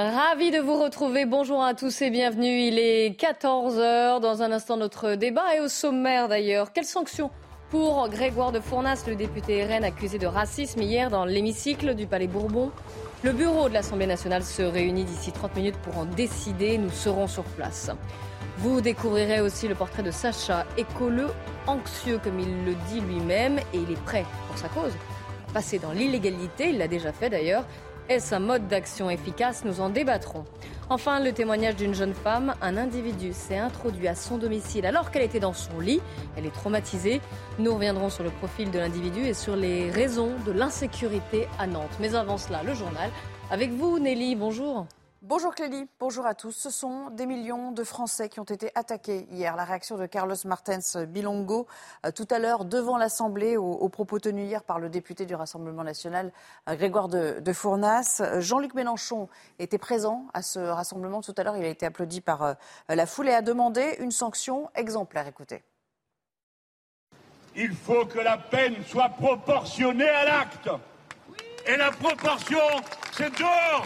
Ravi 0.00 0.52
de 0.52 0.60
vous 0.60 0.80
retrouver. 0.80 1.24
Bonjour 1.24 1.60
à 1.60 1.74
tous 1.74 2.02
et 2.02 2.10
bienvenue. 2.10 2.60
Il 2.68 2.78
est 2.78 3.20
14h. 3.20 4.20
Dans 4.20 4.42
un 4.42 4.52
instant, 4.52 4.76
notre 4.76 5.16
débat 5.16 5.56
est 5.56 5.58
au 5.58 5.66
sommaire 5.66 6.28
d'ailleurs. 6.28 6.72
Quelles 6.72 6.84
sanctions 6.84 7.32
pour 7.68 8.08
Grégoire 8.08 8.52
de 8.52 8.60
Fournas, 8.60 9.02
le 9.08 9.16
député 9.16 9.64
RN 9.64 9.82
accusé 9.82 10.18
de 10.18 10.28
racisme 10.28 10.82
hier 10.82 11.10
dans 11.10 11.24
l'hémicycle 11.24 11.96
du 11.96 12.06
Palais 12.06 12.28
Bourbon? 12.28 12.70
Le 13.24 13.32
bureau 13.32 13.68
de 13.68 13.74
l'Assemblée 13.74 14.06
nationale 14.06 14.44
se 14.44 14.62
réunit 14.62 15.02
d'ici 15.02 15.32
30 15.32 15.56
minutes 15.56 15.78
pour 15.78 15.98
en 15.98 16.04
décider. 16.04 16.78
Nous 16.78 16.90
serons 16.90 17.26
sur 17.26 17.42
place. 17.42 17.90
Vous 18.58 18.80
découvrirez 18.80 19.40
aussi 19.40 19.66
le 19.66 19.74
portrait 19.74 20.04
de 20.04 20.12
Sacha, 20.12 20.64
écolo, 20.76 21.26
anxieux 21.66 22.20
comme 22.22 22.38
il 22.38 22.64
le 22.64 22.76
dit 22.88 23.00
lui-même, 23.00 23.58
et 23.74 23.78
il 23.78 23.90
est 23.90 24.04
prêt 24.04 24.24
pour 24.46 24.58
sa 24.58 24.68
cause. 24.68 24.92
Passer 25.52 25.80
dans 25.80 25.92
l'illégalité, 25.92 26.68
il 26.68 26.78
l'a 26.78 26.86
déjà 26.86 27.10
fait 27.10 27.30
d'ailleurs, 27.30 27.64
est-ce 28.08 28.34
un 28.34 28.38
mode 28.38 28.68
d'action 28.68 29.10
efficace 29.10 29.64
Nous 29.64 29.80
en 29.80 29.90
débattrons. 29.90 30.44
Enfin, 30.90 31.20
le 31.20 31.32
témoignage 31.32 31.76
d'une 31.76 31.94
jeune 31.94 32.14
femme. 32.14 32.54
Un 32.62 32.76
individu 32.76 33.32
s'est 33.32 33.58
introduit 33.58 34.08
à 34.08 34.14
son 34.14 34.38
domicile 34.38 34.86
alors 34.86 35.10
qu'elle 35.10 35.22
était 35.22 35.40
dans 35.40 35.52
son 35.52 35.78
lit. 35.78 36.00
Elle 36.36 36.46
est 36.46 36.54
traumatisée. 36.54 37.20
Nous 37.58 37.74
reviendrons 37.74 38.08
sur 38.08 38.24
le 38.24 38.30
profil 38.30 38.70
de 38.70 38.78
l'individu 38.78 39.20
et 39.20 39.34
sur 39.34 39.56
les 39.56 39.90
raisons 39.90 40.32
de 40.46 40.52
l'insécurité 40.52 41.46
à 41.58 41.66
Nantes. 41.66 41.96
Mais 42.00 42.14
avant 42.14 42.38
cela, 42.38 42.62
le 42.62 42.74
journal. 42.74 43.10
Avec 43.50 43.70
vous, 43.72 43.98
Nelly, 43.98 44.36
bonjour. 44.36 44.86
Bonjour 45.22 45.52
Clélie, 45.52 45.88
bonjour 45.98 46.26
à 46.26 46.34
tous. 46.36 46.52
Ce 46.52 46.70
sont 46.70 47.10
des 47.10 47.26
millions 47.26 47.72
de 47.72 47.82
Français 47.82 48.28
qui 48.28 48.38
ont 48.38 48.44
été 48.44 48.70
attaqués 48.76 49.26
hier. 49.32 49.56
La 49.56 49.64
réaction 49.64 49.96
de 49.98 50.06
Carlos 50.06 50.36
Martens 50.44 50.96
Bilongo 51.08 51.66
euh, 52.06 52.12
tout 52.12 52.28
à 52.30 52.38
l'heure 52.38 52.64
devant 52.64 52.96
l'Assemblée 52.96 53.56
aux, 53.56 53.88
propos 53.88 54.20
tenus 54.20 54.46
hier 54.46 54.62
par 54.62 54.78
le 54.78 54.88
député 54.88 55.26
du 55.26 55.34
Rassemblement 55.34 55.82
national 55.82 56.32
euh, 56.68 56.76
Grégoire 56.76 57.08
de, 57.08 57.52
Fournas. 57.52 58.22
Jean-Luc 58.38 58.74
Mélenchon 58.74 59.28
était 59.58 59.76
présent 59.76 60.26
à 60.34 60.42
ce 60.42 60.60
rassemblement 60.60 61.20
tout 61.20 61.34
à 61.36 61.42
l'heure. 61.42 61.56
Il 61.56 61.64
a 61.64 61.68
été 61.68 61.84
applaudi 61.84 62.20
par 62.20 62.44
euh, 62.44 62.54
la 62.88 63.04
foule 63.04 63.28
et 63.28 63.34
a 63.34 63.42
demandé 63.42 63.96
une 63.98 64.12
sanction 64.12 64.70
exemplaire. 64.76 65.26
Écoutez. 65.26 65.64
Il 67.56 67.74
faut 67.74 68.06
que 68.06 68.20
la 68.20 68.38
peine 68.38 68.76
soit 68.86 69.08
proportionnée 69.08 70.08
à 70.08 70.24
l'acte. 70.26 70.70
Et 71.66 71.76
la 71.76 71.90
proportion, 71.90 72.60
c'est 73.12 73.36
dehors 73.36 73.84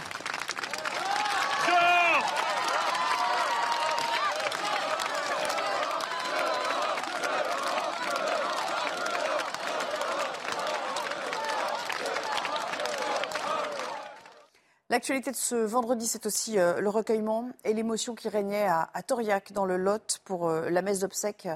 L'actualité 14.93 15.31
de 15.31 15.35
ce 15.35 15.55
vendredi, 15.55 16.05
c'est 16.05 16.27
aussi 16.27 16.59
euh, 16.59 16.79
le 16.79 16.87
recueillement 16.87 17.49
et 17.65 17.73
l'émotion 17.73 18.13
qui 18.13 18.29
régnait 18.29 18.67
à, 18.67 18.87
Toriac, 19.01 19.51
dans 19.51 19.65
le 19.65 19.75
Lot, 19.75 20.19
pour 20.23 20.47
euh, 20.47 20.69
la 20.69 20.83
messe 20.83 20.99
d'obsèques 20.99 21.47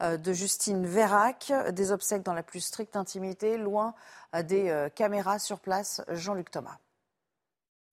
euh, 0.00 0.16
de 0.16 0.32
Justine 0.32 0.86
Vérac. 0.86 1.52
Des 1.72 1.90
obsèques 1.90 2.22
dans 2.22 2.34
la 2.34 2.44
plus 2.44 2.60
stricte 2.60 2.94
intimité, 2.94 3.58
loin 3.58 3.94
des 4.44 4.88
caméras 4.94 5.40
sur 5.40 5.58
place. 5.58 6.02
Jean-Luc 6.08 6.52
Thomas. 6.52 6.78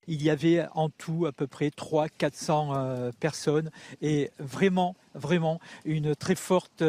Il 0.05 0.21
y 0.21 0.29
avait 0.29 0.67
en 0.75 0.89
tout 0.89 1.25
à 1.25 1.31
peu 1.31 1.47
près 1.47 1.69
300-400 1.69 3.11
personnes 3.13 3.71
et 4.01 4.29
vraiment, 4.37 4.95
vraiment 5.15 5.59
une 5.83 6.15
très 6.15 6.35
forte 6.35 6.83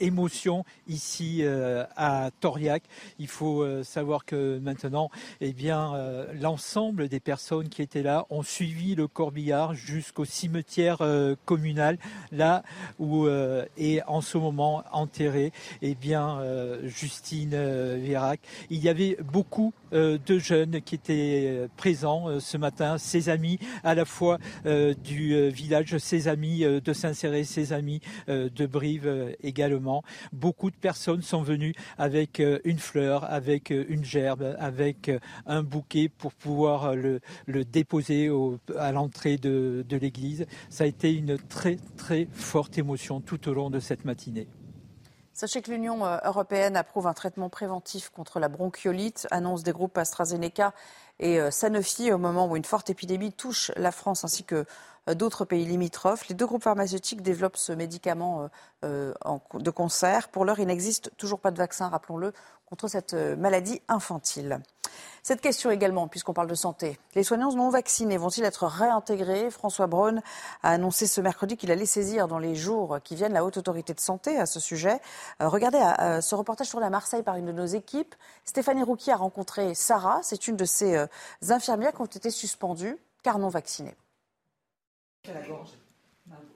émotion 0.00 0.64
ici 0.88 1.40
euh, 1.42 1.84
à 1.96 2.30
Toriac. 2.40 2.82
Il 3.18 3.28
faut 3.28 3.62
euh, 3.62 3.82
savoir 3.82 4.24
que 4.24 4.58
maintenant, 4.58 5.10
eh 5.40 5.52
bien, 5.52 5.94
euh, 5.94 6.32
l'ensemble 6.40 7.08
des 7.08 7.20
personnes 7.20 7.68
qui 7.68 7.82
étaient 7.82 8.02
là 8.02 8.26
ont 8.30 8.42
suivi 8.42 8.94
le 8.94 9.08
corbillard 9.08 9.74
jusqu'au 9.74 10.24
cimetière 10.24 10.98
communal, 11.44 11.98
là 12.30 12.62
où 12.98 13.26
est 13.28 14.02
en 14.06 14.20
ce 14.20 14.38
moment 14.38 14.84
enterré, 14.92 15.52
eh 15.80 15.94
bien, 15.94 16.40
Justine 16.84 17.50
Vérac. 17.96 18.40
Il 18.70 18.82
y 18.82 18.88
avait 18.88 19.16
beaucoup 19.22 19.72
de 19.92 20.38
jeunes 20.38 20.80
qui 20.80 20.94
étaient 20.94 21.68
présents 21.76 22.40
ce 22.40 22.56
matin, 22.56 22.98
ses 22.98 23.28
amis 23.28 23.58
à 23.84 23.94
la 23.94 24.04
fois 24.04 24.38
du 24.64 25.50
village, 25.50 25.98
ses 25.98 26.28
amis 26.28 26.60
de 26.60 26.92
Saint-Céré, 26.92 27.44
ses 27.44 27.72
amis 27.72 28.00
de 28.28 28.66
Brive 28.66 29.36
également. 29.42 30.02
Beaucoup 30.32 30.70
de 30.70 30.76
personnes 30.76 31.22
sont 31.22 31.42
venues 31.42 31.74
avec 31.98 32.40
euh, 32.40 32.58
une 32.64 32.78
fleur, 32.78 33.24
avec 33.30 33.70
euh, 33.70 33.84
une 33.88 34.04
gerbe, 34.04 34.56
avec 34.58 35.08
euh, 35.08 35.18
un 35.46 35.62
bouquet 35.62 36.08
pour 36.08 36.32
pouvoir 36.32 36.94
le, 36.94 37.20
déposer 37.64 38.30
à 38.76 38.92
l'entrée 38.92 39.36
de, 39.36 39.84
de 39.88 39.96
l'église. 39.96 40.46
Ça 40.68 40.84
a 40.84 40.86
été 40.86 41.12
une 41.12 41.38
très 41.38 41.76
très 41.96 42.28
forte 42.32 42.78
émotion 42.78 43.20
tout 43.20 43.48
au 43.48 43.54
long 43.54 43.70
de 43.70 43.80
cette 43.80 44.04
matinée. 44.04 44.48
Sachez 45.34 45.62
que 45.62 45.70
l'Union 45.70 46.04
européenne 46.24 46.76
approuve 46.76 47.06
un 47.06 47.14
traitement 47.14 47.48
préventif 47.48 48.10
contre 48.10 48.38
la 48.38 48.48
bronchiolite, 48.48 49.26
annonce 49.30 49.62
des 49.62 49.72
groupes 49.72 49.96
AstraZeneca 49.96 50.74
et 51.18 51.38
Sanofi 51.50 52.12
au 52.12 52.18
moment 52.18 52.46
où 52.46 52.56
une 52.56 52.64
forte 52.64 52.90
épidémie 52.90 53.32
touche 53.32 53.70
la 53.76 53.92
France 53.92 54.24
ainsi 54.24 54.44
que 54.44 54.66
euh, 55.08 55.14
d'autres 55.14 55.44
pays 55.44 55.64
limitrophes. 55.64 56.28
Les 56.28 56.34
deux 56.34 56.46
groupes 56.46 56.62
pharmaceutiques 56.62 57.22
développent 57.22 57.56
ce 57.56 57.72
médicament 57.72 58.50
euh, 58.84 59.12
euh, 59.24 59.38
de 59.58 59.70
concert. 59.70 60.28
Pour 60.28 60.44
l'heure, 60.44 60.60
il 60.60 60.66
n'existe 60.66 61.10
toujours 61.16 61.40
pas 61.40 61.50
de 61.50 61.58
vaccin, 61.58 61.88
rappelons-le, 61.88 62.32
contre 62.72 62.88
cette 62.88 63.12
maladie 63.12 63.82
infantile. 63.86 64.62
Cette 65.22 65.42
question 65.42 65.70
également, 65.70 66.08
puisqu'on 66.08 66.32
parle 66.32 66.48
de 66.48 66.54
santé. 66.54 66.98
Les 67.14 67.22
soignants 67.22 67.52
non 67.52 67.68
vaccinés 67.68 68.16
vont-ils 68.16 68.44
être 68.44 68.66
réintégrés? 68.66 69.50
François 69.50 69.86
Braun 69.86 70.22
a 70.62 70.70
annoncé 70.70 71.06
ce 71.06 71.20
mercredi 71.20 71.58
qu'il 71.58 71.70
allait 71.70 71.84
saisir 71.84 72.28
dans 72.28 72.38
les 72.38 72.54
jours 72.54 72.98
qui 73.04 73.14
viennent 73.14 73.34
la 73.34 73.44
Haute 73.44 73.58
Autorité 73.58 73.92
de 73.92 74.00
Santé 74.00 74.38
à 74.38 74.46
ce 74.46 74.58
sujet. 74.58 75.02
regardez 75.38 75.80
ce 76.22 76.34
reportage 76.34 76.68
sur 76.68 76.80
la 76.80 76.88
Marseille 76.88 77.22
par 77.22 77.36
une 77.36 77.44
de 77.44 77.52
nos 77.52 77.66
équipes. 77.66 78.14
Stéphanie 78.46 78.82
Rouquier 78.82 79.12
a 79.12 79.16
rencontré 79.16 79.74
Sarah. 79.74 80.20
C'est 80.22 80.48
une 80.48 80.56
de 80.56 80.64
ces 80.64 81.06
infirmières 81.50 81.92
qui 81.92 82.00
ont 82.00 82.06
été 82.06 82.30
suspendues 82.30 82.96
car 83.22 83.38
non 83.38 83.50
vaccinées. 83.50 83.94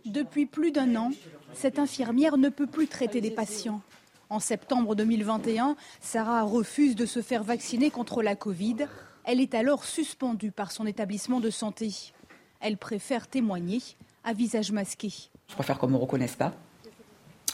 Depuis 0.07 0.47
plus 0.47 0.73
d'un 0.73 0.97
an, 0.97 1.11
cette 1.53 1.79
infirmière 1.79 2.39
ne 2.39 2.49
peut 2.49 2.67
plus 2.67 2.89
traiter 2.89 3.21
des 3.21 3.31
patients. 3.31 3.83
En 4.29 4.41
septembre 4.41 4.97
2021, 4.97 5.77
Sarah 6.01 6.43
refuse 6.43 6.97
de 6.97 7.07
se 7.07 7.23
faire 7.23 7.45
vacciner 7.45 7.91
contre 7.91 8.23
la 8.23 8.35
Covid. 8.35 8.89
Elle 9.25 9.41
est 9.41 9.55
alors 9.55 9.85
suspendue 9.85 10.51
par 10.51 10.73
son 10.73 10.85
établissement 10.85 11.39
de 11.39 11.51
santé. 11.51 12.13
Elle 12.61 12.77
préfère 12.77 13.29
témoigner 13.29 13.81
à 14.25 14.33
visage 14.33 14.73
masqué. 14.73 15.13
Je 15.49 15.55
préfère 15.55 15.79
qu'on 15.79 15.87
ne 15.87 15.93
me 15.93 15.99
reconnaisse 15.99 16.35
pas, 16.35 16.55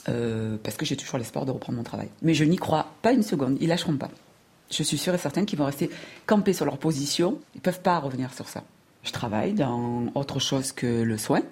euh, 0.09 0.57
parce 0.63 0.79
que 0.79 0.87
j'ai 0.87 0.97
toujours 0.97 1.19
l'espoir 1.19 1.45
de 1.45 1.51
reprendre 1.51 1.77
mon 1.77 1.85
travail. 1.85 2.09
Mais 2.23 2.33
je 2.33 2.45
n'y 2.45 2.57
crois 2.57 2.87
pas 3.03 3.13
une 3.13 3.23
seconde, 3.23 3.59
ils 3.61 3.69
lâcheront 3.69 3.99
pas. 3.99 4.11
Je 4.71 4.83
suis 4.83 4.97
sûre 4.97 5.15
et 5.15 5.19
certaine 5.19 5.45
qu'ils 5.45 5.59
vont 5.59 5.67
rester 5.67 5.91
campés 6.25 6.55
sur 6.55 6.65
leur 6.65 6.79
position, 6.79 7.39
ils 7.55 7.59
ne 7.59 7.63
peuvent 7.63 7.83
pas 7.83 7.99
revenir 7.99 8.33
sur 8.33 8.49
ça. 8.49 8.65
Je 9.03 9.13
travaille 9.13 9.53
dans 9.53 10.07
autre 10.15 10.39
chose 10.39 10.73
que 10.73 11.03
le 11.03 11.19
soin. 11.19 11.43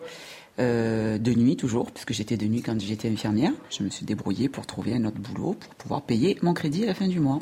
Euh, 0.58 1.16
de 1.18 1.32
nuit 1.32 1.56
toujours, 1.56 1.90
puisque 1.90 2.12
j'étais 2.12 2.36
de 2.36 2.46
nuit 2.46 2.60
quand 2.60 2.78
j'étais 2.80 3.08
infirmière. 3.08 3.52
Je 3.70 3.82
me 3.82 3.88
suis 3.88 4.04
débrouillée 4.04 4.48
pour 4.48 4.66
trouver 4.66 4.94
un 4.94 5.04
autre 5.04 5.18
boulot 5.18 5.54
pour 5.54 5.74
pouvoir 5.76 6.02
payer 6.02 6.36
mon 6.42 6.54
crédit 6.54 6.84
à 6.84 6.88
la 6.88 6.94
fin 6.94 7.08
du 7.08 7.20
mois. 7.20 7.38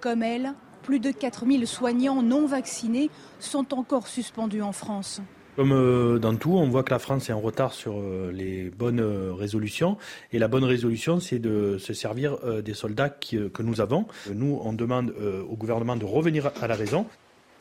Comme 0.00 0.22
elle, 0.22 0.52
plus 0.82 1.00
de 1.00 1.10
4000 1.10 1.66
soignants 1.66 2.22
non 2.22 2.46
vaccinés 2.46 3.10
sont 3.40 3.74
encore 3.74 4.06
suspendus 4.06 4.62
en 4.62 4.72
France. 4.72 5.20
Comme 5.56 5.72
euh, 5.72 6.18
dans 6.18 6.36
tout, 6.36 6.52
on 6.52 6.68
voit 6.68 6.82
que 6.82 6.90
la 6.90 6.98
France 6.98 7.30
est 7.30 7.32
en 7.32 7.40
retard 7.40 7.72
sur 7.72 7.94
euh, 7.96 8.30
les 8.32 8.70
bonnes 8.70 9.00
résolutions. 9.00 9.96
Et 10.32 10.38
la 10.38 10.46
bonne 10.46 10.64
résolution, 10.64 11.20
c'est 11.20 11.38
de 11.38 11.78
se 11.78 11.92
servir 11.92 12.36
des 12.62 12.74
soldats 12.74 13.08
que 13.08 13.62
nous 13.62 13.80
avons. 13.80 14.06
Nous, 14.32 14.60
on 14.62 14.72
demande 14.72 15.14
au 15.48 15.56
gouvernement 15.56 15.96
de 15.96 16.04
revenir 16.04 16.52
à 16.60 16.68
la 16.68 16.74
raison. 16.74 17.06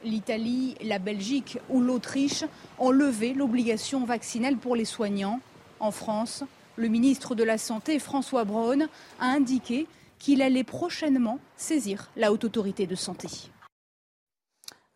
L'Italie, 0.03 0.75
la 0.81 0.99
Belgique 0.99 1.59
ou 1.69 1.81
l'Autriche 1.81 2.43
ont 2.79 2.91
levé 2.91 3.33
l'obligation 3.33 4.05
vaccinale 4.05 4.57
pour 4.57 4.75
les 4.75 4.85
soignants. 4.85 5.39
En 5.79 5.91
France, 5.91 6.43
le 6.75 6.87
ministre 6.87 7.35
de 7.35 7.43
la 7.43 7.57
Santé, 7.57 7.99
François 7.99 8.43
Braun, 8.43 8.87
a 9.19 9.25
indiqué 9.25 9.87
qu'il 10.19 10.41
allait 10.41 10.63
prochainement 10.63 11.39
saisir 11.57 12.09
la 12.15 12.31
haute 12.31 12.43
autorité 12.45 12.87
de 12.87 12.95
santé. 12.95 13.27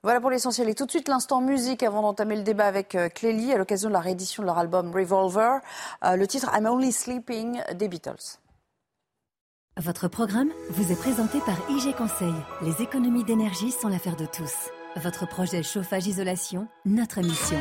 Voilà 0.04 0.22
pour 0.22 0.30
l'essentiel. 0.30 0.70
Et 0.70 0.76
tout 0.76 0.86
de 0.86 0.92
suite, 0.92 1.08
l'instant 1.08 1.42
musique 1.42 1.84
avant 1.84 2.02
d'entamer 2.02 2.36
le 2.36 2.44
débat 2.44 2.66
avec 2.66 2.96
euh, 2.96 3.10
Clélie 3.10 3.52
à 3.52 3.58
l'occasion 3.58 3.90
de 3.90 3.94
la 3.94 4.00
réédition 4.00 4.44
de 4.44 4.48
leur 4.48 4.58
album 4.58 4.94
Revolver. 4.94 5.60
Euh, 6.06 6.16
le 6.16 6.28
titre 6.28 6.50
I'm 6.54 6.66
Only 6.66 6.92
Sleeping 6.92 7.62
des 7.74 7.88
Beatles. 7.88 8.40
Votre 9.76 10.08
programme 10.08 10.50
vous 10.70 10.92
est 10.92 11.00
présenté 11.00 11.40
par 11.42 11.58
IG 11.70 11.96
Conseil. 11.96 12.34
Les 12.62 12.81
économies 12.81 13.24
d'énergie 13.24 13.72
sont 13.72 13.90
l'affaire 13.90 14.16
de 14.16 14.26
tous. 14.26 14.72
Votre 14.95 15.28
projet 15.28 15.62
chauffage-isolation, 15.62 16.68
notre 16.86 17.22
mission. 17.22 17.60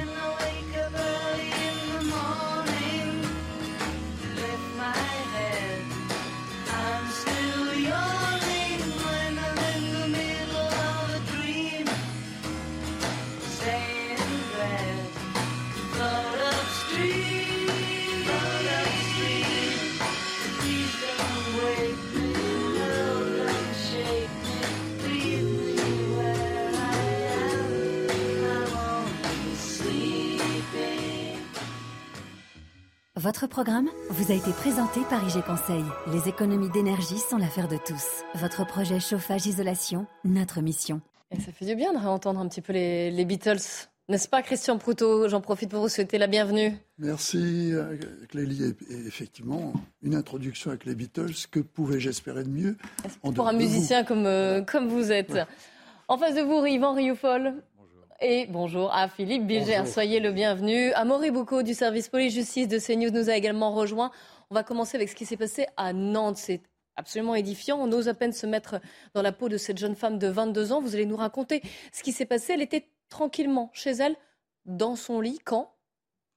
Votre 33.18 33.46
programme 33.46 33.88
vous 34.10 34.30
a 34.30 34.34
été 34.34 34.50
présenté 34.50 35.00
par 35.08 35.26
IG 35.26 35.42
Conseil. 35.42 35.82
Les 36.12 36.28
économies 36.28 36.68
d'énergie 36.68 37.16
sont 37.16 37.38
l'affaire 37.38 37.66
de 37.66 37.78
tous. 37.78 38.04
Votre 38.34 38.66
projet 38.66 39.00
chauffage-isolation, 39.00 40.06
notre 40.24 40.60
mission. 40.60 41.00
Et 41.30 41.40
ça 41.40 41.50
fait 41.50 41.64
du 41.64 41.74
bien 41.74 41.94
de 41.94 41.98
réentendre 41.98 42.40
un 42.40 42.46
petit 42.46 42.60
peu 42.60 42.74
les, 42.74 43.10
les 43.10 43.24
Beatles. 43.24 43.56
N'est-ce 44.10 44.28
pas, 44.28 44.42
Christian 44.42 44.76
Proutot? 44.76 45.28
J'en 45.30 45.40
profite 45.40 45.70
pour 45.70 45.80
vous 45.80 45.88
souhaiter 45.88 46.18
la 46.18 46.26
bienvenue. 46.26 46.76
Merci, 46.98 47.72
euh, 47.72 47.96
Clélie. 48.28 48.76
Et 48.90 49.06
effectivement, 49.06 49.72
une 50.02 50.14
introduction 50.14 50.68
avec 50.68 50.84
les 50.84 50.94
Beatles, 50.94 51.32
que 51.50 51.60
pouvais-je 51.60 52.10
espérer 52.10 52.44
de 52.44 52.50
mieux 52.50 52.76
Pour 53.34 53.48
un 53.48 53.54
musicien 53.54 54.04
comme, 54.04 54.26
euh, 54.26 54.60
comme 54.60 54.88
vous 54.88 55.10
êtes? 55.10 55.38
En 56.08 56.18
face 56.18 56.34
de 56.34 56.42
vous, 56.42 56.66
Yvan 56.66 56.92
Rioufol. 56.92 57.54
Et 58.20 58.46
bonjour 58.48 58.94
à 58.94 59.08
Philippe 59.08 59.46
Bilger, 59.46 59.84
soyez 59.84 60.20
le 60.20 60.32
bienvenu. 60.32 60.90
Amaury 60.94 61.30
Boucaud 61.30 61.62
du 61.62 61.74
service 61.74 62.08
police-justice 62.08 62.66
de 62.66 62.78
CNews 62.78 63.10
nous 63.10 63.28
a 63.28 63.36
également 63.36 63.74
rejoint. 63.74 64.10
On 64.48 64.54
va 64.54 64.62
commencer 64.62 64.96
avec 64.96 65.10
ce 65.10 65.14
qui 65.14 65.26
s'est 65.26 65.36
passé 65.36 65.66
à 65.76 65.92
Nantes. 65.92 66.38
C'est 66.38 66.62
absolument 66.96 67.34
édifiant. 67.34 67.76
On 67.78 67.92
ose 67.92 68.08
à 68.08 68.14
peine 68.14 68.32
se 68.32 68.46
mettre 68.46 68.80
dans 69.12 69.20
la 69.20 69.32
peau 69.32 69.50
de 69.50 69.58
cette 69.58 69.76
jeune 69.76 69.94
femme 69.94 70.18
de 70.18 70.28
22 70.28 70.72
ans. 70.72 70.80
Vous 70.80 70.94
allez 70.94 71.04
nous 71.04 71.16
raconter 71.16 71.60
ce 71.92 72.02
qui 72.02 72.12
s'est 72.12 72.24
passé. 72.24 72.54
Elle 72.54 72.62
était 72.62 72.88
tranquillement 73.10 73.70
chez 73.74 73.90
elle, 73.90 74.16
dans 74.64 74.96
son 74.96 75.20
lit, 75.20 75.38
quand? 75.44 75.74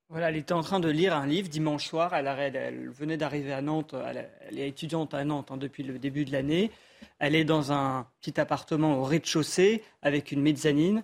Voilà, 0.09 0.29
elle 0.29 0.37
était 0.37 0.53
en 0.53 0.63
train 0.63 0.81
de 0.81 0.89
lire 0.89 1.15
un 1.15 1.27
livre 1.27 1.47
dimanche 1.47 1.87
soir. 1.87 2.13
Elle, 2.13 2.27
elle 2.27 2.89
venait 2.89 3.15
d'arriver 3.15 3.53
à 3.53 3.61
Nantes. 3.61 3.95
Elle, 4.05 4.59
est 4.59 4.67
étudiante 4.67 5.13
à 5.13 5.23
Nantes 5.23 5.49
hein, 5.49 5.57
depuis 5.57 5.83
le 5.83 5.97
début 5.97 6.25
de 6.25 6.33
l'année. 6.33 6.71
Elle 7.19 7.35
est 7.35 7.45
dans 7.45 7.71
un 7.71 8.05
petit 8.19 8.37
appartement 8.41 8.97
au 8.97 9.03
rez-de-chaussée 9.03 9.81
avec 10.01 10.33
une 10.33 10.41
mezzanine. 10.41 11.03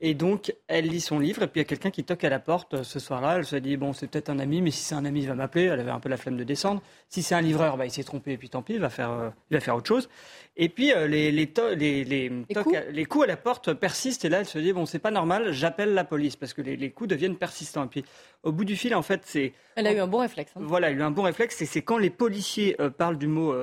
Et 0.00 0.12
donc, 0.12 0.54
elle 0.68 0.88
lit 0.88 1.00
son 1.00 1.18
livre, 1.18 1.42
et 1.42 1.46
puis 1.46 1.60
il 1.60 1.62
y 1.62 1.66
a 1.66 1.68
quelqu'un 1.68 1.90
qui 1.90 2.04
toque 2.04 2.22
à 2.24 2.28
la 2.28 2.38
porte 2.38 2.74
euh, 2.74 2.82
ce 2.82 2.98
soir-là. 2.98 3.36
Elle 3.38 3.46
se 3.46 3.56
dit, 3.56 3.78
bon, 3.78 3.94
c'est 3.94 4.06
peut-être 4.06 4.28
un 4.28 4.38
ami, 4.38 4.60
mais 4.60 4.70
si 4.70 4.84
c'est 4.84 4.94
un 4.94 5.06
ami, 5.06 5.22
il 5.22 5.28
va 5.28 5.34
m'appeler. 5.34 5.64
Elle 5.64 5.80
avait 5.80 5.90
un 5.90 6.00
peu 6.00 6.10
la 6.10 6.18
flemme 6.18 6.36
de 6.36 6.44
descendre. 6.44 6.82
Si 7.08 7.22
c'est 7.22 7.34
un 7.34 7.40
livreur, 7.40 7.78
bah, 7.78 7.86
il 7.86 7.90
s'est 7.90 8.04
trompé, 8.04 8.32
et 8.32 8.36
puis 8.36 8.50
tant 8.50 8.60
pis, 8.60 8.74
il 8.74 8.80
va 8.80 8.90
faire, 8.90 9.10
euh, 9.10 9.30
il 9.50 9.54
va 9.54 9.60
faire 9.60 9.74
autre 9.74 9.88
chose. 9.88 10.10
Et 10.58 10.68
puis, 10.68 10.92
euh, 10.92 11.06
les, 11.06 11.32
les, 11.32 11.50
les, 11.76 12.04
les, 12.04 13.04
coups, 13.06 13.24
à, 13.24 13.26
la 13.26 13.36
porte 13.38 13.72
persistent, 13.72 14.26
et 14.26 14.28
là, 14.28 14.40
elle 14.40 14.46
se 14.46 14.58
dit, 14.58 14.74
bon, 14.74 14.84
c'est 14.84 14.98
pas 14.98 15.10
normal, 15.10 15.52
j'appelle 15.52 15.94
la 15.94 16.04
police, 16.04 16.36
parce 16.36 16.52
que 16.52 16.60
les, 16.60 16.90
coups 16.90 17.08
deviennent 17.08 17.36
persistants. 17.36 17.84
Et 17.84 17.88
puis, 17.88 18.04
au 18.42 18.52
bout 18.52 18.66
du 18.66 18.76
fil, 18.76 18.94
en 18.94 19.02
fait, 19.02 19.22
c'est... 19.24 19.54
Elle 19.76 19.86
a 19.86 19.94
eu 19.94 19.98
un 19.98 20.06
bon 20.06 20.18
réflexe. 20.18 20.52
Hein. 20.56 20.60
Voilà, 20.62 20.90
elle 20.90 20.98
a 20.98 21.00
eu 21.00 21.02
un 21.04 21.10
bon 21.10 21.22
réflexe, 21.22 21.62
et 21.62 21.66
c'est 21.66 21.82
quand 21.82 21.96
les 21.96 22.10
policiers 22.10 22.76
parlent 22.98 23.18
du 23.18 23.28
mot... 23.28 23.54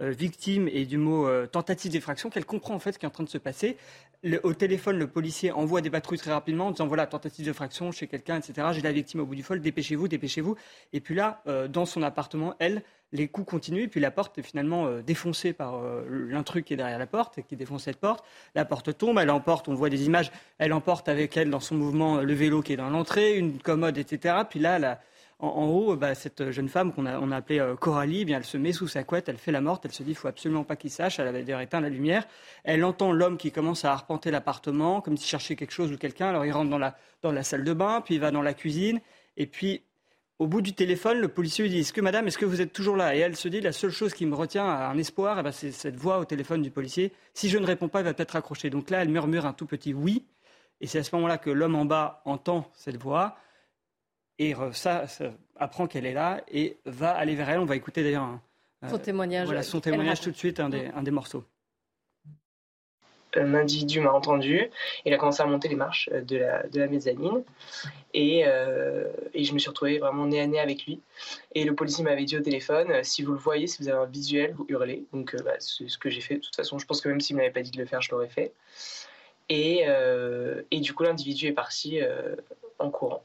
victime 0.00 0.68
et 0.68 0.84
du 0.84 0.98
mot 0.98 1.26
tentative 1.46 1.90
d'effraction 1.90 2.28
qu'elle 2.28 2.44
comprend 2.44 2.74
en 2.74 2.78
fait 2.78 2.92
ce 2.92 2.98
qui 2.98 3.06
est 3.06 3.08
en 3.08 3.10
train 3.10 3.24
de 3.24 3.30
se 3.30 3.38
passer 3.38 3.78
au 4.42 4.54
téléphone, 4.54 4.98
le 4.98 5.06
policier 5.06 5.52
envoie 5.52 5.80
des 5.80 5.90
patrouilles 5.90 6.18
très 6.18 6.32
rapidement 6.32 6.68
en 6.68 6.70
disant 6.70 6.86
voilà, 6.86 7.06
tentative 7.06 7.46
de 7.46 7.52
fraction 7.52 7.92
chez 7.92 8.06
quelqu'un, 8.06 8.38
etc. 8.38 8.68
J'ai 8.72 8.82
la 8.82 8.92
victime 8.92 9.20
au 9.20 9.26
bout 9.26 9.34
du 9.34 9.42
fol, 9.42 9.60
dépêchez-vous, 9.60 10.08
dépêchez-vous. 10.08 10.56
Et 10.92 11.00
puis 11.00 11.14
là, 11.14 11.42
euh, 11.46 11.68
dans 11.68 11.86
son 11.86 12.02
appartement, 12.02 12.54
elle, 12.58 12.82
les 13.12 13.28
coups 13.28 13.48
continuent, 13.48 13.82
et 13.82 13.88
puis 13.88 14.00
la 14.00 14.10
porte 14.10 14.38
est 14.38 14.42
finalement 14.42 14.86
euh, 14.86 15.02
défoncée 15.02 15.52
par 15.52 15.76
euh, 15.76 16.04
l'intrus 16.28 16.64
qui 16.64 16.74
est 16.74 16.76
derrière 16.76 16.98
la 16.98 17.06
porte, 17.06 17.38
et 17.38 17.42
qui 17.42 17.56
défonce 17.56 17.84
cette 17.84 17.98
porte. 17.98 18.24
La 18.54 18.64
porte 18.64 18.96
tombe, 18.96 19.18
elle 19.18 19.30
emporte, 19.30 19.68
on 19.68 19.74
voit 19.74 19.90
des 19.90 20.06
images, 20.06 20.32
elle 20.58 20.72
emporte 20.72 21.08
avec 21.08 21.36
elle 21.36 21.50
dans 21.50 21.60
son 21.60 21.76
mouvement 21.76 22.20
le 22.20 22.34
vélo 22.34 22.62
qui 22.62 22.72
est 22.72 22.76
dans 22.76 22.90
l'entrée, 22.90 23.36
une 23.36 23.58
commode, 23.58 23.96
etc. 23.98 24.34
Puis 24.48 24.58
là, 24.58 24.78
la, 24.78 25.00
en, 25.38 25.66
haut, 25.66 25.96
bah, 25.96 26.14
cette 26.14 26.50
jeune 26.50 26.68
femme 26.68 26.92
qu'on 26.92 27.04
a, 27.04 27.36
appelée 27.36 27.58
euh, 27.58 27.76
Coralie, 27.76 28.24
bien, 28.24 28.38
elle 28.38 28.44
se 28.44 28.56
met 28.56 28.72
sous 28.72 28.88
sa 28.88 29.04
couette, 29.04 29.28
elle 29.28 29.36
fait 29.36 29.52
la 29.52 29.60
morte, 29.60 29.84
elle 29.84 29.92
se 29.92 30.02
dit 30.02 30.12
il 30.12 30.16
faut 30.16 30.28
absolument 30.28 30.64
pas 30.64 30.76
qu'il 30.76 30.90
sache, 30.90 31.18
elle 31.18 31.28
avait 31.28 31.42
d'ailleurs 31.42 31.60
éteint 31.60 31.80
la 31.80 31.90
lumière. 31.90 32.26
Elle 32.64 32.84
entend 32.84 33.12
l'homme 33.12 33.36
qui 33.36 33.52
commence 33.52 33.84
à 33.84 33.92
arpenter 33.92 34.30
l'appartement, 34.30 35.02
comme 35.02 35.16
s'il 35.16 35.28
cherchait 35.28 35.54
quelque 35.54 35.72
chose 35.72 35.92
ou 35.92 35.98
quelqu'un. 35.98 36.28
Alors 36.28 36.46
il 36.46 36.52
rentre 36.52 36.70
dans 36.70 37.32
la, 37.32 37.42
salle 37.42 37.64
de 37.64 37.72
bain, 37.74 38.00
puis 38.00 38.14
il 38.14 38.20
va 38.20 38.30
dans 38.30 38.40
la 38.40 38.54
cuisine, 38.54 39.00
et 39.36 39.46
puis 39.46 39.82
au 40.38 40.46
bout 40.46 40.62
du 40.62 40.72
téléphone, 40.72 41.18
le 41.18 41.28
policier 41.28 41.64
lui 41.64 41.70
dit 41.70 41.80
Est-ce 41.80 41.92
que 41.92 42.00
madame, 42.00 42.26
est-ce 42.26 42.38
que 42.38 42.46
vous 42.46 42.62
êtes 42.62 42.72
toujours 42.72 42.96
là? 42.96 43.14
Et 43.14 43.18
elle 43.18 43.36
se 43.36 43.48
dit 43.48 43.60
La 43.60 43.72
seule 43.72 43.90
chose 43.90 44.14
qui 44.14 44.24
me 44.24 44.34
retient 44.34 44.66
à 44.66 44.88
un 44.88 44.96
espoir, 44.96 45.38
eh 45.38 45.42
ben, 45.42 45.52
c'est 45.52 45.72
cette 45.72 45.96
voix 45.96 46.18
au 46.18 46.24
téléphone 46.24 46.62
du 46.62 46.70
policier. 46.70 47.12
Si 47.34 47.50
je 47.50 47.58
ne 47.58 47.66
réponds 47.66 47.88
pas, 47.88 48.00
il 48.00 48.04
va 48.04 48.14
peut-être 48.14 48.36
accrocher. 48.36 48.70
Donc 48.70 48.88
là, 48.88 49.02
elle 49.02 49.08
murmure 49.10 49.44
un 49.44 49.52
tout 49.52 49.66
petit 49.66 49.92
oui. 49.92 50.24
Et 50.80 50.86
c'est 50.86 50.98
à 50.98 51.04
ce 51.04 51.14
moment-là 51.16 51.38
que 51.38 51.50
l'homme 51.50 51.74
en 51.74 51.84
bas 51.84 52.22
entend 52.24 52.70
cette 52.74 52.96
voix. 52.96 53.36
Et 54.38 54.54
ça, 54.72 55.06
apprend 55.58 55.86
qu'elle 55.86 56.06
est 56.06 56.12
là 56.12 56.42
et 56.48 56.76
va 56.84 57.10
aller 57.10 57.34
vers 57.34 57.48
elle. 57.48 57.58
On 57.58 57.64
va 57.64 57.76
écouter 57.76 58.02
d'ailleurs 58.02 58.38
son 58.88 58.98
témoignage. 58.98 59.46
Voilà, 59.46 59.62
son 59.62 59.80
témoignage 59.80 60.20
tout 60.20 60.30
de 60.30 60.36
suite, 60.36 60.60
un 60.60 60.68
des, 60.68 60.86
un 60.94 61.02
des 61.02 61.10
morceaux. 61.10 61.44
Un 63.34 63.54
individu 63.54 64.00
m'a 64.00 64.12
entendu. 64.12 64.70
Il 65.04 65.12
a 65.12 65.18
commencé 65.18 65.42
à 65.42 65.46
monter 65.46 65.68
les 65.68 65.76
marches 65.76 66.08
de 66.10 66.36
la, 66.38 66.66
de 66.68 66.80
la 66.80 66.86
mezzanine. 66.86 67.42
Et, 68.14 68.44
euh, 68.46 69.12
et, 69.34 69.44
je 69.44 69.52
me 69.52 69.58
suis 69.58 69.68
retrouvée 69.68 69.98
vraiment 69.98 70.26
nez 70.26 70.40
à 70.40 70.46
nez 70.46 70.58
avec 70.58 70.86
lui. 70.86 71.00
Et 71.54 71.64
le 71.64 71.74
policier 71.74 72.02
m'avait 72.02 72.24
dit 72.24 72.38
au 72.38 72.40
téléphone 72.40 73.02
si 73.02 73.22
vous 73.22 73.32
le 73.32 73.38
voyez, 73.38 73.66
si 73.66 73.82
vous 73.82 73.88
avez 73.88 73.98
un 73.98 74.06
visuel, 74.06 74.54
vous 74.54 74.64
hurlez. 74.68 75.04
Donc 75.12 75.34
euh, 75.34 75.38
bah, 75.44 75.56
c'est 75.58 75.88
ce 75.88 75.98
que 75.98 76.08
j'ai 76.08 76.22
fait. 76.22 76.36
De 76.36 76.40
toute 76.40 76.56
façon, 76.56 76.78
je 76.78 76.86
pense 76.86 77.02
que 77.02 77.08
même 77.08 77.20
s'il 77.20 77.36
ne 77.36 77.42
m'avait 77.42 77.52
pas 77.52 77.62
dit 77.62 77.72
de 77.72 77.78
le 77.78 77.86
faire, 77.86 78.00
je 78.00 78.10
l'aurais 78.10 78.28
fait. 78.28 78.52
Et, 79.50 79.84
euh, 79.86 80.62
et, 80.70 80.80
du 80.80 80.94
coup, 80.94 81.02
l'individu 81.02 81.48
est 81.48 81.52
parti 81.52 82.00
en 82.78 82.90
courant 82.90 83.22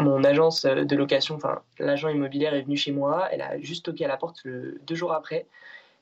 mon 0.00 0.24
agence 0.24 0.64
de 0.64 0.96
location, 0.96 1.36
enfin 1.36 1.62
l'agent 1.78 2.08
immobilier 2.08 2.46
est 2.46 2.62
venu 2.62 2.76
chez 2.76 2.92
moi, 2.92 3.28
elle 3.30 3.42
a 3.42 3.58
juste 3.60 3.84
toqué 3.84 4.04
à 4.04 4.08
la 4.08 4.16
porte 4.16 4.46
deux 4.46 4.94
jours 4.94 5.12
après. 5.12 5.46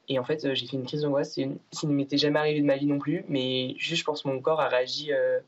Et 0.08 0.18
en 0.18 0.24
fait, 0.24 0.54
j'ai 0.54 0.66
fait 0.66 0.76
une 0.76 0.86
crise 0.86 1.02
d'angoisse. 1.02 1.34
Ça 1.72 1.86
ne 1.86 1.92
m'était 1.92 2.16
jamais 2.16 2.38
arrivé 2.38 2.60
de 2.60 2.66
ma 2.66 2.76
vie 2.76 2.86
non 2.86 2.98
plus, 2.98 3.24
mais 3.28 3.74
juste, 3.76 4.00
je 4.00 4.04
pense, 4.04 4.24
mon 4.24 4.40
corps 4.40 4.60
a 4.60 4.68
réagi 4.68 5.12
euh, 5.12 5.38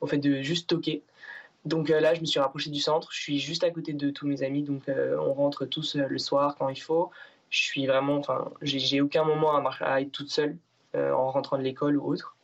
au 0.00 0.06
fait 0.06 0.18
de 0.18 0.40
juste 0.40 0.68
toquer. 0.68 1.02
Donc 1.64 1.90
euh, 1.90 2.00
là, 2.00 2.14
je 2.14 2.20
me 2.20 2.26
suis 2.26 2.40
rapproché 2.40 2.70
du 2.70 2.80
centre. 2.80 3.12
Je 3.12 3.20
suis 3.20 3.38
juste 3.38 3.64
à 3.64 3.70
côté 3.70 3.92
de 3.92 4.10
tous 4.10 4.26
mes 4.26 4.42
amis, 4.42 4.62
donc 4.62 4.88
euh, 4.88 5.18
on 5.18 5.34
rentre 5.34 5.66
tous 5.66 5.96
le 5.96 6.18
soir 6.18 6.56
quand 6.56 6.68
il 6.70 6.80
faut. 6.80 7.10
Je 7.50 7.58
suis 7.58 7.86
vraiment, 7.86 8.16
enfin, 8.16 8.50
j'ai 8.62 9.00
aucun 9.00 9.24
moment 9.24 9.56
à, 9.56 9.70
à, 9.80 10.00
être 10.00 10.12
toute 10.12 10.30
seule 10.30 10.56
en 10.94 11.30
rentrant 11.30 11.58
de 11.58 11.62
l'école 11.62 11.96
ou 11.96 12.12
autre. 12.12 12.36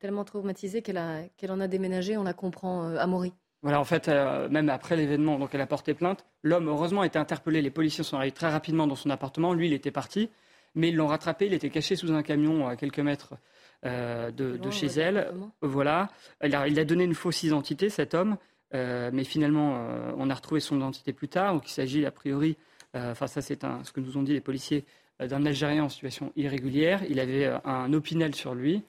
Tellement 0.00 0.24
traumatisée 0.24 0.82
qu'elle 0.82 0.98
en 0.98 1.60
a 1.60 1.68
déménagé, 1.68 2.16
on 2.16 2.24
la 2.24 2.34
comprend, 2.34 2.94
Amaury. 2.96 3.32
Voilà, 3.62 3.80
en 3.80 3.84
fait, 3.84 4.08
euh, 4.08 4.48
même 4.48 4.68
après 4.68 4.96
l'événement, 4.96 5.38
donc 5.38 5.50
elle 5.52 5.60
a 5.60 5.66
porté 5.66 5.92
plainte. 5.94 6.24
L'homme, 6.42 6.68
heureusement, 6.68 7.00
a 7.00 7.06
été 7.06 7.18
interpellé. 7.18 7.60
Les 7.60 7.70
policiers 7.70 8.04
sont 8.04 8.16
arrivés 8.16 8.32
très 8.32 8.50
rapidement 8.50 8.86
dans 8.86 8.94
son 8.94 9.10
appartement. 9.10 9.52
Lui, 9.52 9.66
il 9.66 9.72
était 9.72 9.90
parti, 9.90 10.30
mais 10.76 10.90
ils 10.90 10.96
l'ont 10.96 11.08
rattrapé. 11.08 11.46
Il 11.46 11.54
était 11.54 11.70
caché 11.70 11.96
sous 11.96 12.12
un 12.12 12.22
camion 12.22 12.68
à 12.68 12.76
quelques 12.76 13.00
mètres 13.00 13.34
euh, 13.84 14.30
de, 14.30 14.70
chez 14.70 14.86
elle. 14.86 15.32
Voilà. 15.60 16.08
Il 16.44 16.54
a, 16.54 16.68
il 16.68 16.78
a, 16.78 16.84
donné 16.84 17.02
une 17.02 17.14
fausse 17.14 17.42
identité, 17.42 17.90
cet 17.90 18.14
homme, 18.14 18.36
euh, 18.74 19.10
mais 19.12 19.24
finalement, 19.24 19.88
on 20.16 20.30
a 20.30 20.34
retrouvé 20.34 20.60
son 20.60 20.76
identité 20.76 21.12
plus 21.12 21.28
tard. 21.28 21.54
Donc, 21.54 21.68
il 21.68 21.72
s'agit 21.72 22.06
a 22.06 22.12
priori, 22.12 22.56
enfin, 22.94 23.26
ça, 23.26 23.42
c'est 23.42 23.60
ce 23.82 23.92
que 23.92 24.00
nous 24.00 24.16
ont 24.16 24.22
dit 24.22 24.34
les 24.34 24.40
policiers, 24.40 24.84
d'un 25.18 25.44
Algérien 25.44 25.82
en 25.82 25.88
situation 25.88 26.32
irrégulière. 26.36 27.02
Il 27.08 27.18
avait 27.18 27.52
un 27.64 27.92
opinel 27.92 28.36
sur 28.36 28.54
lui. 28.54 28.84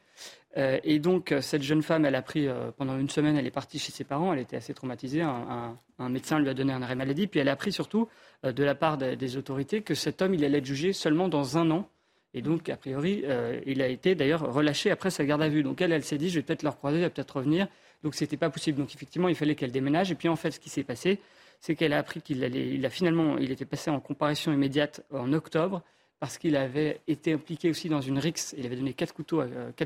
Euh, 0.58 0.80
et 0.84 1.00
donc, 1.00 1.32
euh, 1.32 1.42
cette 1.42 1.62
jeune 1.62 1.84
femme, 1.84 2.06
elle 2.06 2.16
a 2.16 2.22
pris, 2.22 2.48
euh, 2.48 2.72
pendant 2.76 2.98
une 2.98 3.10
semaine, 3.10 3.38
elle 3.38 3.46
est 3.46 3.52
partie 3.52 3.78
chez 3.78 3.92
ses 3.92 4.04
parents, 4.04 4.34
elle 4.34 4.40
était 4.40 4.58
assez 4.58 4.74
traumatisée, 4.74 5.22
un, 5.22 5.78
médecin 6.10 6.40
lui 6.40 6.50
a 6.50 6.54
donné 6.54 6.74
un 6.74 6.82
arrêt 6.82 6.96
maladie, 6.96 7.28
puis 7.28 7.40
elle 7.40 7.50
a 7.50 7.52
appris 7.52 7.72
surtout, 7.72 8.08
de 8.44 8.64
la 8.64 8.74
part 8.74 8.98
des, 8.98 9.38
autorités, 9.38 9.82
que 9.82 9.94
cet 9.94 10.22
homme, 10.22 10.34
il 10.34 10.44
allait 10.46 10.60
être 10.60 10.66
jugé 10.66 10.94
seulement 10.94 11.28
dans 11.28 11.58
un 11.58 11.70
an. 11.72 11.90
Et 12.34 12.42
donc, 12.42 12.70
a 12.70 12.78
priori, 12.78 13.26
il 13.66 13.82
a 13.82 13.88
été 13.88 14.16
d'ailleurs 14.16 14.54
relâché 14.54 14.92
après 14.92 15.10
sa 15.10 15.26
garde 15.26 15.42
à 15.42 15.50
vue. 15.50 15.62
Donc, 15.62 15.82
elle, 15.82 15.92
elle 15.92 16.06
s'est 16.06 16.18
dit, 16.18 16.30
je 16.30 16.36
vais 16.36 16.44
peut-être 16.44 16.64
le 16.64 16.70
recroiser, 16.70 17.00
il 17.00 17.02
va 17.02 17.10
peut-être 17.10 17.36
revenir. 17.36 17.68
Donc, 18.02 18.16
ce 18.16 18.24
n'était 18.24 18.38
pas 18.38 18.50
possible. 18.50 18.78
Donc, 18.78 18.96
effectivement, 18.96 19.28
il 19.28 19.36
fallait 19.36 19.56
qu'elle 19.56 19.74
déménage. 19.74 20.10
Et 20.10 20.16
puis, 20.16 20.30
en 20.30 20.38
fait, 20.38 20.52
ce 20.52 20.60
qui 20.62 20.70
s'est 20.70 20.86
passé, 20.86 21.20
c'est 21.60 21.76
qu'elle 21.76 21.92
a 21.92 21.98
appris 21.98 22.22
qu'il 22.22 22.86
a 22.86 22.90
finalement, 22.90 23.38
il 23.38 23.52
était 23.52 23.66
passé 23.66 23.92
en 23.92 24.00
comparution 24.00 24.54
immédiate 24.54 25.04
en 25.12 25.34
octobre 25.34 25.84
parce 26.20 26.38
qu'il 26.38 26.56
avait 26.56 27.02
été 27.08 27.34
impliqué 27.34 27.70
aussi 27.70 27.90
dans 27.90 28.02
une 28.02 28.20
rixe. 28.20 28.54
Il 28.58 28.66
avait 28.66 28.76
donné 28.76 28.92
euh, 28.92 28.94
quatre 28.94 29.14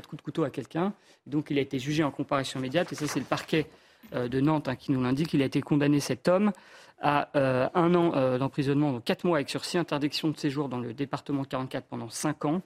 coups 0.08 0.20
de 0.20 0.24
couteau 0.24 0.44
à 0.44 0.50
quelqu'un. 0.50 0.92
Donc 1.26 1.50
il 1.50 1.58
a 1.58 1.60
été 1.60 1.78
jugé 1.78 2.02
en 2.02 2.10
comparution 2.10 2.58
immédiate. 2.58 2.92
Et 2.92 2.96
ça, 2.96 3.06
c'est 3.06 3.20
le 3.20 3.24
parquet 3.24 3.66
euh, 4.14 4.28
de 4.28 4.40
Nantes 4.40 4.68
hein, 4.68 4.76
qui 4.76 4.92
nous 4.92 5.02
l'indique. 5.02 5.32
Il 5.34 5.42
a 5.42 5.44
été 5.44 5.60
condamné, 5.60 6.00
cet 6.00 6.26
homme, 6.26 6.52
à 7.00 7.28
euh, 7.36 7.68
un 7.74 7.94
an 7.94 8.38
d'emprisonnement, 8.38 8.92
donc 8.92 9.04
quatre 9.04 9.24
mois 9.24 9.36
avec 9.38 9.50
sursis, 9.50 9.78
interdiction 9.78 10.28
de 10.28 10.36
séjour 10.36 10.68
dans 10.68 10.78
le 10.78 10.94
département 10.94 11.44
44 11.44 11.86
pendant 11.86 12.08
cinq 12.08 12.44
ans 12.44 12.62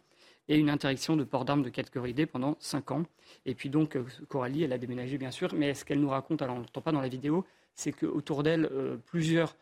et 0.48 0.56
une 0.56 0.70
interdiction 0.70 1.16
de 1.16 1.24
port 1.24 1.44
d'armes 1.44 1.62
de 1.62 1.68
catégorie 1.68 2.14
D 2.14 2.24
pendant 2.24 2.56
cinq 2.60 2.90
ans. 2.90 3.02
Et 3.44 3.54
puis 3.54 3.68
donc, 3.68 3.98
Coralie, 4.28 4.62
elle 4.62 4.72
a 4.72 4.78
déménagé, 4.78 5.18
bien 5.18 5.30
sûr. 5.30 5.50
Mais 5.54 5.74
ce 5.74 5.84
qu'elle 5.84 6.00
nous 6.00 6.08
raconte, 6.08 6.40
alors 6.40 6.56
on 6.56 6.60
n'entend 6.60 6.80
pas 6.80 6.92
dans 6.92 7.02
la 7.02 7.08
vidéo, 7.08 7.44
c'est 7.74 7.92
qu'autour 7.92 8.42
d'elle, 8.42 8.70
plusieurs 9.04 9.56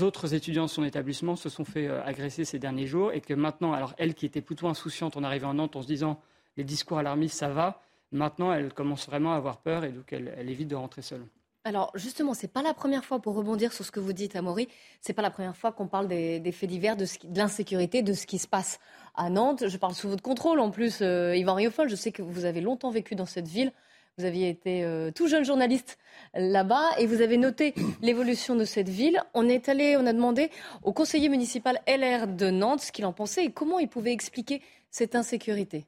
autres 0.00 0.34
étudiants 0.34 0.64
de 0.64 0.70
son 0.70 0.84
établissement 0.84 1.36
se 1.36 1.48
sont 1.48 1.64
fait 1.64 1.86
euh, 1.86 2.02
agresser 2.04 2.44
ces 2.44 2.58
derniers 2.58 2.86
jours 2.86 3.12
et 3.12 3.20
que 3.20 3.34
maintenant, 3.34 3.72
alors 3.72 3.94
elle 3.98 4.14
qui 4.14 4.26
était 4.26 4.40
plutôt 4.40 4.68
insouciante 4.68 5.16
en 5.16 5.22
arrivant 5.22 5.50
en 5.50 5.54
Nantes 5.54 5.76
en 5.76 5.82
se 5.82 5.86
disant 5.86 6.20
les 6.56 6.64
discours 6.64 6.98
alarmistes, 6.98 7.38
ça 7.38 7.48
va, 7.48 7.82
maintenant 8.12 8.52
elle 8.52 8.72
commence 8.72 9.06
vraiment 9.06 9.32
à 9.32 9.36
avoir 9.36 9.58
peur 9.58 9.84
et 9.84 9.90
donc 9.90 10.12
elle, 10.12 10.48
évite 10.48 10.68
de 10.68 10.76
rentrer 10.76 11.02
seule. 11.02 11.24
Alors 11.64 11.92
justement, 11.94 12.32
c'est 12.32 12.52
pas 12.52 12.62
la 12.62 12.72
première 12.72 13.04
fois, 13.04 13.20
pour 13.20 13.34
rebondir 13.34 13.72
sur 13.72 13.84
ce 13.84 13.90
que 13.90 14.00
vous 14.00 14.14
dites, 14.14 14.34
Amaury, 14.34 14.66
c'est 15.02 15.12
pas 15.12 15.22
la 15.22 15.30
première 15.30 15.56
fois 15.56 15.72
qu'on 15.72 15.86
parle 15.86 16.08
des, 16.08 16.52
faits 16.52 16.70
divers, 16.70 16.96
de, 16.96 17.04
l'insécurité, 17.36 18.02
de 18.02 18.14
ce 18.14 18.26
qui 18.26 18.38
se 18.38 18.48
passe 18.48 18.80
à 19.14 19.28
Nantes. 19.28 19.68
Je 19.68 19.76
parle 19.76 19.94
sous 19.94 20.08
votre 20.08 20.22
contrôle 20.22 20.58
en 20.58 20.70
plus, 20.70 21.00
euh, 21.02 21.36
Yvan 21.36 21.54
Riofol, 21.54 21.88
je 21.88 21.96
sais 21.96 22.12
que 22.12 22.22
vous 22.22 22.46
avez 22.46 22.62
longtemps 22.62 22.90
vécu 22.90 23.14
dans 23.14 23.26
cette 23.26 23.46
ville. 23.46 23.72
Vous 24.18 24.24
aviez 24.24 24.48
été 24.48 24.84
euh, 24.84 25.10
tout 25.10 25.28
jeune 25.28 25.44
journaliste 25.44 25.98
là-bas 26.34 26.90
et 26.98 27.06
vous 27.06 27.22
avez 27.22 27.36
noté 27.36 27.74
l'évolution 28.02 28.56
de 28.56 28.64
cette 28.64 28.88
ville. 28.88 29.22
On 29.34 29.48
est 29.48 29.68
allé, 29.68 29.96
on 29.96 30.06
a 30.06 30.12
demandé 30.12 30.50
au 30.82 30.92
conseiller 30.92 31.28
municipal 31.28 31.80
LR 31.86 32.26
de 32.26 32.50
Nantes 32.50 32.80
ce 32.80 32.92
qu'il 32.92 33.06
en 33.06 33.12
pensait 33.12 33.44
et 33.44 33.52
comment 33.52 33.78
il 33.78 33.88
pouvait 33.88 34.12
expliquer 34.12 34.62
cette 34.90 35.14
insécurité. 35.14 35.86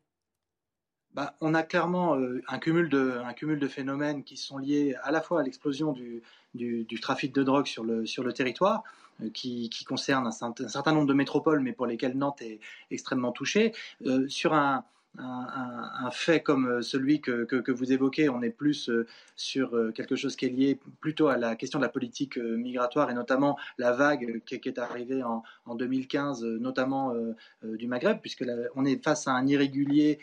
Bah, 1.14 1.34
on 1.42 1.52
a 1.52 1.62
clairement 1.62 2.16
euh, 2.16 2.42
un, 2.48 2.58
cumul 2.58 2.88
de, 2.88 3.20
un 3.22 3.34
cumul 3.34 3.58
de 3.58 3.68
phénomènes 3.68 4.24
qui 4.24 4.38
sont 4.38 4.56
liés 4.56 4.96
à 5.02 5.10
la 5.10 5.20
fois 5.20 5.40
à 5.40 5.42
l'explosion 5.42 5.92
du, 5.92 6.22
du, 6.54 7.00
trafic 7.00 7.34
de 7.34 7.42
drogue 7.42 7.66
sur 7.66 7.84
le, 7.84 8.06
sur 8.06 8.24
le 8.24 8.32
territoire, 8.32 8.82
euh, 9.22 9.28
qui, 9.28 9.68
qui, 9.68 9.84
concerne 9.84 10.26
un, 10.26 10.32
certain 10.68 10.92
nombre 10.92 11.06
de 11.06 11.12
métropoles, 11.12 11.60
mais 11.60 11.72
pour 11.72 11.86
lesquelles 11.86 12.16
Nantes 12.16 12.40
est 12.40 12.60
extrêmement 12.90 13.32
touchée, 13.32 13.74
euh, 14.06 14.26
sur 14.28 14.54
un, 14.54 14.84
un, 15.18 16.10
fait 16.10 16.40
comme 16.40 16.66
euh, 16.66 16.82
celui 16.82 17.20
que, 17.20 17.70
vous 17.70 17.92
évoquez, 17.92 18.28
on 18.28 18.42
est 18.42 18.50
plus 18.50 18.88
euh, 18.88 19.06
sur 19.36 19.76
euh, 19.76 19.92
quelque 19.92 20.16
chose 20.16 20.36
qui 20.36 20.46
est 20.46 20.50
lié 20.50 20.78
plutôt 21.00 21.28
à 21.28 21.36
la 21.36 21.56
question 21.56 21.78
de 21.78 21.84
la 21.84 21.90
politique 21.90 22.36
migratoire 22.36 23.10
et 23.10 23.14
notamment 23.14 23.58
la 23.78 23.92
vague 23.92 24.42
qui, 24.46 24.54
est 24.54 24.78
arrivée 24.78 25.22
en, 25.22 25.42
en 25.66 25.74
2015, 25.74 26.44
notamment 26.44 27.14
du 27.62 27.86
Maghreb, 27.86 28.18
puisque 28.20 28.44
on 28.74 28.84
est 28.84 29.02
face 29.02 29.26
à 29.26 29.32
un 29.32 29.46
irrégulier 29.46 30.18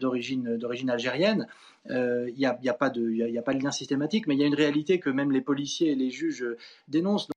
d'origine 0.00 0.90
algérienne. 0.90 1.46
Il 1.88 2.34
n'y 2.36 2.40
y 2.40 2.68
a 2.68 2.74
pas 2.74 2.90
de 2.90 3.62
lien 3.62 3.70
systématique, 3.70 4.26
mais 4.26 4.34
il 4.34 4.40
y 4.40 4.44
a 4.44 4.46
une 4.46 4.54
réalité 4.54 4.98
que 4.98 5.10
même 5.10 5.32
les 5.32 5.40
policiers 5.40 5.92
et 5.92 5.94
les 5.94 6.10
juges 6.10 6.46
dénoncent 6.88 7.28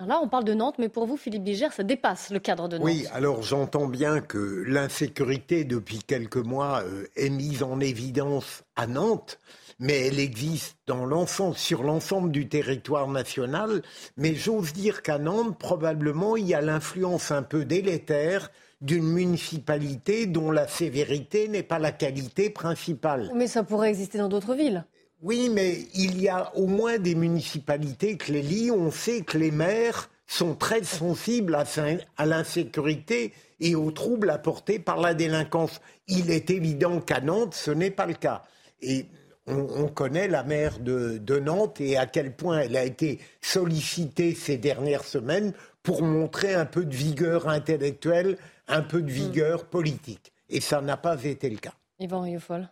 là, 0.00 0.20
on 0.22 0.28
parle 0.28 0.44
de 0.44 0.54
Nantes, 0.54 0.76
mais 0.78 0.88
pour 0.88 1.06
vous, 1.06 1.16
Philippe 1.16 1.44
Bigère, 1.44 1.72
ça 1.72 1.82
dépasse 1.82 2.30
le 2.30 2.38
cadre 2.38 2.68
de 2.68 2.78
Nantes. 2.78 2.86
Oui, 2.86 3.06
alors 3.12 3.42
j'entends 3.42 3.86
bien 3.86 4.20
que 4.20 4.64
l'insécurité, 4.66 5.64
depuis 5.64 5.98
quelques 6.02 6.36
mois, 6.36 6.82
euh, 6.84 7.06
est 7.16 7.30
mise 7.30 7.62
en 7.62 7.80
évidence 7.80 8.64
à 8.76 8.86
Nantes, 8.86 9.38
mais 9.78 10.06
elle 10.06 10.18
existe 10.18 10.76
dans 10.86 11.04
l'ensemble, 11.04 11.56
sur 11.56 11.82
l'ensemble 11.82 12.30
du 12.30 12.48
territoire 12.48 13.08
national. 13.08 13.82
Mais 14.16 14.34
j'ose 14.34 14.72
dire 14.72 15.02
qu'à 15.02 15.18
Nantes, 15.18 15.58
probablement, 15.58 16.36
il 16.36 16.46
y 16.46 16.54
a 16.54 16.60
l'influence 16.60 17.30
un 17.30 17.42
peu 17.42 17.64
délétère 17.64 18.50
d'une 18.80 19.06
municipalité 19.06 20.26
dont 20.26 20.50
la 20.50 20.68
sévérité 20.68 21.48
n'est 21.48 21.62
pas 21.62 21.78
la 21.78 21.92
qualité 21.92 22.50
principale. 22.50 23.30
Mais 23.34 23.46
ça 23.46 23.62
pourrait 23.62 23.88
exister 23.88 24.18
dans 24.18 24.28
d'autres 24.28 24.54
villes. 24.54 24.84
Oui, 25.22 25.48
mais 25.50 25.78
il 25.94 26.20
y 26.20 26.28
a 26.28 26.54
au 26.54 26.66
moins 26.66 26.98
des 26.98 27.14
municipalités, 27.14 28.16
Clélie, 28.16 28.70
on 28.70 28.90
sait 28.90 29.22
que 29.22 29.38
les 29.38 29.50
maires 29.50 30.10
sont 30.26 30.54
très 30.54 30.82
sensibles 30.84 31.54
à, 31.54 32.26
l'insécurité 32.26 33.32
et 33.60 33.74
aux 33.74 33.90
troubles 33.90 34.30
apportés 34.30 34.78
par 34.78 35.00
la 35.00 35.14
délinquance. 35.14 35.80
Il 36.08 36.30
est 36.30 36.50
évident 36.50 37.00
qu'à 37.00 37.20
Nantes, 37.20 37.54
ce 37.54 37.70
n'est 37.70 37.90
pas 37.90 38.06
le 38.06 38.14
cas. 38.14 38.42
Et 38.82 39.06
on, 39.46 39.88
connaît 39.88 40.28
la 40.28 40.42
maire 40.42 40.78
de, 40.78 41.18
de, 41.18 41.38
Nantes 41.38 41.80
et 41.80 41.96
à 41.96 42.06
quel 42.06 42.34
point 42.34 42.60
elle 42.60 42.76
a 42.76 42.84
été 42.84 43.20
sollicitée 43.40 44.34
ces 44.34 44.56
dernières 44.56 45.04
semaines 45.04 45.52
pour 45.82 46.02
montrer 46.02 46.54
un 46.54 46.66
peu 46.66 46.84
de 46.84 46.94
vigueur 46.94 47.48
intellectuelle, 47.48 48.38
un 48.68 48.82
peu 48.82 49.02
de 49.02 49.10
vigueur 49.10 49.66
politique. 49.66 50.32
Et 50.48 50.60
ça 50.60 50.80
n'a 50.80 50.96
pas 50.96 51.22
été 51.22 51.50
le 51.50 51.58
cas. 51.58 51.74
Yvan 51.98 52.22
Riofol. 52.22 52.68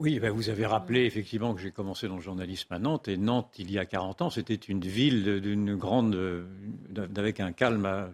Oui, 0.00 0.18
ben 0.18 0.30
vous 0.30 0.50
avez 0.50 0.66
rappelé 0.66 1.04
effectivement 1.04 1.54
que 1.54 1.60
j'ai 1.60 1.70
commencé 1.70 2.08
dans 2.08 2.16
le 2.16 2.20
journalisme 2.20 2.72
à 2.74 2.80
Nantes. 2.80 3.06
Et 3.06 3.16
Nantes, 3.16 3.54
il 3.58 3.70
y 3.70 3.78
a 3.78 3.84
40 3.84 4.22
ans, 4.22 4.30
c'était 4.30 4.54
une 4.54 4.80
ville 4.80 5.40
d'une 5.40 5.76
grande, 5.76 6.18
avec 7.16 7.38
un 7.38 7.52
calme 7.52 7.86
euh, 7.86 8.06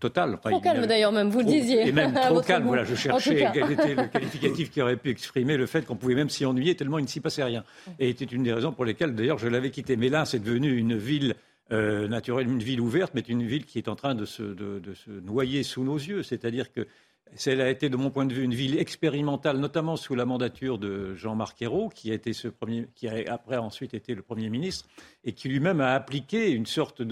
total. 0.00 0.40
trop 0.44 0.60
calme 0.60 0.84
d'ailleurs, 0.86 1.12
même, 1.12 1.30
vous 1.30 1.38
le 1.38 1.44
disiez. 1.44 1.86
Et 1.86 1.92
même 1.92 2.12
trop 2.26 2.40
calme, 2.40 2.66
voilà, 2.66 2.82
je 2.82 2.96
cherchais 2.96 3.48
quel 3.54 3.70
était 3.70 3.94
le 3.94 4.06
qualificatif 4.12 4.72
qui 4.72 4.82
aurait 4.82 4.96
pu 4.96 5.10
exprimer 5.10 5.56
le 5.56 5.66
fait 5.66 5.86
qu'on 5.86 5.94
pouvait 5.94 6.16
même 6.16 6.28
s'y 6.28 6.44
ennuyer 6.44 6.74
tellement 6.74 6.98
il 6.98 7.02
ne 7.02 7.08
s'y 7.08 7.20
passait 7.20 7.44
rien. 7.44 7.62
Et 8.00 8.08
c'était 8.08 8.24
une 8.34 8.42
des 8.42 8.52
raisons 8.52 8.72
pour 8.72 8.84
lesquelles 8.84 9.14
d'ailleurs 9.14 9.38
je 9.38 9.46
l'avais 9.46 9.70
quitté. 9.70 9.96
Mais 9.96 10.08
là, 10.08 10.24
c'est 10.24 10.40
devenu 10.40 10.76
une 10.76 10.96
ville 10.96 11.36
euh, 11.70 12.08
naturelle, 12.08 12.48
une 12.48 12.62
ville 12.62 12.80
ouverte, 12.80 13.12
mais 13.14 13.20
une 13.20 13.44
ville 13.44 13.64
qui 13.64 13.78
est 13.78 13.88
en 13.88 13.94
train 13.94 14.16
de 14.16 14.24
se, 14.24 14.42
de 14.42 14.94
se 14.94 15.10
noyer 15.10 15.62
sous 15.62 15.84
nos 15.84 15.98
yeux. 15.98 16.24
C'est-à-dire 16.24 16.72
que 16.72 16.88
elle 17.46 17.60
a 17.60 17.70
été, 17.70 17.88
de 17.88 17.96
mon 17.96 18.10
point 18.10 18.26
de 18.26 18.34
vue, 18.34 18.44
une 18.44 18.54
ville 18.54 18.78
expérimentale, 18.78 19.58
notamment 19.58 19.96
sous 19.96 20.14
la 20.14 20.24
mandature 20.24 20.78
de 20.78 21.14
Jean-Marc 21.14 21.62
Ayrault, 21.62 21.88
qui 21.88 22.10
a 22.10 22.14
été 22.14 22.32
après 23.28 23.56
ensuite 23.56 23.94
été 23.94 24.14
le 24.14 24.22
Premier 24.22 24.50
ministre, 24.50 24.88
et 25.24 25.32
qui 25.32 25.48
lui-même 25.48 25.80
a 25.80 25.94
appliqué 25.94 26.50
une 26.50 26.66
sorte 26.66 27.02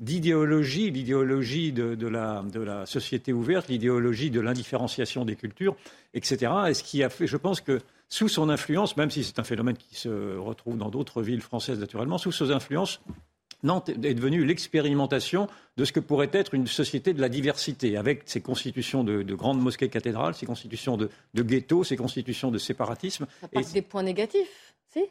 d'idéologie, 0.00 0.90
l'idéologie 0.90 1.72
de, 1.72 2.06
la, 2.06 2.42
de, 2.42 2.60
la, 2.60 2.86
société 2.86 3.32
ouverte, 3.32 3.68
l'idéologie 3.68 4.30
de 4.30 4.40
l'indifférenciation 4.40 5.24
des 5.24 5.36
cultures, 5.36 5.76
etc. 6.14 6.52
Et 6.68 6.74
ce 6.74 6.82
qui 6.82 7.02
a 7.02 7.10
fait, 7.10 7.26
je 7.26 7.36
pense 7.36 7.60
que 7.60 7.80
sous 8.08 8.28
son 8.28 8.48
influence, 8.48 8.96
même 8.96 9.10
si 9.10 9.24
c'est 9.24 9.38
un 9.38 9.44
phénomène 9.44 9.76
qui 9.76 9.96
se 9.96 10.36
retrouve 10.38 10.78
dans 10.78 10.90
d'autres 10.90 11.22
villes 11.22 11.42
françaises 11.42 11.80
naturellement, 11.80 12.18
sous 12.18 12.32
son 12.32 12.50
influence, 12.50 13.00
Nantes 13.66 13.90
est 13.90 14.14
devenue 14.14 14.44
l'expérimentation 14.44 15.48
de 15.76 15.84
ce 15.84 15.92
que 15.92 16.00
pourrait 16.00 16.30
être 16.32 16.54
une 16.54 16.66
société 16.66 17.12
de 17.12 17.20
la 17.20 17.28
diversité, 17.28 17.96
avec 17.96 18.22
ses 18.24 18.40
constitutions 18.40 19.04
de, 19.04 19.34
grandes 19.34 19.60
mosquées 19.60 19.88
cathédrales, 19.88 20.34
ses 20.34 20.46
constitutions 20.46 20.96
de, 20.96 21.10
ghettos, 21.34 21.84
ses 21.84 21.96
constitutions 21.96 22.50
de 22.50 22.58
séparatisme. 22.58 23.26
Ça 23.40 23.48
et 23.52 23.64
des 23.72 23.82
points 23.82 24.02
négatifs, 24.02 24.74
si? 24.88 25.04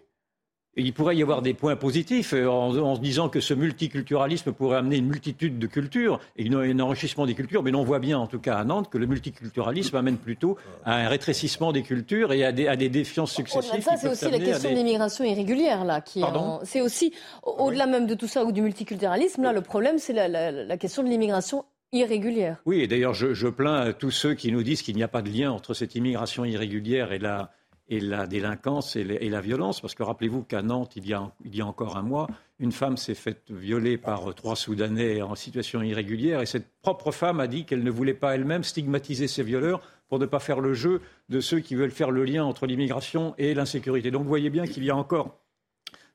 Il 0.83 0.93
pourrait 0.93 1.15
y 1.15 1.21
avoir 1.21 1.41
des 1.41 1.53
points 1.53 1.75
positifs 1.75 2.33
euh, 2.33 2.47
en, 2.47 2.95
se 2.95 2.99
disant 2.99 3.29
que 3.29 3.39
ce 3.39 3.53
multiculturalisme 3.53 4.51
pourrait 4.51 4.77
amener 4.77 4.97
une 4.97 5.07
multitude 5.07 5.57
de 5.57 5.67
cultures 5.67 6.19
et 6.37 6.49
un 6.49 6.79
enrichissement 6.79 7.25
des 7.25 7.33
cultures, 7.33 7.63
mais 7.63 7.73
on 7.73 7.83
voit 7.83 7.99
bien, 7.99 8.17
en 8.17 8.27
tout 8.27 8.39
cas 8.39 8.57
à 8.57 8.63
Nantes, 8.63 8.89
que 8.89 8.97
le 8.97 9.05
multiculturalisme 9.05 9.95
amène 9.95 10.17
plutôt 10.17 10.57
à 10.83 10.95
un 10.95 11.07
rétrécissement 11.07 11.71
des 11.71 11.83
cultures 11.83 12.33
et 12.33 12.43
à 12.43 12.51
des, 12.51 12.67
à 12.67 12.75
des 12.75 12.89
défiances 12.89 13.33
successives. 13.33 13.81
ça, 13.81 13.97
c'est 13.97 14.09
aussi 14.09 14.29
la 14.29 14.39
question 14.39 14.69
de 14.69 14.75
l'immigration 14.75 15.23
irrégulière, 15.23 15.85
là. 15.85 16.01
Qui 16.01 16.23
C'est 16.63 16.81
aussi, 16.81 17.13
au-delà 17.43 17.87
même 17.87 18.07
de 18.07 18.15
tout 18.15 18.27
ça 18.27 18.43
ou 18.43 18.51
du 18.51 18.61
multiculturalisme, 18.61 19.43
là, 19.43 19.53
le 19.53 19.61
problème, 19.61 19.97
c'est 19.97 20.13
la, 20.13 20.77
question 20.77 21.03
de 21.03 21.09
l'immigration 21.09 21.65
irrégulière. 21.91 22.57
Oui, 22.65 22.81
et 22.81 22.87
d'ailleurs, 22.87 23.13
je, 23.13 23.33
je 23.33 23.47
plains 23.47 23.93
tous 23.93 24.11
ceux 24.11 24.33
qui 24.33 24.51
nous 24.51 24.63
disent 24.63 24.81
qu'il 24.81 24.95
n'y 24.95 25.03
a 25.03 25.07
pas 25.07 25.21
de 25.21 25.29
lien 25.29 25.51
entre 25.51 25.73
cette 25.73 25.95
immigration 25.95 26.43
irrégulière 26.43 27.13
et 27.13 27.19
la 27.19 27.51
et 27.87 27.99
la 27.99 28.27
délinquance 28.27 28.95
et, 28.95 29.03
la 29.03 29.41
violence. 29.41 29.81
Parce 29.81 29.95
que 29.95 30.03
rappelez-vous 30.03 30.43
qu'à 30.43 30.61
Nantes, 30.61 30.93
il 30.95 31.07
y, 31.07 31.13
a, 31.13 31.65
encore 31.65 31.97
un 31.97 32.01
mois, 32.01 32.27
une 32.59 32.71
femme 32.71 32.97
s'est 32.97 33.15
faite 33.15 33.51
violer 33.51 33.97
par 33.97 34.33
trois 34.33 34.55
Soudanais 34.55 35.21
en 35.21 35.35
situation 35.35 35.81
irrégulière 35.81 36.41
et 36.41 36.45
cette 36.45 36.67
propre 36.81 37.11
femme 37.11 37.39
a 37.39 37.47
dit 37.47 37.65
qu'elle 37.65 37.83
ne 37.83 37.91
voulait 37.91 38.13
pas 38.13 38.35
elle-même 38.35 38.63
stigmatiser 38.63 39.27
ces 39.27 39.43
violeurs 39.43 39.81
pour 40.07 40.19
ne 40.19 40.25
pas 40.25 40.39
faire 40.39 40.59
le 40.59 40.73
jeu 40.73 41.01
de 41.29 41.39
ceux 41.39 41.59
qui 41.59 41.75
veulent 41.75 41.91
faire 41.91 42.11
le 42.11 42.23
lien 42.23 42.43
entre 42.43 42.65
l'immigration 42.65 43.33
et 43.37 43.53
l'insécurité. 43.53 44.11
Donc 44.11 44.23
vous 44.23 44.29
voyez 44.29 44.49
bien 44.49 44.65
qu'il 44.65 44.83
y 44.83 44.89
a 44.89 44.95
encore 44.95 45.39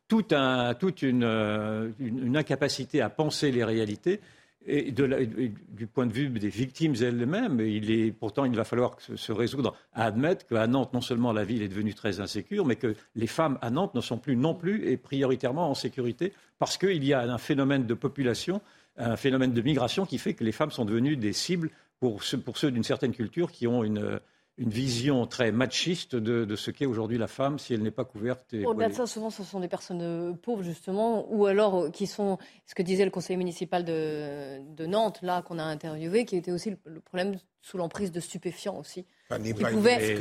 toute 0.08 0.32
euh, 0.32 1.90
une 2.00 2.36
incapacité 2.36 3.00
à 3.00 3.10
penser 3.10 3.52
les 3.52 3.62
réalités 3.62 4.20
et, 4.66 4.92
du 4.92 5.86
point 5.86 6.06
de 6.06 6.12
vue 6.12 6.28
des 6.28 6.48
victimes 6.48 6.94
elles-mêmes, 7.00 7.60
il 7.60 8.12
pourtant, 8.12 8.44
il 8.44 8.54
va 8.54 8.64
falloir 8.64 8.96
se, 9.00 9.32
résoudre. 9.32 9.74
À 9.94 10.04
admettre 10.04 10.46
qu'à 10.46 10.66
Nantes, 10.66 10.92
non 10.92 11.00
seulement 11.00 11.32
la 11.32 11.44
ville 11.44 11.62
est 11.62 11.68
devenue 11.68 11.94
très 11.94 12.20
insécure, 12.20 12.66
mais 12.66 12.76
que 12.76 12.94
les 13.14 13.26
femmes 13.26 13.58
à 13.62 13.70
Nantes 13.70 13.94
ne 13.94 14.00
sont 14.00 14.18
plus 14.18 14.36
non 14.36 14.54
plus 14.54 14.86
et 14.88 14.96
prioritairement 14.96 15.70
en 15.70 15.74
sécurité 15.74 16.32
parce 16.58 16.76
qu'il 16.76 17.04
y 17.04 17.14
a 17.14 17.22
un 17.22 17.38
phénomène 17.38 17.86
de 17.86 17.94
population, 17.94 18.60
un 18.96 19.16
phénomène 19.16 19.52
de 19.52 19.62
migration 19.62 20.04
qui 20.04 20.18
fait 20.18 20.34
que 20.34 20.44
les 20.44 20.52
femmes 20.52 20.70
sont 20.70 20.84
devenues 20.84 21.16
des 21.16 21.32
cibles 21.32 21.70
pour 21.98 22.22
ceux 22.22 22.70
d'une 22.70 22.84
certaine 22.84 23.12
culture 23.12 23.52
qui 23.52 23.66
ont 23.66 23.84
une 23.84 24.20
une 24.60 24.68
vision 24.68 25.26
très 25.26 25.52
machiste 25.52 26.14
de, 26.14 26.54
ce 26.54 26.70
qu'est 26.70 26.84
aujourd'hui 26.84 27.16
la 27.16 27.26
femme 27.28 27.58
si 27.58 27.72
elle 27.72 27.82
n'est 27.82 27.90
pas 27.90 28.04
couverte. 28.04 28.54
Au-delà 28.64 28.90
de 28.90 28.94
ça, 28.94 29.06
souvent, 29.06 29.30
ce 29.30 29.42
sont 29.42 29.58
des 29.58 29.68
personnes 29.68 30.02
euh, 30.02 30.32
pauvres, 30.34 30.62
justement, 30.62 31.26
ou 31.32 31.46
alors 31.46 31.84
euh, 31.84 31.90
qui 31.90 32.06
sont, 32.06 32.36
ce 32.66 32.74
que 32.74 32.82
disait 32.82 33.06
le 33.06 33.10
conseiller 33.10 33.38
municipal 33.38 33.84
de, 33.86 34.86
Nantes, 34.86 35.20
là, 35.22 35.40
qu'on 35.40 35.58
a 35.58 35.62
interviewé, 35.62 36.26
qui 36.26 36.36
était 36.36 36.52
aussi 36.52 36.76
le, 36.84 37.00
problème 37.00 37.38
sous 37.62 37.78
l'emprise 37.78 38.12
de 38.12 38.20
stupéfiants 38.20 38.78
aussi. 38.78 39.06
N'est 39.40 39.54
pas 39.54 39.70
pouvait... 39.70 40.18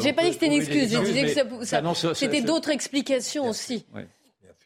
J'ai 0.00 0.12
pas 0.12 0.22
dit 0.22 0.28
que 0.28 0.34
c'était 0.34 0.46
une 0.46 0.52
excuse, 0.52 0.92
je 0.92 1.00
disais 1.00 1.34
que 1.34 2.14
c'était 2.14 2.42
d'autres 2.42 2.70
explications 2.70 3.48
aussi. 3.48 3.84
Oui. 3.92 4.02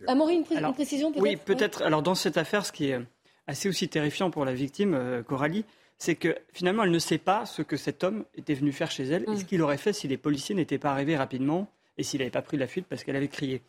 Amaury, 0.07 0.37
une, 0.37 0.73
précision 0.73 1.11
peut-être 1.11 1.23
Oui, 1.23 1.37
peut-être. 1.37 1.83
Alors, 1.83 2.02
dans 2.02 2.14
cette 2.14 2.37
affaire, 2.37 2.64
ce 2.64 2.73
qui 2.73 2.87
est 2.87 2.99
assez 3.47 3.69
aussi 3.69 3.88
terrifiant 3.88 4.30
pour 4.30 4.45
la 4.45 4.54
victime, 4.54 4.95
euh, 4.95 5.23
Coralie, 5.23 5.64
c'est 6.00 6.14
que 6.14 6.35
finalement, 6.54 6.85
elle 6.85 6.90
ne 6.90 6.99
sait 6.99 7.19
pas 7.19 7.45
ce 7.45 7.61
que 7.61 7.76
cet 7.76 8.04
homme 8.04 8.25
était 8.35 8.54
venu 8.54 8.73
faire 8.73 8.90
chez 8.90 9.04
elle 9.04 9.25
et 9.25 9.37
ce 9.37 9.42
mm. 9.42 9.47
qu'il 9.47 9.62
aurait 9.62 9.76
fait 9.76 9.92
si 9.92 10.09
les 10.09 10.16
policiers 10.16 10.54
n'étaient 10.54 10.78
pas 10.78 10.90
arrivés 10.90 11.14
rapidement 11.14 11.71
et 11.99 12.02
s'il 12.02 12.21
n'avait 12.21 12.30
pas 12.30 12.40
pris 12.40 12.57
la 12.57 12.66
fuite 12.66 12.87
parce 12.88 13.04
qu'elle 13.04 13.16
avait 13.16 13.28
crié. 13.28 13.61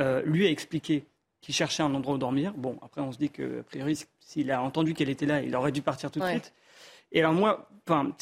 Euh, 0.00 0.20
lui 0.22 0.48
a 0.48 0.50
expliqué 0.50 1.04
qu'il 1.40 1.54
cherchait 1.54 1.84
un 1.84 1.94
endroit 1.94 2.16
où 2.16 2.18
dormir. 2.18 2.54
Bon, 2.56 2.76
après, 2.82 3.00
on 3.02 3.12
se 3.12 3.18
dit 3.18 3.30
que, 3.30 3.60
a 3.60 3.62
priori, 3.62 4.04
s'il 4.18 4.50
a 4.50 4.60
entendu 4.60 4.94
qu'elle 4.94 5.10
était 5.10 5.26
là, 5.26 5.40
il 5.40 5.54
aurait 5.54 5.70
dû 5.70 5.80
partir 5.80 6.10
tout 6.10 6.18
de 6.18 6.26
suite. 6.26 6.52
Et 7.12 7.20
alors, 7.20 7.34
moi, 7.34 7.68
enfin, 7.88 8.12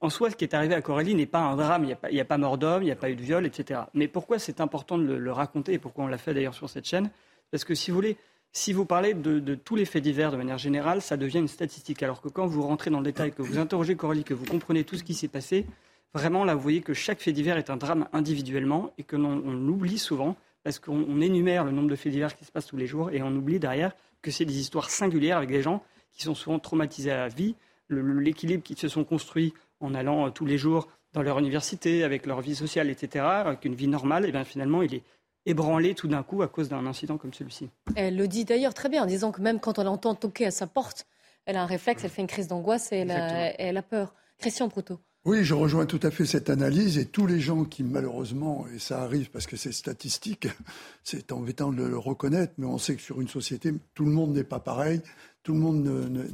en 0.00 0.10
soi, 0.10 0.30
ce 0.32 0.34
qui 0.34 0.42
est 0.42 0.52
arrivé 0.52 0.74
à 0.74 0.82
Coralie 0.82 1.14
n'est 1.14 1.26
pas 1.26 1.38
un 1.38 1.54
drame. 1.54 1.84
Il 1.84 2.14
n'y 2.14 2.20
a, 2.20 2.24
pas 2.24 2.38
mort 2.38 2.58
d'homme, 2.58 2.82
il 2.82 2.86
n'y 2.86 2.92
a 2.92 2.96
pas 2.96 3.08
eu 3.08 3.14
de 3.14 3.22
viol, 3.22 3.46
etc. 3.46 3.82
Mais 3.94 4.08
pourquoi 4.08 4.40
c'est 4.40 4.60
important 4.60 4.98
de 4.98 5.04
le, 5.04 5.18
le 5.20 5.32
raconter 5.32 5.74
et 5.74 5.78
pourquoi 5.78 6.04
on 6.04 6.08
l'a 6.08 6.18
fait 6.18 6.34
d'ailleurs 6.34 6.54
sur 6.54 6.68
cette 6.68 6.86
chaîne? 6.86 7.08
Parce 7.52 7.62
que 7.62 7.76
si 7.76 7.92
vous 7.92 7.94
voulez, 7.94 8.16
si 8.52 8.72
vous 8.72 8.84
parlez 8.84 9.14
de, 9.14 9.54
tous 9.54 9.76
les 9.76 9.84
faits 9.84 10.02
divers 10.02 10.30
de 10.30 10.36
manière 10.36 10.58
générale, 10.58 11.02
ça 11.02 11.16
devient 11.16 11.38
une 11.38 11.48
statistique. 11.48 12.02
Alors 12.02 12.20
que 12.20 12.28
quand 12.28 12.46
vous 12.46 12.62
rentrez 12.62 12.90
dans 12.90 12.98
le 12.98 13.04
détail, 13.04 13.32
que 13.32 13.42
vous 13.42 13.58
interrogez 13.58 13.96
Coralie, 13.96 14.24
que 14.24 14.34
vous 14.34 14.44
comprenez 14.44 14.84
tout 14.84 14.96
ce 14.96 15.02
qui 15.02 15.14
s'est 15.14 15.28
passé, 15.28 15.66
Vraiment, 16.14 16.44
là, 16.44 16.54
vous 16.54 16.60
voyez 16.60 16.82
que 16.82 16.92
chaque 16.92 17.20
fait 17.20 17.32
divers 17.32 17.56
est 17.56 17.70
un 17.70 17.78
drame 17.78 18.06
individuellement 18.12 18.92
et 18.98 19.02
que 19.02 19.16
l'on 19.16 19.36
l'oublie 19.36 19.98
souvent 19.98 20.36
parce 20.62 20.78
qu'on 20.78 21.20
énumère 21.20 21.64
le 21.64 21.72
nombre 21.72 21.88
de 21.88 21.96
faits 21.96 22.12
divers 22.12 22.36
qui 22.36 22.44
se 22.44 22.52
passent 22.52 22.66
tous 22.66 22.76
les 22.76 22.86
jours 22.86 23.10
et 23.10 23.22
on 23.22 23.34
oublie 23.34 23.58
derrière 23.58 23.92
que 24.20 24.30
c'est 24.30 24.44
des 24.44 24.60
histoires 24.60 24.90
singulières 24.90 25.38
avec 25.38 25.48
des 25.48 25.62
gens 25.62 25.82
qui 26.12 26.22
sont 26.22 26.34
souvent 26.34 26.58
traumatisés 26.58 27.10
à 27.10 27.16
la 27.16 27.28
vie, 27.28 27.56
l'équilibre 27.88 28.62
qu'ils 28.62 28.78
se 28.78 28.88
sont 28.88 29.04
construits 29.04 29.54
en 29.80 29.94
allant 29.94 30.26
euh, 30.26 30.30
tous 30.30 30.44
les 30.44 30.58
jours 30.58 30.88
dans 31.14 31.22
leur 31.22 31.38
université, 31.38 32.04
avec 32.04 32.26
leur 32.26 32.40
vie 32.40 32.54
sociale, 32.54 32.88
etc., 32.90 33.24
avec 33.24 33.64
une 33.64 33.74
vie 33.74 33.88
normale, 33.88 34.24
et 34.24 34.32
bien 34.32 34.44
finalement, 34.44 34.82
il 34.82 34.94
est 34.94 35.02
ébranlé 35.46 35.94
tout 35.94 36.08
d'un 36.08 36.22
coup 36.22 36.42
à 36.42 36.48
cause 36.48 36.68
d'un 36.68 36.86
incident 36.86 37.18
comme 37.18 37.32
celui-ci. 37.32 37.70
Elle 37.96 38.16
le 38.16 38.28
dit 38.28 38.44
d'ailleurs 38.44 38.74
très 38.74 38.88
bien, 38.88 39.02
en 39.02 39.06
disant 39.06 39.32
que 39.32 39.40
même 39.40 39.60
quand 39.60 39.78
on 39.78 39.84
l'entend 39.84 40.14
toquer 40.14 40.46
à 40.46 40.50
sa 40.50 40.66
porte, 40.66 41.06
elle 41.46 41.56
a 41.56 41.62
un 41.62 41.66
réflexe, 41.66 42.04
elle 42.04 42.10
fait 42.10 42.22
une 42.22 42.28
crise 42.28 42.48
d'angoisse 42.48 42.92
et 42.92 42.98
elle 42.98 43.10
a, 43.10 43.60
elle 43.60 43.76
a, 43.76 43.82
peur. 43.82 44.14
Christian 44.38 44.68
Proutot. 44.68 45.00
Oui, 45.24 45.44
je 45.44 45.54
rejoins 45.54 45.86
tout 45.86 46.00
à 46.02 46.10
fait 46.10 46.26
cette 46.26 46.50
analyse 46.50 46.98
et 46.98 47.06
tous 47.06 47.26
les 47.26 47.38
gens 47.38 47.64
qui 47.64 47.84
malheureusement, 47.84 48.66
et 48.74 48.80
ça 48.80 49.02
arrive 49.02 49.30
parce 49.30 49.46
que 49.46 49.56
c'est 49.56 49.72
statistique, 49.72 50.48
c'est 51.04 51.30
embêtant 51.32 51.72
de 51.72 51.84
le 51.84 51.98
reconnaître, 51.98 52.54
mais 52.58 52.66
on 52.66 52.78
sait 52.78 52.96
que 52.96 53.02
sur 53.02 53.20
une 53.20 53.28
société, 53.28 53.72
tout 53.94 54.04
le 54.04 54.10
monde 54.10 54.34
n'est 54.34 54.44
pas 54.44 54.60
pareil, 54.60 55.00
tout 55.42 55.52
le 55.52 55.60
monde 55.60 55.84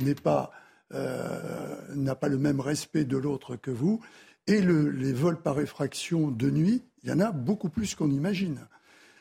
n'est 0.03 0.15
pas 0.15 0.53
euh, 0.95 1.77
n'a 1.95 2.15
pas 2.15 2.29
le 2.29 2.39
même 2.39 2.61
respect 2.61 3.05
de 3.05 3.19
l'autre 3.19 3.57
que 3.57 3.71
vous. 3.71 4.01
Et 4.47 4.63
le, 4.63 4.89
les 4.89 5.13
vols 5.13 5.43
par 5.43 5.61
effraction 5.61 6.31
de 6.31 6.51
nuit, 6.51 6.83
il 7.03 7.11
y 7.11 7.13
en 7.13 7.21
a 7.21 7.31
beaucoup 7.31 7.69
plus 7.69 7.95
qu'on 7.95 8.11
imagine. 8.11 8.67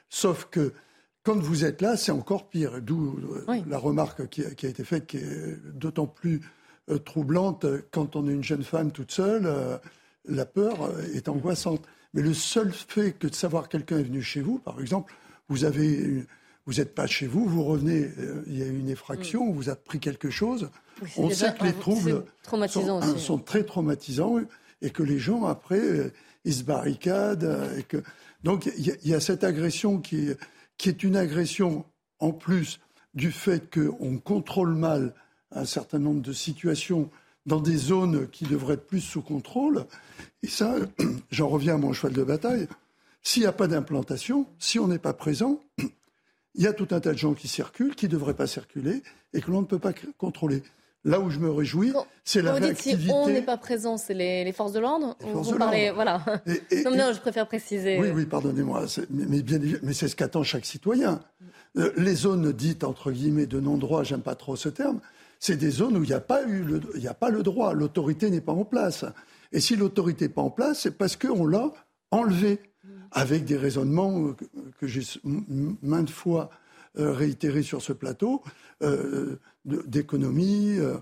Sauf 0.10 0.48
que 0.50 0.74
quand 1.28 1.40
vous 1.40 1.66
êtes 1.66 1.82
là, 1.82 1.98
c'est 1.98 2.14
encore 2.14 2.48
pire. 2.48 2.82
D'où 2.82 3.20
euh, 3.50 3.62
la 3.68 3.78
remarque 3.78 4.30
qui 4.30 4.46
a, 4.46 4.52
qui 4.52 4.66
a, 4.66 4.70
été 4.70 4.86
faite, 4.86 5.08
qui 5.08 5.18
est 5.18 5.58
d'autant 5.74 6.08
plus 6.08 6.40
euh, 6.90 7.00
troublante 7.00 7.66
quand 7.92 8.16
on 8.16 8.30
est 8.30 8.32
une 8.32 8.46
jeune 8.46 8.64
femme 8.64 8.92
toute 8.92 9.12
seule. 9.12 9.46
Euh, 9.46 9.78
la 10.24 10.46
peur 10.46 10.90
est 11.14 11.28
angoissante. 11.28 11.86
Mais 12.14 12.22
le 12.22 12.34
seul 12.34 12.72
fait 12.72 13.12
que 13.12 13.28
de 13.28 13.36
savoir 13.36 13.68
quelqu'un 13.68 14.00
est 14.00 14.04
venu 14.04 14.22
chez 14.22 14.40
vous, 14.40 14.58
par 14.58 14.80
exemple, 14.80 15.14
vous 15.50 15.66
avez 15.66 16.26
vous 16.66 16.76
n'êtes 16.76 16.96
pas 16.96 17.08
chez 17.08 17.28
vous, 17.28 17.46
vous 17.46 17.64
revenez, 17.64 18.10
il 18.48 18.58
y 18.58 18.62
a 18.62 18.66
une 18.66 18.90
effraction, 18.90 19.48
mm. 19.48 19.54
vous 19.54 19.70
avez 19.70 19.80
pris 19.84 20.00
quelque 20.00 20.30
chose. 20.30 20.70
on 21.18 21.30
sait 21.30 21.54
que 21.54 21.66
les 21.66 21.74
troubles 21.74 22.24
sont, 22.70 23.18
sont, 23.18 23.38
très 23.38 23.64
traumatisants 23.64 24.38
et 24.82 24.90
que 24.90 25.04
les 25.04 25.20
gens, 25.20 25.46
après, 25.46 26.12
ils 26.46 26.54
se 26.54 26.64
barricadent. 26.64 27.70
Et 27.78 27.84
que... 27.84 28.02
Donc 28.48 28.72
il 28.77 28.98
y, 29.04 29.13
a 29.13 29.20
cette 29.20 29.44
agression 29.44 30.00
qui, 30.00 30.30
qui 30.77 30.88
est 30.88 31.04
une 31.04 31.18
agression 31.18 31.84
en 32.20 32.32
plus 32.32 32.80
du 33.13 33.34
fait 33.34 33.70
qu'on 33.70 34.20
contrôle 34.20 34.74
mal 34.74 35.13
un 35.51 35.66
certain 35.66 36.00
nombre 36.00 36.22
de 36.22 36.32
situations 36.32 37.10
dans 37.46 37.60
des 37.60 37.75
zones 37.75 38.30
qui 38.30 38.46
devraient 38.46 38.75
être 38.75 38.88
plus 38.88 39.01
sous 39.01 39.22
contrôle. 39.22 39.86
Et 40.44 40.48
ça, 40.48 40.77
j'en 41.30 41.50
reviens 41.50 41.75
à 41.75 41.77
mon 41.77 41.92
cheval 41.92 42.13
de 42.13 42.24
bataille. 42.24 42.70
S'il 43.22 43.42
n'y 43.42 43.48
a 43.48 43.51
pas 43.51 43.68
d'implantation, 43.68 44.48
si 44.60 44.80
on 44.80 44.88
n'est 44.88 44.98
pas 44.98 45.12
présent, 45.12 45.62
il 46.56 46.63
y 46.63 46.68
a 46.68 46.74
tout 46.74 46.88
un 46.92 47.01
tas 47.01 47.12
de 47.12 47.18
gens 47.18 47.34
qui 47.34 47.50
circulent, 47.50 47.96
qui 47.96 48.06
ne 48.06 48.12
devraient 48.12 48.34
pas 48.34 48.48
circuler 48.48 49.04
et 49.34 49.42
que 49.42 49.51
l'on 49.51 49.60
ne 49.60 49.68
peut 49.68 49.77
pas 49.77 49.92
contrôler. 50.18 50.63
Là 51.06 51.20
où 51.20 51.30
je 51.30 51.39
me 51.39 51.50
réjouis, 51.50 51.94
c'est 52.25 52.42
la 52.42 52.54
réactivité. 52.54 53.04
Si 53.04 53.12
on 53.12 53.27
n'est 53.27 53.42
pas 53.42 53.58
présent, 53.58 53.98
c'est 53.98 54.13
les, 54.13 54.51
forces 54.51 54.74
de 54.74 54.80
l'ordre 54.80 55.16
Vous 55.22 55.58
parlez, 55.58 55.92
voilà. 55.92 56.22
non, 56.86 56.96
non, 56.96 57.13
je 57.13 57.20
préfère 57.20 57.48
préciser. 57.48 58.00
Oui, 58.00 58.10
oui, 58.13 58.25
pardonnez-moi, 58.25 58.86
mais, 59.10 59.42
bien, 59.42 59.60
mais 59.84 59.94
c'est 59.94 60.08
ce 60.08 60.16
qu'attend 60.16 60.44
chaque 60.44 60.66
citoyen. 60.66 61.22
Euh, 61.77 61.92
les 61.98 62.16
zones 62.16 62.51
dites 62.51 62.84
entre 62.84 63.12
guillemets 63.12 63.46
de 63.46 63.60
non-droit, 63.60 64.04
j'aime 64.04 64.22
pas 64.22 64.36
trop 64.36 64.56
ce 64.56 64.70
terme, 64.70 65.00
c'est 65.39 65.56
des 65.56 65.69
zones 65.69 65.95
où 65.98 66.04
il 66.04 66.10
n'y 66.10 66.15
a 66.15 66.19
pas 66.19 66.43
eu, 66.43 66.63
le, 66.63 66.82
il 66.95 67.02
n'y 67.02 67.08
a 67.08 67.13
pas 67.13 67.30
le 67.30 67.43
droit, 67.43 67.74
l'autorité 67.74 68.30
n'est 68.30 68.41
pas 68.41 68.54
en 68.54 68.65
place. 68.65 69.06
Et 69.52 69.60
si 69.60 69.76
l'autorité 69.76 70.26
n'est 70.26 70.34
pas 70.34 70.41
en 70.41 70.50
place, 70.50 70.82
c'est 70.82 70.98
parce 70.98 71.15
qu'on 71.15 71.45
l'a 71.45 71.71
enlevé 72.12 72.60
avec 73.12 73.45
des 73.45 73.58
raisonnements 73.58 74.34
que 74.80 74.88
j'ai 74.88 75.04
maintes 75.82 76.10
fois 76.10 76.50
euh, 76.99 77.12
réitérés 77.12 77.62
sur 77.62 77.81
ce 77.81 77.93
plateau, 77.93 78.41
euh, 78.81 79.39
d'économie. 79.65 80.77
Euh, 80.79 80.97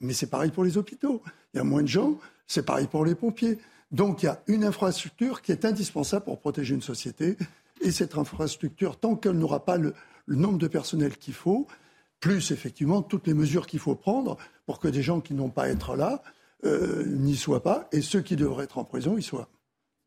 mais 0.00 0.12
c'est 0.12 0.26
pareil 0.26 0.50
pour 0.50 0.64
les 0.64 0.76
hôpitaux. 0.76 1.22
Il 1.54 1.58
y 1.58 1.60
a 1.60 1.64
moins 1.64 1.82
de 1.82 1.88
gens, 1.88 2.18
c'est 2.46 2.64
pareil 2.64 2.88
pour 2.88 3.04
les 3.04 3.14
pompiers. 3.14 3.58
Donc 3.92 4.22
il 4.22 4.26
y 4.26 4.28
a 4.28 4.42
une 4.48 4.64
infrastructure 4.64 5.42
qui 5.42 5.52
est 5.52 5.64
indispensable 5.64 6.24
pour 6.24 6.40
protéger 6.40 6.74
une 6.74 6.82
société. 6.82 7.36
Et 7.80 7.92
cette 7.92 8.16
infrastructure, 8.18 8.98
tant 8.98 9.14
qu'elle 9.14 9.38
n'aura 9.38 9.64
pas 9.64 9.76
le, 9.76 9.94
nombre 10.26 10.58
de 10.58 10.66
personnel 10.66 11.16
qu'il 11.16 11.34
faut, 11.34 11.68
plus 12.18 12.50
effectivement 12.50 13.02
toutes 13.02 13.28
les 13.28 13.34
mesures 13.34 13.68
qu'il 13.68 13.78
faut 13.78 13.94
prendre 13.94 14.38
pour 14.64 14.80
que 14.80 14.88
des 14.88 15.02
gens 15.02 15.20
qui 15.20 15.34
n'ont 15.34 15.50
pas 15.50 15.64
à 15.64 15.68
être 15.68 15.94
là 15.94 16.22
n'y 17.06 17.36
soient 17.36 17.62
pas, 17.62 17.88
et 17.92 18.00
ceux 18.00 18.22
qui 18.22 18.34
devraient 18.34 18.64
être 18.64 18.78
en 18.78 18.84
prison 18.84 19.16
y 19.16 19.22
soient. 19.22 19.48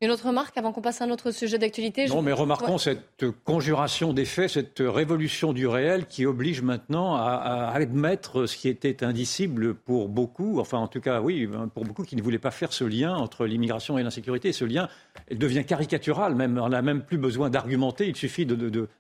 Une 0.02 0.12
autre 0.12 0.28
remarque 0.28 0.58
avant 0.58 0.72
qu'on 0.72 0.80
passe 0.80 1.02
à 1.02 1.04
un 1.04 1.10
autre 1.10 1.32
sujet 1.32 1.58
d'actualité 1.58 2.06
Non, 2.06 2.22
mais 2.22 2.32
remarquons 2.32 2.78
cette 2.78 3.26
conjuration 3.44 4.14
des 4.14 4.24
faits, 4.24 4.52
cette 4.52 4.80
révolution 4.80 5.52
du 5.52 5.68
réel 5.68 6.06
qui 6.06 6.26
oblige 6.26 6.62
maintenant 6.62 7.18
à, 7.18 7.70
admettre 7.74 8.46
ce 8.46 8.56
qui 8.56 8.70
était 8.70 9.04
indicible 9.04 9.74
pour 9.74 10.08
beaucoup, 10.08 10.62
enfin 10.62 10.78
en 10.78 10.88
tout 10.88 11.02
cas 11.02 11.20
oui, 11.20 11.50
pour 11.74 11.84
beaucoup 11.84 12.04
qui 12.04 12.16
ne 12.16 12.22
voulaient 12.22 12.40
pas 12.40 12.52
faire 12.52 12.72
ce 12.72 12.86
lien 12.86 13.14
entre 13.14 13.46
l'immigration 13.46 13.98
et 13.98 14.04
l'insécurité. 14.04 14.54
Ce 14.54 14.64
lien 14.64 14.88
devient 15.32 15.66
caricatural, 15.66 16.34
même, 16.34 16.58
on 16.58 16.70
n'a 16.70 16.82
même 16.82 17.02
plus 17.02 17.18
besoin 17.18 17.50
d'argumenter, 17.50 18.08
il 18.08 18.16
suffit 18.16 18.46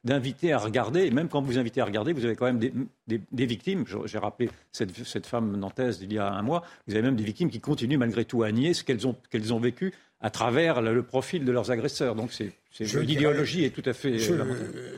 d'inviter 0.03 0.51
à 0.51 0.57
regarder, 0.57 1.05
et 1.05 1.11
même 1.11 1.29
quand 1.29 1.41
vous 1.41 1.57
invitez 1.57 1.79
à 1.79 1.85
regarder, 1.85 2.11
vous 2.11 2.25
avez 2.25 2.35
quand 2.35 2.51
même 2.51 2.59
des, 3.07 3.45
victimes. 3.45 3.85
J'ai 4.03 4.17
rappelé 4.17 4.49
cette, 4.73 4.93
cette, 5.05 5.27
femme 5.27 5.55
nantaise 5.55 5.97
d'il 5.97 6.11
y 6.11 6.19
a 6.19 6.29
un 6.29 6.41
mois, 6.41 6.61
vous 6.87 6.95
avez 6.95 7.03
même 7.03 7.15
des 7.15 7.23
victimes 7.23 7.49
qui 7.49 7.61
continuent 7.61 7.97
malgré 7.97 8.25
tout 8.25 8.43
à 8.43 8.51
nier 8.51 8.73
ce 8.73 8.83
qu'elles 8.83 9.07
ont, 9.07 9.15
qu'elles 9.29 9.53
ont 9.53 9.59
vécu 9.59 9.93
à 10.21 10.29
travers 10.29 10.81
le 10.81 11.03
profil 11.03 11.45
de 11.45 11.51
leurs 11.51 11.71
agresseurs. 11.71 12.15
Donc 12.15 12.31
c'est, 12.33 12.51
l'idéologie 13.01 13.63
est 13.65 13.69
tout 13.69 13.87
à 13.87 13.93
fait. 13.93 14.19
Je, 14.19 14.33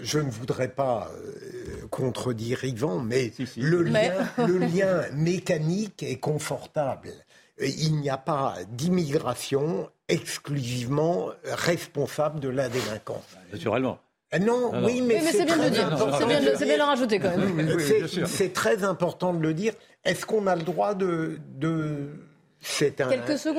je, 0.01 0.19
ne 0.19 0.29
voudrais 0.29 0.69
pas 0.69 1.11
euh, 1.13 1.87
contredire 1.89 2.63
Yvan, 2.63 2.99
mais, 2.99 3.31
Le, 3.57 3.83
lien, 3.83 4.13
le 4.37 4.57
lien 4.57 5.01
mécanique 5.13 6.03
est 6.03 6.19
confortable. 6.19 7.09
Il 7.59 7.97
n'y 7.97 8.09
a 8.09 8.17
pas 8.17 8.55
d'immigration 8.69 9.89
exclusivement 10.07 11.29
responsable 11.43 12.39
de 12.39 12.49
la 12.49 12.69
délinquance. 12.69 13.37
Naturellement. 13.53 13.99
Euh, 14.33 14.39
non, 14.39 14.71
oui, 14.83 15.01
mais, 15.01 15.19
c'est 15.19 15.45
bien 15.45 15.57
de 15.57 15.63
le 15.63 15.69
dire. 15.69 15.97
C'est 16.17 16.25
bien, 16.25 16.75
de 16.75 16.77
le 16.77 16.83
rajouter 16.83 17.19
quand 17.19 17.37
même. 17.37 17.77
c'est 18.25 18.53
très 18.53 18.83
important 18.83 19.33
de 19.33 19.41
le 19.41 19.53
dire. 19.53 19.73
Est-ce 20.03 20.25
qu'on 20.25 20.47
a 20.47 20.55
le 20.55 20.63
droit 20.63 20.95
de, 20.95 21.37
de 21.57 22.09
c'est 22.61 23.01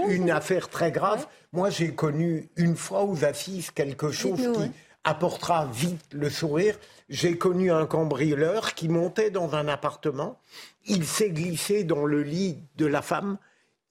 une 0.09 0.31
affaire 0.31 0.69
très 0.69 0.93
grave. 0.93 1.27
Moi, 1.53 1.71
j'ai 1.71 1.93
connu 1.93 2.49
une 2.57 2.77
fois 2.77 3.05
aux 3.05 3.25
assises 3.25 3.71
quelque 3.73 4.13
chose 4.13 4.41
qui 4.41 4.71
apportera 5.05 5.67
vite 5.67 6.07
le 6.13 6.31
sourire. 6.31 6.79
J'ai 7.09 7.37
connu 7.37 7.73
un 7.73 7.87
cambrioleur 7.87 8.75
qui 8.75 8.89
montait 8.89 9.31
dans 9.31 9.55
un 9.55 9.67
appartement. 9.67 10.39
Il 10.87 11.05
s'est 11.05 11.31
glissé 11.31 11.83
dans 11.83 12.07
le 12.07 12.23
lit 12.23 12.59
de 12.77 12.87
la 12.87 13.03
femme. 13.03 13.39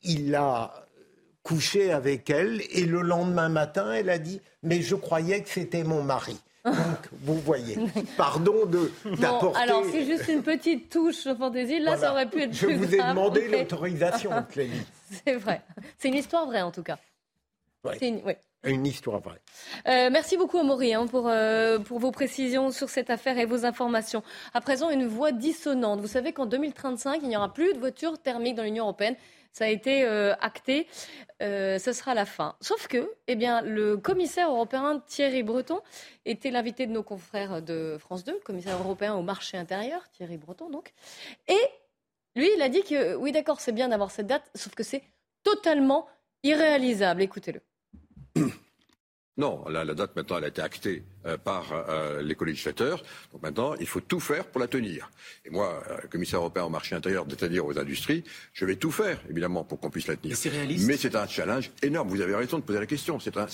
Il 0.01 0.31
l'a 0.31 0.87
couché 1.43 1.91
avec 1.91 2.29
elle. 2.29 2.61
Et 2.71 2.85
le 2.85 3.01
lendemain 3.01 3.49
matin, 3.49 3.91
elle 3.91 4.09
a 4.09 4.17
dit 4.17 4.41
Mais 4.63 4.81
je 4.81 4.95
croyais 4.95 5.43
que 5.43 5.49
c'était 5.49 5.83
mon 5.83 6.03
mari. 6.03 6.39
Donc, 6.63 6.75
vous 7.23 7.35
voyez, 7.39 7.77
pardon 8.17 8.65
de 8.65 8.91
d'apporter. 9.19 9.59
alors, 9.59 9.83
c'est 9.91 10.05
juste 10.05 10.27
une 10.27 10.43
petite 10.43 10.89
touche 10.89 11.25
de 11.25 11.33
fantaisie. 11.33 11.79
Là, 11.79 11.97
ça 11.97 12.11
aurait 12.11 12.29
pu 12.29 12.41
être 12.41 12.53
je 12.53 12.67
plus 12.67 12.75
vous 12.75 12.95
ai 12.95 12.97
demandé 12.97 13.47
l'autorisation, 13.47 14.31
Clélie. 14.49 14.81
C'est 15.25 15.35
vrai. 15.35 15.61
C'est 15.97 16.09
une 16.09 16.15
histoire 16.15 16.45
vraie, 16.45 16.61
en 16.61 16.71
tout 16.71 16.83
cas. 16.83 16.97
C'est 17.97 18.09
une... 18.09 18.21
une... 18.63 18.85
histoire 18.85 19.19
vraie. 19.21 19.41
Euh, 19.87 20.09
merci 20.11 20.37
beaucoup, 20.37 20.59
Amaury, 20.59 20.93
hein, 20.93 21.07
pour, 21.07 21.27
euh, 21.27 21.79
pour 21.79 21.97
vos 21.97 22.11
précisions 22.11 22.69
sur 22.69 22.89
cette 22.89 23.09
affaire 23.09 23.39
et 23.39 23.45
vos 23.45 23.65
informations. 23.65 24.21
À 24.53 24.61
présent, 24.61 24.91
une 24.91 25.07
voix 25.07 25.31
dissonante. 25.31 25.99
Vous 25.99 26.07
savez 26.07 26.31
qu'en 26.31 26.45
2035, 26.45 27.21
il 27.23 27.29
n'y 27.29 27.37
aura 27.37 27.51
plus 27.51 27.73
de 27.73 27.79
voitures 27.79 28.19
thermiques 28.19 28.55
dans 28.55 28.63
l'Union 28.63 28.83
européenne. 28.83 29.15
Ça 29.53 29.65
a 29.65 29.67
été 29.67 30.05
euh, 30.05 30.33
acté. 30.39 30.87
Euh, 31.41 31.77
ce 31.79 31.91
sera 31.91 32.13
la 32.13 32.25
fin. 32.25 32.55
Sauf 32.61 32.87
que, 32.87 33.11
eh 33.27 33.35
le 33.35 33.95
commissaire 33.97 34.49
européen 34.49 35.01
Thierry 35.05 35.43
Breton 35.43 35.81
était 36.25 36.51
l'invité 36.51 36.87
de 36.87 36.91
nos 36.91 37.03
confrères 37.03 37.61
de 37.61 37.97
France 37.99 38.23
2, 38.23 38.33
le 38.33 38.39
commissaire 38.39 38.77
européen 38.79 39.15
au 39.15 39.21
marché 39.21 39.57
intérieur, 39.57 40.07
Thierry 40.09 40.37
Breton 40.37 40.69
donc. 40.69 40.93
Et 41.47 41.59
lui, 42.35 42.49
il 42.55 42.61
a 42.61 42.69
dit 42.69 42.83
que 42.83 43.15
oui, 43.15 43.31
d'accord, 43.31 43.59
c'est 43.59 43.73
bien 43.73 43.89
d'avoir 43.89 44.11
cette 44.11 44.27
date, 44.27 44.49
sauf 44.55 44.73
que 44.73 44.83
c'est 44.83 45.03
totalement 45.43 46.07
irréalisable. 46.43 47.21
Écoutez-le. 47.21 47.61
Non, 49.37 49.63
la, 49.69 49.85
date 49.85 50.13
maintenant, 50.17 50.39
elle 50.39 50.43
a 50.43 50.47
été 50.49 50.61
actée 50.61 51.03
euh, 51.25 51.37
par 51.37 51.71
euh, 51.71 52.21
les 52.21 52.35
co-législateurs. 52.35 53.01
Donc 53.31 53.41
maintenant, 53.41 53.75
il 53.79 53.87
faut 53.87 54.01
tout 54.01 54.19
faire 54.19 54.45
pour 54.45 54.59
la 54.59 54.67
tenir. 54.67 55.09
Et 55.45 55.49
moi, 55.49 55.81
euh, 55.89 55.97
commissaire 56.09 56.39
européen 56.39 56.65
au 56.65 56.69
marché 56.69 56.95
intérieur, 56.95 57.25
c'est-à-dire 57.29 57.65
aux 57.65 57.79
industries, 57.79 58.25
je 58.51 58.65
vais 58.65 58.75
tout 58.75 58.91
faire, 58.91 59.21
évidemment, 59.29 59.63
pour 59.63 59.79
qu'on 59.79 59.89
puisse 59.89 60.07
la 60.07 60.17
tenir. 60.17 60.35
Mais 60.85 60.97
c'est 60.97 61.15
un 61.15 61.27
challenge 61.27 61.71
énorme. 61.81 62.09
Vous 62.09 62.19
avez 62.19 62.35
raison 62.35 62.59
de 62.59 62.63
poser 62.63 62.79
la 62.79 62.85
question. 62.85 63.21
C'est 63.21 63.37
un, 63.37 63.47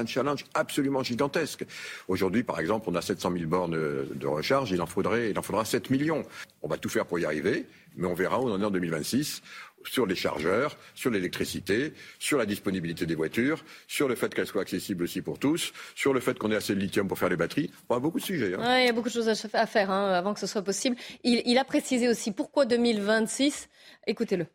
un, 0.00 0.06
challenge 0.06 0.44
absolument 0.52 1.02
gigantesque. 1.02 1.64
Aujourd'hui, 2.06 2.42
par 2.42 2.60
exemple, 2.60 2.86
on 2.90 2.94
a 2.94 3.00
700 3.00 3.32
000 3.32 3.46
bornes 3.46 3.78
de 4.14 4.26
recharge. 4.26 4.72
Il 4.72 4.82
en 4.82 4.86
faudrait, 4.86 5.30
il 5.30 5.38
en 5.38 5.42
faudra 5.42 5.64
7 5.64 5.88
millions. 5.88 6.22
On 6.60 6.68
va 6.68 6.76
tout 6.76 6.90
faire 6.90 7.06
pour 7.06 7.18
y 7.18 7.24
arriver 7.24 7.64
mais 7.98 8.06
on 8.06 8.14
verra 8.14 8.40
où 8.40 8.48
on 8.48 8.52
en 8.52 8.60
est 8.60 8.64
en 8.64 8.70
2026. 8.70 9.42
Sur 9.84 10.06
les 10.06 10.14
chargeurs, 10.14 10.76
sur 10.94 11.10
l'électricité, 11.10 11.92
sur 12.18 12.38
la 12.38 12.46
disponibilité 12.46 13.06
des 13.06 13.14
voitures, 13.14 13.64
sur 13.86 14.08
le 14.08 14.14
fait 14.14 14.34
qu'elles 14.34 14.46
soient 14.46 14.62
accessibles 14.62 15.04
aussi 15.04 15.22
pour 15.22 15.38
tous, 15.38 15.72
sur 15.94 16.12
le 16.12 16.20
fait 16.20 16.38
qu'on 16.38 16.50
ait 16.50 16.56
assez 16.56 16.74
de 16.74 16.80
lithium 16.80 17.08
pour 17.08 17.18
faire 17.18 17.28
les 17.28 17.36
batteries. 17.36 17.70
On 17.88 17.96
a 17.96 18.00
beaucoup 18.00 18.18
de 18.18 18.24
sujets. 18.24 18.54
Hein. 18.54 18.80
il 18.80 18.86
y 18.86 18.88
a 18.88 18.92
beaucoup 18.92 19.08
de 19.08 19.14
choses 19.14 19.28
à 19.28 19.66
faire 19.66 19.90
hein, 19.90 20.12
avant 20.12 20.34
que 20.34 20.40
ce 20.40 20.46
soit 20.46 20.62
possible. 20.62 20.96
il 21.24 21.58
a 21.58 21.64
précisé 21.64 22.08
aussi 22.08 22.32
pourquoi 22.32 22.64
2026. 22.64 23.68
Écoutez-le 24.06 24.46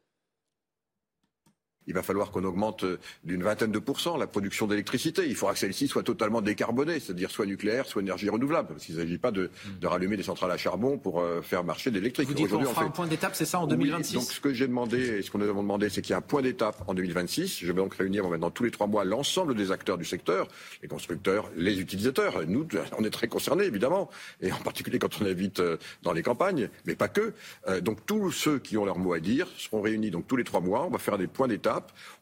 il 1.87 1.93
va 1.93 2.03
falloir 2.03 2.31
qu'on 2.31 2.43
augmente 2.43 2.83
euh, 2.83 2.99
d'une 3.23 3.43
vingtaine 3.43 3.71
de 3.71 3.79
pourcents 3.79 4.17
la 4.17 4.27
production 4.27 4.67
d'électricité. 4.67 5.23
Il 5.27 5.35
faudra 5.35 5.53
que 5.53 5.59
celle-ci 5.59 5.87
soit 5.87 6.03
totalement 6.03 6.41
décarbonée, 6.41 6.99
c'est-à-dire 6.99 7.31
soit 7.31 7.45
nucléaire, 7.45 7.85
soit 7.85 8.01
énergie 8.01 8.29
renouvelable. 8.29 8.69
Parce 8.69 8.85
qu'il 8.85 8.95
ne 8.95 9.01
s'agit 9.01 9.17
pas 9.17 9.31
de, 9.31 9.49
de, 9.81 9.87
rallumer 9.87 10.17
des 10.17 10.23
centrales 10.23 10.51
à 10.51 10.57
charbon 10.57 10.97
pour 10.97 11.21
euh, 11.21 11.41
faire 11.41 11.63
marcher 11.63 11.91
l'électrique. 11.91 12.27
Vous 12.27 12.33
dites 12.33 12.49
qu'on 12.49 12.63
fera 12.63 12.81
fait... 12.81 12.87
un 12.87 12.91
point 12.91 13.07
d'étape, 13.07 13.35
c'est 13.35 13.45
ça, 13.45 13.59
en 13.59 13.67
2026 13.67 14.13
Donc 14.13 14.23
ce 14.23 14.39
que 14.39 14.53
j'ai 14.53 14.67
demandé 14.67 14.97
et 14.97 15.21
ce 15.21 15.31
qu'on 15.31 15.39
nous 15.39 15.49
avons 15.49 15.63
demandé, 15.63 15.89
c'est 15.89 16.01
qu'il 16.01 16.11
y 16.11 16.13
ait 16.13 16.17
un 16.17 16.21
point 16.21 16.41
d'étape 16.41 16.83
en 16.87 16.93
2026. 16.93 17.59
Je 17.59 17.67
vais 17.67 17.73
donc 17.73 17.95
réunir 17.95 18.27
maintenant 18.27 18.51
tous 18.51 18.63
les 18.63 18.71
trois 18.71 18.87
mois 18.87 19.03
l'ensemble 19.03 19.55
des 19.55 19.71
acteurs 19.71 19.97
du 19.97 20.05
secteur, 20.05 20.47
les 20.81 20.87
constructeurs, 20.87 21.49
les 21.55 21.79
utilisateurs. 21.79 22.45
Nous, 22.47 22.67
on 22.97 23.03
est 23.03 23.09
très 23.09 23.27
concernés, 23.27 23.65
évidemment, 23.65 24.09
et 24.41 24.51
en 24.51 24.57
particulier 24.57 24.99
quand 24.99 25.21
on 25.21 25.25
habite 25.25 25.59
euh, 25.59 25.77
dans 26.03 26.13
les 26.13 26.23
campagnes, 26.23 26.69
mais 26.85 26.95
pas 26.95 27.07
que. 27.07 27.33
donc 27.81 28.05
tous 28.05 28.31
ceux 28.31 28.59
qui 28.59 28.77
ont 28.77 28.85
leur 28.85 28.97
mot 28.97 29.13
à 29.13 29.19
dire 29.19 29.47
seront 29.57 29.81
réunis 29.81 30.11
donc 30.11 30.27
tous 30.27 30.35
les 30.35 30.43
trois 30.43 30.61
mois. 30.61 30.85
On 30.85 30.89
va 30.89 30.99
faire 30.99 31.17
des 31.17 31.27
points 31.27 31.47
d'étape. 31.47 31.72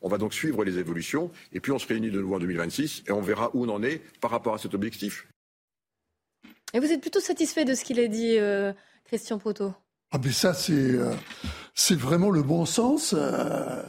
On 0.01 0.09
va 0.09 0.17
donc 0.17 0.33
suivre 0.33 0.63
les 0.63 0.77
évolutions. 0.77 1.31
Et 1.53 1.59
puis 1.59 1.71
on 1.71 1.79
se 1.79 1.87
réunit 1.87 2.11
de 2.11 2.19
nouveau 2.19 2.35
en 2.35 2.39
2026 2.39 3.03
et 3.07 3.11
on 3.11 3.21
verra 3.21 3.49
où 3.53 3.65
on 3.65 3.69
en 3.69 3.83
est 3.83 4.01
par 4.19 4.31
rapport 4.31 4.53
à 4.53 4.57
cet 4.57 4.73
objectif. 4.73 5.27
Et 6.73 6.79
vous 6.79 6.91
êtes 6.91 7.01
plutôt 7.01 7.19
satisfait 7.19 7.65
de 7.65 7.75
ce 7.75 7.83
qu'il 7.83 7.99
a 7.99 8.07
dit, 8.07 8.37
euh, 8.37 8.71
Christian 9.05 9.37
Proto? 9.37 9.73
Ah 10.11 10.17
ben 10.17 10.31
ça, 10.31 10.53
c'est 10.53 10.73
euh, 10.73 11.13
c'est 11.73 11.97
vraiment 11.97 12.29
le 12.29 12.43
bon 12.43 12.65
sens 12.65 13.13
euh, 13.17 13.81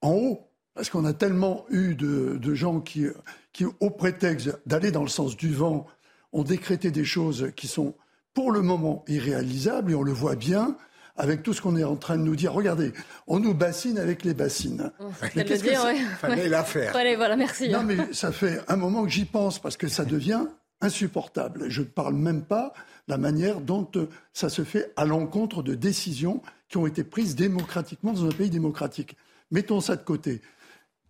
en 0.00 0.12
haut. 0.12 0.42
Parce 0.74 0.90
qu'on 0.90 1.06
a 1.06 1.14
tellement 1.14 1.64
eu 1.70 1.94
de, 1.94 2.36
de, 2.36 2.54
gens 2.54 2.80
qui, 2.80 3.06
qui, 3.54 3.64
au 3.64 3.88
prétexte 3.88 4.58
d'aller 4.66 4.90
dans 4.90 5.02
le 5.02 5.08
sens 5.08 5.34
du 5.34 5.54
vent, 5.54 5.86
ont 6.32 6.42
décrété 6.42 6.90
des 6.90 7.06
choses 7.06 7.50
qui 7.56 7.66
sont 7.66 7.94
pour 8.34 8.52
le 8.52 8.60
moment 8.60 9.02
irréalisables, 9.08 9.92
et 9.92 9.94
on 9.94 10.02
le 10.02 10.12
voit 10.12 10.36
bien 10.36 10.76
avec 11.16 11.42
tout 11.42 11.52
ce 11.52 11.60
qu'on 11.60 11.76
est 11.76 11.84
en 11.84 11.96
train 11.96 12.16
de 12.16 12.22
nous 12.22 12.36
dire. 12.36 12.52
Regardez, 12.52 12.92
on 13.26 13.38
nous 13.40 13.54
bassine 13.54 13.98
avec 13.98 14.24
les 14.24 14.34
bassines. 14.34 14.92
Oh, 15.00 15.04
mais 15.34 15.44
qu'est-ce 15.44 15.64
que 15.64 15.70
ouais. 15.70 15.98
Fallait 16.18 16.48
la 16.48 16.64
faire. 16.64 16.92
voilà, 16.92 17.36
merci. 17.36 17.68
Non, 17.68 17.82
mais 17.82 17.96
ça 18.12 18.32
fait 18.32 18.60
un 18.68 18.76
moment 18.76 19.04
que 19.04 19.10
j'y 19.10 19.24
pense 19.24 19.58
parce 19.58 19.76
que 19.76 19.88
ça 19.88 20.04
devient 20.04 20.46
insupportable. 20.80 21.68
Je 21.68 21.80
ne 21.80 21.86
parle 21.86 22.14
même 22.14 22.42
pas 22.42 22.72
de 23.08 23.12
la 23.12 23.18
manière 23.18 23.60
dont 23.60 23.88
euh, 23.96 24.06
ça 24.32 24.48
se 24.48 24.62
fait 24.62 24.92
à 24.96 25.04
l'encontre 25.04 25.62
de 25.62 25.74
décisions 25.74 26.42
qui 26.68 26.76
ont 26.76 26.86
été 26.86 27.04
prises 27.04 27.34
démocratiquement 27.34 28.12
dans 28.12 28.26
un 28.26 28.32
pays 28.32 28.50
démocratique. 28.50 29.16
Mettons 29.50 29.80
ça 29.80 29.96
de 29.96 30.02
côté. 30.02 30.42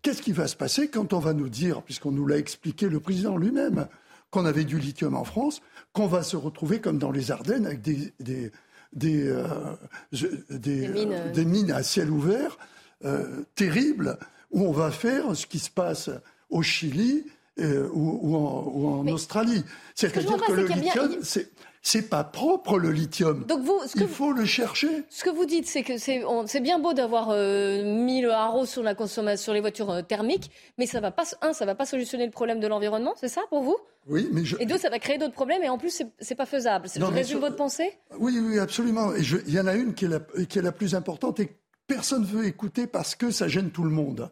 Qu'est-ce 0.03 0.23
qui 0.23 0.33
va 0.33 0.47
se 0.47 0.57
passer 0.57 0.88
quand 0.88 1.12
on 1.14 1.19
va 1.19 1.33
nous 1.33 1.49
dire, 1.49 1.83
puisqu'on 1.83 2.12
nous 2.12 2.27
l'a 2.27 2.37
expliqué 2.37 2.88
le 2.88 3.01
président 3.01 3.37
lui-même, 3.37 3.88
qu'on 4.31 4.45
avait 4.45 4.64
du 4.64 4.79
lithium 4.79 5.16
en 5.16 5.25
France, 5.25 5.62
qu'on 5.92 6.07
va 6.07 6.23
se 6.23 6.37
retrouver 6.37 6.81
comme 6.81 6.99
dans 6.99 7.11
les 7.11 7.31
Ardennes 7.31 7.66
avec 7.66 7.81
des, 7.81 8.12
des, 8.21 8.53
des, 8.92 9.29
euh, 9.29 9.44
des, 10.51 10.88
mines, 10.88 11.12
euh, 11.12 11.33
des, 11.33 11.44
mines, 11.44 11.70
à 11.70 11.83
ciel 11.83 12.11
ouvert 12.11 12.59
euh, 13.05 13.44
terribles, 13.55 14.18
où 14.51 14.64
on 14.64 14.72
va 14.72 14.90
faire 14.90 15.37
ce 15.37 15.46
qui 15.46 15.59
se 15.59 15.70
passe 15.70 16.11
au 16.51 16.62
Chili 16.62 17.27
ou, 17.59 18.18
ou, 18.22 18.37
en, 18.37 18.64
ou, 18.75 18.88
en, 18.88 19.07
Australie. 19.09 19.64
C'est-à-dire 19.94 20.37
que, 20.37 20.53
le 20.53 20.66
lithium, 20.66 21.16
c'est 21.22 21.51
c'est 21.87 22.11
pas 22.11 22.25
propre 22.25 22.81
le 22.81 22.90
lithium. 22.90 23.44
Donc 23.46 23.62
vous, 23.62 23.79
il 23.94 24.09
faut 24.09 24.33
le 24.33 24.44
chercher. 24.44 25.05
Ce 25.09 25.22
que 25.22 25.31
vous 25.31 25.46
dites, 25.46 25.68
c'est 25.68 25.85
que 25.85 25.99
c'est 25.99 26.61
bien 26.61 26.81
beau 26.81 26.94
d'avoir 26.94 27.29
euh, 27.31 27.85
mis 27.85 28.20
le 28.20 28.33
haro 28.33 28.66
sur 28.66 28.83
la 28.83 28.96
consommation, 28.96 29.44
sur 29.44 29.53
les 29.53 29.61
voitures 29.61 29.90
euh, 29.92 30.03
thermiques, 30.03 30.51
mais 30.79 30.87
ça 30.87 30.99
va 30.99 31.12
pas 31.12 31.22
un, 31.42 31.53
ça 31.53 31.64
va 31.64 31.77
pas 31.77 31.87
solutionner 31.87 32.27
le 32.27 32.33
problème 32.33 32.59
de 32.59 32.66
l'environnement, 32.66 33.14
c'est 33.20 33.29
ça 33.29 33.42
pour 33.51 33.62
vous? 33.62 33.77
Oui, 34.09 34.29
mais 34.33 34.44
je... 34.44 34.57
et 34.59 34.66
deux, 34.66 34.79
ça 34.79 34.90
va 34.90 34.99
créer 34.99 35.16
d'autres 35.16 35.35
problèmes 35.35 35.62
et 35.62 35.68
en 35.68 35.79
plus 35.79 36.03
c'est 36.18 36.35
pas 36.35 36.46
faisable. 36.46 36.88
Je 36.92 37.05
résume 37.05 37.38
votre 37.38 37.57
pensée? 37.57 37.92
Oui, 38.18 38.37
oui, 38.42 38.59
absolument. 38.59 39.14
Et 39.14 39.20
il 39.46 39.55
y 39.55 39.61
en 39.61 39.68
a 39.68 39.75
une 39.75 39.94
qui 39.94 40.07
est 40.07 40.09
la, 40.09 40.20
qui 40.44 40.59
est 40.59 40.62
la 40.62 40.72
plus 40.72 40.96
importante 40.96 41.38
et 41.38 41.57
personne 41.87 42.25
veut 42.25 42.46
écouter 42.46 42.88
parce 42.88 43.14
que 43.14 43.31
ça 43.31 43.46
gêne 43.46 43.70
tout 43.70 43.85
le 43.85 43.90
monde. 43.90 44.29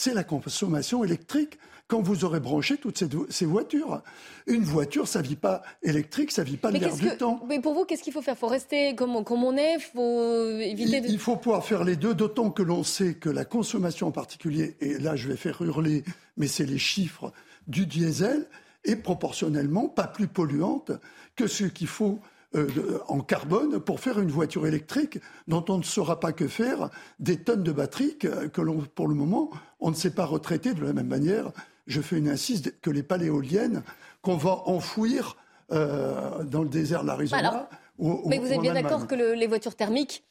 C'est 0.00 0.14
la 0.14 0.22
consommation 0.22 1.02
électrique 1.02 1.58
quand 1.88 2.00
vous 2.00 2.24
aurez 2.24 2.38
branché 2.38 2.76
toutes 2.76 3.02
ces, 3.30 3.46
voitures. 3.46 4.00
Une 4.46 4.62
voiture, 4.62 5.08
ça 5.08 5.22
ne 5.22 5.26
vit 5.26 5.34
pas 5.34 5.60
électrique, 5.82 6.30
ça 6.30 6.44
ne 6.44 6.46
vit 6.46 6.56
pas 6.56 6.70
l'air 6.70 6.94
du 6.94 7.16
temps. 7.16 7.40
Mais 7.48 7.58
pour 7.58 7.74
vous, 7.74 7.84
qu'est-ce 7.84 8.04
qu'il 8.04 8.12
faut 8.12 8.22
faire? 8.22 8.34
Il 8.34 8.38
faut 8.38 8.46
rester 8.46 8.94
comme, 8.94 9.16
on 9.16 9.56
est 9.56 9.80
faut 9.80 10.50
éviter 10.60 10.98
il, 10.98 11.02
de... 11.02 11.08
il 11.08 11.18
faut 11.18 11.34
pouvoir 11.34 11.64
faire 11.64 11.82
les 11.82 11.96
deux, 11.96 12.14
d'autant 12.14 12.52
que 12.52 12.62
l'on 12.62 12.84
sait 12.84 13.14
que 13.14 13.28
la 13.28 13.44
consommation 13.44 14.06
en 14.06 14.12
particulier, 14.12 14.76
et 14.80 14.98
là 14.98 15.16
je 15.16 15.26
vais 15.26 15.36
faire 15.36 15.60
hurler, 15.62 16.04
mais 16.36 16.46
c'est 16.46 16.64
les 16.64 16.78
chiffres 16.78 17.32
du 17.66 17.84
diesel, 17.84 18.46
est 18.84 18.94
proportionnellement 18.94 19.88
pas 19.88 20.06
plus 20.06 20.28
polluante 20.28 20.92
que 21.34 21.48
ce 21.48 21.64
qu'il 21.64 21.88
faut 21.88 22.20
euh, 22.54 22.98
en 23.08 23.20
carbone 23.20 23.78
pour 23.80 24.00
faire 24.00 24.18
une 24.18 24.30
voiture 24.30 24.66
électrique 24.66 25.18
dont 25.46 25.64
on 25.68 25.78
ne 25.78 25.82
saura 25.82 26.20
pas 26.20 26.32
que 26.32 26.48
faire 26.48 26.90
des 27.18 27.36
tonnes 27.36 27.62
de 27.62 27.72
batteries 27.72 28.16
que, 28.18 28.46
que 28.46 28.62
pour 28.86 29.08
le 29.08 29.14
moment, 29.14 29.50
on 29.80 29.90
ne 29.90 29.94
sait 29.94 30.10
pas 30.10 30.24
retraiter 30.24 30.74
de 30.74 30.82
la 30.84 30.92
même 30.92 31.08
manière 31.08 31.52
je 31.88 32.00
fais 32.00 32.18
une 32.18 32.28
insiste, 32.28 32.80
que 32.80 32.90
les 32.90 33.02
paléoliennes 33.02 33.82
qu'on 34.22 34.36
va 34.36 34.62
enfouir 34.66 35.36
euh, 35.72 36.44
dans 36.44 36.62
le 36.62 36.68
désert 36.68 37.02
de 37.02 37.08
l'Arizona. 37.08 37.68
mais 37.98 38.38
vous 38.38 38.52
êtes 38.52 38.60
bien 38.60 38.74
d'accord 38.74 39.06
que 39.06 39.14
les 39.14 39.46
voitures 39.46 39.74
thermiques, 39.74 40.24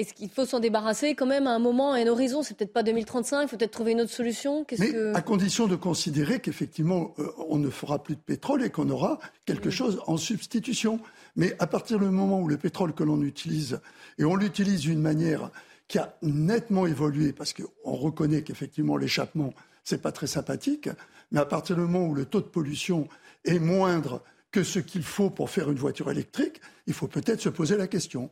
est-ce 0.00 0.14
qu'il 0.14 0.30
faut 0.30 0.46
s'en 0.46 0.60
débarrasser 0.60 1.14
quand 1.14 1.26
même 1.26 1.46
à 1.46 1.50
un 1.50 1.58
moment, 1.58 1.92
à 1.92 1.98
un 1.98 2.06
horizon? 2.06 2.42
C'est 2.42 2.56
peut-être 2.56 2.72
pas 2.72 2.82
2035, 2.82 3.42
il 3.42 3.48
faut 3.48 3.56
peut-être 3.58 3.70
trouver 3.70 3.92
une 3.92 4.00
autre 4.00 4.10
solution 4.10 4.64
Mais 4.78 4.94
à 5.14 5.20
condition 5.20 5.66
de 5.66 5.76
considérer 5.76 6.40
qu'effectivement, 6.40 7.14
euh, 7.18 7.30
on 7.48 7.58
ne 7.58 7.68
fera 7.68 8.02
plus 8.02 8.16
de 8.16 8.20
pétrole 8.20 8.64
et 8.64 8.70
qu'on 8.70 8.88
aura 8.88 9.18
quelque 9.44 9.68
chose 9.68 10.00
en 10.06 10.16
substitution. 10.16 11.00
Mais 11.36 11.54
à 11.58 11.66
partir 11.66 11.98
du 11.98 12.06
moment 12.06 12.40
où 12.40 12.48
le 12.48 12.56
pétrole 12.56 12.94
que 12.94 13.04
l'on 13.04 13.20
utilise, 13.22 13.80
et 14.18 14.24
on 14.24 14.36
l'utilise 14.36 14.80
d'une 14.80 15.00
manière 15.00 15.50
qui 15.86 15.98
a 15.98 16.16
nettement 16.22 16.86
évolué, 16.86 17.32
parce 17.32 17.52
qu'on 17.52 17.92
reconnaît 17.92 18.42
qu'effectivement 18.42 18.96
l'échappement 18.96 19.52
c'est 19.84 20.00
pas 20.00 20.12
très 20.12 20.26
sympathique, 20.26 20.88
mais 21.30 21.40
à 21.40 21.46
partir 21.46 21.76
du 21.76 21.82
moment 21.82 22.06
où 22.06 22.14
le 22.14 22.24
taux 22.24 22.40
de 22.40 22.46
pollution 22.46 23.06
est 23.44 23.58
moindre 23.58 24.22
que 24.50 24.62
ce 24.62 24.78
qu'il 24.78 25.02
faut 25.02 25.30
pour 25.30 25.50
faire 25.50 25.70
une 25.70 25.78
voiture 25.78 26.10
électrique, 26.10 26.60
il 26.86 26.94
faut 26.94 27.06
peut-être 27.06 27.40
se 27.40 27.48
poser 27.48 27.76
la 27.76 27.86
question. 27.86 28.30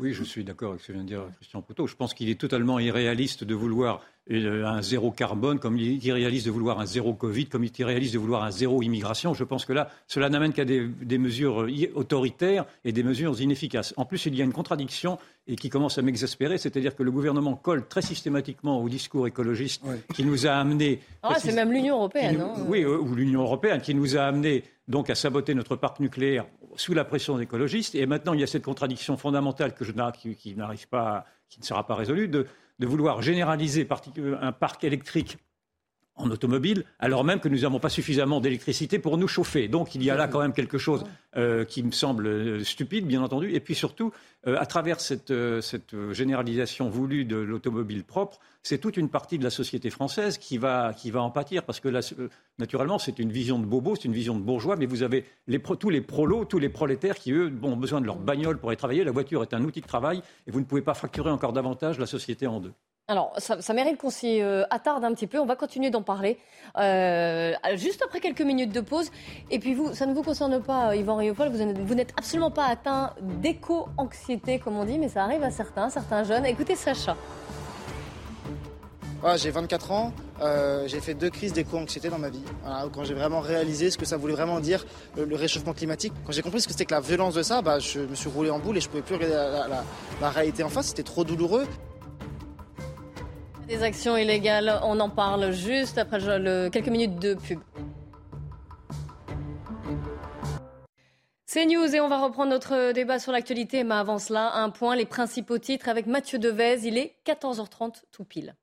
Oui, 0.00 0.12
je 0.12 0.24
suis 0.24 0.42
d'accord 0.42 0.70
avec 0.70 0.82
ce 0.82 0.88
que 0.88 0.92
vient 0.92 1.04
de 1.04 1.08
dire 1.08 1.22
Christian 1.36 1.62
Poutot. 1.62 1.86
Je 1.86 1.94
pense 1.94 2.12
qu'il 2.12 2.28
est 2.28 2.40
totalement 2.40 2.80
irréaliste 2.80 3.44
de 3.44 3.54
vouloir 3.54 4.00
euh, 4.32 4.66
un 4.66 4.82
zéro 4.82 5.12
carbone, 5.12 5.60
comme 5.60 5.78
il 5.78 5.92
est 5.92 6.04
irréaliste 6.04 6.46
de 6.46 6.50
vouloir 6.50 6.80
un 6.80 6.86
zéro 6.86 7.14
Covid, 7.14 7.46
comme 7.46 7.62
il 7.62 7.68
est 7.68 7.78
irréaliste 7.78 8.14
de 8.14 8.18
vouloir 8.18 8.42
un 8.42 8.50
zéro 8.50 8.82
immigration. 8.82 9.34
Je 9.34 9.44
pense 9.44 9.64
que 9.64 9.72
là, 9.72 9.90
cela 10.08 10.28
n'amène 10.28 10.52
qu'à 10.52 10.64
des, 10.64 11.18
mesures 11.18 11.62
euh, 11.62 11.92
autoritaires 11.94 12.66
et 12.84 12.90
des 12.90 13.04
mesures 13.04 13.40
inefficaces. 13.40 13.94
En 13.96 14.04
plus, 14.04 14.26
il 14.26 14.34
y 14.34 14.42
a 14.42 14.44
une 14.44 14.52
contradiction 14.52 15.18
et 15.46 15.54
qui 15.54 15.70
commence 15.70 15.98
à 15.98 16.02
m'exaspérer, 16.02 16.58
c'est-à-dire 16.58 16.96
que 16.96 17.04
le 17.04 17.12
gouvernement 17.12 17.54
colle 17.54 17.86
très 17.86 18.02
systématiquement 18.02 18.82
au 18.82 18.88
discours 18.88 19.28
écologiste 19.28 19.82
qui 20.14 20.24
nous 20.24 20.48
a 20.48 20.52
amené. 20.52 21.00
Ah, 21.22 21.36
c'est 21.38 21.54
même 21.54 21.72
l'Union 21.72 21.96
européenne. 21.96 22.40
Hein. 22.40 22.64
oui, 22.66 22.82
euh, 22.82 22.98
ou 22.98 23.14
l'Union 23.14 23.42
européenne 23.42 23.80
qui 23.80 23.94
nous 23.94 24.16
a 24.16 24.22
amené 24.22 24.64
donc 24.88 25.10
à 25.10 25.14
saboter 25.14 25.54
notre 25.54 25.76
parc 25.76 26.00
nucléaire 26.00 26.46
sous 26.76 26.94
la 26.94 27.04
pression 27.04 27.36
des 27.36 27.44
écologistes. 27.44 27.94
Et 27.94 28.06
maintenant, 28.06 28.34
il 28.34 28.40
y 28.40 28.42
a 28.42 28.46
cette 28.46 28.64
contradiction 28.64 29.16
fondamentale 29.16 29.74
que 29.74 29.84
je, 29.84 29.92
qui 30.32 30.56
n'arrive 30.56 30.88
pas, 30.88 31.24
qui 31.48 31.60
ne 31.60 31.64
sera 31.64 31.86
pas 31.86 31.94
résolue, 31.94 32.28
de 32.28 32.46
de 32.78 32.86
vouloir 32.86 33.22
généraliser 33.22 33.88
un 34.40 34.52
parc 34.52 34.84
électrique 34.84 35.38
en 36.18 36.30
automobile, 36.30 36.84
alors 36.98 37.24
même 37.24 37.40
que 37.40 37.48
nous 37.48 37.60
n'avons 37.60 37.78
pas 37.78 37.88
suffisamment 37.88 38.40
d'électricité 38.40 38.98
pour 38.98 39.16
nous 39.16 39.28
chauffer. 39.28 39.68
Donc 39.68 39.94
il 39.94 40.02
y 40.02 40.10
a 40.10 40.16
là 40.16 40.28
quand 40.28 40.40
même 40.40 40.52
quelque 40.52 40.78
chose 40.78 41.04
euh, 41.36 41.64
qui 41.64 41.82
me 41.82 41.92
semble 41.92 42.26
euh, 42.26 42.64
stupide, 42.64 43.06
bien 43.06 43.22
entendu. 43.22 43.54
Et 43.54 43.60
puis 43.60 43.74
surtout, 43.74 44.12
euh, 44.46 44.56
à 44.58 44.66
travers 44.66 45.00
cette, 45.00 45.32
cette, 45.60 45.94
généralisation 46.12 46.88
voulue 46.88 47.24
de 47.24 47.36
l'automobile 47.36 48.04
propre, 48.04 48.38
c'est 48.62 48.78
toute 48.78 48.96
une 48.96 49.08
partie 49.08 49.38
de 49.38 49.44
la 49.44 49.50
société 49.50 49.90
française 49.90 50.38
qui 50.38 50.58
va, 50.58 50.92
qui 50.92 51.10
va 51.10 51.22
en 51.22 51.30
pâtir. 51.30 51.64
Parce 51.64 51.80
que 51.80 51.88
là, 51.88 52.00
naturellement, 52.58 52.98
c'est 52.98 53.18
une 53.18 53.30
vision 53.30 53.58
de 53.58 53.66
bobo, 53.66 53.94
c'est 53.94 54.04
une 54.04 54.12
vision 54.12 54.36
de 54.36 54.42
bourgeois, 54.42 54.76
mais 54.76 54.86
vous 54.86 55.02
avez 55.02 55.24
les 55.46 55.60
tous 55.60 55.90
les 55.90 56.00
prolos, 56.00 56.44
tous 56.44 56.58
les 56.58 56.68
prolétaires 56.68 57.16
qui, 57.16 57.32
eux, 57.32 57.52
ont 57.62 57.76
besoin 57.76 58.00
de 58.00 58.06
leur 58.06 58.16
bagnole 58.16 58.58
pour 58.58 58.70
aller 58.70 58.76
travailler. 58.76 59.04
La 59.04 59.12
voiture 59.12 59.42
est 59.42 59.54
un 59.54 59.62
outil 59.64 59.80
de 59.80 59.86
travail 59.86 60.22
et 60.46 60.50
vous 60.50 60.60
ne 60.60 60.64
pouvez 60.64 60.82
pas 60.82 60.94
fracturer 60.94 61.30
encore 61.30 61.52
davantage 61.52 61.98
la 61.98 62.06
société 62.06 62.46
en 62.46 62.60
deux. 62.60 62.72
Alors, 63.10 63.32
ça, 63.38 63.72
mérite 63.72 63.96
qu'on 63.96 64.10
s'y 64.10 64.42
euh, 64.42 64.64
attarde 64.68 65.02
un 65.02 65.14
petit 65.14 65.26
peu. 65.26 65.38
On 65.38 65.46
va 65.46 65.56
continuer 65.56 65.88
d'en 65.88 66.02
parler 66.02 66.36
euh, 66.76 67.54
juste 67.76 68.02
après 68.04 68.20
quelques 68.20 68.42
minutes 68.42 68.70
de 68.70 68.82
pause. 68.82 69.10
Et 69.50 69.58
puis 69.58 69.72
vous, 69.72 69.94
ça 69.94 70.04
ne 70.04 70.12
vous 70.12 70.22
concerne 70.22 70.62
pas, 70.62 70.94
Yvan 70.94 71.16
Riopol. 71.16 71.48
Vous 71.48 71.94
n'êtes 71.94 72.12
absolument 72.18 72.50
pas 72.50 72.66
atteint 72.66 73.14
d'éco-anxiété, 73.22 74.58
comme 74.58 74.76
on 74.76 74.84
dit, 74.84 74.98
mais 74.98 75.08
ça 75.08 75.24
arrive 75.24 75.42
à 75.42 75.50
certains, 75.50 75.88
certains 75.88 76.22
jeunes. 76.22 76.44
Écoutez 76.44 76.76
Sacha. 76.76 77.16
Ah, 79.24 79.38
j'ai 79.38 79.50
24 79.50 79.90
ans, 79.90 80.12
euh, 80.42 80.86
j'ai 80.86 81.00
fait 81.00 81.14
deux 81.14 81.30
crises 81.30 81.54
d'éco-anxiété 81.54 82.10
dans 82.10 82.18
ma 82.18 82.28
vie. 82.28 82.44
quand 82.92 83.04
j'ai 83.04 83.14
vraiment 83.14 83.40
réalisé 83.40 83.90
ce 83.90 83.96
que 83.96 84.04
ça 84.04 84.18
voulait 84.18 84.34
vraiment 84.34 84.60
dire, 84.60 84.84
le, 85.16 85.34
réchauffement 85.34 85.72
climatique. 85.72 86.12
Quand 86.26 86.32
j'ai 86.32 86.42
compris 86.42 86.60
ce 86.60 86.66
que 86.66 86.72
c'était 86.72 86.84
que 86.84 86.94
la 86.94 87.00
violence 87.00 87.34
de 87.34 87.42
ça, 87.42 87.62
bah, 87.62 87.78
je 87.78 88.00
me 88.00 88.14
suis 88.14 88.28
roulé 88.28 88.50
en 88.50 88.58
boule 88.58 88.76
et 88.76 88.80
je 88.80 88.88
pouvais 88.88 89.02
plus 89.02 89.14
regarder 89.14 89.34
la 90.20 90.30
réalité 90.30 90.62
en 90.62 90.68
face. 90.68 90.88
C'était 90.88 91.02
trop 91.02 91.24
douloureux. 91.24 91.64
Des 93.68 93.82
actions 93.82 94.16
illégales, 94.16 94.80
on 94.82 94.98
en 94.98 95.10
parle 95.10 95.52
juste 95.52 95.98
après 95.98 96.18
quelques 96.72 96.88
minutes 96.88 97.18
de 97.18 97.34
pub. 97.34 97.60
C'est 101.44 101.66
News 101.66 101.94
et 101.94 102.00
on 102.00 102.08
va 102.08 102.18
reprendre 102.18 102.50
notre 102.50 102.92
débat 102.92 103.18
sur 103.18 103.30
l'actualité. 103.30 103.84
Mais 103.84 103.96
avant 103.96 104.18
cela, 104.18 104.54
un 104.54 104.70
point, 104.70 104.96
les 104.96 105.04
principaux 105.04 105.58
titres 105.58 105.90
avec 105.90 106.06
Mathieu 106.06 106.38
Devez. 106.38 106.78
Il 106.84 106.96
est 106.96 107.16
14h30 107.26 108.04
tout 108.10 108.24
pile. 108.24 108.54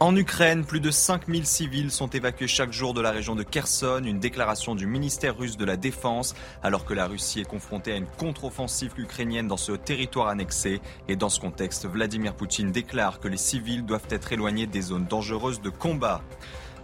En 0.00 0.16
Ukraine, 0.16 0.64
plus 0.64 0.80
de 0.80 0.90
5000 0.90 1.46
civils 1.46 1.90
sont 1.92 2.08
évacués 2.08 2.48
chaque 2.48 2.72
jour 2.72 2.94
de 2.94 3.00
la 3.00 3.12
région 3.12 3.36
de 3.36 3.44
Kherson, 3.44 4.02
une 4.04 4.18
déclaration 4.18 4.74
du 4.74 4.88
ministère 4.88 5.38
russe 5.38 5.56
de 5.56 5.64
la 5.64 5.76
Défense, 5.76 6.34
alors 6.64 6.84
que 6.84 6.94
la 6.94 7.06
Russie 7.06 7.40
est 7.40 7.48
confrontée 7.48 7.92
à 7.92 7.96
une 7.96 8.08
contre-offensive 8.18 8.92
ukrainienne 8.98 9.46
dans 9.46 9.56
ce 9.56 9.70
territoire 9.70 10.26
annexé. 10.26 10.80
Et 11.08 11.14
dans 11.14 11.28
ce 11.28 11.38
contexte, 11.38 11.86
Vladimir 11.86 12.34
Poutine 12.34 12.72
déclare 12.72 13.20
que 13.20 13.28
les 13.28 13.36
civils 13.36 13.86
doivent 13.86 14.08
être 14.10 14.32
éloignés 14.32 14.66
des 14.66 14.82
zones 14.82 15.06
dangereuses 15.06 15.60
de 15.60 15.70
combat. 15.70 16.22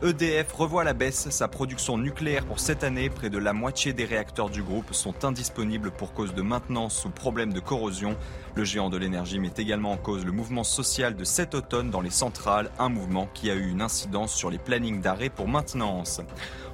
EDF 0.02 0.50
revoit 0.54 0.82
la 0.82 0.94
baisse 0.94 1.28
sa 1.28 1.46
production 1.46 1.98
nucléaire 1.98 2.46
pour 2.46 2.58
cette 2.58 2.84
année. 2.84 3.10
Près 3.10 3.28
de 3.28 3.36
la 3.36 3.52
moitié 3.52 3.92
des 3.92 4.06
réacteurs 4.06 4.48
du 4.48 4.62
groupe 4.62 4.94
sont 4.94 5.26
indisponibles 5.26 5.90
pour 5.90 6.14
cause 6.14 6.32
de 6.32 6.40
maintenance 6.40 7.04
ou 7.04 7.10
problème 7.10 7.52
de 7.52 7.60
corrosion. 7.60 8.16
Le 8.54 8.64
géant 8.64 8.88
de 8.88 8.96
l'énergie 8.96 9.38
met 9.38 9.52
également 9.58 9.92
en 9.92 9.98
cause 9.98 10.24
le 10.24 10.32
mouvement 10.32 10.64
social 10.64 11.16
de 11.16 11.24
cet 11.24 11.54
automne 11.54 11.90
dans 11.90 12.00
les 12.00 12.08
centrales, 12.08 12.70
un 12.78 12.88
mouvement 12.88 13.28
qui 13.34 13.50
a 13.50 13.54
eu 13.54 13.68
une 13.68 13.82
incidence 13.82 14.34
sur 14.34 14.50
les 14.50 14.56
plannings 14.56 15.02
d'arrêt 15.02 15.28
pour 15.28 15.48
maintenance. 15.48 16.22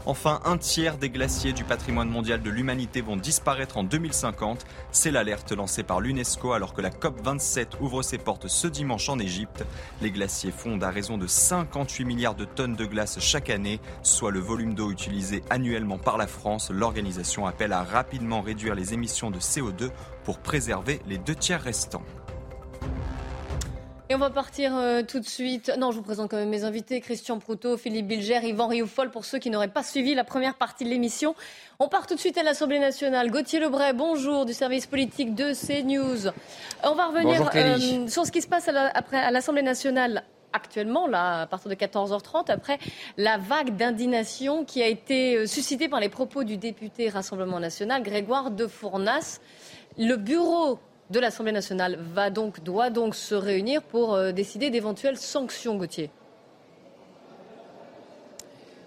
Enfin, 0.08 0.40
un 0.44 0.56
tiers 0.56 0.98
des 0.98 1.10
glaciers 1.10 1.52
du 1.52 1.64
patrimoine 1.64 2.08
mondial 2.08 2.40
de 2.40 2.48
l'humanité 2.48 3.00
vont 3.00 3.16
disparaître 3.16 3.76
en 3.76 3.82
2050. 3.82 4.64
C'est 4.92 5.10
l'alerte 5.10 5.50
lancée 5.50 5.82
par 5.82 6.00
l'UNESCO 6.00 6.52
alors 6.52 6.74
que 6.74 6.80
la 6.80 6.90
COP27 6.90 7.80
ouvre 7.80 8.02
ses 8.02 8.16
portes 8.16 8.46
ce 8.46 8.68
dimanche 8.68 9.08
en 9.08 9.18
Égypte. 9.18 9.64
Les 10.00 10.12
glaciers 10.12 10.52
fondent 10.52 10.84
à 10.84 10.90
raison 10.90 11.18
de 11.18 11.26
58 11.26 12.04
milliards 12.04 12.36
de 12.36 12.44
tonnes 12.44 12.76
de 12.76 12.86
glace 12.86 13.18
chaque 13.18 13.50
année, 13.50 13.80
soit 14.04 14.30
le 14.30 14.38
volume 14.38 14.74
d'eau 14.74 14.92
utilisé 14.92 15.42
annuellement 15.50 15.98
par 15.98 16.18
la 16.18 16.28
France. 16.28 16.70
L'organisation 16.70 17.44
appelle 17.44 17.72
à 17.72 17.82
rapidement 17.82 18.42
réduire 18.42 18.76
les 18.76 18.94
émissions 18.94 19.32
de 19.32 19.40
CO2 19.40 19.90
pour 20.22 20.38
préserver 20.38 21.00
les 21.08 21.18
deux 21.18 21.34
tiers 21.34 21.60
restants. 21.60 22.04
Et 24.08 24.14
on 24.14 24.18
va 24.18 24.30
partir 24.30 24.76
euh, 24.76 25.02
tout 25.02 25.18
de 25.18 25.24
suite. 25.24 25.72
Non, 25.78 25.90
je 25.90 25.96
vous 25.96 26.02
présente 26.04 26.30
quand 26.30 26.36
même 26.36 26.48
mes 26.48 26.62
invités 26.62 27.00
Christian 27.00 27.40
Proutot, 27.40 27.76
Philippe 27.76 28.06
Bilger, 28.06 28.38
Yvan 28.44 28.68
Rioufol, 28.68 29.10
pour 29.10 29.24
ceux 29.24 29.38
qui 29.38 29.50
n'auraient 29.50 29.66
pas 29.66 29.82
suivi 29.82 30.14
la 30.14 30.22
première 30.22 30.54
partie 30.54 30.84
de 30.84 30.90
l'émission. 30.90 31.34
On 31.80 31.88
part 31.88 32.06
tout 32.06 32.14
de 32.14 32.20
suite 32.20 32.38
à 32.38 32.44
l'Assemblée 32.44 32.78
nationale. 32.78 33.32
Gauthier 33.32 33.58
Lebray, 33.58 33.94
bonjour, 33.94 34.44
du 34.44 34.52
service 34.52 34.86
politique 34.86 35.34
de 35.34 35.52
CNews. 35.54 36.30
On 36.84 36.94
va 36.94 37.06
revenir 37.06 37.50
euh, 37.52 38.06
sur 38.06 38.24
ce 38.24 38.30
qui 38.30 38.42
se 38.42 38.46
passe 38.46 38.68
à 38.68 39.30
l'Assemblée 39.32 39.62
nationale 39.62 40.22
actuellement, 40.52 41.08
là, 41.08 41.40
à 41.40 41.46
partir 41.46 41.68
de 41.68 41.74
14h30, 41.74 42.48
après 42.48 42.78
la 43.16 43.38
vague 43.38 43.74
d'indignation 43.74 44.64
qui 44.64 44.84
a 44.84 44.86
été 44.86 45.34
euh, 45.34 45.46
suscitée 45.46 45.88
par 45.88 45.98
les 45.98 46.08
propos 46.08 46.44
du 46.44 46.58
député 46.58 47.08
Rassemblement 47.08 47.58
national, 47.58 48.04
Grégoire 48.04 48.52
de 48.52 48.68
Fournas. 48.68 49.40
Le 49.98 50.14
bureau 50.14 50.78
de 51.10 51.20
l'Assemblée 51.20 51.52
nationale 51.52 51.98
va 52.14 52.30
donc, 52.30 52.62
doit 52.62 52.90
donc 52.90 53.14
se 53.14 53.34
réunir 53.34 53.82
pour 53.82 54.14
euh, 54.14 54.32
décider 54.32 54.70
d'éventuelles 54.70 55.16
sanctions, 55.16 55.76
Gauthier. 55.76 56.10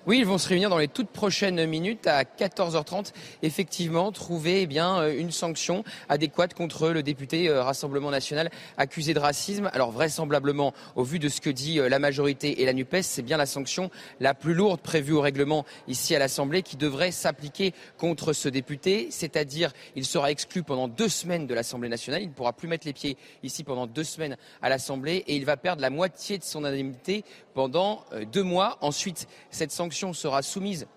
Oui, 0.09 0.17
ils 0.17 0.25
vont 0.25 0.39
se 0.39 0.49
réunir 0.49 0.71
dans 0.71 0.79
les 0.79 0.87
toutes 0.87 1.11
prochaines 1.11 1.63
minutes 1.67 2.07
à 2.07 2.23
14h30. 2.23 3.11
Effectivement, 3.43 4.11
trouver 4.11 4.63
eh 4.63 4.65
bien 4.65 5.01
euh, 5.01 5.15
une 5.15 5.29
sanction 5.29 5.83
adéquate 6.07 6.55
contre 6.55 6.89
le 6.89 7.03
député 7.03 7.47
euh, 7.47 7.61
Rassemblement 7.61 8.09
national 8.09 8.49
accusé 8.77 9.13
de 9.13 9.19
racisme. 9.19 9.69
Alors 9.71 9.91
vraisemblablement, 9.91 10.73
au 10.95 11.03
vu 11.03 11.19
de 11.19 11.29
ce 11.29 11.41
que 11.41 11.51
dit 11.51 11.79
euh, 11.79 11.89
la 11.89 11.99
majorité 11.99 12.59
et 12.59 12.65
la 12.65 12.73
Nupes, 12.73 13.03
c'est 13.03 13.21
bien 13.21 13.37
la 13.37 13.45
sanction 13.45 13.91
la 14.19 14.33
plus 14.33 14.55
lourde 14.55 14.81
prévue 14.81 15.13
au 15.13 15.21
règlement 15.21 15.63
ici 15.87 16.15
à 16.15 16.19
l'Assemblée 16.19 16.63
qui 16.63 16.75
devrait 16.75 17.11
s'appliquer 17.11 17.75
contre 17.99 18.33
ce 18.33 18.49
député, 18.49 19.09
c'est-à-dire 19.11 19.73
il 19.95 20.05
sera 20.05 20.31
exclu 20.31 20.63
pendant 20.63 20.87
deux 20.87 21.07
semaines 21.07 21.45
de 21.45 21.53
l'Assemblée 21.53 21.87
nationale. 21.87 22.23
Il 22.23 22.29
ne 22.29 22.33
pourra 22.33 22.53
plus 22.53 22.67
mettre 22.67 22.87
les 22.87 22.93
pieds 22.93 23.15
ici 23.43 23.63
pendant 23.63 23.85
deux 23.85 24.03
semaines 24.03 24.37
à 24.63 24.69
l'Assemblée 24.69 25.23
et 25.27 25.35
il 25.35 25.45
va 25.45 25.55
perdre 25.55 25.83
la 25.83 25.91
moitié 25.91 26.39
de 26.39 26.43
son 26.43 26.65
indemnité 26.65 27.23
pendant 27.53 28.05
deux 28.31 28.41
mois. 28.43 28.79
Ensuite, 28.81 29.27
cette 29.51 29.71
sanction 29.71 29.98
sera 30.13 30.41
soumise 30.41 30.87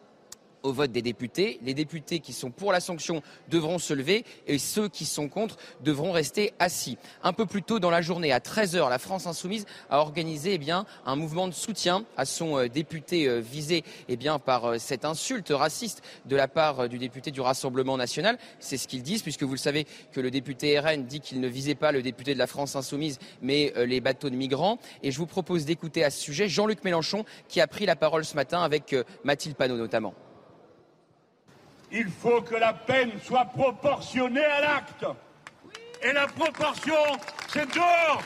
au 0.63 0.73
vote 0.73 0.93
des 0.93 1.03
députés. 1.03 1.59
Les 1.63 1.75
députés 1.75 2.21
qui 2.21 2.33
sont 2.33 2.51
pour 2.51 2.73
la 2.73 2.81
sanction 2.81 3.23
devront 3.49 3.79
se 3.79 3.95
lever 3.95 4.25
et 4.47 4.59
ceux 4.59 4.89
qui 4.89 5.05
sont 5.05 5.29
contre 5.29 5.57
devront 5.81 6.13
rester 6.13 6.53
assis. 6.59 6.99
Un 7.23 7.33
peu 7.33 7.47
plus 7.47 7.63
tôt 7.63 7.79
dans 7.79 7.91
la 7.91 8.03
journée, 8.03 8.33
à 8.33 8.39
13h, 8.39 8.89
la 8.89 8.99
France 8.99 9.27
insoumise 9.27 9.67
a 9.91 9.99
organisé 9.99 10.55
eh 10.55 10.73
un 10.73 11.17
mouvement 11.17 11.49
de 11.49 11.53
soutien 11.53 12.05
à 12.17 12.25
son 12.25 12.59
euh, 12.59 12.69
député 12.69 13.29
euh, 13.29 13.41
visé 13.41 13.85
eh 14.09 14.17
par 14.45 14.65
euh, 14.65 14.79
cette 14.79 15.05
insulte 15.05 15.51
raciste 15.51 16.03
de 16.27 16.37
la 16.37 16.49
part 16.49 16.89
du 16.89 16.99
député 16.99 17.31
du 17.31 17.41
Rassemblement 17.41 17.97
national. 17.97 18.39
C'est 18.61 18.77
ce 18.77 18.89
qu'ils 18.89 19.03
disent, 19.03 19.23
puisque 19.23 19.43
vous 19.43 19.53
le 19.53 19.59
savez 19.59 19.87
que 20.13 20.21
le 20.21 20.31
député 20.31 20.79
RN 20.79 21.05
dit 21.05 21.21
qu'il 21.21 21.41
ne 21.41 21.49
visait 21.49 21.75
pas 21.75 21.93
le 21.93 22.03
député 22.03 22.35
de 22.35 22.39
la 22.39 22.47
France 22.47 22.77
insoumise, 22.77 23.19
mais 23.41 23.73
les 23.77 24.01
bateaux 24.01 24.31
de 24.31 24.37
migrants. 24.37 24.79
Et 25.03 25.11
je 25.11 25.19
vous 25.19 25.27
propose 25.27 25.65
d'écouter 25.65 26.05
à 26.05 26.11
ce 26.11 26.21
sujet 26.21 26.49
Jean-Luc 26.49 26.85
Mélenchon 26.85 27.25
qui 27.49 27.61
a 27.61 27.67
pris 27.67 27.87
la 27.87 27.97
parole 27.97 28.25
ce 28.25 28.37
matin 28.37 28.63
avec 28.63 28.95
Mathilde 29.25 29.57
Panot 29.57 29.77
notamment. 29.77 30.15
Il 31.93 32.09
faut 32.09 32.41
que 32.41 32.55
la 32.55 32.73
peine 32.73 33.13
soit 33.23 33.45
proportionnée 33.45 34.45
à 34.45 34.61
l'acte. 34.63 35.05
Et 36.03 36.13
la 36.13 36.27
proportion, 36.27 36.95
c'est 37.49 37.73
dehors 37.75 38.23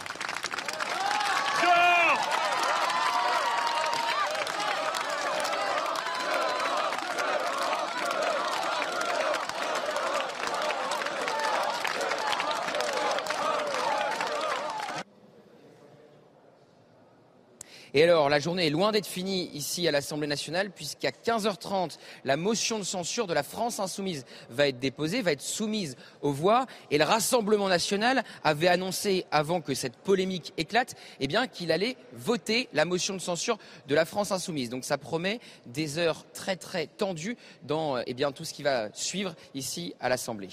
Et 17.97 18.03
alors, 18.03 18.29
la 18.29 18.39
journée 18.39 18.67
est 18.67 18.71
loin 18.71 18.93
d'être 18.93 19.07
finie 19.07 19.51
ici 19.55 19.89
à 19.89 19.91
l'Assemblée 19.91 20.27
nationale, 20.27 20.71
puisqu'à 20.71 21.13
15h30, 21.13 21.97
la 22.27 22.37
motion 22.37 22.79
de 22.79 22.85
censure 22.85 23.27
de 23.27 23.33
la 23.33 23.43
France 23.43 23.81
insoumise 23.81 24.27
va 24.51 24.69
être 24.69 24.79
déposée, 24.79 25.23
va 25.23 25.33
être 25.33 25.41
soumise 25.41 25.97
aux 26.21 26.31
voix. 26.31 26.67
Et 26.91 26.99
le 26.99 27.05
Rassemblement 27.05 27.69
national 27.69 28.23
avait 28.45 28.69
annoncé, 28.69 29.25
avant 29.31 29.63
que 29.63 29.73
cette 29.73 29.97
polémique 29.97 30.53
éclate, 30.59 30.95
eh 31.21 31.27
bien, 31.27 31.47
qu'il 31.47 31.73
allait 31.73 31.97
voter 32.13 32.69
la 32.75 32.85
motion 32.85 33.15
de 33.15 33.19
censure 33.19 33.57
de 33.89 33.95
la 33.95 34.05
France 34.05 34.31
insoumise. 34.31 34.69
Donc 34.69 34.85
ça 34.85 34.99
promet 34.99 35.41
des 35.65 35.97
heures 35.97 36.27
très 36.35 36.57
très 36.57 36.89
tendues 36.89 37.39
dans 37.63 37.97
eh 38.07 38.13
bien, 38.13 38.31
tout 38.31 38.45
ce 38.45 38.53
qui 38.53 38.63
va 38.63 38.91
suivre 38.93 39.35
ici 39.55 39.95
à 40.01 40.11
l'Assemblée. 40.11 40.51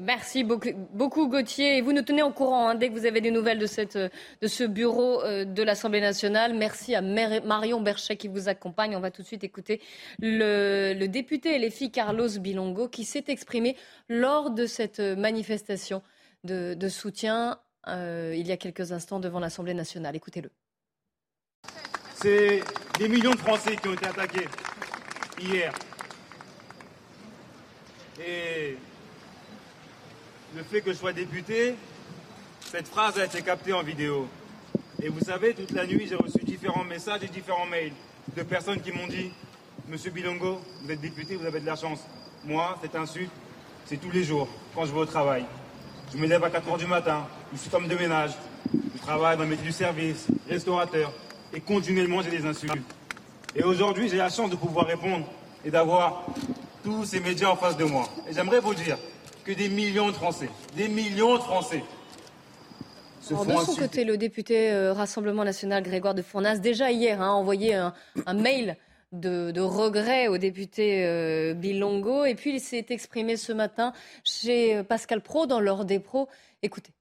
Merci 0.00 0.44
beaucoup, 0.44 1.28
Gauthier. 1.28 1.76
Et 1.76 1.80
vous 1.82 1.92
nous 1.92 2.02
tenez 2.02 2.22
au 2.22 2.30
courant 2.30 2.68
hein, 2.70 2.74
dès 2.74 2.88
que 2.88 2.94
vous 2.94 3.04
avez 3.04 3.20
des 3.20 3.30
nouvelles 3.30 3.58
de, 3.58 3.66
ce 3.66 4.64
bureau 4.64 5.22
euh, 5.22 5.44
de 5.44 5.62
l'Assemblée 5.62 6.00
nationale. 6.00 6.54
Merci 6.54 6.94
à 6.94 7.02
Marion 7.02 7.82
Berchet 7.82 8.16
qui 8.16 8.28
vous 8.28 8.48
accompagne. 8.48 8.96
On 8.96 9.00
va 9.00 9.10
tout 9.10 9.20
de 9.22 9.26
suite 9.26 9.44
écouter 9.44 9.80
le, 10.18 10.94
le 10.94 11.06
député 11.08 11.58
LFI 11.58 11.90
Carlos 11.90 12.30
Bilongo 12.38 12.88
qui 12.88 13.04
s'est 13.04 13.24
exprimé 13.28 13.76
lors 14.08 14.50
de 14.50 14.64
cette 14.64 15.00
manifestation 15.00 16.02
de, 16.44 16.72
de 16.72 16.88
soutien 16.88 17.58
euh, 17.88 18.34
il 18.36 18.46
y 18.46 18.52
a 18.52 18.56
quelques 18.56 18.92
instants 18.92 19.20
devant 19.20 19.40
l'Assemblée 19.40 19.74
nationale. 19.74 20.16
Écoutez-le. 20.16 20.50
C'est 22.14 22.62
des 22.98 23.08
millions 23.08 23.32
de 23.32 23.38
Français 23.38 23.76
qui 23.76 23.88
ont 23.88 23.94
été 23.94 24.06
attaqués 24.06 24.48
hier. 25.40 25.72
Et 28.18 28.76
le 30.56 30.62
fait 30.62 30.80
que 30.80 30.92
je 30.92 30.96
sois 30.96 31.12
député, 31.12 31.74
cette 32.70 32.88
phrase 32.88 33.18
a 33.18 33.24
été 33.24 33.42
captée 33.42 33.72
en 33.72 33.82
vidéo. 33.82 34.26
Et 35.02 35.08
vous 35.08 35.20
savez, 35.20 35.54
toute 35.54 35.70
la 35.72 35.86
nuit, 35.86 36.06
j'ai 36.08 36.16
reçu 36.16 36.38
différents 36.44 36.84
messages 36.84 37.22
et 37.22 37.28
différents 37.28 37.66
mails 37.66 37.92
de 38.36 38.42
personnes 38.42 38.80
qui 38.80 38.92
m'ont 38.92 39.06
dit 39.06 39.32
Monsieur 39.88 40.10
Bilongo, 40.10 40.60
vous 40.82 40.90
êtes 40.90 41.00
député, 41.00 41.36
vous 41.36 41.46
avez 41.46 41.60
de 41.60 41.66
la 41.66 41.76
chance. 41.76 42.00
Moi, 42.44 42.78
cette 42.82 42.94
insulte, 42.94 43.30
c'est 43.86 43.96
tous 43.96 44.10
les 44.10 44.24
jours, 44.24 44.48
quand 44.74 44.84
je 44.84 44.92
vais 44.92 45.00
au 45.00 45.06
travail. 45.06 45.44
Je 46.12 46.18
me 46.18 46.26
lève 46.26 46.42
à 46.44 46.50
4 46.50 46.68
heures 46.68 46.78
du 46.78 46.86
matin, 46.86 47.26
je 47.52 47.58
suis 47.58 47.74
homme 47.74 47.88
de 47.88 47.96
ménage, 47.96 48.32
je 48.72 49.00
travaille 49.02 49.36
dans 49.36 49.44
le 49.44 49.50
métier 49.50 49.66
du 49.66 49.72
service, 49.72 50.26
restaurateur, 50.48 51.12
et 51.52 51.60
continuellement, 51.60 52.22
j'ai 52.22 52.30
des 52.30 52.44
insultes. 52.46 52.74
Et 53.54 53.62
aujourd'hui, 53.62 54.08
j'ai 54.08 54.16
la 54.16 54.28
chance 54.28 54.50
de 54.50 54.56
pouvoir 54.56 54.86
répondre 54.86 55.26
et 55.64 55.70
d'avoir 55.70 56.24
tous 56.84 57.04
ces 57.04 57.20
médias 57.20 57.48
en 57.48 57.56
face 57.56 57.76
de 57.76 57.84
moi. 57.84 58.08
Et 58.28 58.32
j'aimerais 58.32 58.60
vous 58.60 58.74
dire 58.74 58.96
que 59.44 59.52
des 59.52 59.68
millions 59.68 60.08
de 60.08 60.14
Français, 60.14 60.48
des 60.76 60.88
millions 60.88 61.36
de 61.36 61.42
Français 61.42 61.82
de 63.30 63.34
son 63.34 63.74
côté, 63.76 64.04
le 64.04 64.16
député 64.16 64.70
euh, 64.72 64.92
Rassemblement 64.92 65.44
national 65.44 65.82
Grégoire 65.82 66.14
de 66.14 66.22
Fournas, 66.22 66.58
déjà 66.58 66.90
hier, 66.90 67.20
a 67.20 67.26
hein, 67.26 67.30
envoyé 67.30 67.74
un, 67.74 67.92
mail 68.34 68.76
de, 69.12 69.60
regret 69.60 70.28
au 70.28 70.38
député 70.38 71.04
euh, 71.06 71.54
Bilongo. 71.54 72.24
Et 72.24 72.34
puis, 72.34 72.54
il 72.54 72.60
s'est 72.60 72.86
exprimé 72.88 73.36
ce 73.36 73.52
matin 73.52 73.92
chez 74.24 74.76
euh, 74.76 74.82
Pascal 74.82 75.20
Pro 75.20 75.46
dans 75.46 75.60
l'ordre 75.60 75.84
des 75.84 76.00
pros. 76.00 76.28
Écoutez. 76.62 76.92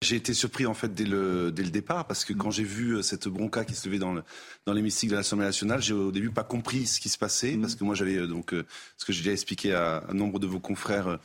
J'ai 0.00 0.14
été 0.14 0.32
surpris 0.32 0.64
en 0.64 0.74
fait 0.74 0.94
dès 0.94 1.04
le, 1.04 1.50
dès 1.50 1.64
le 1.64 1.70
départ 1.70 2.06
parce 2.06 2.24
que 2.24 2.32
quand 2.32 2.52
j'ai 2.52 2.62
vu 2.62 2.92
euh, 2.92 3.02
cette 3.02 3.26
bronca 3.26 3.64
qui 3.64 3.74
se 3.74 3.88
levait 3.88 3.98
dans, 3.98 4.12
le, 4.12 4.22
dans 4.64 4.72
l'hémicycle 4.72 5.10
de 5.10 5.16
l'Assemblée 5.16 5.46
nationale, 5.46 5.82
j'ai 5.82 5.92
au 5.92 6.12
début 6.12 6.30
pas 6.30 6.44
compris 6.44 6.86
ce 6.86 7.00
qui 7.00 7.08
se 7.08 7.18
passait 7.18 7.56
parce 7.60 7.74
que 7.74 7.82
moi 7.82 7.96
j'avais 7.96 8.14
euh, 8.14 8.28
donc 8.28 8.54
euh, 8.54 8.64
ce 8.96 9.04
que 9.04 9.12
j'ai 9.12 9.22
déjà 9.22 9.32
expliqué 9.32 9.74
à 9.74 10.04
un 10.08 10.14
nombre 10.14 10.38
de 10.38 10.46
vos 10.46 10.60
confrères, 10.60 11.18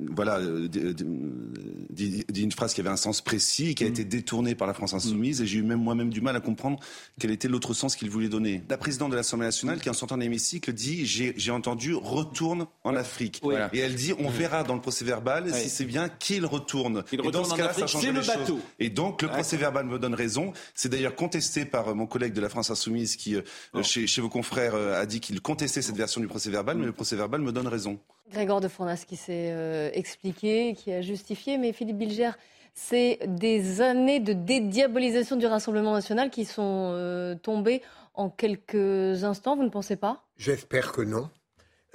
voilà, 0.00 0.40
dit, 0.70 2.42
une 2.42 2.50
phrase 2.50 2.74
qui 2.74 2.80
avait 2.80 2.90
un 2.90 2.96
sens 2.96 3.20
précis 3.20 3.70
et 3.70 3.74
qui 3.74 3.84
a 3.84 3.86
été 3.86 4.04
détournée 4.04 4.56
par 4.56 4.66
la 4.66 4.74
France 4.74 4.94
insoumise 4.94 5.42
et 5.42 5.46
j'ai 5.46 5.60
eu 5.60 5.62
même 5.62 5.80
moi-même 5.80 6.10
du 6.10 6.20
mal 6.20 6.34
à 6.34 6.40
comprendre 6.40 6.80
quel 7.20 7.30
était 7.30 7.46
l'autre 7.46 7.72
sens 7.72 7.94
qu'il 7.94 8.10
voulait 8.10 8.28
donner. 8.28 8.64
La 8.68 8.78
présidente 8.78 9.12
de 9.12 9.16
l'Assemblée 9.16 9.46
nationale 9.46 9.80
qui 9.80 9.90
en 9.90 9.94
sortant 9.94 10.16
de 10.16 10.22
l'hémicycle 10.22 10.72
dit 10.72 11.06
j'ai, 11.06 11.50
entendu 11.52 11.94
retourne 11.94 12.66
en 12.82 12.96
Afrique. 12.96 13.40
Et 13.72 13.78
elle 13.78 13.94
dit 13.94 14.12
on 14.18 14.28
verra 14.28 14.64
dans 14.64 14.74
le 14.74 14.80
procès 14.80 15.04
verbal 15.04 15.54
si 15.54 15.70
c'est 15.70 15.84
bien 15.84 16.08
qu'il 16.08 16.44
retourne. 16.44 16.63
Et 17.12 17.30
dans 17.30 17.44
ce 17.44 17.54
cas-là, 17.54 17.72
ça 17.72 17.86
change 17.86 18.06
les 18.06 18.22
choses. 18.22 18.58
Et 18.78 18.90
donc, 18.90 19.22
le 19.22 19.28
procès 19.28 19.56
verbal 19.56 19.86
me 19.86 19.98
donne 19.98 20.14
raison. 20.14 20.52
C'est 20.74 20.88
d'ailleurs 20.88 21.14
contesté 21.14 21.64
par 21.64 21.88
euh, 21.88 21.94
mon 21.94 22.06
collègue 22.06 22.32
de 22.32 22.40
la 22.40 22.48
France 22.48 22.70
Insoumise 22.70 23.16
qui, 23.16 23.36
euh, 23.36 23.82
chez, 23.82 24.20
vos 24.20 24.28
confrères, 24.28 24.74
euh, 24.74 25.00
a 25.00 25.06
dit 25.06 25.20
qu'il 25.20 25.40
contestait 25.40 25.82
cette 25.82 25.96
version 25.96 26.20
du 26.20 26.26
procès 26.26 26.50
verbal, 26.50 26.76
mais 26.76 26.86
le 26.86 26.92
procès 26.92 27.16
verbal 27.16 27.40
me 27.40 27.52
donne 27.52 27.68
raison. 27.68 27.98
Grégoire 28.32 28.60
de 28.60 28.68
Fournas 28.68 29.04
qui 29.06 29.16
s'est 29.16 29.92
expliqué, 29.94 30.74
qui 30.74 30.92
a 30.92 31.02
justifié, 31.02 31.58
mais 31.58 31.72
Philippe 31.72 31.98
Bilger, 31.98 32.30
c'est 32.72 33.20
des 33.26 33.80
années 33.80 34.18
de 34.18 34.32
dédiabolisation 34.32 35.36
du 35.36 35.46
Rassemblement 35.46 35.92
national 35.92 36.30
qui 36.30 36.44
sont 36.44 37.38
tombées 37.42 37.82
en 38.14 38.30
quelques 38.30 39.24
instants, 39.24 39.56
vous 39.56 39.62
ne 39.62 39.68
pensez 39.68 39.96
pas? 39.96 40.24
J'espère 40.36 40.92
que 40.92 41.02
non. 41.02 41.28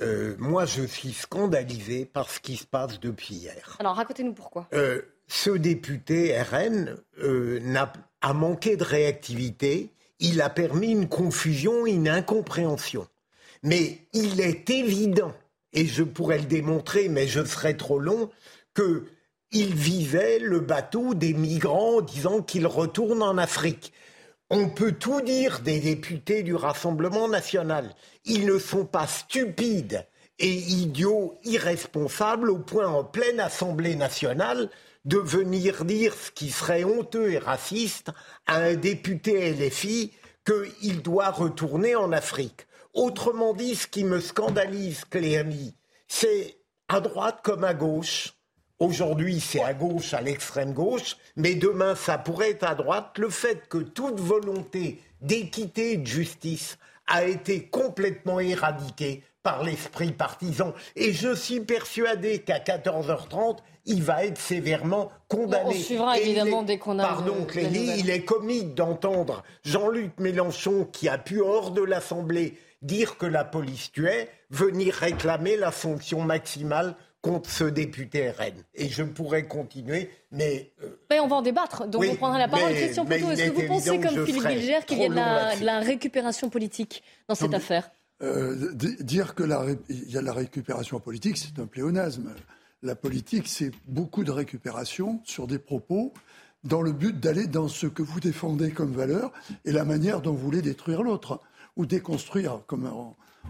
Euh, 0.01 0.35
moi, 0.39 0.65
je 0.65 0.83
suis 0.83 1.13
scandalisé 1.13 2.05
par 2.05 2.29
ce 2.29 2.39
qui 2.39 2.57
se 2.57 2.65
passe 2.65 2.99
depuis 2.99 3.35
hier. 3.35 3.77
Alors, 3.79 3.95
racontez-nous 3.95 4.33
pourquoi. 4.33 4.67
Euh, 4.73 5.01
ce 5.27 5.51
député 5.51 6.39
RN 6.41 6.95
euh, 7.21 7.59
a, 8.21 8.33
manqué 8.33 8.77
de 8.77 8.83
réactivité. 8.83 9.91
Il 10.19 10.41
a 10.41 10.49
permis 10.49 10.91
une 10.91 11.07
confusion, 11.07 11.85
une 11.85 12.07
incompréhension. 12.07 13.07
Mais 13.63 13.99
il 14.13 14.39
est 14.39 14.69
évident, 14.69 15.33
et 15.73 15.85
je 15.85 16.03
pourrais 16.03 16.39
le 16.39 16.45
démontrer, 16.45 17.09
mais 17.09 17.27
je 17.27 17.43
serais 17.43 17.75
trop 17.75 17.99
long, 17.99 18.29
qu'il 18.73 19.75
visait 19.75 20.39
le 20.39 20.61
bateau 20.61 21.13
des 21.13 21.33
migrants 21.33 21.97
en 21.97 22.01
disant 22.01 22.41
qu'il 22.41 22.67
retourne 22.67 23.21
en 23.21 23.37
Afrique. 23.37 23.91
On 24.51 24.67
peut 24.67 24.93
tout 24.93 25.21
dire 25.21 25.59
des 25.59 25.79
députés 25.79 26.41
du 26.41 26.55
Rassemblement 26.55 27.27
national. 27.27 27.93
Ils 28.25 28.47
ne 28.47 28.57
sont 28.57 28.83
pas 28.83 29.05
stupides 29.05 30.07
et 30.39 30.51
idiots, 30.51 31.37
irresponsables 31.43 32.49
au 32.49 32.57
point 32.57 32.87
en 32.87 33.03
pleine 33.03 33.39
Assemblée 33.39 33.95
nationale 33.95 34.71
de 35.05 35.19
venir 35.19 35.85
dire 35.85 36.15
ce 36.15 36.31
qui 36.31 36.49
serait 36.49 36.83
honteux 36.83 37.31
et 37.31 37.37
raciste 37.37 38.09
à 38.47 38.57
un 38.57 38.73
député 38.73 39.51
LFI 39.51 40.13
qu'il 40.45 41.03
doit 41.03 41.29
retourner 41.29 41.95
en 41.95 42.11
Afrique. 42.11 42.65
Autrement 42.93 43.53
dit, 43.53 43.75
ce 43.75 43.85
qui 43.85 44.03
me 44.03 44.19
scandalise, 44.19 45.05
Clémy, 45.05 45.75
c'est 46.07 46.57
à 46.87 47.01
droite 47.01 47.41
comme 47.43 47.63
à 47.63 47.75
gauche, 47.75 48.33
Aujourd'hui, 48.79 49.41
c'est 49.41 49.61
à 49.61 49.73
gauche, 49.73 50.13
à 50.13 50.21
l'extrême 50.21 50.73
gauche, 50.73 51.17
mais 51.35 51.55
demain, 51.55 51.95
ça 51.95 52.17
pourrait 52.17 52.51
être 52.51 52.63
à 52.63 52.75
droite. 52.75 53.17
Le 53.17 53.29
fait 53.29 53.67
que 53.67 53.79
toute 53.79 54.19
volonté 54.19 55.01
d'équité 55.21 55.93
et 55.93 55.97
de 55.97 56.07
justice 56.07 56.77
a 57.05 57.25
été 57.25 57.63
complètement 57.63 58.39
éradiquée 58.39 59.23
par 59.43 59.63
l'esprit 59.63 60.11
partisan. 60.11 60.73
Et 60.95 61.11
je 61.11 61.35
suis 61.35 61.59
persuadé 61.59 62.39
qu'à 62.39 62.59
14h30, 62.59 63.57
il 63.85 64.01
va 64.01 64.25
être 64.25 64.37
sévèrement 64.37 65.11
condamné. 65.27 65.63
on 65.65 65.73
suivra 65.73 66.17
évidemment 66.17 66.63
dès 66.63 66.77
qu'on 66.77 66.99
a. 66.99 67.03
Pardon, 67.03 67.45
Clélie, 67.45 67.99
il 67.99 68.09
est 68.09 68.23
comique 68.23 68.75
d'entendre 68.75 69.43
Jean-Luc 69.63 70.11
Mélenchon, 70.19 70.87
qui 70.91 71.09
a 71.09 71.17
pu, 71.17 71.41
hors 71.41 71.71
de 71.71 71.81
l'Assemblée, 71.81 72.57
dire 72.81 73.17
que 73.17 73.25
la 73.25 73.43
police 73.43 73.91
tuait, 73.91 74.29
venir 74.51 74.93
réclamer 74.93 75.57
la 75.57 75.71
fonction 75.71 76.21
maximale 76.21 76.95
contre 77.21 77.49
ce 77.49 77.65
député 77.65 78.29
RN. 78.29 78.53
Et 78.75 78.87
je 78.87 79.03
pourrais 79.03 79.45
continuer, 79.47 80.09
mais... 80.31 80.71
Euh, 80.83 80.99
mais 81.09 81.19
on 81.19 81.27
va 81.27 81.37
en 81.37 81.41
débattre, 81.41 81.87
donc 81.87 82.05
on 82.09 82.15
prendra 82.15 82.39
la 82.39 82.47
parole. 82.47 82.73
Christian 82.73 83.05
Poutot, 83.05 83.31
est-ce 83.31 83.49
que 83.49 83.61
vous 83.61 83.67
pensez, 83.67 83.99
comme 83.99 84.25
Philippe 84.25 84.47
Bilger, 84.47 84.79
qu'il 84.87 84.99
y 84.99 85.05
a 85.05 85.09
de 85.09 85.65
la, 85.65 85.79
récupération 85.79 86.49
politique 86.49 87.03
dans 87.27 87.35
cette 87.35 87.53
affaire? 87.53 87.91
Euh, 88.21 88.73
Dire 88.73 89.35
qu'il 89.35 89.49
y 89.89 90.17
a 90.17 90.21
de 90.21 90.25
la 90.25 90.33
récupération 90.33 90.99
politique, 90.99 91.37
c'est 91.37 91.59
un 91.59 91.67
pléonasme. 91.67 92.33
La 92.81 92.95
politique, 92.95 93.47
c'est 93.47 93.71
beaucoup 93.87 94.23
de 94.23 94.31
récupération 94.31 95.21
sur 95.25 95.47
des 95.47 95.59
propos 95.59 96.13
dans 96.63 96.81
le 96.81 96.91
but 96.91 97.17
d'aller 97.17 97.47
dans 97.47 97.67
ce 97.67 97.87
que 97.87 98.01
vous 98.01 98.19
défendez 98.19 98.71
comme 98.71 98.91
valeur 98.91 99.31
et 99.65 99.71
la 99.71 99.85
manière 99.85 100.21
dont 100.21 100.31
vous 100.31 100.45
voulez 100.45 100.61
détruire 100.61 101.03
l'autre, 101.03 101.41
ou 101.75 101.85
déconstruire, 101.85 102.61
comme 102.67 102.89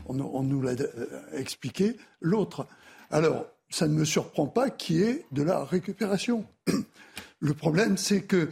on 0.05 0.43
nous 0.43 0.61
l'a 0.61 0.71
euh, 0.71 1.07
expliqué, 1.33 1.97
l'autre. 2.21 2.67
Alors, 3.09 3.47
ça 3.69 3.87
ne 3.87 3.93
me 3.93 4.05
surprend 4.05 4.47
pas 4.47 4.69
qu'il 4.69 4.97
y 4.97 5.03
ait 5.03 5.25
de 5.31 5.43
la 5.43 5.63
récupération. 5.63 6.45
Le 7.39 7.53
problème, 7.53 7.97
c'est 7.97 8.21
que 8.21 8.49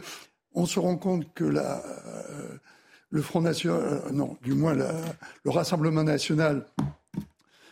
on 0.54 0.66
se 0.66 0.80
rend 0.80 0.96
compte 0.96 1.32
que 1.34 1.44
la, 1.44 1.84
euh, 2.06 2.56
le 3.10 3.22
Front 3.22 3.40
National, 3.40 3.80
euh, 3.82 4.10
non, 4.10 4.36
du 4.42 4.54
moins 4.54 4.74
le 4.74 5.50
Rassemblement 5.50 6.02
National 6.02 6.66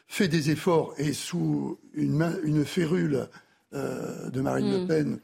fait 0.06 0.28
des 0.28 0.50
efforts 0.50 0.94
et 0.98 1.12
sous 1.12 1.78
une, 1.94 2.38
une 2.44 2.64
férule 2.64 3.28
euh, 3.74 4.30
de 4.30 4.40
Marine 4.40 4.70
Le 4.70 4.84
mm. 4.84 4.86
Pen 4.86 5.18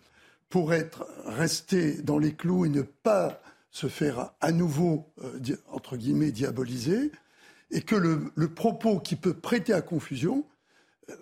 pour 0.48 0.74
être 0.74 1.06
resté 1.24 2.02
dans 2.02 2.18
les 2.18 2.35
clous 2.35 2.66
et 2.66 2.68
ne 2.68 2.82
pas 2.82 3.40
se 3.70 3.87
faire 3.87 4.32
à 4.40 4.52
nouveau, 4.52 5.06
entre 5.70 5.96
guillemets, 5.96 6.30
diaboliser, 6.30 7.11
et 7.70 7.80
que 7.80 7.96
le, 7.96 8.30
le 8.35 8.48
propos 8.48 8.98
qui 8.98 9.16
peut 9.16 9.32
prêter 9.32 9.72
à 9.72 9.80
confusion 9.80 10.44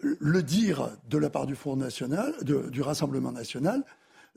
le 0.03 0.43
dire 0.43 0.91
de 1.09 1.19
la 1.19 1.31
part 1.31 1.47
du 1.47 1.55
Front 1.55 1.77
National, 1.77 2.35
du 2.43 2.83
Rassemblement 2.83 3.33
National, 3.33 3.85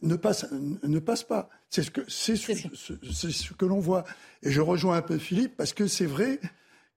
ne 0.01 0.15
passe, 0.15 0.45
ne 0.51 0.99
passe 0.99 1.23
pas. 1.23 1.49
C'est 1.69 1.83
ce 1.83 1.91
que, 1.91 2.01
c'est 2.07 2.35
ce, 2.35 3.53
que 3.53 3.65
l'on 3.65 3.79
voit. 3.79 4.03
Et 4.41 4.51
je 4.51 4.61
rejoins 4.61 4.97
un 4.97 5.01
peu 5.01 5.17
Philippe 5.17 5.55
parce 5.57 5.73
que 5.73 5.87
c'est 5.87 6.05
vrai 6.05 6.39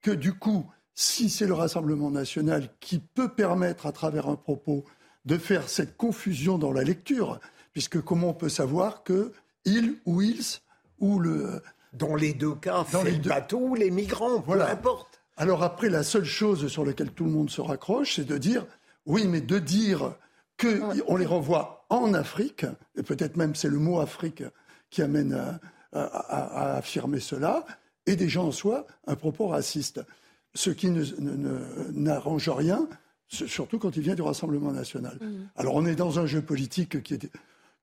que 0.03 0.11
du 0.11 0.33
coup, 0.33 0.67
si 0.95 1.29
c'est 1.31 1.47
le 1.47 1.55
Rassemblement 1.55 2.11
National 2.11 2.69
qui 2.81 2.99
peut 2.99 3.29
permettre 3.29 3.87
à 3.87 3.93
travers 3.93 4.29
un 4.29 4.37
propos 4.37 4.85
de 5.25 5.39
faire 5.39 5.69
cette 5.69 5.97
confusion 5.97 6.59
dans 6.59 6.73
la 6.73 6.83
lecture, 6.83 7.41
puisque 7.73 8.01
comment 8.01 8.31
on 8.31 8.35
peut 8.35 8.49
savoir 8.49 9.03
que 9.03 9.33
il 9.65 9.97
ou 10.07 10.23
ils 10.23 10.61
ou 10.99 11.19
le 11.19 11.63
dans 11.93 12.15
les 12.15 12.35
deux 12.35 12.55
cas, 12.55 12.85
dans 12.93 13.03
les 13.03 13.19
deux... 13.19 13.31
bateaux 13.31 13.61
ou 13.61 13.75
les 13.75 13.91
migrants, 13.91 14.41
peu 14.41 14.61
importe. 14.61 15.23
Alors 15.37 15.63
après, 15.63 15.91
la 15.91 16.03
seule 16.03 16.25
chose 16.25 16.69
sur 16.69 16.85
laquelle 16.85 17.11
tout 17.11 17.25
le 17.25 17.31
monde 17.31 17.51
se 17.51 17.61
raccroche, 17.61 18.17
c'est 18.17 18.25
de 18.25 18.39
dire, 18.39 18.67
oui, 19.05 19.27
mais 19.27 19.41
de 19.41 19.59
dire 19.59 20.15
qu'on 20.59 21.17
les 21.17 21.27
renvoie 21.27 21.87
en 21.91 22.15
Afrique, 22.15 22.65
et 22.97 23.03
peut-être 23.03 23.37
même 23.37 23.55
c'est 23.55 23.69
le 23.69 23.79
mot 23.79 24.01
Afrique 24.01 24.43
qui 24.91 25.03
amène 25.03 25.59
à, 25.93 26.77
affirmer 26.77 27.21
cela, 27.21 27.65
et 28.07 28.17
déjà 28.17 28.41
en 28.41 28.53
soi 28.53 28.87
un 29.07 29.17
propos 29.17 29.49
raciste. 29.49 30.01
Ce 30.55 30.71
qui 30.71 30.91
n'arrange 30.91 32.49
rien, 32.49 32.89
surtout 33.29 33.79
quand 33.79 33.97
il 33.97 34.03
vient 34.03 34.15
du 34.15 34.23
Rassemblement 34.23 34.73
national. 34.73 35.19
Mmh. 35.21 35.49
Alors 35.57 35.75
on 35.75 35.85
est 35.85 35.97
dans 35.97 36.19
un 36.19 36.25
jeu 36.25 36.41
politique 36.41 37.03
qui 37.03 37.15
est, 37.15 37.31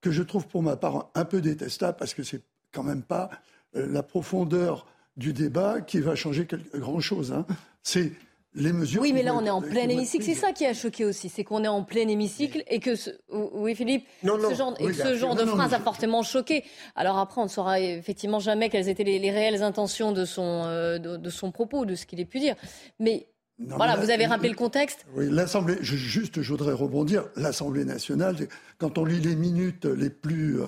que 0.01 0.11
je 0.11 0.23
trouve 0.23 0.47
pour 0.47 0.63
ma 0.63 0.75
part 0.75 1.11
un 1.13 1.25
peu 1.25 1.39
détestable, 1.39 1.97
parce 1.97 2.13
que 2.13 2.23
c'est 2.23 2.41
quand 2.71 2.83
même 2.83 3.03
pas 3.03 3.29
euh, 3.75 3.87
la 3.87 4.03
profondeur 4.03 4.85
du 5.17 5.33
débat 5.33 5.81
qui 5.81 5.99
va 5.99 6.15
changer 6.15 6.47
grand-chose. 6.73 7.31
Hein. 7.31 7.45
C'est 7.83 8.11
les 8.55 8.73
mesures. 8.73 9.01
Oui, 9.01 9.13
mais 9.13 9.23
là, 9.23 9.33
on 9.35 9.45
est 9.45 9.49
en 9.49 9.61
plein 9.61 9.87
hémicycle. 9.87 10.23
C'est 10.23 10.35
ça 10.35 10.51
qui 10.51 10.65
a 10.65 10.73
choqué 10.73 11.05
aussi, 11.05 11.29
c'est 11.29 11.43
qu'on 11.43 11.63
est 11.63 11.67
en 11.67 11.83
plein 11.83 12.07
hémicycle 12.07 12.63
et 12.67 12.79
que, 12.79 12.95
ce... 12.95 13.09
oui, 13.29 13.75
Philippe, 13.75 14.05
ce 14.23 14.53
genre, 14.55 14.75
et 14.79 14.93
ce 14.93 15.15
genre 15.15 15.35
de 15.35 15.45
phrase 15.45 15.73
a 15.73 15.79
fortement 15.79 16.23
choqué. 16.23 16.63
Alors 16.95 17.17
après, 17.17 17.41
on 17.41 17.45
ne 17.45 17.49
saura 17.49 17.79
effectivement 17.79 18.39
jamais 18.39 18.69
quelles 18.69 18.89
étaient 18.89 19.03
les, 19.03 19.31
réelles 19.31 19.63
intentions 19.63 20.11
de 20.11 20.25
son, 20.25 20.63
euh, 20.65 20.99
de, 20.99 21.29
son 21.29 21.51
propos, 21.51 21.85
de 21.85 21.95
ce 21.95 22.05
qu'il 22.05 22.19
ait 22.19 22.25
pu 22.25 22.39
dire. 22.39 22.55
Mais 22.99 23.27
voilà, 23.59 23.95
vous 23.95 24.09
avez 24.09 24.25
rappelé 24.25 24.49
le 24.49 24.55
contexte. 24.55 25.05
Oui, 25.15 25.27
l'Assemblée. 25.29 25.77
Juste, 25.81 26.41
je 26.41 26.49
voudrais 26.49 26.73
rebondir. 26.73 27.25
L'Assemblée 27.35 27.85
nationale, 27.85 28.35
quand 28.77 28.97
on 28.97 29.05
lit 29.05 29.19
les 29.19 29.35
minutes 29.35 29.85
les 29.85 30.09
plus, 30.09 30.61
euh, 30.61 30.65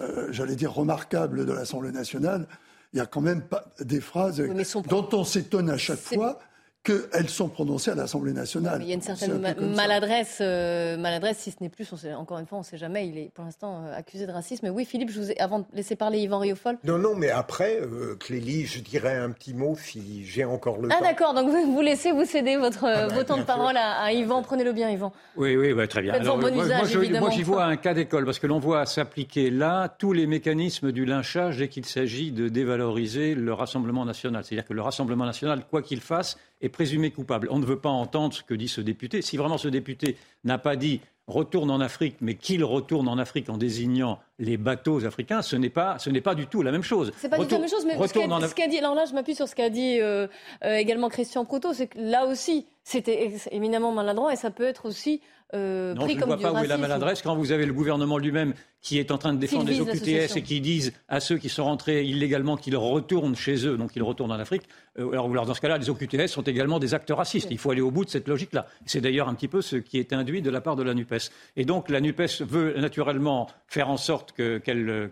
euh, 0.00 0.28
j'allais 0.30 0.56
dire, 0.56 0.72
remarquables 0.72 1.46
de 1.46 1.52
l'Assemblée 1.52 1.92
nationale, 1.92 2.46
il 2.92 2.98
y 2.98 3.00
a 3.00 3.06
quand 3.06 3.20
même 3.20 3.42
pas 3.42 3.64
des 3.80 4.00
phrases 4.00 4.42
dont 4.88 5.08
on 5.12 5.24
s'étonne 5.24 5.70
à 5.70 5.78
chaque 5.78 5.98
fois 5.98 6.38
qu'elles 6.82 7.28
sont 7.28 7.48
prononcées 7.48 7.90
à 7.90 7.94
l'Assemblée 7.94 8.32
nationale. 8.32 8.80
il 8.82 8.88
y 8.88 8.92
a 8.92 8.94
une 8.94 9.02
certaine 9.02 9.38
maladresse, 9.76 10.38
euh, 10.40 10.96
maladresse, 10.96 11.38
si 11.38 11.50
ce 11.50 11.56
n'est 11.60 11.68
plus, 11.68 11.86
encore 12.16 12.38
une 12.38 12.46
fois, 12.46 12.56
on 12.56 12.62
ne 12.62 12.66
sait 12.66 12.78
jamais, 12.78 13.06
il 13.06 13.18
est 13.18 13.30
pour 13.34 13.44
l'instant 13.44 13.84
euh, 13.84 13.94
accusé 13.94 14.26
de 14.26 14.32
racisme. 14.32 14.66
Mais 14.66 14.70
oui, 14.70 14.86
Philippe, 14.86 15.10
je 15.10 15.20
vous 15.20 15.30
ai, 15.30 15.38
avant 15.40 15.58
de 15.58 15.66
laisser 15.74 15.94
parler 15.94 16.20
Yvan 16.20 16.38
Riofol. 16.38 16.78
Non, 16.84 16.96
non, 16.96 17.14
mais 17.14 17.28
après, 17.28 17.80
euh, 17.82 18.16
Clélie, 18.18 18.64
je 18.64 18.80
dirais 18.80 19.16
un 19.16 19.30
petit 19.30 19.52
mot 19.52 19.76
si 19.78 20.24
j'ai 20.24 20.44
encore 20.44 20.78
le 20.78 20.88
ah, 20.90 20.94
temps. 20.94 21.00
Ah 21.02 21.08
d'accord, 21.08 21.34
donc 21.34 21.50
vous, 21.50 21.70
vous 21.70 21.80
laissez 21.82 22.12
vous 22.12 22.24
céder 22.24 22.56
votre, 22.56 22.86
ah, 22.86 23.08
bah, 23.08 23.24
temps 23.24 23.36
de 23.36 23.42
parole 23.42 23.76
à, 23.76 24.10
Yvan. 24.12 24.42
Prenez-le 24.42 24.72
bien, 24.72 24.88
Yvan. 24.88 25.12
Oui, 25.36 25.56
oui, 25.56 25.74
bah, 25.74 25.86
très 25.86 26.00
bien. 26.00 26.14
Alors, 26.14 26.38
bon 26.38 26.50
moi, 26.54 26.64
usage, 26.64 26.96
moi, 26.96 27.30
j'y 27.30 27.42
vois 27.42 27.64
un 27.64 27.76
cas 27.76 27.92
d'école, 27.92 28.24
parce 28.24 28.38
que 28.38 28.46
l'on 28.46 28.58
voit 28.58 28.86
s'appliquer 28.86 29.50
là 29.50 29.88
tous 29.88 30.14
les 30.14 30.26
mécanismes 30.26 30.92
du 30.92 31.04
lynchage 31.04 31.58
dès 31.58 31.68
qu'il 31.68 31.84
s'agit 31.84 32.32
de 32.32 32.48
dévaloriser 32.48 33.34
le 33.34 33.52
Rassemblement 33.52 34.06
national. 34.06 34.44
C'est-à-dire 34.44 34.66
que 34.66 34.72
le 34.72 34.80
Rassemblement 34.80 35.26
national, 35.26 35.64
quoi 35.70 35.82
qu'il 35.82 36.00
fasse, 36.00 36.38
est 36.60 36.68
présumé 36.68 37.10
coupable. 37.10 37.48
On 37.50 37.58
ne 37.58 37.64
veut 37.64 37.78
pas 37.78 37.88
entendre 37.88 38.34
ce 38.34 38.42
que 38.42 38.54
dit 38.54 38.68
ce 38.68 38.80
député. 38.80 39.22
Si 39.22 39.36
vraiment 39.36 39.58
ce 39.58 39.68
député 39.68 40.16
n'a 40.44 40.58
pas 40.58 40.76
dit 40.76 41.00
retourne 41.30 41.70
en 41.70 41.80
Afrique, 41.80 42.16
mais 42.20 42.34
qu'il 42.34 42.64
retourne 42.64 43.08
en 43.08 43.16
Afrique 43.18 43.48
en 43.48 43.56
désignant 43.56 44.18
les 44.38 44.56
bateaux 44.56 45.04
africains, 45.06 45.42
ce 45.42 45.56
n'est 45.56 45.70
pas, 45.70 45.98
ce 45.98 46.10
n'est 46.10 46.20
pas 46.20 46.34
du 46.34 46.46
tout 46.46 46.62
la 46.62 46.72
même 46.72 46.82
chose. 46.82 47.12
C'est 47.16 47.28
pas 47.28 47.38
du 47.38 47.46
tout 47.46 47.54
la 47.54 47.60
même 47.60 47.68
chose, 47.68 47.86
mais 47.86 47.94
ce 47.96 48.54
qu'a 48.54 48.66
dit, 48.66 48.78
alors 48.78 48.94
là, 48.94 49.04
je 49.06 49.14
m'appuie 49.14 49.34
sur 49.34 49.48
ce 49.48 49.54
qu'a 49.54 49.70
dit 49.70 50.00
euh, 50.00 50.26
euh, 50.64 50.74
également 50.76 51.08
Christian 51.08 51.44
Proto, 51.44 51.72
c'est 51.72 51.86
que 51.86 51.98
là 51.98 52.26
aussi, 52.26 52.66
c'était 52.84 53.32
éminemment 53.50 53.92
maladroit 53.92 54.32
et 54.32 54.36
ça 54.36 54.50
peut 54.50 54.64
être 54.64 54.86
aussi 54.86 55.20
euh, 55.52 55.94
non, 55.94 56.06
je 56.06 56.14
ne 56.14 56.24
vois 56.24 56.36
pas 56.36 56.52
où 56.52 56.58
est 56.58 56.68
la 56.68 56.78
maladresse 56.78 57.22
quand 57.22 57.34
vous 57.34 57.50
avez 57.50 57.66
le 57.66 57.72
gouvernement 57.72 58.18
lui-même 58.18 58.54
qui 58.80 58.98
est 58.98 59.10
en 59.10 59.18
train 59.18 59.32
de 59.32 59.38
défendre 59.38 59.68
les 59.68 59.80
OQTS 59.80 60.36
et 60.36 60.42
qui 60.42 60.60
disent 60.60 60.92
à 61.08 61.18
ceux 61.20 61.38
qui 61.38 61.48
sont 61.48 61.64
rentrés 61.64 62.04
illégalement 62.04 62.56
qu'ils 62.56 62.76
retournent 62.76 63.34
chez 63.34 63.66
eux, 63.66 63.76
donc 63.76 63.92
qu'ils 63.92 64.02
retournent 64.02 64.32
en 64.32 64.38
Afrique. 64.38 64.62
Euh, 64.98 65.10
alors, 65.10 65.28
dans 65.28 65.54
ce 65.54 65.60
cas-là, 65.60 65.76
les 65.76 65.90
OQTS 65.90 66.28
sont 66.28 66.42
également 66.42 66.78
des 66.78 66.94
acteurs 66.94 67.18
racistes. 67.18 67.48
Il 67.50 67.58
faut 67.58 67.72
aller 67.72 67.80
au 67.80 67.90
bout 67.90 68.04
de 68.04 68.10
cette 68.10 68.28
logique-là. 68.28 68.66
C'est 68.86 69.00
d'ailleurs 69.00 69.28
un 69.28 69.34
petit 69.34 69.48
peu 69.48 69.60
ce 69.60 69.76
qui 69.76 69.98
est 69.98 70.12
induit 70.12 70.40
de 70.40 70.50
la 70.50 70.60
part 70.60 70.76
de 70.76 70.82
la 70.82 70.94
NUPES. 70.94 71.30
Et 71.56 71.64
donc, 71.64 71.90
la 71.90 72.00
NUPES 72.00 72.42
veut 72.42 72.78
naturellement 72.78 73.48
faire 73.66 73.90
en 73.90 73.96
sorte 73.96 74.32
qu'elle 74.32 75.10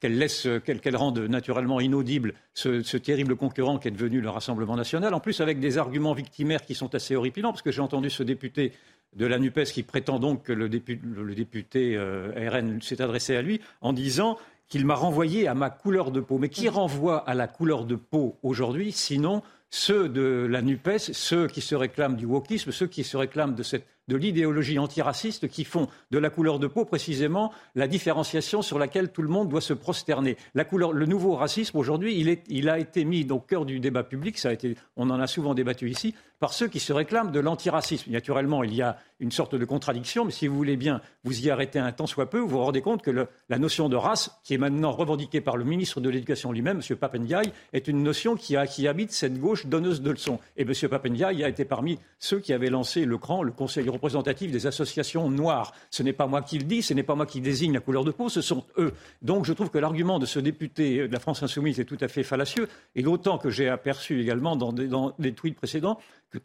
qu'elle 0.00 0.18
laisse, 0.18 0.48
qu'elle 0.64 0.96
rende 0.96 1.18
naturellement 1.18 1.80
inaudible 1.80 2.34
ce, 2.54 2.82
ce, 2.82 2.96
terrible 2.96 3.36
concurrent 3.36 3.78
qui 3.78 3.88
est 3.88 3.92
devenu 3.92 4.20
le 4.20 4.30
Rassemblement 4.30 4.76
national, 4.76 5.14
en 5.14 5.20
plus 5.20 5.40
avec 5.40 5.60
des 5.60 5.78
arguments 5.78 6.12
victimaires 6.12 6.62
qui 6.64 6.74
sont 6.74 6.94
assez 6.94 7.16
horripilants, 7.16 7.50
parce 7.50 7.62
que 7.62 7.72
j'ai 7.72 7.82
entendu 7.82 8.10
ce 8.10 8.22
député 8.22 8.72
de 9.16 9.26
la 9.26 9.38
NUPES 9.38 9.64
qui 9.64 9.82
prétend 9.82 10.18
donc 10.18 10.44
que 10.44 10.52
le 10.52 10.68
député, 10.68 11.96
euh, 11.96 12.32
RN 12.50 12.80
s'est 12.82 13.02
adressé 13.02 13.36
à 13.36 13.42
lui 13.42 13.60
en 13.80 13.92
disant 13.92 14.38
qu'il 14.68 14.84
m'a 14.84 14.94
renvoyé 14.94 15.48
à 15.48 15.54
ma 15.54 15.70
couleur 15.70 16.10
de 16.10 16.20
peau. 16.20 16.38
Mais 16.38 16.50
qui 16.50 16.68
renvoie 16.68 17.28
à 17.28 17.34
la 17.34 17.48
couleur 17.48 17.84
de 17.84 17.96
peau 17.96 18.38
aujourd'hui, 18.42 18.92
sinon 18.92 19.42
ceux 19.70 20.08
de 20.08 20.46
la 20.48 20.62
NUPES, 20.62 21.12
ceux 21.12 21.46
qui 21.46 21.60
se 21.60 21.74
réclament 21.74 22.16
du 22.16 22.26
wokisme, 22.26 22.70
ceux 22.70 22.86
qui 22.86 23.04
se 23.04 23.16
réclament 23.16 23.54
de 23.54 23.62
cette 23.62 23.86
de 24.08 24.16
l'idéologie 24.16 24.78
antiraciste 24.78 25.48
qui 25.48 25.64
font 25.64 25.88
de 26.10 26.18
la 26.18 26.30
couleur 26.30 26.58
de 26.58 26.66
peau 26.66 26.84
précisément 26.84 27.52
la 27.74 27.86
différenciation 27.86 28.62
sur 28.62 28.78
laquelle 28.78 29.10
tout 29.10 29.22
le 29.22 29.28
monde 29.28 29.48
doit 29.48 29.60
se 29.60 29.74
prosterner. 29.74 30.36
La 30.54 30.64
couleur, 30.64 30.92
le 30.92 31.06
nouveau 31.06 31.34
racisme 31.34 31.76
aujourd'hui, 31.76 32.18
il, 32.48 32.68
a 32.68 32.78
été 32.78 33.04
mis 33.04 33.30
au 33.30 33.38
cœur 33.38 33.64
du 33.64 33.80
débat 33.80 34.02
public, 34.02 34.38
ça 34.38 34.48
a 34.48 34.52
été, 34.52 34.76
on 34.96 35.10
en 35.10 35.20
a 35.20 35.26
souvent 35.26 35.54
débattu 35.54 35.90
ici, 35.90 36.14
par 36.38 36.52
ceux 36.52 36.68
qui 36.68 36.80
se 36.80 36.92
réclament 36.92 37.32
de 37.32 37.40
l'antiracisme. 37.40 38.10
Naturellement, 38.12 38.62
il 38.62 38.74
y 38.74 38.82
a 38.82 38.96
une 39.20 39.32
sorte 39.32 39.56
de 39.56 39.64
contradiction, 39.64 40.24
mais 40.24 40.30
si 40.30 40.46
vous 40.46 40.56
voulez 40.56 40.76
bien 40.76 41.00
vous 41.24 41.44
y 41.44 41.50
arrêter 41.50 41.80
un 41.80 41.90
temps 41.90 42.06
soit 42.06 42.30
peu, 42.30 42.38
vous 42.38 42.48
vous 42.48 42.58
rendez 42.58 42.80
compte 42.80 43.02
que 43.02 43.26
la 43.48 43.58
notion 43.58 43.88
de 43.88 43.96
race, 43.96 44.30
qui 44.44 44.54
est 44.54 44.58
maintenant 44.58 44.92
revendiquée 44.92 45.40
par 45.40 45.56
le 45.56 45.64
ministre 45.64 46.00
de 46.00 46.08
l'Éducation 46.08 46.52
lui-même, 46.52 46.80
M. 46.88 46.96
Papendiaï, 46.96 47.52
est 47.72 47.88
une 47.88 48.02
notion 48.02 48.36
qui, 48.36 48.56
habite 48.56 49.12
cette 49.12 49.40
gauche 49.40 49.66
donneuse 49.66 50.00
de 50.00 50.10
leçons. 50.10 50.38
Et 50.56 50.62
M. 50.62 50.72
Papendiaï 50.88 51.42
a 51.42 51.48
été 51.48 51.64
parmi 51.64 51.98
ceux 52.18 52.38
qui 52.38 52.52
avaient 52.52 52.70
lancé 52.70 53.04
le 53.04 53.18
CRAN, 53.18 53.42
le 53.42 53.52
Conseil 53.52 53.88
représentatif 53.98 54.50
des 54.50 54.66
associations 54.66 55.30
noires. 55.30 55.72
Ce 55.90 56.02
n'est 56.02 56.12
pas 56.12 56.26
moi 56.26 56.42
qui 56.42 56.58
le 56.58 56.64
dis, 56.64 56.82
ce 56.82 56.94
n'est 56.94 57.02
pas 57.02 57.14
moi 57.14 57.26
qui 57.26 57.40
désigne 57.40 57.74
la 57.74 57.80
couleur 57.80 58.04
de 58.04 58.10
peau, 58.10 58.28
ce 58.28 58.40
sont 58.40 58.64
eux. 58.78 58.92
Donc 59.22 59.44
je 59.44 59.52
trouve 59.52 59.70
que 59.70 59.78
l'argument 59.78 60.18
de 60.18 60.26
ce 60.26 60.38
député 60.38 61.08
de 61.08 61.12
la 61.12 61.20
France 61.20 61.42
insoumise 61.42 61.78
est 61.80 61.84
tout 61.84 61.98
à 62.00 62.08
fait 62.08 62.22
fallacieux, 62.22 62.68
et 62.94 63.02
d'autant 63.02 63.38
que 63.38 63.50
j'ai 63.50 63.68
aperçu 63.68 64.20
également 64.20 64.56
dans 64.56 64.72
dans 64.72 65.14
des 65.18 65.32
tweets 65.32 65.56
précédents 65.56 65.98
que 66.30 66.38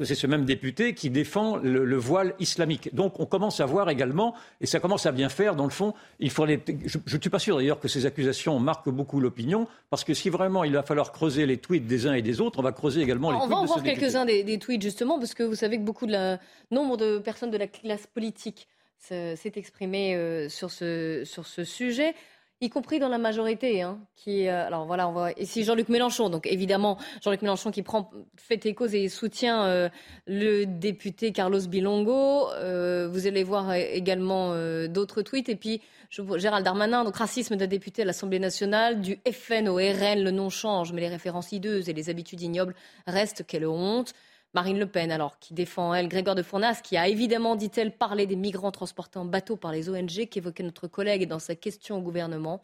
c'est 0.00 0.14
ce 0.14 0.26
même 0.26 0.44
député 0.44 0.94
qui 0.94 1.10
défend 1.10 1.56
le, 1.56 1.96
voile 1.96 2.34
islamique. 2.38 2.94
Donc 2.94 3.20
on 3.20 3.26
commence 3.26 3.60
à 3.60 3.66
voir 3.66 3.90
également, 3.90 4.34
et 4.60 4.66
ça 4.66 4.80
commence 4.80 5.06
à 5.06 5.12
bien 5.12 5.28
faire, 5.28 5.54
dans 5.54 5.64
le 5.64 5.70
fond, 5.70 5.94
il 6.18 6.30
je 6.30 6.98
ne 6.98 7.20
suis 7.20 7.30
pas 7.30 7.38
sûr 7.38 7.56
d'ailleurs 7.56 7.78
que 7.78 7.88
ces 7.88 8.06
accusations 8.06 8.58
marquent 8.58 8.90
beaucoup 8.90 9.20
l'opinion, 9.20 9.66
parce 9.90 10.04
que 10.04 10.14
si 10.14 10.30
vraiment 10.30 10.64
il 10.64 10.72
va 10.72 10.82
falloir 10.82 11.12
creuser 11.12 11.46
les 11.46 11.58
tweets 11.58 11.86
des 11.86 12.06
uns 12.06 12.14
et 12.14 12.22
des 12.22 12.40
autres, 12.40 12.58
on 12.58 12.62
va 12.62 12.72
creuser 12.72 13.02
également 13.02 13.30
les 13.30 13.36
on 13.36 13.40
tweets 13.40 13.52
On 13.52 13.56
va 13.56 13.62
en 13.62 13.66
voir 13.66 13.82
quelques-uns 13.82 14.24
des, 14.24 14.58
tweets 14.58 14.82
justement, 14.82 15.18
parce 15.18 15.34
que 15.34 15.42
vous 15.42 15.54
savez 15.54 15.78
que 15.78 15.82
beaucoup 15.82 16.06
de 16.06 16.12
la, 16.12 16.38
nombre 16.70 16.96
de 16.96 17.18
personnes 17.18 17.50
de 17.50 17.58
la 17.58 17.66
classe 17.66 18.06
politique 18.06 18.68
s'est 18.98 19.52
exprimé 19.56 20.14
euh, 20.14 20.48
sur, 20.48 20.70
ce, 20.70 21.22
sur 21.24 21.46
ce 21.46 21.64
sujet 21.64 22.14
y 22.62 22.70
compris 22.70 22.98
dans 22.98 23.08
la 23.08 23.18
majorité. 23.18 23.82
Hein, 23.82 23.98
qui, 24.16 24.46
euh, 24.48 24.66
alors 24.66 24.86
voilà, 24.86 25.08
on 25.08 25.12
voit 25.12 25.32
ici 25.32 25.64
Jean-Luc 25.64 25.88
Mélenchon. 25.88 26.30
Donc 26.30 26.46
évidemment, 26.46 26.96
Jean-Luc 27.22 27.42
Mélenchon 27.42 27.70
qui 27.70 27.82
prend 27.82 28.10
fait 28.36 28.64
écho 28.64 28.86
et 28.86 29.08
soutient 29.08 29.64
euh, 29.64 29.88
le 30.26 30.64
député 30.64 31.32
Carlos 31.32 31.60
Bilongo. 31.66 32.48
Euh, 32.52 33.08
vous 33.10 33.26
allez 33.26 33.42
voir 33.42 33.74
également 33.74 34.54
d'autres 34.86 35.22
tweets. 35.22 35.48
Et 35.48 35.56
puis 35.56 35.82
Gérald 36.10 36.64
Darmanin, 36.64 37.04
donc 37.04 37.16
racisme 37.16 37.56
d'un 37.56 37.66
député 37.66 38.02
à 38.02 38.04
l'Assemblée 38.04 38.38
nationale, 38.38 39.00
du 39.00 39.18
FN 39.30 39.68
au 39.68 39.76
RN, 39.76 40.22
le 40.22 40.30
nom 40.30 40.48
change, 40.48 40.92
mais 40.92 41.00
les 41.00 41.08
références 41.08 41.52
hideuses 41.52 41.88
et 41.88 41.92
les 41.92 42.10
habitudes 42.10 42.40
ignobles 42.40 42.74
restent. 43.06 43.44
Quelle 43.46 43.66
honte. 43.66 44.14
Marine 44.54 44.78
Le 44.78 44.86
Pen, 44.86 45.10
alors, 45.10 45.38
qui 45.38 45.54
défend, 45.54 45.94
elle, 45.94 46.08
Grégoire 46.08 46.34
de 46.34 46.42
Fournas, 46.42 46.80
qui 46.82 46.98
a 46.98 47.08
évidemment, 47.08 47.56
dit-elle, 47.56 47.96
parlé 47.96 48.26
des 48.26 48.36
migrants 48.36 48.70
transportés 48.70 49.18
en 49.18 49.24
bateau 49.24 49.56
par 49.56 49.72
les 49.72 49.88
ONG, 49.88 50.28
qu'évoquait 50.28 50.62
notre 50.62 50.88
collègue 50.88 51.26
dans 51.26 51.38
sa 51.38 51.54
question 51.54 51.96
au 51.96 52.02
gouvernement. 52.02 52.60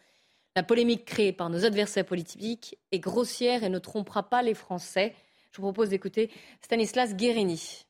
La 0.55 0.63
polémique 0.63 1.07
créée 1.07 1.33
par 1.33 1.49
nos 1.49 1.65
adversaires 1.65 2.05
politiques 2.05 2.79
est 2.93 2.99
grossière 2.99 3.65
et 3.65 3.71
ne 3.71 3.79
trompera 3.79 4.29
pas 4.29 4.43
les 4.43 4.55
Français. 4.55 5.15
Je 5.53 5.57
vous 5.57 5.63
propose 5.63 5.89
d'écouter 5.89 6.31
Stanislas 6.61 7.15
Guérini. 7.15 7.87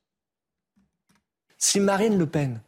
Si 1.57 1.81
Marine 1.81 2.19
Le 2.19 2.27
Pen 2.27 2.61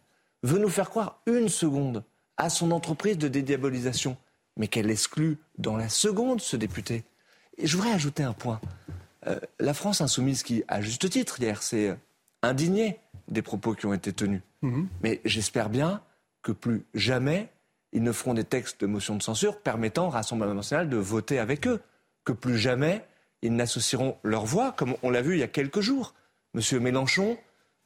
veut 0.42 0.58
nous 0.58 0.68
faire 0.68 0.90
croire 0.90 1.22
une 1.26 1.48
seconde 1.48 2.02
à 2.38 2.50
son 2.50 2.72
entreprise 2.72 3.18
de 3.18 3.28
dédiabolisation, 3.28 4.16
mais 4.56 4.66
qu'elle 4.66 4.90
exclut 4.90 5.38
dans 5.58 5.76
la 5.76 5.88
seconde 5.88 6.40
ce 6.40 6.56
député, 6.56 7.04
et 7.56 7.66
je 7.66 7.76
voudrais 7.76 7.92
ajouter 7.92 8.22
un 8.22 8.32
point. 8.32 8.60
Euh, 9.26 9.38
la 9.58 9.74
France 9.74 10.00
insoumise 10.00 10.42
qui, 10.42 10.64
à 10.68 10.80
juste 10.80 11.08
titre, 11.10 11.40
hier, 11.40 11.62
s'est 11.62 11.96
indignée 12.42 12.98
des 13.28 13.42
propos 13.42 13.74
qui 13.74 13.86
ont 13.86 13.94
été 13.94 14.12
tenus. 14.12 14.40
Mhm. 14.62 14.88
Mais 15.02 15.20
j'espère 15.24 15.68
bien 15.68 16.02
que 16.42 16.52
plus 16.52 16.84
jamais 16.94 17.48
ils 17.92 18.02
ne 18.02 18.12
feront 18.12 18.34
des 18.34 18.44
textes 18.44 18.80
de 18.80 18.86
motion 18.86 19.16
de 19.16 19.22
censure 19.22 19.60
permettant 19.60 20.06
au 20.06 20.10
Rassemblement 20.10 20.54
national 20.54 20.88
de 20.88 20.96
voter 20.96 21.38
avec 21.38 21.66
eux. 21.66 21.80
Que 22.24 22.32
plus 22.32 22.58
jamais 22.58 23.04
ils 23.42 23.54
n'associeront 23.54 24.16
leur 24.22 24.44
voix, 24.44 24.72
comme 24.72 24.96
on 25.02 25.10
l'a 25.10 25.22
vu 25.22 25.34
il 25.34 25.40
y 25.40 25.42
a 25.42 25.48
quelques 25.48 25.80
jours. 25.80 26.14
Monsieur 26.54 26.78
Mélenchon 26.78 27.38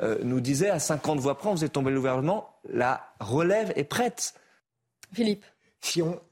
euh, 0.02 0.18
nous 0.22 0.40
disait 0.40 0.70
à 0.70 0.78
50 0.78 1.20
voix 1.20 1.38
près, 1.38 1.48
on 1.48 1.52
faisait 1.52 1.68
tomber 1.68 1.90
le 1.90 1.98
gouvernement, 1.98 2.58
la 2.68 3.14
relève 3.20 3.72
est 3.76 3.84
prête. 3.84 4.34
Philippe 5.12 5.44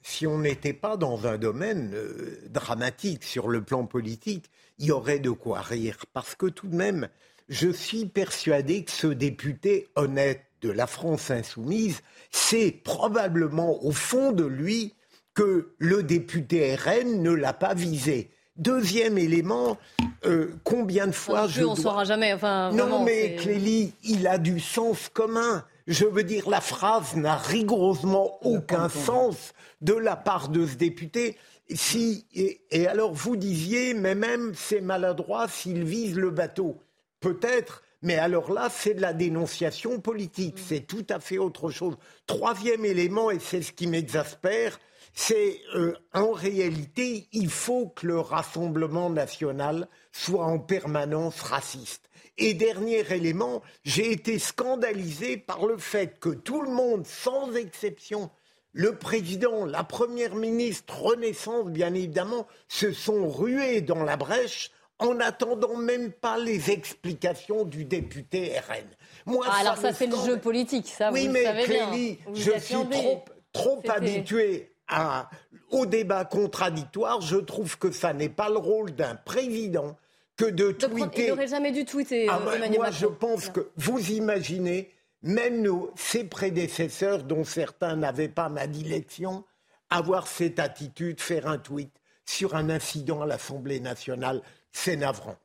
si 0.02 0.26
on 0.26 0.38
n'était 0.38 0.72
pas 0.72 0.96
dans 0.96 1.26
un 1.26 1.36
domaine 1.36 1.92
euh, 1.94 2.40
dramatique 2.48 3.22
sur 3.22 3.48
le 3.48 3.62
plan 3.62 3.84
politique, 3.84 4.50
il 4.82 4.88
y 4.88 4.90
aurait 4.90 5.20
de 5.20 5.30
quoi 5.30 5.60
rire. 5.60 5.96
Parce 6.12 6.34
que 6.34 6.46
tout 6.46 6.66
de 6.66 6.74
même, 6.74 7.08
je 7.48 7.70
suis 7.70 8.04
persuadé 8.04 8.84
que 8.84 8.90
ce 8.90 9.06
député 9.06 9.88
honnête 9.94 10.42
de 10.60 10.70
la 10.70 10.88
France 10.88 11.30
insoumise 11.30 12.00
sait 12.32 12.72
probablement 12.84 13.84
au 13.84 13.92
fond 13.92 14.32
de 14.32 14.44
lui 14.44 14.94
que 15.34 15.72
le 15.78 16.02
député 16.02 16.74
RN 16.74 17.22
ne 17.22 17.30
l'a 17.30 17.52
pas 17.52 17.74
visé. 17.74 18.30
Deuxième 18.56 19.18
élément, 19.18 19.78
euh, 20.26 20.54
combien 20.64 21.06
de 21.06 21.12
fois 21.12 21.46
je. 21.46 21.62
On 21.62 21.74
ne 21.74 21.80
saura 21.80 22.04
jamais. 22.04 22.34
Enfin, 22.34 22.70
non, 22.72 23.04
mais 23.04 23.36
Clélie, 23.36 23.94
il 24.04 24.26
a 24.26 24.36
du 24.36 24.60
sens 24.60 25.08
commun. 25.08 25.64
Je 25.86 26.04
veux 26.04 26.22
dire, 26.22 26.48
la 26.50 26.60
phrase 26.60 27.16
n'a 27.16 27.36
rigoureusement 27.36 28.38
aucun 28.42 28.88
sens 28.88 29.52
de 29.80 29.94
la 29.94 30.16
part 30.16 30.48
de 30.48 30.66
ce 30.66 30.74
député. 30.74 31.36
Si, 31.74 32.26
et, 32.34 32.86
alors 32.86 33.12
vous 33.12 33.36
disiez, 33.36 33.94
mais 33.94 34.14
même 34.14 34.52
c'est 34.54 34.80
maladroit 34.80 35.48
s'il 35.48 35.84
vise 35.84 36.16
le 36.16 36.30
bateau. 36.30 36.80
Peut-être, 37.20 37.82
mais 38.02 38.16
alors 38.16 38.52
là, 38.52 38.68
c'est 38.70 38.94
de 38.94 39.00
la 39.00 39.12
dénonciation 39.12 40.00
politique. 40.00 40.58
Mm. 40.58 40.62
C'est 40.66 40.86
tout 40.86 41.06
à 41.08 41.20
fait 41.20 41.38
autre 41.38 41.70
chose. 41.70 41.96
Troisième 42.26 42.84
élément, 42.84 43.30
et 43.30 43.38
c'est 43.38 43.62
ce 43.62 43.72
qui 43.72 43.86
m'exaspère, 43.86 44.78
c'est 45.14 45.60
euh, 45.74 45.94
en 46.14 46.32
réalité, 46.32 47.28
il 47.32 47.50
faut 47.50 47.88
que 47.88 48.06
le 48.06 48.18
Rassemblement 48.18 49.10
national 49.10 49.88
soit 50.10 50.44
en 50.44 50.58
permanence 50.58 51.40
raciste. 51.42 52.08
Et 52.38 52.54
dernier 52.54 53.04
élément, 53.12 53.62
j'ai 53.84 54.10
été 54.10 54.38
scandalisé 54.38 55.36
par 55.36 55.66
le 55.66 55.76
fait 55.76 56.18
que 56.18 56.30
tout 56.30 56.62
le 56.62 56.70
monde, 56.70 57.06
sans 57.06 57.54
exception, 57.54 58.30
le 58.72 58.96
président, 58.96 59.66
la 59.66 59.84
première 59.84 60.34
ministre, 60.34 61.02
Renaissance 61.02 61.66
bien 61.66 61.94
évidemment, 61.94 62.46
se 62.68 62.92
sont 62.92 63.28
rués 63.28 63.80
dans 63.80 64.02
la 64.02 64.16
brèche 64.16 64.70
en 64.98 65.18
attendant 65.20 65.76
même 65.76 66.12
pas 66.12 66.38
les 66.38 66.70
explications 66.70 67.64
du 67.64 67.84
député 67.84 68.58
RN. 68.58 68.86
Moi, 69.26 69.44
ah, 69.48 69.56
alors 69.60 69.76
ça, 69.76 69.92
c'est 69.92 70.06
le 70.06 70.16
jeu 70.16 70.38
politique, 70.38 70.86
ça, 70.86 71.10
oui, 71.12 71.26
vous 71.26 71.32
mais 71.32 71.44
savez 71.44 71.64
Clélie, 71.64 72.18
je 72.34 72.58
suis 72.58 72.74
trop, 72.74 73.24
trop 73.52 73.82
habitué 73.88 74.72
à, 74.88 75.28
au 75.70 75.86
débat 75.86 76.24
contradictoire. 76.24 77.20
Je 77.20 77.36
trouve 77.36 77.78
que 77.78 77.90
ça 77.90 78.12
n'est 78.12 78.28
pas 78.28 78.48
le 78.48 78.58
rôle 78.58 78.92
d'un 78.92 79.16
président 79.16 79.96
que 80.36 80.44
de 80.44 80.72
tweeter. 80.72 81.24
Il 81.24 81.28
n'aurait 81.30 81.48
jamais 81.48 81.72
dû 81.72 81.84
tweeter. 81.84 82.26
Ah, 82.28 82.40
euh, 82.46 82.68
moi, 82.70 82.90
je 82.90 83.06
pense 83.06 83.48
que 83.48 83.70
vous 83.76 84.10
imaginez, 84.10 84.92
même 85.22 85.62
nos, 85.62 85.92
ses 85.96 86.24
prédécesseurs, 86.24 87.22
dont 87.22 87.44
certains 87.44 87.96
n'avaient 87.96 88.28
pas 88.28 88.48
ma 88.48 88.66
dilection, 88.66 89.44
avoir 89.90 90.26
cette 90.26 90.58
attitude, 90.58 91.20
faire 91.20 91.46
un 91.46 91.58
tweet 91.58 91.92
sur 92.24 92.54
un 92.54 92.70
incident 92.70 93.22
à 93.22 93.26
l'Assemblée 93.26 93.80
nationale, 93.80 94.42
c'est 94.72 94.96
navrant. 94.96 95.36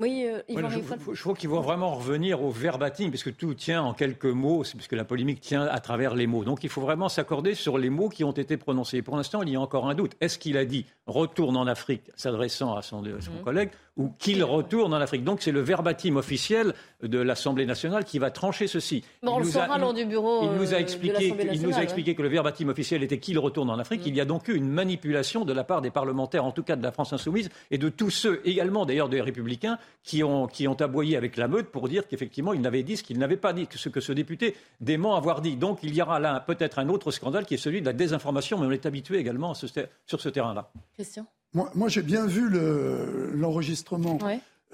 Oui, 0.00 0.26
euh, 0.26 0.40
je, 0.48 1.20
crois 1.20 1.34
qu'il 1.34 1.50
faut 1.50 1.60
vraiment 1.60 1.94
revenir 1.94 2.42
au 2.42 2.50
verbatim, 2.50 3.10
parce 3.10 3.22
que 3.22 3.30
tout 3.30 3.54
tient 3.54 3.82
en 3.82 3.92
quelques 3.92 4.24
mots, 4.24 4.62
puisque 4.62 4.92
la 4.92 5.04
polémique 5.04 5.40
tient 5.40 5.62
à 5.62 5.80
travers 5.80 6.14
les 6.14 6.26
mots. 6.26 6.44
Donc 6.44 6.64
il 6.64 6.70
faut 6.70 6.80
vraiment 6.80 7.08
s'accorder 7.08 7.54
sur 7.54 7.76
les 7.76 7.90
mots 7.90 8.08
qui 8.08 8.24
ont 8.24 8.32
été 8.32 8.56
prononcés. 8.56 9.02
Pour 9.02 9.16
l'instant, 9.16 9.42
il 9.42 9.50
y 9.50 9.56
a 9.56 9.60
encore 9.60 9.88
un 9.88 9.94
doute. 9.94 10.12
Est-ce 10.20 10.38
qu'il 10.38 10.56
a 10.56 10.64
dit 10.64 10.86
retourne 11.06 11.56
en 11.56 11.66
Afrique, 11.66 12.02
s'adressant 12.14 12.74
à 12.74 12.82
son, 12.82 13.02
son 13.20 13.32
mmh. 13.32 13.44
collègue, 13.44 13.70
ou 13.96 14.12
qu'il 14.18 14.44
retourne 14.44 14.92
en 14.92 15.00
Afrique. 15.00 15.24
Donc 15.24 15.40
c'est 15.40 15.52
le 15.52 15.60
verbatim 15.60 16.16
officiel 16.16 16.74
de 17.02 17.18
l'Assemblée 17.18 17.64
nationale 17.64 18.04
qui 18.04 18.18
va 18.18 18.30
trancher 18.30 18.66
ceci. 18.66 19.04
on 19.22 19.38
le 19.38 19.44
saura 19.44 19.78
lors 19.78 19.94
du 19.94 20.04
bureau. 20.04 20.42
Il 20.42 20.58
nous 20.58 20.74
a 20.74 20.78
expliqué, 20.78 21.32
euh, 21.32 21.50
il 21.52 21.62
nous 21.62 21.74
a 21.74 21.82
expliqué 21.82 22.14
que 22.14 22.22
le 22.22 22.28
verbatim 22.28 22.68
officiel 22.68 23.02
était 23.02 23.18
qu'il 23.18 23.38
retourne 23.38 23.70
en 23.70 23.78
Afrique. 23.78 24.02
Mm. 24.02 24.08
Il 24.08 24.16
y 24.16 24.20
a 24.20 24.24
donc 24.24 24.48
eu 24.48 24.54
une 24.54 24.68
manipulation 24.68 25.44
de 25.44 25.52
la 25.52 25.64
part 25.64 25.80
des 25.80 25.90
parlementaires, 25.90 26.44
en 26.44 26.52
tout 26.52 26.62
cas 26.62 26.76
de 26.76 26.82
la 26.82 26.92
France 26.92 27.12
insoumise, 27.12 27.48
et 27.70 27.78
de 27.78 27.88
tous 27.88 28.10
ceux 28.10 28.42
également 28.44 28.84
d'ailleurs 28.84 29.08
des 29.08 29.20
républicains 29.20 29.65
qui 30.02 30.22
ont, 30.22 30.46
qui 30.46 30.68
ont 30.68 30.80
aboyé 30.80 31.16
avec 31.16 31.36
la 31.36 31.48
meute 31.48 31.66
pour 31.66 31.88
dire 31.88 32.06
qu'effectivement 32.08 32.52
il 32.52 32.60
n'avait 32.60 32.82
dit 32.82 32.96
ce 32.96 33.02
qu'il 33.02 33.18
n'avait 33.18 33.36
pas 33.36 33.52
dit, 33.52 33.68
ce 33.74 33.88
que 33.88 34.00
ce 34.00 34.12
député 34.12 34.56
dément 34.80 35.16
avoir 35.16 35.40
dit. 35.40 35.56
Donc 35.56 35.78
il 35.82 35.94
y 35.94 36.02
aura 36.02 36.20
là 36.20 36.40
peut-être 36.40 36.78
un 36.78 36.88
autre 36.88 37.10
scandale 37.10 37.44
qui 37.46 37.54
est 37.54 37.58
celui 37.58 37.80
de 37.80 37.86
la 37.86 37.92
désinformation, 37.92 38.58
mais 38.58 38.66
on 38.66 38.70
est 38.70 38.86
habitué 38.86 39.18
également 39.18 39.54
sur 39.54 40.20
ce 40.20 40.28
terrain-là. 40.28 40.70
Christian? 40.94 41.26
Moi, 41.52 41.88
j'ai 41.88 42.02
bien 42.02 42.26
vu 42.26 42.48
l'enregistrement. 43.34 44.18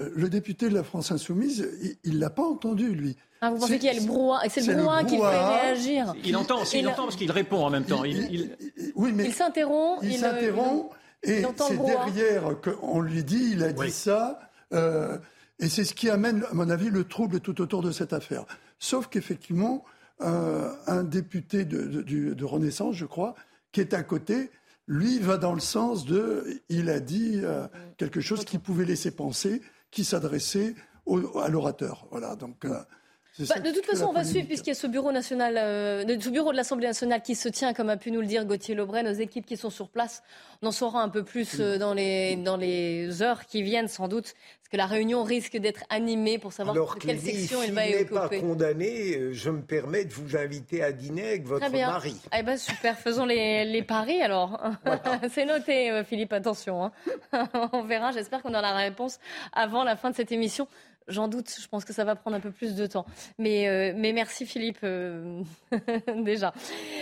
Euh, 0.00 0.10
le 0.16 0.30
député 0.30 0.70
de 0.70 0.74
la 0.74 0.82
France 0.82 1.12
Insoumise, 1.12 1.68
il 2.02 2.14
ne 2.14 2.18
l'a 2.18 2.30
pas 2.30 2.42
entendu, 2.42 2.94
lui. 2.94 3.16
Ah, 3.42 3.50
vous 3.50 3.58
pensez 3.58 3.78
qu'il 3.78 3.92
y 3.92 3.96
a 3.96 4.00
le 4.00 4.06
brouhaha 4.06 4.48
C'est 4.48 4.62
le 4.66 4.74
brouhaha 4.74 5.04
qui 5.04 5.18
fait 5.18 5.44
réagir. 5.44 6.14
Il 6.24 6.36
entend, 6.36 6.62
il, 6.72 6.88
entend 6.88 7.04
parce 7.04 7.16
qu'il 7.16 7.30
répond 7.30 7.64
en 7.64 7.70
même 7.70 7.84
temps. 7.84 8.02
Il, 8.04 8.56
oui, 8.94 9.12
mais 9.14 9.26
il 9.26 9.34
s'interrompt. 9.34 10.02
Il, 10.02 10.16
s'interrompt 10.16 10.92
et 11.22 11.42
c'est 11.68 11.76
derrière 11.76 12.56
qu'on 12.60 13.00
lui 13.00 13.22
dit, 13.22 13.50
il 13.52 13.62
a 13.62 13.72
dit 13.72 13.90
ça. 13.90 14.40
Euh, 14.72 15.18
et 15.58 15.68
c'est 15.68 15.84
ce 15.84 15.94
qui 15.94 16.10
amène, 16.10 16.44
à 16.50 16.54
mon 16.54 16.70
avis, 16.70 16.90
le 16.90 17.04
trouble 17.04 17.40
tout 17.40 17.60
autour 17.60 17.82
de 17.82 17.90
cette 17.90 18.12
affaire. 18.12 18.44
Sauf 18.78 19.08
qu'effectivement, 19.08 19.84
euh, 20.22 20.72
un 20.86 21.04
député 21.04 21.64
de, 21.64 22.44
Renaissance, 22.44 22.96
je 22.96 23.06
crois, 23.06 23.34
qui 23.70 23.80
est 23.80 23.94
à 23.94 24.02
côté, 24.02 24.50
lui 24.86 25.18
va 25.18 25.36
dans 25.36 25.54
le 25.54 25.60
sens 25.60 26.04
de, 26.04 26.62
il 26.68 26.90
a 26.90 27.00
dit 27.00 27.40
euh, 27.42 27.66
quelque 27.96 28.20
chose 28.20 28.44
qui 28.44 28.58
pouvait 28.58 28.84
laisser 28.84 29.10
penser, 29.10 29.62
qui 29.90 30.04
s'adressait 30.04 30.74
à 31.40 31.48
l'orateur. 31.48 32.06
Voilà, 32.10 32.36
donc. 32.36 32.66
Euh, 33.40 33.44
bah, 33.48 33.60
de 33.60 33.70
toute 33.70 33.86
façon, 33.86 34.06
on 34.06 34.12
va 34.12 34.24
suivre, 34.24 34.46
puisqu'il 34.46 34.70
y 34.70 34.72
a 34.72 34.74
ce 34.74 34.86
bureau, 34.86 35.10
national, 35.10 35.56
euh, 35.56 36.20
ce 36.20 36.28
bureau 36.28 36.52
de 36.52 36.56
l'Assemblée 36.56 36.86
nationale 36.86 37.22
qui 37.22 37.34
se 37.34 37.48
tient, 37.48 37.72
comme 37.72 37.88
a 37.88 37.96
pu 37.96 38.10
nous 38.10 38.20
le 38.20 38.26
dire 38.26 38.44
Gauthier 38.44 38.74
Lebray, 38.74 39.02
nos 39.02 39.12
équipes 39.12 39.46
qui 39.46 39.56
sont 39.56 39.70
sur 39.70 39.88
place. 39.88 40.22
On 40.60 40.66
en 40.66 40.72
saura 40.72 41.02
un 41.02 41.08
peu 41.08 41.24
plus 41.24 41.58
euh, 41.58 41.78
dans, 41.78 41.94
les, 41.94 42.36
dans 42.36 42.58
les 42.58 43.22
heures 43.22 43.46
qui 43.46 43.62
viennent, 43.62 43.88
sans 43.88 44.06
doute, 44.06 44.34
parce 44.34 44.68
que 44.70 44.76
la 44.76 44.84
réunion 44.84 45.22
risque 45.22 45.56
d'être 45.56 45.84
animée 45.88 46.38
pour 46.38 46.52
savoir 46.52 46.98
quelle 46.98 47.18
section 47.18 47.62
il 47.62 47.72
va 47.72 47.86
occuper. 47.86 48.04
pas 48.04 48.28
condamné, 48.28 49.16
euh, 49.16 49.32
je 49.32 49.48
me 49.48 49.62
permets 49.62 50.04
de 50.04 50.12
vous 50.12 50.36
inviter 50.36 50.82
à 50.82 50.92
dîner 50.92 51.28
avec 51.28 51.46
votre 51.46 51.70
mari. 51.70 52.16
Eh 52.36 52.42
ben, 52.42 52.58
super, 52.58 52.98
faisons 52.98 53.24
les, 53.24 53.64
les 53.64 53.82
paris 53.82 54.20
alors. 54.20 54.60
C'est 55.32 55.46
noté, 55.46 56.02
Philippe, 56.06 56.34
attention. 56.34 56.84
Hein. 56.84 56.92
on 57.72 57.82
verra, 57.82 58.12
j'espère 58.12 58.42
qu'on 58.42 58.52
aura 58.52 58.60
la 58.60 58.76
réponse 58.76 59.20
avant 59.54 59.84
la 59.84 59.96
fin 59.96 60.10
de 60.10 60.16
cette 60.16 60.32
émission. 60.32 60.68
J'en 61.08 61.28
doute, 61.28 61.50
je 61.60 61.66
pense 61.68 61.84
que 61.84 61.92
ça 61.92 62.04
va 62.04 62.14
prendre 62.14 62.36
un 62.36 62.40
peu 62.40 62.50
plus 62.50 62.74
de 62.74 62.86
temps. 62.86 63.06
Mais, 63.38 63.68
euh, 63.68 63.92
mais 63.96 64.12
merci 64.12 64.46
Philippe, 64.46 64.78
euh, 64.84 65.42
déjà. 66.18 66.52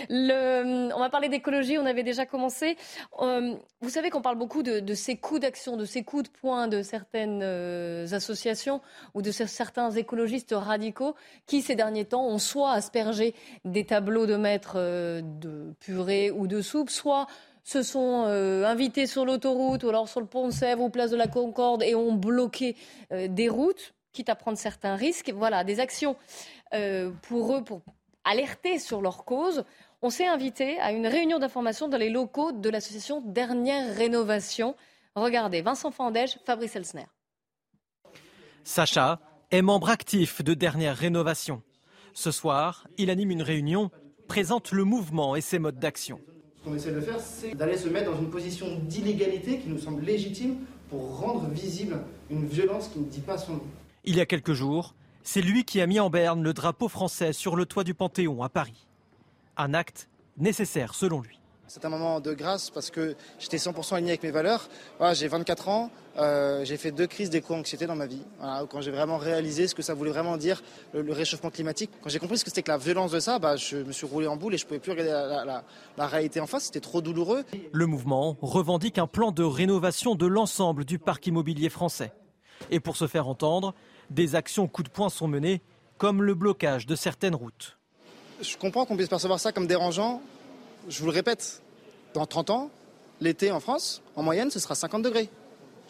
On 0.09 0.99
va 0.99 1.09
parler 1.09 1.29
d'écologie, 1.29 1.77
on 1.77 1.85
avait 1.85 2.03
déjà 2.03 2.25
commencé. 2.25 2.77
Euh, 3.21 3.55
vous 3.81 3.89
savez 3.89 4.09
qu'on 4.09 4.21
parle 4.21 4.37
beaucoup 4.37 4.63
de, 4.63 4.79
de 4.79 4.93
ces 4.93 5.17
coups 5.17 5.41
d'action, 5.41 5.77
de 5.77 5.85
ces 5.85 6.03
coups 6.03 6.23
de 6.23 6.29
poing 6.29 6.67
de 6.67 6.81
certaines 6.81 7.43
associations 8.13 8.81
ou 9.13 9.21
de 9.21 9.31
certains 9.31 9.91
écologistes 9.91 10.53
radicaux 10.57 11.15
qui, 11.45 11.61
ces 11.61 11.75
derniers 11.75 12.05
temps, 12.05 12.25
ont 12.25 12.39
soit 12.39 12.71
aspergé 12.71 13.35
des 13.65 13.85
tableaux 13.85 14.25
de 14.25 14.35
maître 14.35 14.75
de 14.75 15.73
purée 15.79 16.31
ou 16.31 16.47
de 16.47 16.61
soupe, 16.61 16.89
soit 16.89 17.27
se 17.63 17.83
sont 17.83 18.23
invités 18.25 19.07
sur 19.07 19.25
l'autoroute 19.25 19.83
ou 19.83 19.89
alors 19.89 20.09
sur 20.09 20.19
le 20.19 20.25
pont 20.25 20.47
de 20.47 20.53
Sèvres 20.53 20.83
ou 20.83 20.89
place 20.89 21.11
de 21.11 21.15
la 21.15 21.27
Concorde 21.27 21.83
et 21.83 21.95
ont 21.95 22.13
bloqué 22.13 22.75
des 23.11 23.49
routes 23.49 23.93
quitte 24.11 24.29
à 24.29 24.35
prendre 24.35 24.57
certains 24.57 24.95
risques. 24.95 25.31
Voilà, 25.35 25.63
des 25.63 25.79
actions 25.79 26.15
euh, 26.73 27.11
pour 27.23 27.55
eux, 27.55 27.63
pour 27.63 27.81
alerter 28.23 28.79
sur 28.79 29.01
leur 29.01 29.25
cause. 29.25 29.63
On 30.01 30.09
s'est 30.09 30.27
invité 30.27 30.79
à 30.79 30.91
une 30.91 31.07
réunion 31.07 31.39
d'information 31.39 31.87
dans 31.87 31.97
les 31.97 32.09
locaux 32.09 32.51
de 32.51 32.69
l'association 32.69 33.21
Dernière 33.21 33.95
Rénovation. 33.95 34.75
Regardez, 35.15 35.61
Vincent 35.61 35.91
Fandège, 35.91 36.39
Fabrice 36.45 36.75
Elsner. 36.75 37.05
Sacha 38.63 39.19
est 39.51 39.61
membre 39.61 39.89
actif 39.89 40.43
de 40.43 40.53
Dernière 40.53 40.95
Rénovation. 40.95 41.61
Ce 42.13 42.31
soir, 42.31 42.87
il 42.97 43.09
anime 43.09 43.31
une 43.31 43.41
réunion, 43.41 43.89
présente 44.27 44.71
le 44.71 44.83
mouvement 44.83 45.35
et 45.35 45.41
ses 45.41 45.59
modes 45.59 45.79
d'action. 45.79 46.19
Ce 46.61 46.69
qu'on 46.69 46.75
essaie 46.75 46.91
de 46.91 47.01
faire, 47.01 47.19
c'est 47.19 47.55
d'aller 47.55 47.75
se 47.75 47.89
mettre 47.89 48.11
dans 48.11 48.19
une 48.19 48.29
position 48.29 48.67
d'illégalité 48.83 49.57
qui 49.57 49.67
nous 49.67 49.79
semble 49.79 50.03
légitime 50.03 50.57
pour 50.91 51.17
rendre 51.19 51.47
visible 51.49 51.97
une 52.29 52.45
violence 52.45 52.89
qui 52.89 52.99
ne 52.99 53.05
dit 53.05 53.21
pas 53.21 53.39
son 53.39 53.53
nom. 53.53 53.63
Il 54.03 54.15
y 54.15 54.21
a 54.21 54.27
quelques 54.27 54.53
jours, 54.53 54.93
c'est 55.23 55.41
lui 55.41 55.65
qui 55.65 55.81
a 55.81 55.87
mis 55.87 55.99
en 55.99 56.11
berne 56.11 56.43
le 56.43 56.53
drapeau 56.53 56.87
français 56.87 57.33
sur 57.33 57.55
le 57.55 57.65
toit 57.65 57.83
du 57.83 57.95
Panthéon 57.95 58.43
à 58.43 58.49
Paris. 58.49 58.85
Un 59.57 59.73
acte 59.73 60.07
nécessaire 60.37 60.93
selon 60.93 61.21
lui. 61.21 61.39
C'est 61.67 61.83
un 61.83 61.89
moment 61.89 62.19
de 62.19 62.33
grâce 62.33 62.69
parce 62.69 62.91
que 62.91 63.15
j'étais 63.39 63.57
100% 63.57 63.95
aligné 63.95 64.11
avec 64.11 64.23
mes 64.23 64.31
valeurs. 64.31 64.69
j'ai 65.13 65.27
24 65.27 65.67
ans, 65.67 65.89
euh, 66.17 66.65
j'ai 66.65 66.77
fait 66.77 66.91
deux 66.91 67.07
crises 67.07 67.29
d'éco-anxiété 67.29 67.85
dans 67.85 67.95
ma 67.95 68.05
vie. 68.05 68.21
quand 68.69 68.81
j'ai 68.81 68.91
vraiment 68.91 69.17
réalisé 69.17 69.67
ce 69.67 69.75
que 69.75 69.81
ça 69.81 69.93
voulait 69.93 70.11
vraiment 70.11 70.37
dire, 70.37 70.61
le, 70.93 71.11
réchauffement 71.13 71.49
climatique. 71.49 71.89
Quand 72.01 72.09
j'ai 72.09 72.19
compris 72.19 72.37
ce 72.37 72.43
que 72.43 72.49
c'était 72.49 72.63
que 72.63 72.71
la 72.71 72.77
violence 72.77 73.11
de 73.11 73.19
ça, 73.19 73.39
bah, 73.39 73.55
je 73.55 73.77
me 73.77 73.91
suis 73.91 74.05
roulé 74.05 74.27
en 74.27 74.35
boule 74.35 74.53
et 74.53 74.57
je 74.57 74.65
ne 74.65 74.67
pouvais 74.67 74.79
plus 74.79 74.91
regarder 74.91 75.11
la, 75.11 75.63
la 75.97 76.07
réalité 76.07 76.39
en 76.39 76.47
face. 76.47 76.65
C'était 76.65 76.79
trop 76.79 77.01
douloureux. 77.01 77.43
Le 77.71 77.85
mouvement 77.85 78.37
revendique 78.41 78.97
un 78.97 79.07
plan 79.07 79.31
de 79.31 79.43
rénovation 79.43 80.15
de 80.15 80.25
l'ensemble 80.25 80.85
du 80.85 80.99
parc 80.99 81.27
immobilier 81.27 81.69
français. 81.69 82.11
Et 82.69 82.79
pour 82.79 82.97
se 82.97 83.07
faire 83.07 83.27
entendre, 83.27 83.73
des 84.09 84.35
actions 84.35 84.67
coup 84.67 84.83
de 84.83 84.89
poing 84.89 85.09
sont 85.09 85.27
menées, 85.27 85.61
comme 85.97 86.23
le 86.23 86.33
blocage 86.33 86.85
de 86.85 86.95
certaines 86.95 87.35
routes. 87.35 87.77
Je 88.41 88.57
comprends 88.57 88.85
qu'on 88.85 88.95
puisse 88.95 89.07
percevoir 89.07 89.39
ça 89.39 89.51
comme 89.51 89.67
dérangeant. 89.67 90.21
Je 90.89 90.99
vous 90.99 91.05
le 91.05 91.11
répète, 91.11 91.61
dans 92.13 92.25
30 92.25 92.49
ans, 92.49 92.69
l'été 93.19 93.51
en 93.51 93.59
France, 93.59 94.01
en 94.15 94.23
moyenne, 94.23 94.49
ce 94.51 94.59
sera 94.59 94.75
50 94.75 95.03
degrés. 95.03 95.29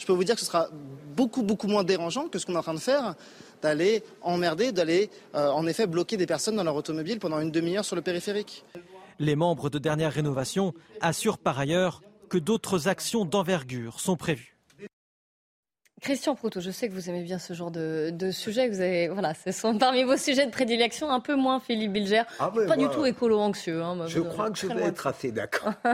Je 0.02 0.08
peux 0.08 0.14
vous 0.14 0.24
dire 0.24 0.34
que 0.34 0.42
ce 0.42 0.48
sera 0.48 0.68
beaucoup, 1.16 1.68
moins 1.68 1.84
dérangeant 1.84 2.28
que 2.28 2.40
ce 2.40 2.48
qu'on 2.48 2.56
est 2.56 2.58
en 2.58 2.64
train 2.64 2.74
de 2.74 2.80
faire, 2.80 3.14
d'aller 3.62 4.04
emmerder, 4.24 4.72
d'aller 4.72 5.12
euh, 5.36 5.50
en 5.50 5.68
effet 5.68 5.86
bloquer 5.86 6.18
des 6.18 6.26
personnes 6.26 6.56
dans 6.56 6.64
leur 6.64 6.76
automobile 6.76 7.20
pendant 7.20 7.40
une 7.40 7.52
demi-heure 7.52 7.86
sur 7.86 7.96
le 7.96 8.02
périphérique. 8.02 8.66
Les 9.20 9.36
membres 9.36 9.70
de 9.70 9.78
Dernière 9.78 10.12
Rénovation 10.12 10.74
assurent 11.02 11.38
par 11.38 11.60
ailleurs 11.60 12.02
que 12.30 12.40
d'autres 12.40 12.88
actions 12.88 13.26
d'envergure 13.26 14.00
sont 14.00 14.16
prévues. 14.16 14.58
Christian 16.02 16.34
Proutot, 16.34 16.62
je 16.62 16.72
sais 16.72 16.90
que 16.90 16.94
vous 16.94 17.12
aimez 17.12 17.22
bien 17.22 17.38
ce 17.38 17.54
genre 17.54 17.70
de, 17.70 18.32
sujet. 18.32 18.68
Vous 18.68 18.82
avez, 18.82 19.08
voilà, 19.08 19.36
ce 19.36 19.52
sont 19.52 19.78
parmi 19.78 20.04
vos 20.04 20.18
sujets 20.18 20.48
de 20.48 20.52
prédilection, 20.52 21.12
un 21.12 21.20
peu 21.20 21.36
moins 21.36 21.60
Philippe 21.60 21.94
Bilger. 21.94 22.24
Ah 22.40 22.52
pas 22.68 22.76
du 22.76 22.90
tout 22.90 23.06
écolo 23.06 23.40
anxieux. 23.40 23.84
Hein, 23.84 24.08
je 24.08 24.20
crois 24.20 24.50
que 24.50 24.58
je 24.58 24.66
vais 24.66 24.84
être 24.84 25.08
assez 25.08 25.32
d'accord. 25.32 25.74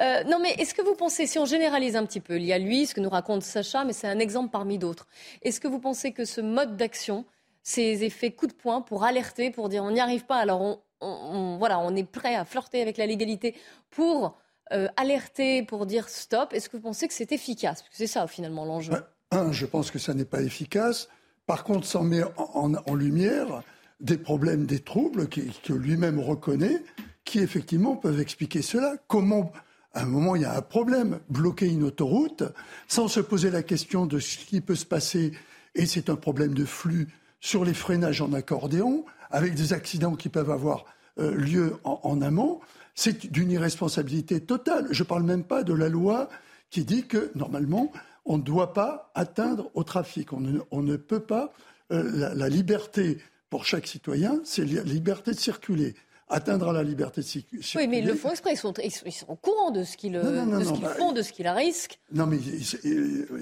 Euh, 0.00 0.24
non, 0.24 0.38
mais 0.40 0.52
est-ce 0.54 0.72
que 0.72 0.82
vous 0.82 0.94
pensez, 0.94 1.26
si 1.26 1.38
on 1.38 1.44
généralise 1.44 1.94
un 1.94 2.06
petit 2.06 2.20
peu, 2.20 2.36
il 2.36 2.44
y 2.44 2.52
a 2.52 2.58
lui, 2.58 2.86
ce 2.86 2.94
que 2.94 3.00
nous 3.00 3.10
raconte 3.10 3.42
Sacha, 3.42 3.84
mais 3.84 3.92
c'est 3.92 4.06
un 4.06 4.18
exemple 4.18 4.50
parmi 4.50 4.78
d'autres. 4.78 5.06
Est-ce 5.42 5.60
que 5.60 5.68
vous 5.68 5.78
pensez 5.78 6.12
que 6.12 6.24
ce 6.24 6.40
mode 6.40 6.76
d'action, 6.76 7.26
ces 7.62 8.04
effets 8.04 8.30
coup 8.30 8.46
de 8.46 8.52
poing 8.52 8.80
pour 8.80 9.04
alerter, 9.04 9.50
pour 9.50 9.68
dire 9.68 9.84
on 9.84 9.90
n'y 9.90 10.00
arrive 10.00 10.24
pas, 10.24 10.36
alors 10.36 10.80
on, 11.00 11.56
voilà, 11.58 11.80
on 11.80 11.94
est 11.96 12.04
prêt 12.04 12.34
à 12.34 12.44
flirter 12.44 12.80
avec 12.80 12.96
la 12.96 13.06
légalité 13.06 13.54
pour 13.90 14.38
euh, 14.72 14.88
alerter, 14.96 15.62
pour 15.62 15.84
dire 15.84 16.08
stop. 16.08 16.54
Est-ce 16.54 16.70
que 16.70 16.76
vous 16.78 16.84
pensez 16.84 17.06
que 17.06 17.14
c'est 17.14 17.32
efficace? 17.32 17.82
Parce 17.82 17.90
que 17.90 17.96
c'est 17.96 18.06
ça 18.06 18.26
finalement 18.26 18.64
l'enjeu. 18.64 18.94
Un, 19.30 19.52
je 19.52 19.66
pense 19.66 19.90
que 19.90 19.98
ça 19.98 20.14
n'est 20.14 20.24
pas 20.24 20.42
efficace. 20.42 21.08
Par 21.46 21.64
contre, 21.64 21.86
ça 21.86 22.00
met 22.02 22.22
en, 22.36 22.94
lumière 22.94 23.62
des 24.00 24.18
problèmes, 24.18 24.66
des 24.66 24.80
troubles 24.80 25.28
que 25.28 25.72
lui-même 25.72 26.18
reconnaît, 26.18 26.82
qui 27.24 27.40
effectivement 27.40 27.96
peuvent 27.96 28.20
expliquer 28.20 28.62
cela. 28.62 28.96
Comment 29.08 29.52
à 29.92 30.02
un 30.02 30.06
moment, 30.06 30.36
il 30.36 30.42
y 30.42 30.44
a 30.44 30.56
un 30.56 30.62
problème. 30.62 31.18
Bloquer 31.28 31.68
une 31.68 31.82
autoroute 31.84 32.44
sans 32.86 33.08
se 33.08 33.20
poser 33.20 33.50
la 33.50 33.62
question 33.62 34.06
de 34.06 34.18
ce 34.18 34.38
qui 34.38 34.60
peut 34.60 34.76
se 34.76 34.86
passer, 34.86 35.32
et 35.74 35.86
c'est 35.86 36.10
un 36.10 36.16
problème 36.16 36.54
de 36.54 36.64
flux 36.64 37.08
sur 37.40 37.64
les 37.64 37.74
freinages 37.74 38.20
en 38.20 38.32
accordéon, 38.32 39.04
avec 39.30 39.54
des 39.54 39.72
accidents 39.72 40.14
qui 40.14 40.28
peuvent 40.28 40.50
avoir 40.50 40.84
euh, 41.18 41.34
lieu 41.34 41.76
en, 41.84 42.20
amont, 42.22 42.60
c'est 42.94 43.32
d'une 43.32 43.50
irresponsabilité 43.50 44.40
totale. 44.40 44.88
Je 44.90 45.02
ne 45.02 45.08
parle 45.08 45.22
même 45.22 45.44
pas 45.44 45.62
de 45.62 45.72
la 45.72 45.88
loi 45.88 46.28
qui 46.70 46.84
dit 46.84 47.06
que, 47.06 47.32
normalement, 47.34 47.90
on 48.30 48.38
ne 48.38 48.42
doit 48.42 48.72
pas 48.72 49.10
atteindre 49.16 49.72
au 49.74 49.82
trafic. 49.82 50.32
On 50.32 50.38
ne, 50.82 50.96
peut 50.96 51.18
pas. 51.18 51.52
Euh, 51.90 52.32
la, 52.36 52.48
liberté 52.48 53.18
pour 53.50 53.64
chaque 53.64 53.88
citoyen, 53.88 54.40
c'est 54.44 54.64
la 54.64 54.84
liberté 54.84 55.32
de 55.32 55.36
circuler 55.36 55.96
atteindre 56.28 56.68
à 56.68 56.72
la 56.72 56.84
liberté 56.84 57.22
de 57.22 57.26
circuler. 57.26 57.60
Oui, 57.74 57.88
mais 57.88 57.98
ils 57.98 58.06
le 58.06 58.14
font 58.14 58.30
exprès. 58.30 58.52
Ils 58.52 58.56
sont, 58.56 58.72
ils 58.72 59.12
sont 59.12 59.28
au 59.28 59.34
courant 59.34 59.72
de 59.72 59.82
ce 59.82 59.96
qu'ils 59.96 60.12
bah, 60.12 60.94
font, 60.96 61.10
de 61.10 61.22
ce 61.22 61.32
qu'ils 61.32 61.48
risquent. 61.48 61.98
Non, 62.12 62.28
mais 62.28 62.38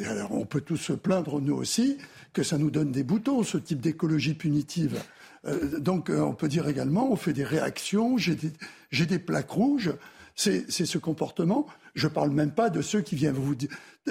alors 0.07 0.33
on 0.33 0.47
peut 0.47 0.63
tous 0.63 0.79
se 0.79 0.95
plaindre, 0.95 1.39
nous 1.39 1.55
aussi, 1.55 1.99
que 2.33 2.43
ça 2.43 2.57
nous 2.57 2.71
donne 2.71 2.91
des 2.91 3.03
boutons, 3.03 3.43
ce 3.43 3.59
type 3.59 3.83
d'écologie 3.83 4.33
punitive. 4.33 5.03
Euh, 5.45 5.79
donc, 5.81 6.09
euh, 6.09 6.21
on 6.21 6.33
peut 6.33 6.49
dire 6.49 6.67
également, 6.67 7.13
on 7.13 7.17
fait 7.17 7.35
des 7.35 7.45
réactions, 7.45 8.17
j'ai 8.17 8.37
des, 8.37 9.07
des, 9.07 9.19
plaques 9.19 9.51
rouges. 9.51 9.93
C'est 10.35 10.71
ce 10.71 10.97
comportement. 10.97 11.67
Je 11.95 12.07
ne 12.07 12.13
parle 12.13 12.31
même 12.31 12.53
pas 12.53 12.71
de 12.71 12.81
ceux 12.81 13.03
qui 13.03 13.17
viennent 13.17 13.35
vous 13.35 13.57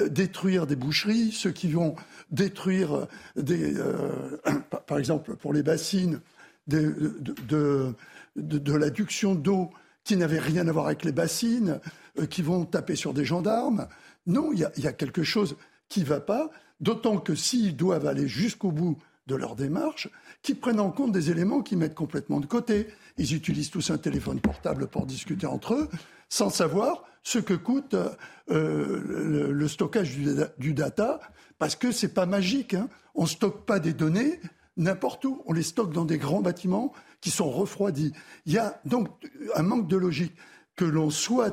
détruire 0.09 0.67
des 0.67 0.75
boucheries, 0.75 1.31
ceux 1.31 1.51
qui 1.51 1.71
vont 1.71 1.95
détruire 2.31 3.07
des, 3.35 3.77
euh, 3.77 4.37
par 4.87 4.97
exemple, 4.97 5.35
pour 5.35 5.53
les 5.53 5.63
bassines, 5.63 6.21
de, 6.67 7.95
l'adduction 8.35 9.35
d'eau 9.35 9.69
qui 10.03 10.17
n'avait 10.17 10.39
rien 10.39 10.67
à 10.67 10.71
voir 10.71 10.87
avec 10.87 11.03
les 11.03 11.11
bassines, 11.11 11.79
euh, 12.19 12.25
qui 12.25 12.41
vont 12.41 12.65
taper 12.65 12.95
sur 12.95 13.13
des 13.13 13.25
gendarmes. 13.25 13.87
Non, 14.25 14.51
il 14.51 14.59
y, 14.59 14.87
a 14.87 14.93
quelque 14.93 15.23
chose 15.23 15.55
qui 15.89 16.01
ne 16.01 16.05
va 16.05 16.19
pas, 16.19 16.49
d'autant 16.81 17.17
que 17.17 17.35
s'ils 17.35 17.75
doivent 17.75 18.05
aller 18.05 18.27
jusqu'au 18.27 18.71
bout 18.71 18.97
de 19.27 19.35
leur 19.35 19.55
démarche, 19.55 20.09
qu'ils 20.41 20.59
prennent 20.59 20.79
en 20.79 20.91
compte 20.91 21.11
des 21.11 21.31
éléments 21.31 21.61
qu'ils 21.61 21.77
mettent 21.77 21.95
complètement 21.95 22.39
de 22.39 22.45
côté. 22.45 22.87
Ils 23.17 23.33
utilisent 23.33 23.69
tous 23.69 23.89
un 23.89 23.97
téléphone 23.97 24.39
portable 24.39 24.87
pour 24.87 25.05
discuter 25.05 25.47
entre 25.47 25.73
eux, 25.73 25.89
sans 26.29 26.49
savoir 26.49 27.03
ce 27.27 27.39
que 27.39 27.53
coûte 27.53 27.93
euh, 28.49 29.51
le, 29.51 29.67
stockage 29.67 30.17
du, 30.57 30.73
data, 30.73 31.19
parce 31.59 31.75
que 31.75 31.91
c'est 31.91 32.13
pas 32.13 32.25
magique. 32.25 32.73
Hein. 32.73 32.87
On 33.15 33.23
ne 33.23 33.27
stocke 33.27 33.65
pas 33.65 33.79
des 33.79 33.91
données 33.91 34.39
n'importe 34.77 35.25
où. 35.25 35.43
On 35.45 35.51
les 35.51 35.63
stocke 35.63 35.91
dans 35.91 36.05
des 36.05 36.17
grands 36.17 36.39
bâtiments 36.39 36.93
qui 37.19 37.29
sont 37.29 37.51
refroidis. 37.51 38.13
Il 38.45 38.53
y 38.53 38.57
a 38.57 38.79
donc 38.85 39.09
un 39.55 39.63
manque 39.63 39.89
de 39.89 39.97
logique 39.97 40.35
que 40.77 40.85
l'on 40.85 41.09
soit 41.09 41.51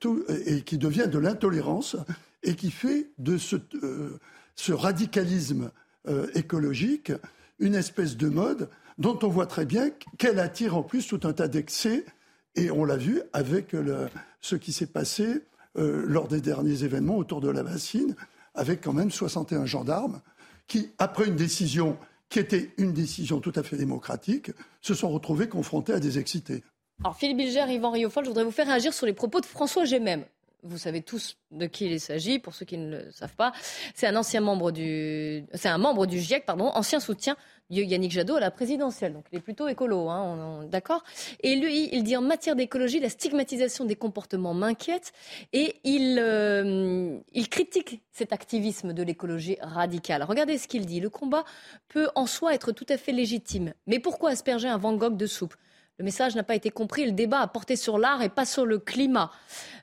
tous, 0.00 0.24
et 0.46 0.62
qui 0.62 0.78
devient 0.78 1.08
de 1.12 1.18
l'intolérance 1.18 1.96
et 2.42 2.54
qui 2.54 2.70
fait 2.70 3.10
de 3.18 3.36
ce, 3.36 3.56
euh, 3.82 4.18
ce 4.54 4.72
radicalisme 4.72 5.72
euh, 6.08 6.26
écologique 6.34 7.12
une 7.58 7.74
espèce 7.74 8.16
de 8.16 8.30
mode 8.30 8.70
dont 8.96 9.18
on 9.22 9.28
voit 9.28 9.46
très 9.46 9.66
bien 9.66 9.90
qu'elle 10.16 10.38
attire 10.38 10.74
en 10.74 10.82
plus 10.82 11.06
tout 11.06 11.20
un 11.24 11.34
tas 11.34 11.48
d'excès 11.48 12.06
et 12.54 12.70
on 12.70 12.84
l'a 12.84 12.96
vu 12.96 13.20
avec 13.32 13.72
le, 13.72 14.08
ce 14.40 14.56
qui 14.56 14.72
s'est 14.72 14.86
passé 14.86 15.42
euh, 15.76 16.04
lors 16.06 16.28
des 16.28 16.40
derniers 16.40 16.84
événements 16.84 17.16
autour 17.16 17.40
de 17.40 17.50
la 17.50 17.62
bassine 17.62 18.14
avec 18.54 18.82
quand 18.82 18.92
même 18.92 19.10
61 19.10 19.66
gendarmes 19.66 20.20
qui, 20.66 20.90
après 20.98 21.26
une 21.26 21.36
décision 21.36 21.96
qui 22.28 22.38
était 22.38 22.72
une 22.76 22.92
décision 22.92 23.40
tout 23.40 23.52
à 23.54 23.62
fait 23.62 23.76
démocratique, 23.76 24.50
se 24.82 24.94
sont 24.94 25.08
retrouvés 25.08 25.48
confrontés 25.48 25.94
à 25.94 26.00
des 26.00 26.18
excités. 26.18 26.62
Alors 27.02 27.16
Philippe 27.16 27.38
Bilger, 27.38 27.64
Yvan 27.68 27.90
Riofol, 27.90 28.24
je 28.24 28.28
voudrais 28.28 28.44
vous 28.44 28.50
faire 28.50 28.66
réagir 28.66 28.92
sur 28.92 29.06
les 29.06 29.12
propos 29.12 29.40
de 29.40 29.46
François 29.46 29.84
Gémem. 29.84 30.24
Vous 30.62 30.78
savez 30.78 31.02
tous 31.02 31.36
de 31.50 31.66
qui 31.66 31.86
il 31.86 32.00
s'agit, 32.00 32.38
pour 32.38 32.54
ceux 32.54 32.66
qui 32.66 32.76
ne 32.76 32.90
le 32.90 33.12
savent 33.12 33.36
pas. 33.36 33.52
C'est 33.94 34.06
un 34.06 34.16
ancien 34.16 34.40
membre 34.40 34.72
du, 34.72 35.44
c'est 35.54 35.68
un 35.68 35.78
GIEC, 36.08 36.44
pardon, 36.44 36.66
ancien 36.74 37.00
soutien 37.00 37.36
Yannick 37.70 38.12
Jadot 38.12 38.36
à 38.36 38.40
la 38.40 38.50
présidentielle. 38.50 39.12
Donc 39.12 39.26
il 39.32 39.38
est 39.38 39.42
plutôt 39.42 39.68
écolo, 39.68 40.08
hein, 40.08 40.64
d'accord 40.66 41.04
Et 41.40 41.56
lui, 41.56 41.88
il 41.92 42.02
dit 42.02 42.16
en 42.16 42.22
matière 42.22 42.56
d'écologie, 42.56 43.00
la 43.00 43.08
stigmatisation 43.08 43.84
des 43.84 43.96
comportements 43.96 44.54
m'inquiète 44.54 45.12
et 45.52 45.76
il, 45.84 46.18
euh, 46.18 47.18
il 47.32 47.48
critique 47.48 48.02
cet 48.12 48.32
activisme 48.32 48.92
de 48.92 49.02
l'écologie 49.02 49.58
radicale. 49.60 50.22
Regardez 50.22 50.58
ce 50.58 50.66
qu'il 50.66 50.86
dit. 50.86 51.00
Le 51.00 51.10
combat 51.10 51.44
peut 51.88 52.08
en 52.14 52.26
soi 52.26 52.54
être 52.54 52.72
tout 52.72 52.86
à 52.88 52.96
fait 52.96 53.12
légitime. 53.12 53.74
Mais 53.86 53.98
pourquoi 53.98 54.30
asperger 54.30 54.68
un 54.68 54.78
Van 54.78 54.94
Gogh 54.94 55.16
de 55.16 55.26
soupe? 55.26 55.54
Le 55.98 56.04
message 56.04 56.36
n'a 56.36 56.44
pas 56.44 56.54
été 56.54 56.70
compris. 56.70 57.04
Le 57.04 57.12
débat 57.12 57.40
a 57.40 57.46
porté 57.48 57.74
sur 57.74 57.98
l'art 57.98 58.22
et 58.22 58.28
pas 58.28 58.46
sur 58.46 58.64
le 58.64 58.78
climat. 58.78 59.30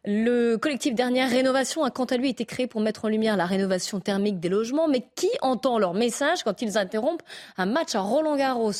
Le 0.06 0.56
collectif 0.56 0.96
Dernière 0.96 1.30
Rénovation 1.30 1.84
a 1.84 1.92
quant 1.92 2.06
à 2.06 2.18
lui 2.18 2.30
été 2.30 2.46
créé 2.46 2.68
pour 2.68 2.80
mettre 2.82 3.06
en 3.06 3.10
lumière 3.10 3.36
la 3.36 3.46
rénovation 3.46 4.00
thermique 4.00 4.40
des 4.40 4.50
logements. 4.50 4.88
Mais 4.88 5.06
qui 5.16 5.30
entend 5.42 5.78
leur 5.78 5.94
message 5.94 6.44
quand 6.44 6.62
ils 6.62 6.78
interrompent 6.78 7.24
un 7.58 7.66
match 7.66 7.96
à 7.96 8.02
Roland-Garros 8.02 8.72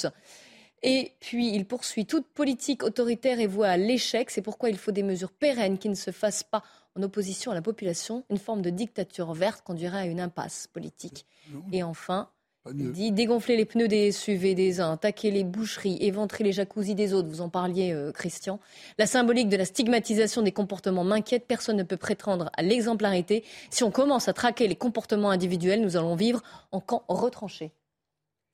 et 0.88 1.14
puis, 1.20 1.56
il 1.56 1.66
poursuit 1.66 2.06
toute 2.06 2.28
politique 2.28 2.84
autoritaire 2.84 3.40
et 3.40 3.48
voit 3.48 3.70
à 3.70 3.78
l'échec. 3.78 4.30
C'est 4.30 4.44
pourquoi 4.44 4.70
il 4.70 4.78
faut 4.78 4.92
des 4.92 5.02
mesures 5.02 5.32
pérennes 5.32 5.80
qui 5.80 5.90
ne 5.90 5.96
se 5.96 6.12
fassent 6.12 6.44
pas 6.44 6.62
en 6.96 7.02
opposition 7.02 7.52
à 7.52 7.56
la 7.56 7.64
population. 7.64 8.24
Une 8.30 8.38
forme 8.38 8.62
de 8.62 8.70
dictature 8.70 9.34
verte 9.34 9.64
conduirait 9.64 10.02
à 10.02 10.06
une 10.06 10.20
impasse 10.20 10.68
politique. 10.68 11.26
Et 11.72 11.82
enfin, 11.82 12.30
il 12.74 12.92
dit 12.92 13.12
dégonfler 13.12 13.58
les 13.58 13.66
pneus 13.66 13.88
des 13.88 14.12
SUV 14.12 14.56
des 14.56 14.80
uns, 14.82 14.94
attaquer 14.94 15.30
les 15.32 15.44
boucheries, 15.44 15.98
éventrer 16.02 16.44
les 16.44 16.52
jacuzzis 16.52 16.96
des 16.96 17.14
autres. 17.14 17.28
Vous 17.30 17.42
en 17.42 17.50
parliez, 17.50 17.92
euh, 17.92 18.12
Christian. 18.12 18.60
La 18.98 19.06
symbolique 19.06 19.50
de 19.50 19.58
la 19.58 19.66
stigmatisation 19.66 20.42
des 20.42 20.52
comportements 20.52 21.04
m'inquiète. 21.04 21.46
Personne 21.48 21.78
ne 21.78 21.84
peut 21.84 21.98
prétendre 21.98 22.50
à 22.58 22.64
l'exemplarité. 22.64 23.44
Si 23.70 23.84
on 23.84 23.92
commence 23.92 24.28
à 24.28 24.34
traquer 24.34 24.68
les 24.68 24.76
comportements 24.76 25.30
individuels, 25.30 25.82
nous 25.82 25.98
allons 25.98 26.16
vivre 26.16 26.42
en 26.72 26.80
camp 26.80 27.04
retranché. 27.08 27.72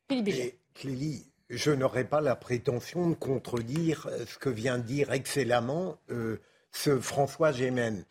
Philippe 0.10 0.56
Clélie, 0.74 1.26
je 1.50 1.72
n'aurais 1.72 2.06
pas 2.06 2.22
la 2.22 2.36
prétention 2.36 3.10
de 3.10 3.16
contredire 3.16 4.08
euh, 4.12 4.26
ce 4.26 4.38
que 4.38 4.50
vient 4.50 4.78
de 4.78 4.84
dire 4.84 5.12
excellemment 5.14 5.98
euh, 6.10 6.38
ce 6.72 7.00
François 7.00 7.52
Gémen 7.52 8.06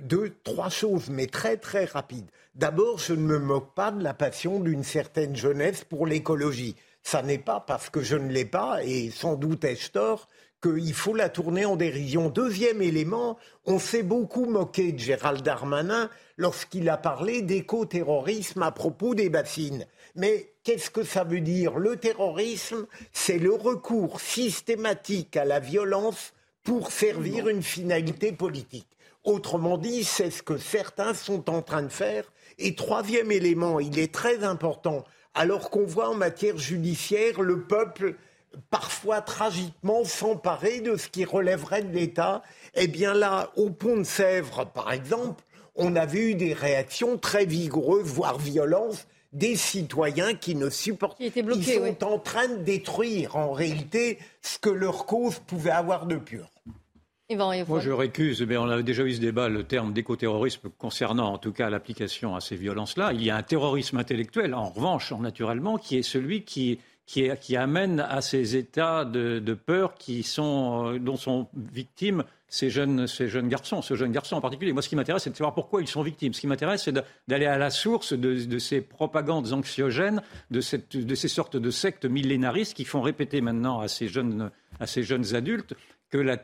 deux, 0.00 0.34
trois 0.42 0.70
choses, 0.70 1.08
mais 1.10 1.26
très 1.26 1.56
très 1.56 1.84
rapides. 1.84 2.30
D'abord, 2.54 2.98
je 2.98 3.12
ne 3.12 3.22
me 3.22 3.38
moque 3.38 3.74
pas 3.74 3.90
de 3.90 4.02
la 4.02 4.14
passion 4.14 4.60
d'une 4.60 4.84
certaine 4.84 5.36
jeunesse 5.36 5.84
pour 5.84 6.06
l'écologie. 6.06 6.76
Ça 7.02 7.22
n'est 7.22 7.38
pas 7.38 7.60
parce 7.60 7.90
que 7.90 8.00
je 8.00 8.16
ne 8.16 8.30
l'ai 8.30 8.44
pas, 8.44 8.82
et 8.84 9.10
sans 9.10 9.34
doute 9.34 9.64
ai-je 9.64 9.90
tort, 9.90 10.28
qu'il 10.62 10.94
faut 10.94 11.14
la 11.14 11.28
tourner 11.28 11.66
en 11.66 11.76
dérision. 11.76 12.30
Deuxième 12.30 12.80
élément, 12.80 13.36
on 13.66 13.78
s'est 13.78 14.02
beaucoup 14.02 14.46
moqué 14.46 14.92
de 14.92 14.98
Gérald 14.98 15.42
Darmanin 15.42 16.08
lorsqu'il 16.38 16.88
a 16.88 16.96
parlé 16.96 17.42
d'éco-terrorisme 17.42 18.62
à 18.62 18.72
propos 18.72 19.14
des 19.14 19.28
bassines. 19.28 19.86
Mais 20.14 20.52
qu'est-ce 20.62 20.90
que 20.90 21.02
ça 21.02 21.24
veut 21.24 21.40
dire? 21.40 21.76
Le 21.78 21.96
terrorisme, 21.96 22.86
c'est 23.12 23.38
le 23.38 23.52
recours 23.52 24.20
systématique 24.20 25.36
à 25.36 25.44
la 25.44 25.60
violence 25.60 26.32
pour 26.62 26.92
servir 26.92 27.48
une 27.48 27.62
finalité 27.62 28.32
politique. 28.32 28.88
Autrement 29.24 29.78
dit, 29.78 30.04
c'est 30.04 30.30
ce 30.30 30.42
que 30.42 30.58
certains 30.58 31.14
sont 31.14 31.50
en 31.50 31.62
train 31.62 31.82
de 31.82 31.88
faire. 31.88 32.24
Et 32.58 32.74
troisième 32.74 33.32
élément, 33.32 33.80
il 33.80 33.98
est 33.98 34.12
très 34.12 34.44
important, 34.44 35.04
alors 35.34 35.70
qu'on 35.70 35.84
voit 35.84 36.10
en 36.10 36.14
matière 36.14 36.56
judiciaire 36.56 37.40
le 37.40 37.62
peuple 37.62 38.16
parfois 38.70 39.20
tragiquement 39.20 40.04
s'emparer 40.04 40.80
de 40.80 40.96
ce 40.96 41.08
qui 41.08 41.24
relèverait 41.24 41.82
de 41.82 41.92
l'État, 41.92 42.42
eh 42.74 42.86
bien 42.86 43.14
là, 43.14 43.50
au 43.56 43.70
pont 43.70 43.96
de 43.96 44.04
Sèvres, 44.04 44.66
par 44.66 44.92
exemple, 44.92 45.42
on 45.74 45.96
avait 45.96 46.20
eu 46.20 46.34
des 46.34 46.52
réactions 46.52 47.18
très 47.18 47.46
vigoureuses, 47.46 48.06
voire 48.06 48.38
violentes, 48.38 49.08
des 49.32 49.56
citoyens 49.56 50.34
qui 50.34 50.54
ne 50.54 50.70
supportent 50.70 51.18
pas. 51.18 51.24
Ils 51.24 51.64
sont 51.64 52.04
en 52.04 52.18
train 52.20 52.46
de 52.46 52.62
détruire 52.62 53.34
en 53.34 53.52
réalité 53.52 54.18
ce 54.42 54.58
que 54.58 54.70
leur 54.70 55.06
cause 55.06 55.40
pouvait 55.40 55.72
avoir 55.72 56.06
de 56.06 56.16
pur. 56.16 56.48
Moi, 57.68 57.80
je 57.80 57.90
récuse, 57.90 58.42
mais 58.42 58.56
on 58.56 58.68
a 58.68 58.82
déjà 58.82 59.04
eu 59.04 59.14
ce 59.14 59.20
débat, 59.20 59.48
le 59.48 59.64
terme 59.64 59.92
d'écoterrorisme 59.92 60.70
concernant 60.78 61.32
en 61.32 61.38
tout 61.38 61.52
cas 61.52 61.70
l'application 61.70 62.34
à 62.36 62.40
ces 62.40 62.56
violences-là. 62.56 63.12
Il 63.12 63.22
y 63.22 63.30
a 63.30 63.36
un 63.36 63.42
terrorisme 63.42 63.98
intellectuel, 63.98 64.54
en 64.54 64.70
revanche, 64.70 65.12
naturellement, 65.12 65.78
qui 65.78 65.96
est 65.96 66.02
celui 66.02 66.42
qui, 66.42 66.78
qui, 67.06 67.28
qui 67.40 67.56
amène 67.56 68.00
à 68.00 68.20
ces 68.20 68.56
états 68.56 69.04
de, 69.04 69.38
de 69.38 69.54
peur 69.54 69.94
qui 69.94 70.22
sont, 70.22 70.94
euh, 70.94 70.98
dont 70.98 71.16
sont 71.16 71.48
victimes 71.54 72.24
ces 72.54 72.70
jeunes, 72.70 73.08
ces 73.08 73.26
jeunes 73.26 73.48
garçons, 73.48 73.82
ce 73.82 73.96
jeune 73.96 74.12
garçon 74.12 74.36
en 74.36 74.40
particulier. 74.40 74.72
Moi, 74.72 74.80
ce 74.80 74.88
qui 74.88 74.94
m'intéresse, 74.94 75.24
c'est 75.24 75.30
de 75.30 75.36
savoir 75.36 75.54
pourquoi 75.54 75.82
ils 75.82 75.88
sont 75.88 76.02
victimes. 76.02 76.32
Ce 76.32 76.40
qui 76.40 76.46
m'intéresse, 76.46 76.84
c'est 76.84 76.94
d'aller 77.26 77.46
à 77.46 77.58
la 77.58 77.70
source 77.70 78.12
de, 78.12 78.44
de, 78.44 78.58
ces 78.60 78.80
propagandes 78.80 79.52
anxiogènes, 79.52 80.22
de, 80.52 80.60
cette, 80.60 80.96
de 80.96 81.14
ces 81.16 81.26
sortes 81.26 81.56
de 81.56 81.70
sectes 81.72 82.04
millénaristes 82.04 82.74
qui 82.74 82.84
font 82.84 83.02
répéter 83.02 83.40
maintenant 83.40 83.80
à 83.80 83.88
ces 83.88 84.06
jeunes, 84.06 84.52
à 84.78 84.86
ces 84.86 85.02
jeunes 85.02 85.34
adultes 85.34 85.74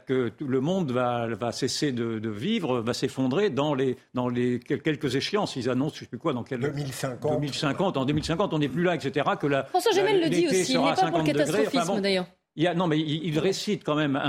que, 0.07 0.33
le 0.41 0.61
monde 0.61 0.91
va, 0.91 1.53
cesser 1.53 1.93
de, 1.93 2.29
vivre, 2.29 2.81
va 2.81 2.95
s'effondrer 2.95 3.51
dans 3.51 3.75
les, 3.75 3.97
dans 4.15 4.29
les 4.29 4.59
quelques 4.59 5.15
échéances. 5.17 5.57
Ils 5.57 5.71
annoncent, 5.71 5.95
je 5.95 6.01
ne 6.01 6.05
sais 6.05 6.11
plus 6.11 6.19
quoi, 6.19 6.33
dans 6.33 6.43
quel 6.43 6.61
2050. 6.61 7.33
2050. 7.33 7.97
En 7.97 8.05
2050, 8.05 8.55
on 8.55 8.59
n'est 8.59 8.69
plus 8.69 8.83
là, 8.83 8.95
etc. 8.95 9.31
Que 9.41 9.47
la, 9.47 9.65
François 9.65 9.93
Gemel 9.93 10.21
le 10.21 10.29
dit 10.29 10.47
aussi. 10.49 10.73
Il 10.73 10.81
n'est 10.81 10.95
pas 10.95 11.11
pour 11.11 11.19
le 11.19 11.25
catastrophisme, 11.25 12.01
d'ailleurs. 12.01 12.27
non, 12.77 12.87
mais 12.87 12.99
il, 12.99 13.39
récite 13.39 13.85
quand 13.85 13.95
même 13.95 14.21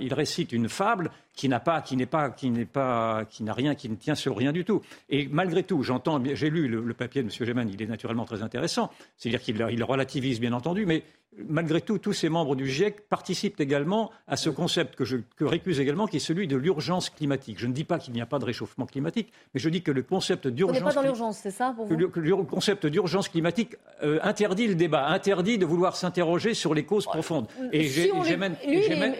il 0.00 0.14
récite 0.14 0.52
une 0.52 0.68
fable 0.68 1.10
qui 1.34 1.48
n'a 1.48 1.60
pas, 1.60 1.80
qui 1.82 1.96
n'est 1.96 2.06
pas, 2.06 2.30
qui 2.30 2.50
n'est 2.50 2.64
pas, 2.64 3.24
qui 3.30 3.44
n'a 3.44 3.52
rien, 3.52 3.74
qui 3.74 3.88
ne 3.88 3.94
tient 3.94 4.16
sur 4.16 4.36
rien 4.36 4.52
du 4.52 4.64
tout. 4.64 4.82
Et 5.08 5.28
malgré 5.30 5.62
tout, 5.62 5.82
j'entends, 5.82 6.20
j'ai 6.34 6.50
lu 6.50 6.66
le, 6.66 6.94
papier 6.94 7.22
de 7.22 7.28
M. 7.28 7.46
Géman, 7.46 7.68
il 7.72 7.80
est 7.80 7.86
naturellement 7.86 8.24
très 8.24 8.42
intéressant. 8.42 8.90
C'est-à-dire 9.16 9.40
qu'il 9.40 9.64
il 9.70 9.84
relativise, 9.84 10.40
bien 10.40 10.52
entendu, 10.52 10.84
mais 10.86 11.04
malgré 11.46 11.80
tout, 11.80 11.98
tous 11.98 12.12
ces 12.12 12.28
membres 12.28 12.56
du 12.56 12.68
GIEC 12.68 13.08
participent 13.08 13.60
également 13.60 14.10
à 14.26 14.36
ce 14.36 14.50
concept 14.50 14.96
que 14.96 15.04
je 15.04 15.18
que 15.36 15.44
récuse 15.44 15.80
également, 15.80 16.06
qui 16.06 16.16
est 16.16 16.20
celui 16.20 16.46
de 16.46 16.56
l'urgence 16.56 17.10
climatique. 17.10 17.58
Je 17.58 17.66
ne 17.66 17.72
dis 17.72 17.84
pas 17.84 17.98
qu'il 17.98 18.14
n'y 18.14 18.20
a 18.20 18.26
pas 18.26 18.38
de 18.38 18.44
réchauffement 18.44 18.86
climatique, 18.86 19.32
mais 19.54 19.60
je 19.60 19.68
dis 19.68 19.82
que 19.82 19.90
le 19.90 20.02
concept 20.02 20.48
d'urgence. 20.48 20.76
On 20.76 20.80
n'est 20.80 20.86
pas 20.86 20.94
dans 20.94 21.02
l'urgence, 21.02 21.38
c'est 21.38 21.50
ça 21.50 21.72
pour 21.74 21.86
vous 21.86 21.96
le, 21.96 22.44
concept 22.44 22.86
d'urgence 22.86 23.28
climatique 23.28 23.76
euh, 24.02 24.18
interdit 24.22 24.66
le 24.66 24.74
débat, 24.74 25.06
interdit 25.08 25.58
de 25.58 25.66
vouloir 25.66 25.96
s'interroger 25.96 26.54
sur 26.54 26.74
les 26.74 26.84
causes 26.84 27.06
profondes. 27.06 27.46
Et 27.72 27.88
si 27.88 28.02
lui, 28.02 28.10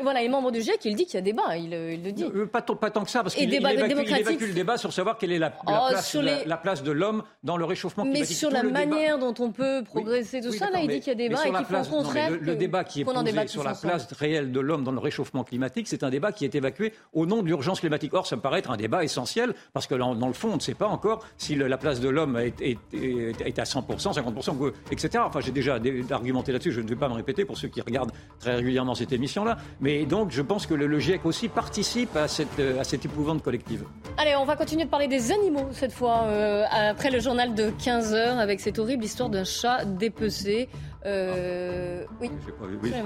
voilà, 0.03 0.23
les 0.23 0.29
membres 0.29 0.51
du 0.51 0.61
GIEC, 0.61 0.85
il 0.85 0.97
dit 0.97 1.05
qu'il 1.05 1.15
y 1.15 1.19
a 1.19 1.23
débat, 1.23 1.57
il, 1.57 1.71
le 1.71 2.13
dit. 2.13 2.25
Euh, 2.25 2.47
pas, 2.47 2.63
pas, 2.63 2.91
tant 2.91 3.05
que 3.05 3.11
ça, 3.11 3.23
parce 3.23 3.35
qu'il 3.35 3.53
évacue, 3.53 4.41
le 4.41 4.53
débat 4.55 4.77
sur 4.77 4.93
savoir 4.93 5.19
quelle 5.19 5.33
est 5.33 5.39
la, 5.39 5.53
oh, 5.67 5.71
place, 5.91 6.15
la, 6.15 6.57
place, 6.57 6.83
de 6.83 6.93
l'homme 6.93 7.23
dans 7.43 7.57
le 7.57 7.65
réchauffement 7.65 8.05
climatique. 8.05 8.29
Mais 8.31 8.35
sur 8.35 8.51
la 8.51 8.63
manière 8.63 9.19
dont 9.19 9.35
on 9.39 9.51
peut 9.51 9.83
progresser, 9.85 10.41
tout 10.41 10.53
ça, 10.53 10.71
là, 10.71 10.81
il 10.81 10.89
dit 10.89 11.01
qu'il 11.01 11.09
y 11.09 11.11
a 11.11 11.15
débat 11.15 11.47
et 11.47 11.53
qu'il 11.53 11.67
faut 11.67 11.77
le, 12.15 12.57
débat 12.57 12.85
qui 12.85 13.01
est 13.01 13.05
posé 13.05 13.47
sur 13.47 13.65
la 13.65 13.75
place 13.75 14.13
réelle 14.13 14.53
de 14.53 14.61
l'homme 14.61 14.85
dans 14.85 14.93
le 14.93 14.99
réchauffement 14.99 15.45
climatique, 15.45 15.89
c'est 15.89 16.03
un 16.03 16.11
débat 16.11 16.33
qui 16.33 16.45
est 16.45 16.55
évacué 16.55 16.93
au 17.13 17.27
nom 17.27 17.43
de 17.43 17.47
l'urgence 17.47 17.81
climatique. 17.81 18.15
Or, 18.15 18.27
ça 18.27 18.37
me 18.37 18.41
paraît 18.41 18.61
être 18.61 18.71
un 18.71 18.77
débat 18.77 19.05
essentiel 19.05 19.55
parce 19.73 19.87
que 19.87 19.95
dans, 19.95 20.15
le 20.15 20.33
fond, 20.33 20.51
on 20.53 20.57
ne 20.57 20.61
sait 20.61 20.75
pas 20.75 20.89
encore 20.89 21.25
si 21.37 21.55
la 21.55 21.79
place 21.79 22.01
de 22.01 22.09
l'homme 22.09 22.37
est, 22.37 22.61
est, 22.61 23.59
à 23.59 23.65
100%, 23.65 24.15
50%, 24.15 24.73
etc. 24.91 25.25
Enfin, 25.27 25.41
j'ai 25.41 25.53
déjà 25.53 25.79
argumenté 26.11 26.53
là-dessus, 26.53 26.73
je 26.73 26.81
ne 26.81 26.89
vais 26.89 26.97
pas 26.97 27.09
me 27.09 27.15
répéter 27.15 27.45
pour 27.45 27.57
ceux 27.57 27.69
qui 27.69 27.81
regardent 27.81 28.13
très 28.41 28.57
régulièrement 28.57 28.95
cette 28.95 29.13
émission-là. 29.13 29.59
Mais 29.81 30.05
donc, 30.05 30.31
je 30.31 30.43
pense 30.43 30.67
que 30.67 30.75
le, 30.75 30.99
GIEC 30.99 31.25
aussi 31.27 31.49
participe 31.49 32.17
à 32.17 32.27
cette, 32.27 32.61
à 32.79 32.85
cette 32.85 33.05
épouvante 33.05 33.43
collective. 33.43 33.85
Allez, 34.17 34.35
on 34.37 34.45
va 34.45 34.57
continuer 34.57 34.85
de 34.85 34.91
parler 34.91 35.07
des 35.07 35.31
animaux 35.31 35.69
cette 35.73 35.93
fois, 35.93 36.25
euh, 36.25 36.65
après 36.71 37.11
le 37.11 37.21
journal 37.21 37.55
de 37.55 37.71
15h 37.71 38.39
avec 38.39 38.61
cette 38.61 38.79
horrible 38.79 39.05
histoire 39.05 39.29
d'un 39.29 39.45
chat 39.45 39.85
dépecé. 39.85 40.69
Euh, 41.07 42.05
oui. 42.21 42.31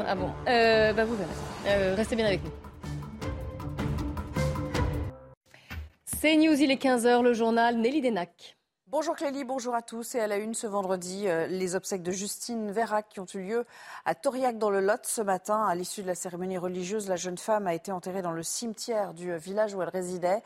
Ah 0.06 0.14
bon. 0.14 0.30
Euh, 0.48 0.92
bah 0.92 1.04
vous 1.04 1.16
verrez. 1.16 1.30
Euh, 1.66 1.94
restez 1.94 2.16
bien 2.16 2.26
avec 2.26 2.42
nous. 2.44 2.50
C'est 6.04 6.36
News, 6.36 6.54
il 6.54 6.70
est 6.70 6.82
15h, 6.82 7.22
le 7.22 7.32
journal 7.34 7.78
Nelly 7.78 8.00
Denac. 8.00 8.56
Bonjour 8.92 9.16
Clélie, 9.16 9.44
bonjour 9.44 9.74
à 9.74 9.80
tous. 9.80 10.16
Et 10.16 10.20
à 10.20 10.26
la 10.26 10.36
une 10.36 10.52
ce 10.52 10.66
vendredi, 10.66 11.26
euh, 11.26 11.46
les 11.46 11.76
obsèques 11.76 12.02
de 12.02 12.12
Justine 12.12 12.70
Vérac 12.70 13.06
qui 13.08 13.20
ont 13.20 13.26
eu 13.32 13.38
lieu 13.38 13.64
à 14.04 14.14
Toriac 14.14 14.58
dans 14.58 14.68
le 14.68 14.80
Lot 14.80 15.06
ce 15.06 15.22
matin. 15.22 15.64
À 15.64 15.74
l'issue 15.74 16.02
de 16.02 16.08
la 16.08 16.14
cérémonie 16.14 16.58
religieuse, 16.58 17.08
la 17.08 17.16
jeune 17.16 17.38
femme 17.38 17.66
a 17.66 17.72
été 17.72 17.90
enterrée 17.90 18.20
dans 18.20 18.32
le 18.32 18.42
cimetière 18.42 19.14
du 19.14 19.34
village 19.38 19.74
où 19.74 19.80
elle 19.80 19.88
résidait. 19.88 20.42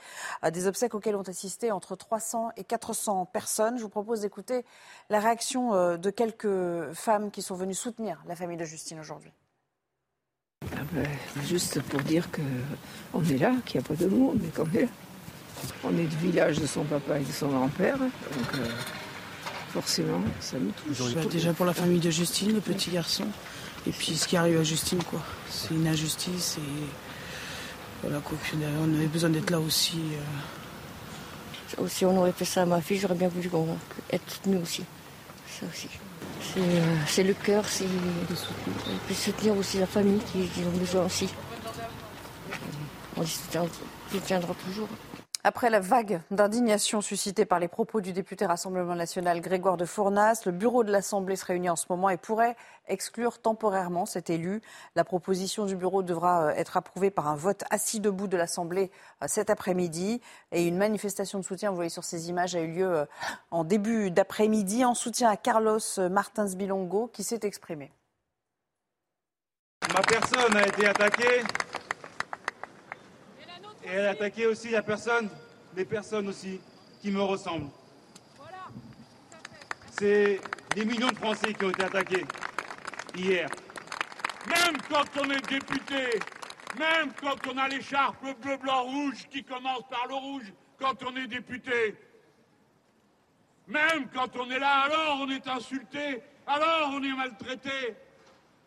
Des 0.48 0.68
obsèques 0.68 0.94
auxquelles 0.94 1.16
ont 1.16 1.22
assisté 1.22 1.72
entre 1.72 1.96
300 1.96 2.50
et 2.56 2.62
400 2.62 3.26
personnes. 3.26 3.78
Je 3.78 3.82
vous 3.82 3.88
propose 3.88 4.20
d'écouter 4.20 4.64
la 5.10 5.18
réaction 5.18 5.74
euh, 5.74 5.96
de 5.96 6.10
quelques 6.10 6.92
femmes 6.92 7.32
qui 7.32 7.42
sont 7.42 7.56
venues 7.56 7.74
soutenir 7.74 8.22
la 8.28 8.36
famille 8.36 8.56
de 8.56 8.64
Justine 8.64 9.00
aujourd'hui. 9.00 9.32
Ah 10.70 10.82
ben, 10.92 11.08
juste 11.42 11.82
pour 11.82 12.00
dire 12.02 12.28
qu'on 12.30 13.24
est 13.24 13.38
là, 13.38 13.56
qu'il 13.66 13.80
n'y 13.80 13.84
a 13.84 13.88
pas 13.88 13.96
de 13.96 14.06
monde, 14.06 14.38
mais 14.40 14.50
qu'on 14.50 14.70
est 14.70 14.82
là. 14.82 14.88
On 15.84 15.96
est 15.96 16.04
du 16.04 16.16
village 16.16 16.58
de 16.58 16.66
son 16.66 16.84
papa 16.84 17.18
et 17.18 17.24
de 17.24 17.32
son 17.32 17.48
grand-père, 17.48 17.98
donc 17.98 18.10
euh, 18.54 18.66
forcément, 19.72 20.20
ça 20.40 20.56
nous 20.58 20.72
touche. 20.72 21.14
Bah, 21.14 21.22
déjà 21.30 21.52
pour 21.52 21.66
la 21.66 21.74
famille 21.74 22.00
de 22.00 22.10
Justine, 22.10 22.54
le 22.54 22.60
petit 22.60 22.90
garçon, 22.90 23.26
et 23.86 23.90
puis 23.90 24.16
ce 24.16 24.26
qui 24.26 24.36
arrive 24.36 24.58
à 24.58 24.64
Justine, 24.64 25.02
quoi. 25.02 25.20
C'est 25.48 25.74
une 25.74 25.86
injustice 25.86 26.58
et 26.58 28.02
voilà 28.02 28.20
quoi. 28.20 28.36
on 28.82 28.94
avait 28.94 29.06
besoin 29.06 29.30
d'être 29.30 29.50
là 29.50 29.60
aussi. 29.60 29.98
Euh. 31.78 31.88
Si 31.88 32.04
on 32.04 32.16
aurait 32.16 32.32
fait 32.32 32.44
ça 32.44 32.62
à 32.62 32.66
ma 32.66 32.80
fille, 32.80 32.98
j'aurais 32.98 33.14
bien 33.14 33.28
voulu 33.28 33.50
être 34.10 34.30
soutenu 34.30 34.58
aussi. 34.58 34.84
Ça 35.48 35.66
aussi. 35.66 35.88
C'est 37.06 37.22
euh, 37.22 37.26
le 37.26 37.34
cœur, 37.34 37.64
c'est 37.68 37.84
de 37.84 39.14
soutenir 39.14 39.56
aussi 39.56 39.78
la 39.78 39.86
famille 39.86 40.20
qui, 40.32 40.62
ont 40.62 40.78
besoin 40.78 41.04
aussi. 41.04 41.28
On 43.16 43.24
soutiendra 43.24 44.54
toujours. 44.64 44.88
Après 45.46 45.70
la 45.70 45.78
vague 45.78 46.22
d'indignation 46.32 47.00
suscitée 47.00 47.44
par 47.44 47.60
les 47.60 47.68
propos 47.68 48.00
du 48.00 48.12
député 48.12 48.44
Rassemblement 48.46 48.96
national 48.96 49.40
Grégoire 49.40 49.76
de 49.76 49.84
Fournas, 49.84 50.42
le 50.44 50.50
bureau 50.50 50.82
de 50.82 50.90
l'Assemblée 50.90 51.36
se 51.36 51.44
réunit 51.44 51.70
en 51.70 51.76
ce 51.76 51.86
moment 51.88 52.10
et 52.10 52.16
pourrait 52.16 52.56
exclure 52.88 53.38
temporairement 53.38 54.06
cet 54.06 54.28
élu. 54.28 54.60
La 54.96 55.04
proposition 55.04 55.64
du 55.64 55.76
bureau 55.76 56.02
devra 56.02 56.46
euh, 56.46 56.54
être 56.56 56.76
approuvée 56.76 57.12
par 57.12 57.28
un 57.28 57.36
vote 57.36 57.62
assis 57.70 58.00
debout 58.00 58.26
de 58.26 58.36
l'Assemblée 58.36 58.90
euh, 59.22 59.26
cet 59.28 59.48
après-midi. 59.48 60.20
Et 60.50 60.66
une 60.66 60.78
manifestation 60.78 61.38
de 61.38 61.44
soutien, 61.44 61.70
vous 61.70 61.76
voyez 61.76 61.90
sur 61.90 62.02
ces 62.02 62.28
images, 62.28 62.56
a 62.56 62.60
eu 62.60 62.72
lieu 62.72 62.92
euh, 62.92 63.04
en 63.52 63.62
début 63.62 64.10
d'après-midi 64.10 64.84
en 64.84 64.94
soutien 64.94 65.30
à 65.30 65.36
Carlos 65.36 65.78
Martins 66.10 66.56
Bilongo 66.56 67.06
qui 67.12 67.22
s'est 67.22 67.42
exprimé. 67.44 67.92
Ma 69.94 70.02
personne 70.02 70.56
a 70.56 70.66
été 70.66 70.88
attaquée 70.88 71.44
et 73.86 73.90
elle 73.90 74.06
a 74.06 74.10
attaqué 74.10 74.46
aussi 74.46 74.70
la 74.70 74.82
personne, 74.82 75.30
les 75.76 75.84
personnes 75.84 76.28
aussi 76.28 76.60
qui 77.00 77.10
me 77.10 77.22
ressemblent. 77.22 77.70
C'est 79.98 80.40
des 80.74 80.84
millions 80.84 81.08
de 81.08 81.16
Français 81.16 81.54
qui 81.54 81.64
ont 81.64 81.70
été 81.70 81.84
attaqués 81.84 82.24
hier. 83.16 83.48
Même 84.48 84.76
quand 84.90 85.06
on 85.20 85.30
est 85.30 85.48
député, 85.48 86.18
même 86.78 87.12
quand 87.20 87.36
on 87.50 87.56
a 87.56 87.68
l'écharpe 87.68 88.22
bleu, 88.40 88.56
blanc, 88.58 88.82
rouge 88.82 89.26
qui 89.30 89.42
commence 89.42 89.82
par 89.88 90.06
le 90.08 90.14
rouge, 90.14 90.52
quand 90.78 91.02
on 91.04 91.16
est 91.16 91.26
député, 91.26 91.96
même 93.68 94.08
quand 94.12 94.36
on 94.36 94.50
est 94.50 94.58
là, 94.58 94.82
alors 94.82 95.18
on 95.20 95.30
est 95.30 95.46
insulté, 95.48 96.20
alors 96.46 96.90
on 96.92 97.02
est 97.02 97.12
maltraité. 97.12 97.96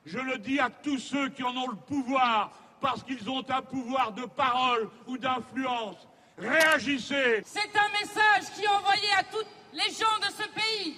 Je 0.06 0.18
le 0.18 0.38
dis 0.38 0.60
à 0.60 0.70
tous 0.70 0.98
ceux 0.98 1.30
qui 1.30 1.44
en 1.44 1.56
ont 1.56 1.68
le 1.68 1.76
pouvoir, 1.76 2.52
parce 2.82 3.04
qu'ils 3.04 3.30
ont 3.30 3.44
un 3.50 3.62
pouvoir 3.62 4.12
de 4.12 4.26
parole 4.26 4.90
ou 5.08 5.18
d'influence. 5.18 5.98
Réagissez 6.38 7.44
C'est 7.46 7.78
un 7.78 7.90
message 7.90 8.54
qui 8.56 8.64
est 8.64 8.68
envoyé 8.68 9.12
à 9.18 9.24
tous 9.24 9.46
les 9.74 9.94
gens 9.94 10.18
de 10.20 10.32
ce 10.32 10.48
pays 10.50 10.98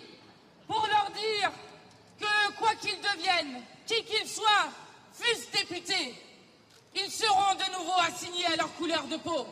pour 0.68 0.88
leur 0.88 1.10
dire 1.12 1.52
que 2.20 2.54
quoi 2.58 2.76
qu'ils 2.76 3.00
deviennent, 3.00 3.62
qui 3.86 4.04
qu'ils 4.04 4.28
soient, 4.28 4.70
fussent 5.12 5.50
députés, 5.52 6.16
ils 6.96 7.12
seront 7.12 7.56
de 7.56 7.78
nouveau 7.78 8.00
assignés 8.08 8.46
à 8.46 8.56
leur 8.56 8.74
couleur 8.76 9.04
de 9.06 9.18
peau. 9.18 9.48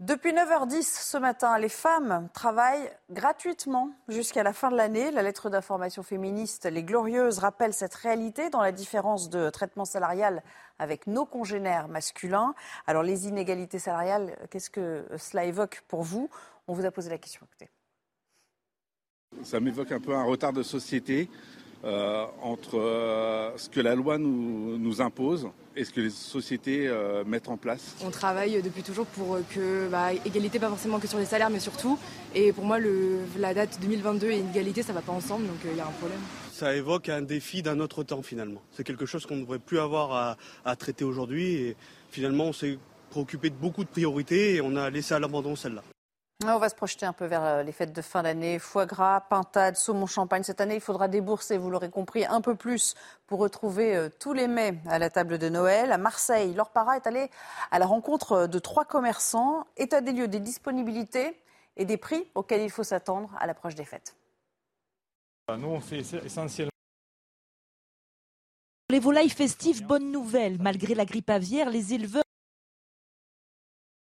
Depuis 0.00 0.32
9h10 0.32 0.82
ce 0.82 1.18
matin, 1.18 1.58
les 1.58 1.68
femmes 1.68 2.30
travaillent 2.32 2.90
gratuitement 3.10 3.90
jusqu'à 4.08 4.42
la 4.42 4.54
fin 4.54 4.70
de 4.70 4.76
l'année. 4.76 5.10
La 5.10 5.20
lettre 5.20 5.50
d'information 5.50 6.02
féministe 6.02 6.64
Les 6.64 6.82
Glorieuses 6.82 7.38
rappelle 7.38 7.74
cette 7.74 7.94
réalité 7.96 8.48
dans 8.48 8.62
la 8.62 8.72
différence 8.72 9.28
de 9.28 9.50
traitement 9.50 9.84
salarial 9.84 10.42
avec 10.78 11.06
nos 11.06 11.26
congénères 11.26 11.88
masculins. 11.88 12.54
Alors 12.86 13.02
les 13.02 13.28
inégalités 13.28 13.78
salariales, 13.78 14.38
qu'est-ce 14.50 14.70
que 14.70 15.04
cela 15.18 15.44
évoque 15.44 15.84
pour 15.86 16.02
vous? 16.02 16.30
On 16.66 16.72
vous 16.72 16.86
a 16.86 16.90
posé 16.90 17.10
la 17.10 17.18
question. 17.18 17.46
Ça 19.42 19.60
m'évoque 19.60 19.92
un 19.92 20.00
peu 20.00 20.14
un 20.14 20.24
retard 20.24 20.54
de 20.54 20.62
société 20.62 21.28
euh, 21.84 22.26
entre 22.42 22.78
euh, 22.78 23.56
ce 23.56 23.70
que 23.70 23.80
la 23.80 23.94
loi 23.94 24.18
nous, 24.18 25.00
impose 25.00 25.48
et 25.76 25.84
ce 25.84 25.92
que 25.92 26.00
les 26.00 26.10
sociétés 26.10 26.86
euh, 26.88 27.24
mettent 27.24 27.48
en 27.48 27.56
place. 27.56 27.94
On 28.04 28.10
travaille 28.10 28.60
depuis 28.60 28.82
toujours 28.82 29.06
pour 29.06 29.38
que 29.54 29.88
bah, 29.88 30.12
égalité 30.26 30.58
pas 30.58 30.68
forcément 30.68 30.98
que 30.98 31.06
sur 31.06 31.18
les 31.18 31.24
salaires 31.24 31.48
mais 31.48 31.60
surtout 31.60 31.98
et 32.34 32.52
pour 32.52 32.64
moi 32.64 32.78
le, 32.78 33.20
la 33.38 33.54
date 33.54 33.78
2022 33.80 34.30
et 34.30 34.38
inégalité 34.38 34.82
ça 34.82 34.92
va 34.92 35.00
pas 35.00 35.12
ensemble 35.12 35.46
donc 35.46 35.56
il 35.64 35.76
y 35.76 35.80
a 35.80 35.86
un 35.86 35.92
problème. 35.92 36.18
Ça 36.52 36.74
évoque 36.74 37.08
un 37.08 37.22
défi 37.22 37.62
d'un 37.62 37.80
autre 37.80 38.02
temps 38.02 38.22
finalement. 38.22 38.60
C'est 38.72 38.84
quelque 38.84 39.06
chose 39.06 39.24
qu'on 39.24 39.36
ne 39.36 39.42
devrait 39.42 39.58
plus 39.58 39.78
avoir 39.78 40.12
à, 40.12 40.36
à 40.66 40.76
traiter 40.76 41.04
aujourd'hui 41.04 41.54
et 41.54 41.76
finalement 42.10 42.44
on 42.46 42.52
s'est 42.52 42.78
préoccupé 43.10 43.48
de 43.48 43.54
beaucoup 43.56 43.84
de 43.84 43.88
priorités 43.88 44.56
et 44.56 44.60
on 44.60 44.76
a 44.76 44.90
laissé 44.90 45.14
à 45.14 45.18
l'abandon 45.18 45.56
celle-là. 45.56 45.82
On 46.42 46.58
va 46.58 46.70
se 46.70 46.74
projeter 46.74 47.04
un 47.04 47.12
peu 47.12 47.26
vers 47.26 47.44
euh, 47.44 47.62
les 47.62 47.70
fêtes 47.70 47.92
de 47.92 48.00
fin 48.00 48.22
d'année. 48.22 48.58
Foie 48.58 48.86
gras, 48.86 49.20
pintade, 49.20 49.76
saumon, 49.76 50.06
champagne. 50.06 50.42
Cette 50.42 50.62
année, 50.62 50.76
il 50.76 50.80
faudra 50.80 51.06
débourser, 51.06 51.58
vous 51.58 51.68
l'aurez 51.68 51.90
compris, 51.90 52.24
un 52.24 52.40
peu 52.40 52.54
plus 52.54 52.94
pour 53.26 53.40
retrouver 53.40 53.94
euh, 53.94 54.08
tous 54.08 54.32
les 54.32 54.48
mets 54.48 54.78
à 54.88 54.98
la 54.98 55.10
table 55.10 55.36
de 55.36 55.50
Noël. 55.50 55.92
À 55.92 55.98
Marseille, 55.98 56.54
Laure 56.54 56.70
Parra 56.70 56.96
est 56.96 57.06
allée 57.06 57.30
à 57.70 57.78
la 57.78 57.84
rencontre 57.84 58.32
euh, 58.32 58.46
de 58.46 58.58
trois 58.58 58.86
commerçants. 58.86 59.66
État 59.76 60.00
des 60.00 60.12
lieux 60.12 60.28
des 60.28 60.40
disponibilités 60.40 61.38
et 61.76 61.84
des 61.84 61.98
prix 61.98 62.26
auxquels 62.34 62.62
il 62.62 62.70
faut 62.70 62.84
s'attendre 62.84 63.30
à 63.38 63.46
l'approche 63.46 63.74
des 63.74 63.84
fêtes. 63.84 64.16
Nous, 65.54 65.68
on 65.68 65.80
fait 65.80 66.00
essentiellement. 66.24 66.70
Les 68.88 68.98
volailles 68.98 69.28
festives, 69.28 69.84
bonne 69.84 70.10
nouvelle. 70.10 70.56
Malgré 70.60 70.94
la 70.94 71.04
grippe 71.04 71.28
aviaire, 71.28 71.68
les 71.68 71.92
éleveurs 71.92 72.24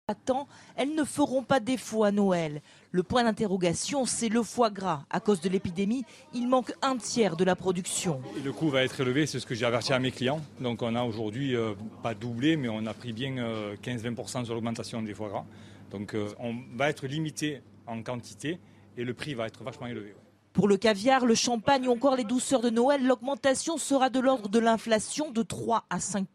Attends, 0.10 0.50
elles 0.76 0.94
ne 0.96 1.06
feront 1.06 1.44
pas 1.44 1.62
défaut 1.62 2.04
à 2.04 2.12
Noël. 2.12 2.62
Le 2.92 3.04
point 3.04 3.24
d'interrogation, 3.24 4.06
c'est 4.06 4.28
le 4.28 4.44
foie 4.44 4.70
gras. 4.70 5.06
À 5.10 5.22
cause 5.22 5.40
de 5.40 5.48
l'épidémie, 5.48 6.04
il 6.34 6.50
manque 6.50 6.74
un 6.82 6.98
tiers 6.98 7.38
de 7.38 7.46
la 7.46 7.56
production. 7.56 8.22
le 8.44 8.52
coût 8.52 8.68
va 8.68 8.84
être 8.84 9.00
élevé, 9.00 9.26
c'est 9.26 9.40
ce 9.40 9.46
que 9.46 9.56
j'ai 9.56 9.66
averti 9.66 9.94
à 9.94 10.00
mes 10.00 10.12
clients. 10.12 10.42
Donc 10.60 10.82
on 10.82 10.94
a 10.96 11.04
aujourd'hui 11.04 11.56
euh, 11.56 11.74
pas 12.02 12.16
doublé, 12.16 12.58
mais 12.58 12.68
on 12.68 12.86
a 12.86 12.94
pris 12.94 13.14
bien 13.14 13.36
15-20% 13.82 14.42
euh, 14.42 14.44
sur 14.44 14.56
l'augmentation 14.56 15.02
des 15.02 15.14
foie 15.14 15.30
gras. 15.30 15.46
Donc 15.90 16.16
euh, 16.16 16.28
on 16.38 16.54
va 16.76 16.90
être 16.90 17.08
limité 17.08 17.62
en 17.88 18.04
quantité 18.04 18.60
et 18.98 19.06
le 19.06 19.14
prix 19.14 19.36
va 19.36 19.48
être 19.48 19.64
vachement 19.64 19.88
élevé. 19.88 20.16
Pour 20.54 20.68
le 20.68 20.78
caviar, 20.78 21.26
le 21.26 21.34
champagne 21.34 21.88
ou 21.88 21.92
encore 21.92 22.16
les 22.16 22.24
douceurs 22.24 22.62
de 22.62 22.70
Noël, 22.70 23.04
l'augmentation 23.04 23.78
sera 23.78 24.12
de 24.12 24.20
l'ordre 24.20 24.50
de 24.50 24.60
l'inflation 24.60 25.32
de 25.32 25.42
3 25.42 25.86
à 25.90 26.00
5 26.00 26.28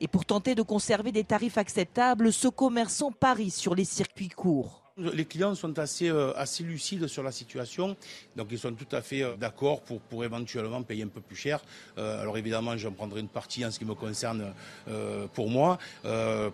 Et 0.00 0.08
pour 0.08 0.24
tenter 0.24 0.56
de 0.56 0.62
conserver 0.62 1.12
des 1.12 1.22
tarifs 1.22 1.56
acceptables, 1.56 2.32
ce 2.32 2.48
commerçant 2.48 3.12
parie 3.12 3.50
sur 3.50 3.76
les 3.76 3.84
circuits 3.84 4.30
courts. 4.30 4.79
Les 5.00 5.24
clients 5.24 5.54
sont 5.54 5.78
assez, 5.78 6.10
euh, 6.10 6.32
assez 6.36 6.62
lucides 6.62 7.06
sur 7.06 7.22
la 7.22 7.32
situation, 7.32 7.96
donc 8.36 8.48
ils 8.50 8.58
sont 8.58 8.72
tout 8.72 8.94
à 8.94 9.00
fait 9.00 9.22
euh, 9.22 9.34
d'accord 9.36 9.80
pour, 9.80 10.00
pour 10.00 10.24
éventuellement 10.24 10.82
payer 10.82 11.04
un 11.04 11.08
peu 11.08 11.20
plus 11.20 11.36
cher. 11.36 11.60
Euh, 11.96 12.20
alors 12.20 12.36
évidemment, 12.36 12.76
j'en 12.76 12.92
prendrai 12.92 13.20
une 13.20 13.28
partie 13.28 13.64
en 13.64 13.70
ce 13.70 13.78
qui 13.78 13.84
me 13.84 13.94
concerne 13.94 14.52
pour 15.34 15.48
moi, 15.48 15.78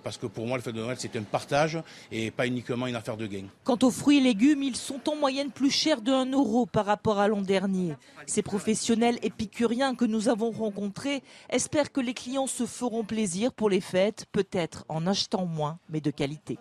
parce 0.03 0.17
que 0.17 0.27
pour 0.27 0.47
moi, 0.47 0.57
le 0.57 0.63
fait 0.63 0.73
de 0.73 0.81
Noël, 0.81 0.97
c'est 0.99 1.17
un 1.17 1.23
partage 1.23 1.79
et 2.11 2.31
pas 2.31 2.47
uniquement 2.47 2.87
une 2.87 2.97
affaire 2.97 3.17
de 3.17 3.27
gain. 3.27 3.47
Quant 3.65 3.79
aux 3.83 3.91
fruits 3.91 4.19
et 4.19 4.21
légumes, 4.21 4.63
ils 4.63 4.77
sont 4.77 5.09
en 5.09 5.17
moyenne 5.17 5.51
plus 5.51 5.71
chers 5.71 6.01
de 6.01 6.13
1 6.13 6.33
euro 6.33 6.67
par 6.67 6.87
rapport 6.87 7.19
à 7.19 7.29
l'an 7.29 7.43
dernier. 7.43 7.95
Ces 8.27 8.43
professionnels 8.43 9.19
épicuriens 9.23 9.95
que 9.95 10.05
nous 10.05 10.29
avons 10.29 10.51
rencontrés 10.51 11.23
espèrent 11.49 11.93
que 11.93 12.01
les 12.01 12.15
clients 12.15 12.47
se 12.47 12.67
feront 12.67 13.05
plaisir 13.05 13.53
pour 13.53 13.71
les 13.71 13.81
fêtes, 13.81 14.27
peut-être 14.33 14.85
en 14.89 15.07
achetant 15.07 15.47
moins, 15.47 15.79
mais 15.89 16.01
de 16.01 16.11
qualité. 16.11 16.59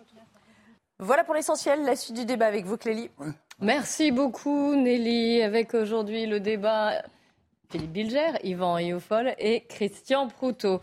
Voilà 0.98 1.24
pour 1.24 1.34
l'essentiel, 1.34 1.84
la 1.84 1.94
suite 1.94 2.16
du 2.16 2.24
débat 2.24 2.46
avec 2.46 2.64
vous, 2.64 2.78
Clélie. 2.78 3.10
Merci 3.60 4.12
beaucoup, 4.12 4.74
Nelly. 4.74 5.42
Avec 5.42 5.74
aujourd'hui 5.74 6.24
le 6.24 6.40
débat 6.40 7.02
Philippe 7.68 7.92
Bilger, 7.92 8.32
Yvan 8.44 8.78
Iofol 8.78 9.34
et 9.38 9.66
Christian 9.66 10.28
Proutot. 10.28 10.80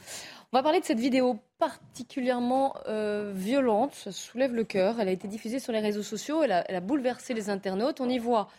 On 0.52 0.58
va 0.58 0.62
parler 0.62 0.82
de 0.82 0.86
cette 0.86 1.00
vidéo 1.00 1.40
particulièrement 1.58 2.76
euh, 2.88 3.32
violente, 3.34 3.96
ça 3.96 4.12
soulève 4.12 4.54
le 4.54 4.64
cœur. 4.64 5.00
Elle 5.00 5.08
a 5.08 5.12
été 5.12 5.28
diffusée 5.28 5.58
sur 5.58 5.74
les 5.74 5.80
réseaux 5.80 6.04
sociaux, 6.04 6.44
elle 6.44 6.52
a, 6.52 6.64
elle 6.70 6.76
a, 6.76 6.80
bouleversé 6.80 7.34
les 7.34 7.50
internautes. 7.50 8.00
On 8.00 8.08
y 8.08 8.20
voit 8.20 8.50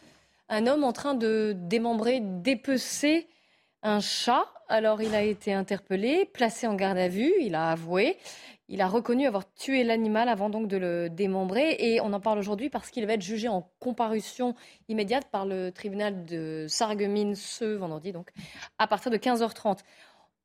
un 0.49 0.67
homme 0.67 0.83
en 0.83 0.93
train 0.93 1.15
de 1.15 1.55
démembrer, 1.57 2.19
dépecer 2.21 3.29
un 3.85 4.01
chat. 4.01 4.45
Alors 4.69 5.03
il 5.03 5.15
a 5.15 5.23
été 5.23 5.53
interpellé, 5.53 6.25
placé 6.25 6.67
en 6.67 6.75
garde 6.75 6.99
à 6.99 7.07
vue, 7.07 7.33
il 7.41 7.55
a 7.55 7.71
avoué. 7.71 8.17
Il 8.69 8.81
a 8.81 8.89
reconnu 8.89 9.27
avoir 9.27 9.53
tué 9.55 9.85
l'animal 9.85 10.29
avant 10.29 10.49
donc 10.49 10.69
de 10.69 10.79
le 10.79 11.11
démembrer 11.11 11.77
et 11.79 12.01
on 12.01 12.13
en 12.15 12.21
parle 12.21 12.39
aujourd'hui 12.39 12.71
parce 12.71 12.91
qu'il 12.91 13.07
va 13.07 13.13
être 13.13 13.23
jugé 13.23 13.47
en 13.47 13.71
comparution 13.79 14.55
immédiate 14.89 15.27
par 15.31 15.45
le 15.45 15.71
tribunal 15.71 16.25
de 16.25 16.65
Sarreguemines 16.67 17.35
ce 17.35 17.67
vendredi 17.67 18.13
donc 18.13 18.31
à 18.79 18.87
partir 18.87 19.11
de 19.11 19.19
15h30. 19.19 19.81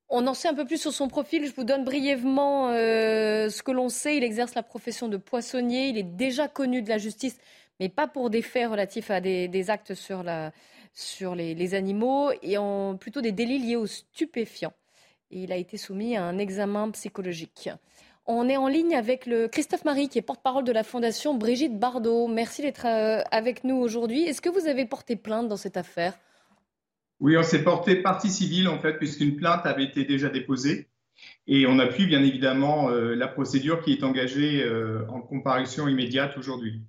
On 0.09 0.26
en 0.28 0.34
sait 0.34 0.47
un 0.47 0.55
peu 0.55 0.65
plus 0.65 0.82
sur 0.82 0.91
son 0.91 1.07
profil. 1.07 1.45
Je 1.45 1.53
vous 1.53 1.63
donne 1.63 1.86
brièvement 1.86 2.72
euh, 2.72 3.49
ce 3.49 3.61
que 3.61 3.72
l'on 3.72 3.89
sait. 3.89 4.17
Il 4.17 4.24
exerce 4.24 4.55
la 4.55 4.63
profession 4.63 5.07
de 5.07 5.17
poissonnier. 5.17 5.89
Il 5.89 5.97
est 5.99 6.03
déjà 6.03 6.47
connu 6.47 6.82
de 6.82 6.89
la 6.89 6.97
justice, 6.97 7.38
mais 7.80 7.89
pas 7.89 8.07
pour 8.07 8.32
des 8.32 8.41
faits 8.41 8.70
relatifs 8.70 9.11
à 9.11 9.22
des, 9.22 9.70
actes 9.70 9.93
sur, 9.93 10.24
la, 10.24 10.51
sur 10.93 11.36
les, 11.36 11.76
animaux 11.76 12.32
et 12.41 12.57
en, 12.57 12.97
plutôt 12.97 13.22
des 13.22 13.32
délits 13.32 13.59
liés 13.59 13.76
aux 13.76 13.86
stupéfiants. 13.86 14.74
Il 15.30 15.51
a 15.51 15.57
été 15.57 15.78
soumis 15.78 16.17
à 16.17 16.24
un 16.24 16.39
examen 16.39 16.89
psychologique. 16.89 17.70
On 18.32 18.47
est 18.47 18.57
en 18.57 18.67
ligne 18.67 18.95
avec 18.95 19.25
le 19.25 19.47
Christophe 19.47 19.86
Marie, 19.86 20.07
qui 20.07 20.19
est 20.19 20.21
porte-parole 20.21 20.63
de 20.63 20.71
la 20.71 20.84
Fondation 20.84 21.34
Brigitte 21.34 21.80
Bardot. 21.80 22.27
Merci 22.27 22.61
d'être 22.61 22.86
euh, 22.86 23.23
avec 23.32 23.63
nous 23.63 23.77
aujourd'hui. 23.77 24.21
Est-ce 24.21 24.39
que 24.39 24.49
vous 24.49 24.67
avez 24.67 24.86
porté 24.86 25.15
plainte 25.15 25.47
dans 25.47 25.57
cette 25.57 25.77
affaire? 25.77 26.13
Oui, 27.19 27.36
on 27.38 27.41
s'est 27.41 27.63
porté 27.63 27.95
partie 27.95 28.30
civile, 28.30 28.67
en 28.67 28.77
fait, 28.77 28.99
puisqu'une 28.99 29.36
plainte 29.36 29.65
avait 29.65 29.84
été 29.84 30.05
déjà 30.05 30.30
déposée. 30.30 30.89
Et 31.47 31.65
on 31.65 31.80
appuie 31.80 32.05
bien 32.05 32.23
évidemment 32.23 32.91
euh, 32.91 33.15
la 33.15 33.27
procédure 33.27 33.82
qui 33.82 33.93
est 33.93 34.03
engagée 34.03 34.61
euh, 34.61 35.07
en 35.09 35.21
comparution 35.21 35.88
immédiate 35.88 36.38
aujourd'hui. 36.38 36.84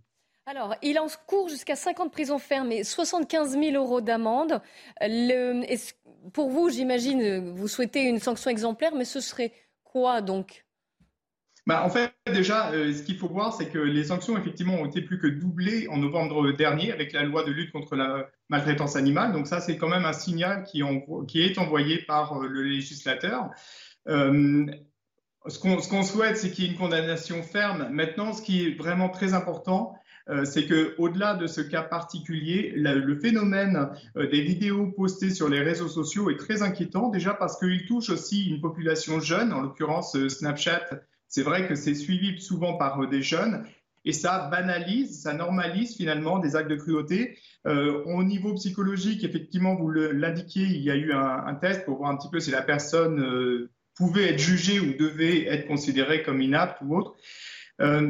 Alors, 0.44 0.74
il 0.82 0.98
en 0.98 1.06
court 1.26 1.48
jusqu'à 1.48 1.74
50 1.74 2.12
prisons 2.12 2.38
fermes 2.38 2.70
et 2.70 2.84
75 2.84 3.58
000 3.58 3.82
euros 3.82 4.02
d'amende. 4.02 4.60
Pour 6.34 6.50
vous, 6.50 6.68
j'imagine, 6.68 7.50
vous 7.54 7.66
souhaitez 7.66 8.02
une 8.02 8.18
sanction 8.18 8.50
exemplaire, 8.50 8.94
mais 8.94 9.06
ce 9.06 9.20
serait 9.20 9.52
quoi 9.84 10.20
donc? 10.20 10.66
Bah, 11.66 11.84
en 11.84 11.90
fait, 11.90 12.12
déjà, 12.26 12.70
euh, 12.70 12.92
ce 12.92 13.02
qu'il 13.02 13.16
faut 13.16 13.28
voir, 13.28 13.52
c'est 13.52 13.68
que 13.68 13.78
les 13.78 14.04
sanctions, 14.04 14.36
effectivement, 14.38 14.74
ont 14.74 14.86
été 14.86 15.02
plus 15.02 15.18
que 15.18 15.26
doublées 15.26 15.88
en 15.88 15.98
novembre 15.98 16.52
dernier 16.52 16.92
avec 16.92 17.12
la 17.12 17.22
loi 17.22 17.44
de 17.44 17.52
lutte 17.52 17.70
contre 17.70 17.96
la 17.96 18.28
maltraitance 18.48 18.96
animale. 18.96 19.32
Donc 19.32 19.46
ça, 19.46 19.60
c'est 19.60 19.76
quand 19.76 19.88
même 19.88 20.04
un 20.04 20.12
signal 20.12 20.64
qui, 20.64 20.80
est 20.80 21.58
envoyé 21.58 21.98
par 21.98 22.38
euh, 22.38 22.48
le 22.48 22.62
législateur. 22.62 23.50
Euh, 24.08 24.66
ce 25.46 25.58
qu'on 25.58 26.02
souhaite, 26.02 26.36
c'est 26.36 26.50
qu'il 26.50 26.64
y 26.64 26.68
ait 26.68 26.70
une 26.70 26.78
condamnation 26.78 27.42
ferme. 27.42 27.88
Maintenant, 27.90 28.32
ce 28.32 28.42
qui 28.42 28.66
est 28.66 28.70
vraiment 28.76 29.08
très 29.08 29.32
important, 29.32 29.94
c'est 30.44 30.66
qu'au-delà 30.68 31.34
de 31.34 31.46
ce 31.48 31.62
cas 31.62 31.82
particulier, 31.82 32.72
le 32.76 33.18
phénomène 33.18 33.88
des 34.14 34.42
vidéos 34.42 34.88
postées 34.88 35.30
sur 35.30 35.48
les 35.48 35.60
réseaux 35.60 35.88
sociaux 35.88 36.30
est 36.30 36.36
très 36.36 36.62
inquiétant, 36.62 37.08
déjà 37.08 37.32
parce 37.32 37.58
qu'il 37.58 37.86
touche 37.86 38.10
aussi 38.10 38.50
une 38.50 38.60
population 38.60 39.18
jeune, 39.18 39.52
en 39.52 39.62
l'occurrence 39.62 40.16
Snapchat 40.28 41.00
c'est 41.30 41.42
vrai 41.42 41.66
que 41.66 41.76
c'est 41.76 41.94
suivi 41.94 42.38
souvent 42.40 42.74
par 42.74 43.00
euh, 43.00 43.06
des 43.06 43.22
jeunes 43.22 43.64
et 44.04 44.12
ça 44.12 44.48
banalise, 44.50 45.22
ça 45.22 45.32
normalise 45.32 45.96
finalement 45.96 46.38
des 46.38 46.56
actes 46.56 46.70
de 46.70 46.76
cruauté. 46.76 47.38
Euh, 47.66 48.02
au 48.06 48.24
niveau 48.24 48.54
psychologique, 48.54 49.24
effectivement, 49.24 49.74
vous 49.76 49.90
l'indiquiez, 49.90 50.64
il 50.64 50.80
y 50.80 50.90
a 50.90 50.96
eu 50.96 51.12
un, 51.12 51.54
test 51.54 51.84
pour 51.84 51.98
voir 51.98 52.10
un 52.10 52.16
petit 52.16 52.30
peu 52.30 52.40
si 52.40 52.50
la 52.50 52.62
personne 52.62 53.20
euh, 53.20 53.70
pouvait 53.94 54.30
être 54.30 54.38
jugée 54.38 54.80
ou 54.80 54.94
devait 54.94 55.44
être 55.46 55.66
considérée 55.66 56.22
comme 56.22 56.40
inapte 56.40 56.78
ou 56.82 56.96
autre. 56.96 57.14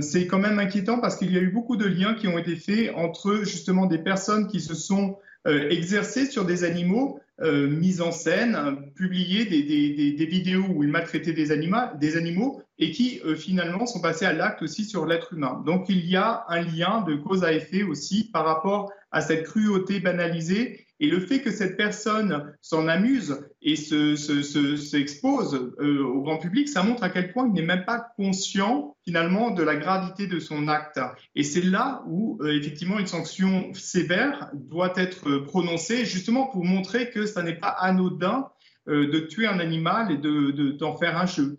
c'est 0.01 0.29
quand 0.29 0.39
même 0.39 0.61
inquiétant 0.61 1.01
parce 1.01 1.17
qu'il 1.17 1.33
y 1.33 1.39
a 1.39 1.41
eu 1.41 1.51
beaucoup 1.51 1.77
de 1.77 1.87
liens 1.87 2.15
qui 2.15 2.29
ont 2.29 2.39
été 2.39 2.55
faits 2.55 2.93
entre 2.95 3.43
justement 3.43 3.87
des 3.87 3.99
personnes 3.99 4.47
qui 4.47 4.61
se 4.61 4.75
sont 4.75 5.19
exercées 5.45 6.27
sur 6.27 6.45
des 6.45 6.63
animaux 6.63 7.21
euh, 7.43 7.69
mise 7.69 8.03
en 8.03 8.13
scène, 8.13 8.93
publié 8.95 9.47
des, 9.47 10.27
vidéos 10.27 10.67
où 10.69 10.83
il 10.85 10.91
maltraitait 10.91 11.33
des, 11.33 11.53
animaux, 11.53 11.97
des 11.99 12.19
animaux 12.19 12.61
et 12.81 12.91
qui 12.91 13.21
euh, 13.25 13.37
finalement 13.37 13.87
sont 13.87 14.01
passés 14.01 14.25
à 14.25 14.33
l'acte 14.33 14.63
aussi 14.63 14.85
sur 14.85 15.07
l'être 15.07 15.35
humain. 15.35 15.63
Donc 15.67 15.89
il 15.89 16.05
y 16.07 16.17
a 16.17 16.45
un 16.49 16.63
lien 16.63 17.03
de 17.03 17.15
cause 17.15 17.45
à 17.45 17.53
effet 17.53 17.83
aussi 17.83 18.31
par 18.31 18.45
rapport 18.45 18.91
à 19.13 19.21
cette 19.21 19.45
cruauté 19.45 20.01
banalisée 20.01 20.87
et 20.99 21.09
le 21.09 21.21
fait 21.21 21.41
que 21.41 21.51
cette 21.51 21.77
personne 21.77 22.55
s'en 22.61 22.87
amuse 22.87 23.43
et 23.63 23.77
s'expose 23.77 25.51
se, 25.51 25.83
euh, 25.83 26.05
au 26.05 26.23
grand 26.23 26.39
public, 26.39 26.69
ça 26.69 26.83
montre 26.83 27.03
à 27.03 27.09
quel 27.09 27.33
point 27.33 27.47
il 27.47 27.53
n'est 27.55 27.63
même 27.63 27.85
pas 27.87 28.07
conscient 28.17 28.97
finalement 29.05 29.51
de 29.51 29.63
la 29.63 29.77
gravité 29.77 30.27
de 30.27 30.39
son 30.39 30.69
acte. 30.69 31.01
Et 31.35 31.43
c'est 31.43 31.63
là 31.63 32.03
où 32.07 32.39
euh, 32.43 32.59
effectivement 32.59 32.99
une 32.99 33.07
sanction 33.07 33.73
sévère 33.75 34.51
doit 34.55 34.93
être 34.97 35.39
prononcée, 35.39 36.05
justement 36.05 36.47
pour 36.47 36.65
montrer 36.65 37.11
que 37.11 37.25
ça 37.27 37.43
n'est 37.43 37.59
pas 37.59 37.75
anodin 37.79 38.49
de 38.87 39.21
tuer 39.21 39.47
un 39.47 39.61
animal 39.61 40.11
et 40.11 40.17
d'en 40.17 40.93
de, 40.93 40.99
faire 40.99 41.17
un 41.17 41.27
jeu. 41.27 41.59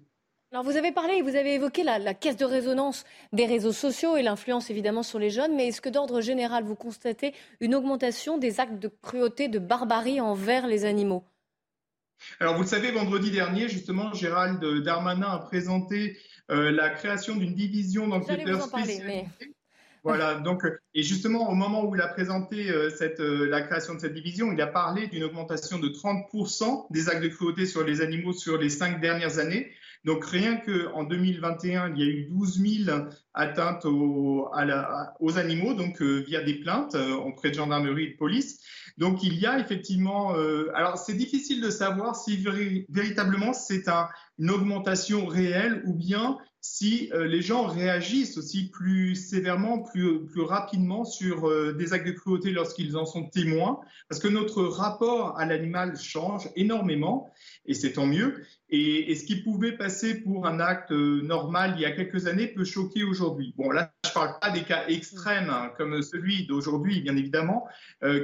Alors 0.54 0.66
vous 0.66 0.76
avez 0.76 0.92
parlé, 0.92 1.22
vous 1.22 1.38
avez 1.38 1.54
évoqué 1.54 1.82
la, 1.82 2.14
caisse 2.14 2.36
de 2.36 2.44
résonance 2.44 3.06
des 3.32 3.46
réseaux 3.46 3.72
sociaux 3.72 4.18
et 4.18 4.22
l'influence 4.22 4.70
évidemment 4.70 5.02
sur 5.02 5.18
les 5.18 5.30
jeunes, 5.30 5.56
mais 5.56 5.70
est-ce 5.70 5.80
que 5.80 5.88
d'ordre 5.88 6.20
général 6.20 6.66
vous 6.66 6.76
constatez 6.76 7.34
une 7.62 7.74
augmentation 7.74 8.38
des 8.38 8.60
actes 8.60 8.78
de 8.78 8.92
cruauté, 9.02 9.48
de 9.48 9.60
barbarie 9.60 10.20
envers 10.20 10.68
les 10.68 10.84
animaux? 10.84 11.24
Alors, 12.42 12.56
vous 12.56 12.64
le 12.64 12.68
savez, 12.68 12.92
vendredi 12.92 13.32
dernier, 13.32 13.70
justement, 13.70 14.14
Gérald 14.14 14.62
Darmanin 14.84 15.30
a 15.30 15.40
présenté 15.40 16.18
euh, 16.52 16.70
la 16.70 16.90
création 16.90 17.38
d'une 17.38 17.56
division 17.56 18.10
d'enquêteurs 18.10 18.62
spécialisés. 18.62 19.28
Voilà, 20.04 20.36
donc, 20.36 20.64
et 20.96 21.04
justement, 21.04 21.50
au 21.50 21.54
moment 21.54 21.86
où 21.86 21.96
il 21.96 22.02
a 22.02 22.08
présenté 22.08 22.70
euh, 22.70 22.90
cette, 22.90 23.20
euh, 23.20 23.48
la 23.48 23.62
création 23.62 23.94
de 23.94 24.00
cette 24.00 24.14
division, 24.14 24.52
il 24.52 24.60
a 24.60 24.68
parlé 24.68 25.08
d'une 25.08 25.24
augmentation 25.24 25.80
de 25.80 25.88
30% 25.90 26.88
des 26.92 27.08
actes 27.08 27.24
de 27.24 27.28
cruauté 27.30 27.66
sur 27.66 27.84
les 27.84 28.02
animaux 28.02 28.34
sur 28.34 28.58
les 28.58 28.70
cinq 28.70 29.00
dernières 29.00 29.38
années. 29.38 29.72
Donc 30.04 30.26
rien 30.26 30.58
qu'en 30.58 31.04
2021, 31.04 31.94
il 31.94 32.00
y 32.00 32.04
a 32.04 32.08
eu 32.08 32.28
12 32.30 32.86
000 32.86 33.00
atteintes 33.34 33.86
aux, 33.86 34.50
animaux, 35.36 35.74
donc 35.74 36.02
euh, 36.02 36.24
via 36.28 36.42
des 36.42 36.56
plaintes 36.56 36.96
euh, 36.96 37.14
auprès 37.14 37.50
de 37.50 37.56
gendarmerie 37.56 38.06
et 38.06 38.12
de 38.14 38.18
police. 38.18 38.60
Donc 38.98 39.24
il 39.24 39.36
y 39.36 39.46
a 39.46 39.60
effectivement, 39.60 40.36
euh, 40.36 40.70
alors 40.74 40.98
c'est 40.98 41.14
difficile 41.14 41.62
de 41.62 41.70
savoir 41.70 42.16
si 42.16 42.44
véritablement 42.90 43.54
c'est 43.54 43.86
une 44.40 44.50
augmentation 44.50 45.28
réelle 45.28 45.84
ou 45.86 45.94
bien 45.94 46.38
si 46.64 47.10
euh, 47.14 47.26
les 47.26 47.42
gens 47.42 47.66
réagissent 47.66 48.38
aussi 48.38 48.70
plus 48.70 49.16
sévèrement, 49.16 49.80
plus, 49.80 50.28
rapidement 50.38 51.06
sur 51.06 51.50
des 51.76 51.94
actes 51.94 52.08
de 52.08 52.12
cruauté 52.12 52.52
lorsqu'ils 52.52 52.98
en 52.98 53.06
sont 53.06 53.26
témoins, 53.26 53.80
parce 54.10 54.22
que 54.22 54.28
notre 54.28 54.64
rapport 54.64 55.40
à 55.40 55.46
l'animal 55.46 55.98
change 55.98 56.50
énormément, 56.56 57.32
et 57.66 57.74
c'est 57.74 57.94
tant 57.94 58.06
mieux. 58.06 58.44
Et, 58.72 59.16
ce 59.16 59.26
qui 59.26 59.36
pouvait 59.38 59.74
passer 59.74 60.22
pour 60.22 60.48
un 60.48 60.60
acte 60.60 60.92
euh, 60.92 61.22
normal 61.22 61.74
il 61.76 61.82
y 61.82 61.86
a 61.86 61.92
quelques 61.92 62.28
années 62.28 62.48
peut 62.48 62.64
choquer 62.64 63.04
aujourd'hui. 63.04 63.54
Bon, 63.58 63.70
là, 63.70 63.92
je 64.06 64.10
ne 64.10 64.14
parle 64.14 64.40
pas 64.40 64.50
des 64.52 64.64
cas 64.64 64.86
extrêmes 64.88 65.50
hein, 65.50 65.72
comme 65.78 66.02
celui 66.02 66.48
d'aujourd'hui, 66.48 67.02
bien 67.02 67.16
évidemment, 67.16 67.68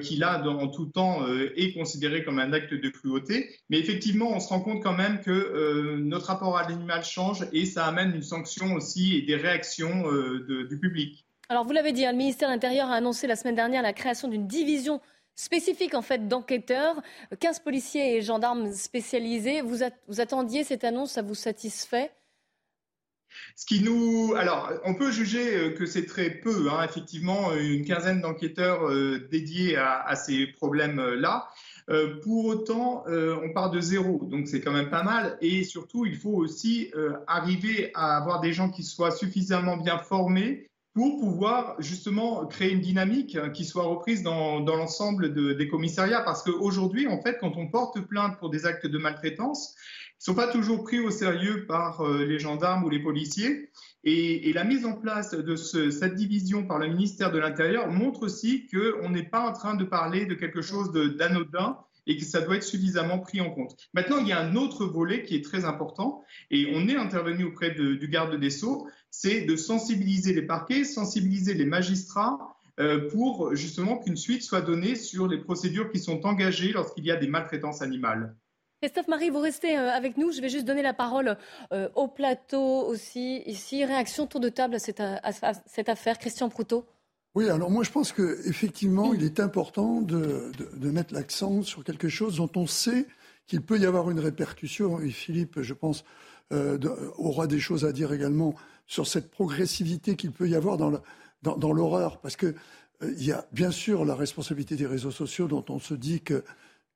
qui 0.02 0.18
là, 0.18 0.42
en 0.42 0.68
tout 0.68 0.86
temps, 0.86 1.26
est 1.56 1.74
considéré 1.74 2.24
comme 2.24 2.40
un 2.40 2.52
acte 2.52 2.74
de 2.74 2.90
cruauté, 2.90 3.50
mais 3.70 3.80
effectivement, 3.80 4.32
on 4.32 4.40
se 4.40 4.50
rend 4.50 4.60
compte 4.60 4.82
quand 4.82 4.96
même 4.96 5.22
que 5.22 5.98
notre 5.98 6.28
rapport 6.28 6.58
à 6.58 6.68
l'animal 6.68 7.04
change 7.04 7.46
et 7.54 7.66
ça 7.66 7.86
amène 7.86 8.16
une 8.16 8.24
sanctions 8.28 8.74
aussi 8.76 9.18
et 9.18 9.22
des 9.24 9.36
réactions 9.36 10.12
euh, 10.12 10.68
du 10.70 10.80
public. 10.80 11.26
Alors 11.50 11.66
vous 11.66 11.72
l'avez 11.72 11.94
dit, 11.94 12.06
hein, 12.06 12.12
le 12.12 12.18
ministère 12.18 12.50
de 12.50 12.54
l'Intérieur 12.54 12.90
a 12.90 12.96
annoncé 12.96 13.26
la 13.26 13.36
semaine 13.36 13.56
dernière 13.56 13.82
la 13.82 13.94
création 13.94 14.28
d'une 14.28 14.48
division 14.48 15.00
spécifique 15.38 15.94
en 15.94 16.02
fait 16.02 16.28
d'enquêteurs, 16.28 17.02
15 17.40 17.60
policiers 17.60 18.18
et 18.18 18.22
gendarmes 18.22 18.74
spécialisés. 18.74 19.62
Vous, 19.62 19.84
attendiez 20.20 20.66
cette 20.66 20.84
annonce, 20.84 21.12
ça 21.14 21.22
vous 21.22 21.36
satisfait? 21.36 22.12
Ce 23.56 23.66
qui 23.66 23.82
nous, 23.82 24.34
alors, 24.36 24.72
on 24.84 24.96
peut 24.96 25.12
juger 25.12 25.56
euh, 25.56 25.70
que 25.72 25.86
c'est 25.86 26.06
très 26.06 26.30
peu, 26.30 26.70
hein, 26.72 26.84
effectivement, 26.84 27.54
une 27.54 27.86
quinzaine 27.86 28.22
d'enquêteurs 28.22 28.90
euh, 28.90 29.28
dédiés 29.30 29.78
à, 29.78 30.16
ces 30.16 30.48
problèmes-là. 30.48 31.48
Euh, 31.90 32.20
pour 32.22 32.46
autant, 32.46 33.06
euh, 33.08 33.38
on 33.44 33.54
part 33.54 33.72
de 33.72 33.80
zéro, 33.80 34.20
donc 34.26 34.48
c'est 34.48 34.60
quand 34.60 34.74
même 34.74 34.90
pas 34.90 35.04
mal. 35.04 35.38
Et 35.40 35.64
surtout, 35.64 36.06
il 36.06 36.18
faut 36.18 36.34
aussi 36.34 36.92
euh, 36.96 37.14
arriver 37.28 37.92
à 37.94 38.18
avoir 38.18 38.42
des 38.42 38.52
gens 38.52 38.70
qui 38.70 38.84
soient 38.84 39.12
suffisamment 39.12 39.78
bien 39.78 39.98
formés 39.98 40.70
pour 40.98 41.20
pouvoir 41.20 41.76
justement 41.78 42.48
créer 42.48 42.72
une 42.72 42.82
dynamique 42.82 43.38
qui 43.54 43.66
soit 43.66 43.84
reprise 43.84 44.24
dans, 44.24 44.62
l'ensemble 44.62 45.56
des 45.56 45.68
commissariats. 45.68 46.22
Parce 46.22 46.42
qu'aujourd'hui, 46.42 47.06
en 47.06 47.22
fait, 47.22 47.38
quand 47.40 47.56
on 47.56 47.68
porte 47.68 48.02
plainte 48.02 48.40
pour 48.40 48.50
des 48.50 48.66
actes 48.66 48.88
de 48.88 48.98
maltraitance, 48.98 49.76
ils 49.76 50.22
ne 50.22 50.24
sont 50.24 50.34
pas 50.34 50.48
toujours 50.48 50.84
pris 50.84 51.00
au 51.00 51.12
sérieux 51.12 51.68
par 51.68 52.04
les 52.04 52.40
gendarmes 52.40 52.84
ou 52.84 52.90
les 52.90 52.98
policiers. 52.98 53.70
Et, 54.06 54.52
la 54.54 54.64
mise 54.64 54.88
en 54.88 54.94
place 54.94 55.36
de 55.36 55.56
cette 55.56 56.16
division 56.16 56.66
par 56.66 56.80
le 56.80 56.88
ministère 56.88 57.32
de 57.32 57.38
l'Intérieur 57.38 57.92
montre 57.92 58.24
aussi 58.24 58.66
qu'on 58.66 59.12
n'est 59.12 59.30
pas 59.30 59.48
en 59.48 59.54
train 59.54 59.76
de 59.76 59.84
parler 59.84 60.26
de 60.26 60.34
quelque 60.34 60.64
chose 60.64 60.92
d'anodin 60.92 61.78
et 62.08 62.18
que 62.18 62.24
ça 62.24 62.42
doit 62.42 62.56
être 62.56 62.64
suffisamment 62.64 63.20
pris 63.20 63.42
en 63.42 63.52
compte. 63.52 63.76
Maintenant, 63.94 64.18
il 64.18 64.28
y 64.28 64.32
a 64.32 64.40
un 64.40 64.56
autre 64.56 64.86
volet 64.86 65.24
qui 65.24 65.36
est 65.36 65.44
très 65.44 65.66
important, 65.66 66.24
et 66.50 66.72
on 66.74 66.88
est 66.88 66.96
intervenu 66.96 67.44
auprès 67.44 67.72
du 67.72 68.08
garde 68.08 68.40
des 68.40 68.50
Sceaux, 68.50 68.88
c'est 69.12 69.42
de 69.42 69.56
sensibiliser 69.56 70.34
les 70.34 70.42
parquets, 70.42 70.84
sensibiliser 70.84 71.54
les 71.54 71.66
magistrats 71.66 72.56
euh, 72.80 73.10
pour 73.10 73.56
justement 73.56 73.98
qu'une 73.98 74.18
suite 74.18 74.44
soit 74.44 74.62
donnée 74.62 74.96
sur 74.96 75.28
les 75.28 75.40
procédures 75.40 75.92
qui 75.92 76.00
sont 76.00 76.26
engagées 76.26 76.72
lorsqu'il 76.72 77.06
y 77.06 77.12
a 77.12 77.16
des 77.16 77.28
maltraitances 77.28 77.82
animales. 77.82 78.36
Christophe 78.82 79.08
Marie, 79.08 79.32
vous 79.32 79.40
restez 79.40 79.76
euh, 79.76 79.90
avec 79.90 80.18
nous. 80.18 80.32
Je 80.32 80.40
vais 80.40 80.50
juste 80.50 80.66
donner 80.66 80.84
la 80.84 80.94
parole 80.94 81.36
euh, 81.74 81.90
au 81.96 82.08
plateau 82.08 82.86
aussi. 82.86 83.42
Ici, 83.48 83.84
réaction 83.84 84.28
tour 84.28 84.40
de 84.40 84.50
table 84.50 84.76
à 84.76 84.80
cette, 84.80 85.90
affaire. 85.90 86.20
Christian 86.20 86.50
Proutot. 86.50 86.86
Oui, 87.34 87.50
alors 87.50 87.70
moi 87.70 87.84
je 87.84 87.92
pense 87.92 88.12
qu'effectivement, 88.12 89.14
il 89.14 89.24
est 89.24 89.40
important 89.40 90.02
de, 90.02 90.52
mettre 90.80 91.14
l'accent 91.14 91.64
sur 91.64 91.84
quelque 91.84 92.08
chose 92.08 92.38
dont 92.38 92.50
on 92.56 92.68
sait 92.68 93.06
qu'il 93.48 93.62
peut 93.62 93.80
y 93.80 93.86
avoir 93.86 94.12
une 94.12 94.20
répercussion. 94.20 95.00
Et 95.00 95.10
Philippe, 95.10 95.62
je 95.62 95.74
pense, 95.74 96.04
euh, 96.52 96.78
aura 97.18 97.48
des 97.48 97.60
choses 97.60 97.84
à 97.84 97.92
dire 97.92 98.14
également 98.14 98.54
sur 98.88 99.06
cette 99.06 99.30
progressivité 99.30 100.16
qu'il 100.16 100.32
peut 100.32 100.50
y 100.50 100.56
avoir 100.56 100.78
dans 100.78 101.74
l'horreur. 101.74 102.20
Parce 102.20 102.36
qu'il 102.36 102.56
y 103.18 103.32
a 103.32 103.46
bien 103.52 103.72
sûr 103.72 104.06
la 104.06 104.16
responsabilité 104.16 104.76
des 104.76 104.88
réseaux 104.88 105.12
sociaux 105.12 105.48
dont 105.48 105.66
on 105.70 105.80
se 105.80 105.94
dit 105.94 106.22
que 106.22 106.44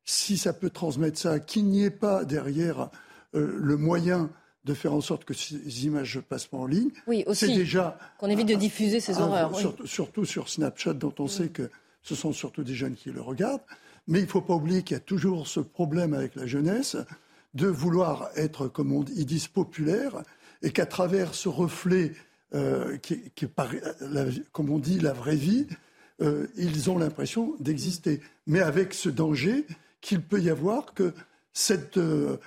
si 0.04 0.38
ça 0.38 0.54
peut 0.54 0.70
transmettre 0.70 1.20
ça, 1.20 1.40
qu'il 1.40 1.66
n'y 1.66 1.84
ait 1.84 1.92
pas 1.92 2.26
derrière 2.26 2.90
euh, 3.36 3.56
le 3.58 3.78
moyen 3.78 4.30
de 4.64 4.74
faire 4.74 4.94
en 4.94 5.02
sorte 5.02 5.26
que 5.26 5.34
ces 5.34 5.86
images 5.86 6.18
ne 6.18 6.22
passent 6.22 6.48
pas 6.48 6.58
en 6.58 6.68
ligne. 6.68 6.92
Oui, 7.08 7.24
aussi. 7.26 7.48
C'est 7.48 7.54
déjà 7.54 7.98
qu'on 8.20 8.28
évite 8.30 8.48
de 8.48 8.56
diffuser 8.56 9.00
ces 9.00 9.20
horreurs. 9.20 9.52
Surtout 9.86 10.26
sur 10.26 10.50
Snapchat, 10.50 10.94
dont 10.94 11.14
on 11.20 11.28
sait 11.28 11.50
que 11.50 11.70
ce 12.04 12.16
sont 12.16 12.32
surtout 12.32 12.64
des 12.64 12.76
jeunes 12.76 12.96
qui 12.96 13.12
le 13.12 13.22
regardent. 13.22 13.62
Mais 14.08 14.20
il 14.20 14.26
ne 14.26 14.30
faut 14.30 14.42
pas 14.42 14.54
oublier 14.54 14.84
qu'il 14.84 14.96
y 14.96 15.00
a 15.00 15.04
toujours 15.04 15.48
ce 15.48 15.60
problème 15.60 16.14
avec 16.14 16.36
la 16.36 16.46
jeunesse 16.46 16.98
de 17.54 17.68
vouloir 17.68 18.30
être, 18.36 18.68
comme 18.68 18.92
on 18.92 19.04
dit, 19.04 19.14
ils 19.16 19.26
disent, 19.26 19.48
populaire, 19.48 20.24
et 20.62 20.72
qu'à 20.72 20.86
travers 20.86 21.34
ce 21.34 21.50
reflet 21.50 22.14
euh, 22.54 22.98
qui, 22.98 23.32
qui 23.36 23.46
est, 23.46 24.52
comme 24.52 24.70
on 24.70 24.80
dit, 24.80 25.00
la 25.00 25.14
vraie 25.14 25.36
vie, 25.36 25.68
euh, 26.22 26.48
ils 26.56 26.90
ont 26.90 26.98
l'impression 26.98 27.56
d'exister. 27.60 28.22
Mais 28.46 28.60
avec 28.60 28.94
ce 28.94 29.10
danger 29.10 29.66
qu'il 30.02 30.22
peut 30.22 30.40
y 30.40 30.50
avoir 30.50 30.94
que 30.94 31.14
cette 31.54 31.98
euh, 31.98 32.38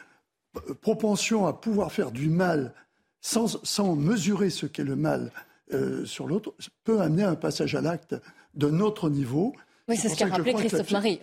propension 0.80 1.46
à 1.46 1.52
pouvoir 1.52 1.92
faire 1.92 2.10
du 2.10 2.28
mal 2.28 2.72
sans, 3.20 3.96
mesurer 3.96 4.50
ce 4.50 4.66
qu'est 4.66 4.84
le 4.84 4.96
mal 4.96 5.32
euh, 5.72 6.04
sur 6.04 6.26
l'autre 6.26 6.54
peut 6.84 7.00
amener 7.00 7.24
à 7.24 7.30
un 7.30 7.36
passage 7.36 7.74
à 7.74 7.80
l'acte 7.80 8.14
d'un 8.54 8.80
autre 8.80 9.08
niveau. 9.08 9.54
Oui, 9.88 9.96
c'est 9.96 10.08
ce 10.08 10.16
qu'a 10.16 10.26
rappelé 10.26 10.52
Christophe 10.54 10.90
Marie. 10.90 11.20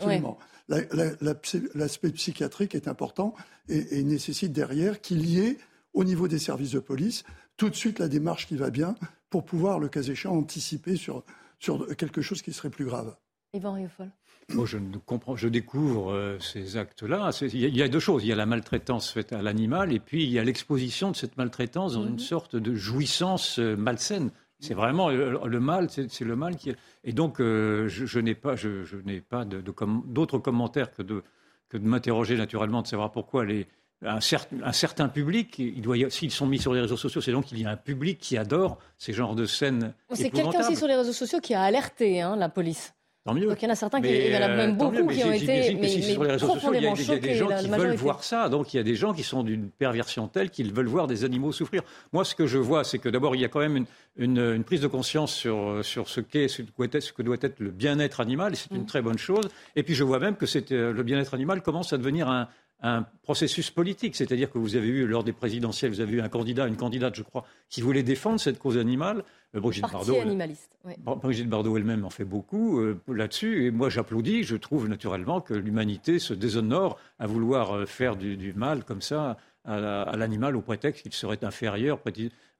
L'aspect 0.68 2.12
psychiatrique 2.12 2.76
est 2.76 2.88
important 2.88 3.36
et, 3.70 4.00
et 4.00 4.04
nécessite 4.04 4.52
derrière 4.52 5.00
qu'il 5.00 5.26
y 5.26 5.40
ait, 5.40 5.58
au 5.94 6.04
niveau 6.04 6.28
des 6.28 6.40
services 6.40 6.72
de 6.72 6.80
police, 6.80 7.24
tout 7.58 7.70
de 7.70 7.76
suite 7.76 8.00
la 8.00 8.08
démarche 8.08 8.48
qui 8.48 8.56
va 8.56 8.70
bien 8.70 8.96
pour 9.30 9.46
pouvoir, 9.46 9.80
le 9.80 9.90
cas 9.90 10.02
échéant, 10.02 10.36
anticiper 10.36 10.96
sur, 10.96 11.24
sur 11.60 11.96
quelque 11.96 12.22
chose 12.22 12.42
qui 12.42 12.54
serait 12.54 12.70
plus 12.70 12.86
grave. 12.86 13.16
Yvan 13.54 13.74
Riofol. 13.74 14.12
Moi, 14.54 14.66
je, 14.66 14.78
comprends, 15.06 15.36
je 15.36 15.48
découvre 15.48 16.12
euh, 16.12 16.40
ces 16.40 16.78
actes-là. 16.78 17.32
Il 17.42 17.76
y, 17.76 17.82
a 17.82 17.88
deux 17.88 18.00
choses. 18.00 18.24
Il 18.24 18.28
y 18.28 18.34
a 18.34 18.36
la 18.36 18.46
maltraitance 18.46 19.12
faite 19.12 19.34
à 19.34 19.42
l'animal 19.42 19.94
et 19.94 20.00
puis 20.00 20.24
il 20.24 20.30
y 20.30 20.40
a 20.40 20.44
l'exposition 20.44 21.12
de 21.12 21.16
cette 21.16 21.38
maltraitance 21.38 21.94
dans 21.94 22.04
une 22.06 22.14
mhm. 22.14 22.20
sorte 22.20 22.56
de 22.56 22.76
jouissance 22.76 23.60
euh, 23.60 23.76
malsaine. 23.76 24.32
C'est 24.60 24.74
vraiment 24.74 25.10
euh, 25.10 25.46
le, 25.46 25.60
mal, 25.60 25.90
c'est 25.90 26.22
le 26.22 26.36
mal 26.36 26.56
qui. 26.56 26.74
Et 27.04 27.14
donc, 27.14 27.38
je, 27.40 28.20
n'ai 28.20 28.36
pas, 28.36 28.56
je, 28.56 28.96
n'ai 29.06 29.22
pas 29.22 29.44
d'autres 29.46 30.38
commentaires 30.38 30.92
que 30.92 31.02
de, 31.02 31.24
que 31.70 31.78
de 31.78 31.88
m'interroger 31.88 32.38
naturellement 32.38 32.82
de 32.82 32.88
savoir 32.88 33.12
pourquoi 33.12 33.44
les, 33.44 33.68
un, 34.06 34.20
un, 34.64 34.72
certain 34.72 35.08
public, 35.08 35.60
il 35.60 35.82
doit 35.82 35.96
s'ils 36.10 36.32
sont 36.32 36.48
mis 36.48 36.60
sur 36.60 36.74
les 36.74 36.82
réseaux 36.82 36.98
sociaux, 36.98 37.22
c'est 37.22 37.32
donc 37.32 37.46
qu'il 37.46 37.60
y 37.60 37.66
a 37.66 37.70
un 37.70 37.78
public 37.78 38.18
qui 38.20 38.38
adore 38.38 38.78
ces 38.98 39.14
genres 39.14 39.36
de 39.36 39.46
scènes. 39.46 39.94
C'est 40.12 40.30
quelqu'un 40.30 40.60
aussi 40.60 40.76
sur 40.76 40.88
les 40.88 40.96
réseaux 40.96 41.14
sociaux 41.14 41.40
qui 41.40 41.54
a 41.54 41.62
alerté 41.62 42.22
hein, 42.22 42.36
la 42.36 42.50
police. 42.50 42.94
Tant 43.24 43.36
mieux. 43.36 43.46
Donc 43.46 43.62
il 43.62 43.66
y 43.66 43.68
en 43.68 43.72
a 43.72 43.76
certains, 43.76 44.02
qui, 44.02 44.10
il 44.10 44.32
y 44.32 44.36
en 44.36 44.42
a 44.42 44.48
même 44.48 44.72
euh, 44.72 44.74
beaucoup 44.74 45.08
qui 45.08 45.24
ont 45.24 45.32
été 45.32 45.76
mais, 45.76 46.02
sur 46.02 46.24
les 46.24 46.32
réseaux 46.32 46.48
sociaux, 46.48 46.74
il 46.74 46.82
y 46.82 46.88
a, 46.88 47.18
des 47.20 47.36
gens 47.36 47.56
qui 47.56 47.68
veulent 47.70 47.96
voir 47.96 48.24
ça. 48.24 48.50
Donc 48.50 48.74
il 48.74 48.78
y 48.78 48.80
a 48.80 48.84
des 48.84 48.96
gens 48.96 49.14
qui 49.14 49.22
sont 49.22 49.44
d'une 49.44 49.70
perversion 49.70 50.28
telle 50.28 50.50
qu'ils 50.50 50.74
veulent 50.74 50.88
voir 50.88 51.06
des 51.06 51.24
animaux 51.24 51.52
souffrir. 51.52 51.84
Moi, 52.14 52.26
ce 52.26 52.34
que 52.34 52.48
je 52.48 52.58
vois, 52.58 52.84
c'est 52.84 52.98
que 52.98 53.10
d'abord, 53.10 53.36
il 53.36 53.42
y 53.42 53.46
a 53.46 53.48
quand 53.48 53.60
même 53.60 53.78
une, 53.78 53.86
une, 54.18 54.40
une 54.40 54.64
prise 54.64 54.82
de 54.82 54.88
conscience 54.88 55.36
sur, 55.36 55.86
sur 55.86 56.10
ce 56.10 56.20
qu'est, 56.20 56.48
ce, 56.48 56.64
ce, 56.64 57.14
que 57.14 57.22
doit 57.22 57.38
être 57.42 57.60
le 57.60 57.70
bien-être 57.70 58.22
animal, 58.22 58.54
et 58.54 58.56
c'est 58.56 58.72
une 58.72 58.82
mm. 58.82 58.88
très 58.88 59.04
bonne 59.04 59.20
chose. 59.20 59.48
Et 59.76 59.84
puis 59.84 59.94
je 59.94 60.04
vois 60.04 60.18
même 60.18 60.36
que 60.36 60.46
euh, 60.74 60.92
le 60.92 61.04
bien-être 61.04 61.36
animal 61.36 61.62
commence 61.62 61.94
à 61.94 62.00
devenir 62.00 62.28
un, 62.28 62.48
un 62.82 63.06
processus 63.24 63.70
politique. 63.70 64.16
C'est-à-dire 64.16 64.52
que 64.52 64.58
vous 64.58 64.76
avez 64.76 64.88
eu, 64.88 65.06
lors 65.06 65.24
des 65.24 65.34
présidentielles, 65.34 65.92
vous 65.92 66.02
avez 66.02 66.14
eu 66.14 66.22
un 66.22 66.30
candidat, 66.30 66.68
une 66.68 66.78
candidate, 66.78 67.16
je 67.16 67.24
crois, 67.24 67.46
qui 67.70 67.82
voulait 67.82 68.04
défendre 68.04 68.40
cette 68.40 68.60
cause 68.60 68.78
animale. 68.78 69.24
Euh, 69.56 69.60
Brigitte 69.60 69.92
Bardot, 69.92 70.20
animaliste. 70.20 70.72
Brigitte 70.98 71.50
Bardot 71.50 71.78
elle-même 71.78 72.06
en 72.06 72.10
fait 72.10 72.26
beaucoup 72.26 72.80
euh, 72.80 73.00
là-dessus. 73.08 73.66
Et 73.66 73.72
moi, 73.72 73.90
j'applaudis. 73.90 74.44
Je 74.44 74.56
trouve 74.56 74.88
naturellement 74.88 75.42
que 75.42 75.54
l'humanité 75.54 76.20
se 76.20 76.34
déshonore 76.34 76.98
à 77.20 77.28
vouloir 77.28 77.76
euh, 77.76 77.86
faire 77.86 78.16
du, 78.16 78.54
mal 78.56 78.84
comme 78.84 79.02
ça 79.02 79.38
à, 79.64 80.16
l'animal 80.18 80.56
au 80.56 80.62
prétexte 80.62 81.04
qu'il 81.04 81.14
serait 81.14 81.44
inférieur, 81.44 82.00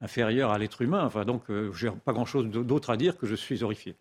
inférieur 0.02 0.52
à 0.52 0.60
l'être 0.60 0.84
humain. 0.84 1.04
Enfin, 1.04 1.26
donc, 1.26 1.44
je 1.50 1.88
n'ai 1.88 1.94
pas 2.06 2.14
grand-chose 2.14 2.48
d'autre 2.48 2.92
à 2.92 2.98
dire 2.98 3.18
que 3.18 3.26
je 3.26 3.34
suis 3.34 3.64
horrifié. 3.64 3.96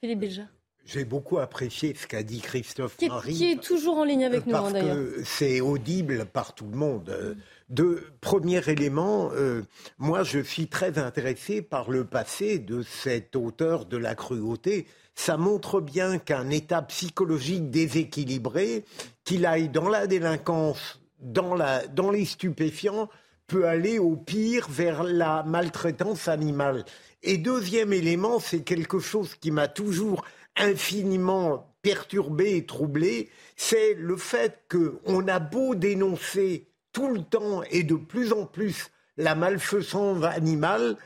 Philippe 0.00 0.20
Belja. 0.20 0.42
J'ai 0.86 1.04
beaucoup 1.04 1.38
apprécié 1.38 1.94
ce 2.00 2.06
qu'a 2.06 2.22
dit 2.22 2.40
Christophe 2.40 2.96
Marie. 3.08 3.34
Qui 3.34 3.50
est 3.50 3.60
toujours 3.60 3.98
en 3.98 4.04
ligne 4.04 4.24
avec 4.24 4.46
nous, 4.46 4.54
hein, 4.54 4.70
d'ailleurs. 4.70 4.96
C'est 5.24 5.60
audible 5.60 6.26
par 6.26 6.54
tout 6.54 6.68
le 6.70 6.76
monde. 6.76 7.36
De 7.68 8.04
premier 8.20 8.60
élément, 8.68 9.30
euh, 9.32 9.62
moi 9.98 10.22
je 10.22 10.38
suis 10.38 10.68
très 10.68 10.98
intéressé 10.98 11.60
par 11.60 11.90
le 11.90 12.04
passé 12.04 12.60
de 12.60 12.82
cet 12.82 13.34
auteur 13.34 13.84
de 13.84 13.96
la 13.96 14.14
cruauté. 14.14 14.86
Ça 15.16 15.36
montre 15.36 15.80
bien 15.80 16.18
qu'un 16.18 16.50
état 16.50 16.82
psychologique 16.82 17.68
déséquilibré, 17.70 18.84
qu'il 19.24 19.44
aille 19.44 19.68
dans 19.68 19.88
la 19.88 20.06
délinquance, 20.06 21.00
dans, 21.20 21.56
la, 21.56 21.84
dans 21.88 22.12
les 22.12 22.26
stupéfiants, 22.26 23.08
peut 23.48 23.66
aller 23.66 23.98
au 23.98 24.14
pire 24.14 24.68
vers 24.70 25.02
la 25.02 25.42
maltraitance 25.42 26.28
animale. 26.28 26.84
Et 27.24 27.38
deuxième 27.38 27.92
élément, 27.92 28.38
c'est 28.38 28.60
quelque 28.60 29.00
chose 29.00 29.34
qui 29.40 29.50
m'a 29.50 29.66
toujours 29.66 30.24
infiniment 30.56 31.74
perturbé 31.82 32.56
et 32.56 32.66
troublé, 32.66 33.30
c'est 33.56 33.94
le 33.94 34.16
fait 34.16 34.64
qu'on 34.68 35.28
a 35.28 35.38
beau 35.38 35.74
dénoncer 35.74 36.68
tout 36.92 37.08
le 37.08 37.22
temps 37.22 37.62
et 37.70 37.82
de 37.82 37.94
plus 37.94 38.32
en 38.32 38.46
plus 38.46 38.90
la 39.16 39.34
malfaisance 39.34 40.24
animale, 40.24 40.96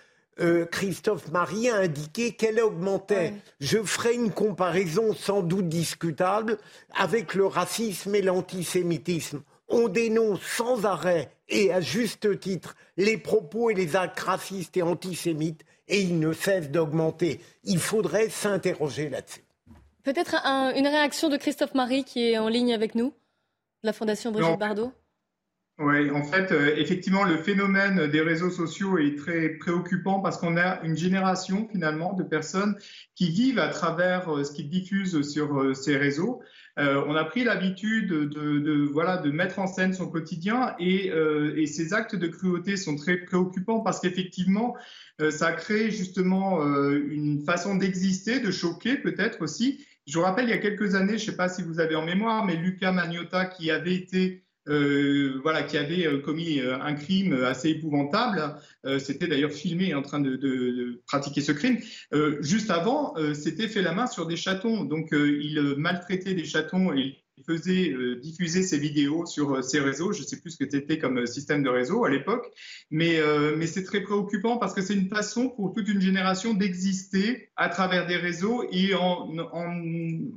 euh, 0.40 0.64
Christophe 0.64 1.30
Marie 1.30 1.68
a 1.68 1.76
indiqué 1.76 2.32
qu'elle 2.32 2.60
augmentait. 2.60 3.34
Je 3.60 3.82
ferai 3.82 4.14
une 4.14 4.32
comparaison 4.32 5.12
sans 5.14 5.42
doute 5.42 5.68
discutable 5.68 6.58
avec 6.94 7.34
le 7.34 7.46
racisme 7.46 8.14
et 8.14 8.22
l'antisémitisme. 8.22 9.42
On 9.68 9.88
dénonce 9.88 10.40
sans 10.42 10.84
arrêt 10.84 11.30
et 11.48 11.72
à 11.72 11.80
juste 11.80 12.40
titre 12.40 12.74
les 12.96 13.18
propos 13.18 13.70
et 13.70 13.74
les 13.74 13.96
actes 13.96 14.20
racistes 14.20 14.76
et 14.76 14.82
antisémites 14.82 15.64
et 15.90 16.00
ils 16.00 16.18
ne 16.18 16.32
cessent 16.32 16.70
d'augmenter. 16.70 17.40
Il 17.64 17.78
faudrait 17.78 18.28
s'interroger 18.28 19.08
là-dessus. 19.08 19.42
Peut-être 20.02 20.36
une 20.76 20.86
réaction 20.86 21.28
de 21.28 21.36
Christophe 21.36 21.74
Marie 21.74 22.04
qui 22.04 22.30
est 22.30 22.38
en 22.38 22.48
ligne 22.48 22.72
avec 22.72 22.94
nous, 22.94 23.08
de 23.82 23.88
la 23.88 23.92
Fondation 23.92 24.32
Brigitte 24.32 24.58
Bardot 24.58 24.92
oui, 25.82 26.10
en 26.10 26.22
fait, 26.22 26.52
euh, 26.52 26.74
effectivement, 26.76 27.24
le 27.24 27.38
phénomène 27.38 28.06
des 28.08 28.20
réseaux 28.20 28.50
sociaux 28.50 28.98
est 28.98 29.16
très 29.16 29.48
préoccupant 29.48 30.20
parce 30.20 30.36
qu'on 30.36 30.58
a 30.58 30.78
une 30.82 30.94
génération 30.94 31.66
finalement 31.72 32.12
de 32.12 32.22
personnes 32.22 32.76
qui 33.14 33.30
vivent 33.30 33.58
à 33.58 33.68
travers 33.68 34.28
euh, 34.28 34.44
ce 34.44 34.52
qu'ils 34.52 34.68
diffusent 34.68 35.22
sur 35.26 35.58
euh, 35.58 35.72
ces 35.72 35.96
réseaux. 35.96 36.42
On 36.76 37.14
a 37.14 37.24
pris 37.24 37.44
l'habitude 37.44 38.08
de, 38.08 38.88
voilà 38.92 39.18
de 39.18 39.30
mettre 39.30 39.58
en 39.58 39.66
scène 39.66 39.92
son 39.92 40.08
quotidien 40.08 40.74
et, 40.78 41.12
ces 41.66 41.92
actes 41.92 42.16
de 42.16 42.26
cruauté 42.26 42.76
sont 42.76 42.96
très 42.96 43.18
préoccupants 43.18 43.80
parce 43.80 44.00
qu'effectivement, 44.00 44.76
ça 45.30 45.52
crée 45.52 45.90
justement 45.90 46.62
une 46.62 47.42
façon 47.44 47.74
d'exister, 47.76 48.40
de 48.40 48.50
choquer 48.50 48.96
peut-être 48.96 49.42
aussi. 49.42 49.84
Je 50.06 50.18
vous 50.18 50.24
rappelle, 50.24 50.46
il 50.46 50.50
y 50.50 50.54
a 50.54 50.58
quelques 50.58 50.94
années, 50.94 51.18
je 51.18 51.24
ne 51.24 51.30
sais 51.30 51.36
pas 51.36 51.48
si 51.48 51.62
vous 51.62 51.80
avez 51.80 51.94
en 51.94 52.04
mémoire, 52.04 52.44
mais 52.44 52.56
Lucas 52.56 52.92
Magnotta 52.92 53.44
qui 53.44 53.70
avait 53.70 53.94
été 53.94 54.44
euh, 54.70 55.40
voilà, 55.42 55.64
qui 55.64 55.76
avait 55.76 56.06
euh, 56.06 56.20
commis 56.20 56.60
euh, 56.60 56.78
un 56.80 56.94
crime 56.94 57.32
assez 57.44 57.70
épouvantable. 57.70 58.54
C'était 58.98 59.26
d'ailleurs 59.26 59.52
filmé 59.52 59.94
en 59.94 60.00
train 60.00 60.20
de, 60.20 61.02
pratiquer 61.06 61.42
ce 61.42 61.52
crime. 61.52 61.78
juste 62.40 62.70
avant, 62.70 63.14
c'était 63.34 63.68
fait 63.68 63.82
la 63.82 63.92
main 63.92 64.06
sur 64.06 64.26
des 64.26 64.36
chatons. 64.36 64.84
Donc, 64.84 65.08
il 65.12 65.74
maltraitait 65.76 66.32
des 66.32 66.46
chatons 66.46 66.94
et 66.94 67.18
faisait 67.46 67.90
euh, 67.90 68.20
diffuser 68.20 68.62
ses 68.62 68.78
vidéos 68.78 69.26
sur 69.26 69.54
euh, 69.54 69.62
ses 69.62 69.80
réseaux. 69.80 70.12
Je 70.12 70.22
ne 70.22 70.26
sais 70.26 70.40
plus 70.40 70.52
ce 70.52 70.56
que 70.56 70.70
c'était 70.70 70.98
comme 70.98 71.18
euh, 71.18 71.26
système 71.26 71.62
de 71.62 71.68
réseau 71.68 72.04
à 72.04 72.10
l'époque, 72.10 72.46
mais, 72.90 73.20
c'est 73.66 73.84
très 73.84 74.00
préoccupant 74.00 74.58
parce 74.58 74.74
que 74.74 74.82
c'est 74.82 74.94
une 74.94 75.08
façon 75.08 75.48
pour 75.48 75.72
toute 75.72 75.88
une 75.88 76.00
génération 76.00 76.54
d'exister 76.54 77.50
à 77.54 77.68
travers 77.68 78.06
des 78.06 78.16
réseaux 78.16 78.64
et 78.72 78.94
en, 78.94 79.28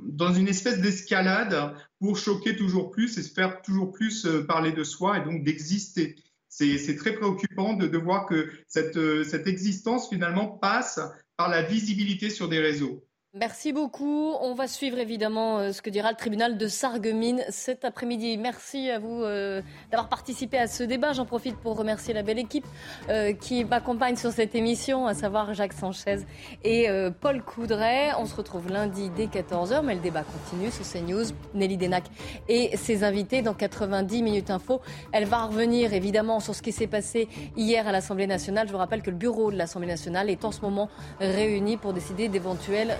dans 0.06 0.32
une 0.32 0.46
espèce 0.46 0.80
d'escalade 0.80 1.74
pour 1.98 2.16
choquer 2.16 2.54
toujours 2.54 2.92
plus 2.92 3.18
et 3.18 3.22
se 3.22 3.32
faire 3.32 3.60
toujours 3.62 3.90
plus 3.90 4.28
parler 4.46 4.70
de 4.70 4.84
soi 4.84 5.18
et 5.18 5.24
donc 5.24 5.42
d'exister. 5.42 6.14
C'est 6.48 6.96
très 6.96 7.14
préoccupant 7.14 7.74
de, 7.74 7.98
voir 7.98 8.26
que 8.26 8.52
cette 8.68 9.46
existence 9.48 10.08
finalement 10.08 10.46
passe 10.46 11.00
par 11.36 11.48
la 11.48 11.62
visibilité 11.62 12.30
sur 12.30 12.48
des 12.48 12.60
réseaux. 12.60 13.04
Merci 13.36 13.72
beaucoup. 13.72 14.32
On 14.42 14.54
va 14.54 14.68
suivre 14.68 14.96
évidemment 14.96 15.58
euh, 15.58 15.72
ce 15.72 15.82
que 15.82 15.90
dira 15.90 16.08
le 16.08 16.16
tribunal 16.16 16.56
de 16.56 16.68
Sarreguemines 16.68 17.42
cet 17.48 17.84
après-midi. 17.84 18.36
Merci 18.38 18.90
à 18.90 19.00
vous 19.00 19.24
euh, 19.24 19.60
d'avoir 19.90 20.08
participé 20.08 20.56
à 20.56 20.68
ce 20.68 20.84
débat. 20.84 21.14
J'en 21.14 21.24
profite 21.26 21.56
pour 21.56 21.76
remercier 21.76 22.14
la 22.14 22.22
belle 22.22 22.38
équipe 22.38 22.64
euh, 23.08 23.32
qui 23.32 23.64
m'accompagne 23.64 24.14
sur 24.14 24.30
cette 24.30 24.54
émission, 24.54 25.08
à 25.08 25.14
savoir 25.14 25.52
Jacques 25.52 25.72
Sanchez 25.72 26.18
et 26.62 26.86
Paul 27.20 27.42
Coudray. 27.42 28.12
On 28.20 28.26
se 28.26 28.36
retrouve 28.36 28.70
lundi 28.70 29.10
dès 29.16 29.26
14h, 29.26 29.82
mais 29.82 29.96
le 29.96 30.00
débat 30.00 30.22
continue 30.22 30.70
sur 30.70 30.84
CNews. 30.84 31.24
Nelly 31.54 31.76
Denac 31.76 32.04
et 32.48 32.76
ses 32.76 33.02
invités 33.02 33.42
dans 33.42 33.54
90 33.54 34.22
minutes 34.22 34.50
info. 34.50 34.80
Elle 35.10 35.24
va 35.24 35.46
revenir 35.46 35.92
évidemment 35.92 36.38
sur 36.38 36.54
ce 36.54 36.62
qui 36.62 36.70
s'est 36.70 36.86
passé 36.86 37.28
hier 37.56 37.88
à 37.88 37.90
l'Assemblée 37.90 38.28
nationale. 38.28 38.68
Je 38.68 38.72
vous 38.72 38.78
rappelle 38.78 39.02
que 39.02 39.10
le 39.10 39.16
bureau 39.16 39.50
de 39.50 39.56
l'Assemblée 39.56 39.88
nationale 39.88 40.30
est 40.30 40.44
en 40.44 40.52
ce 40.52 40.60
moment 40.60 40.88
réuni 41.18 41.76
pour 41.76 41.92
décider 41.92 42.28
d'éventuels 42.28 42.96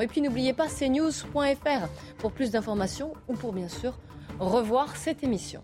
Et 0.00 0.06
puis 0.06 0.20
n'oubliez 0.20 0.52
pas 0.52 0.66
cnews.fr 0.68 1.88
pour 2.18 2.32
plus 2.32 2.50
d'informations 2.50 3.12
ou 3.28 3.34
pour 3.34 3.52
bien 3.52 3.68
sûr 3.68 3.98
revoir 4.38 4.96
cette 4.96 5.22
émission. 5.22 5.62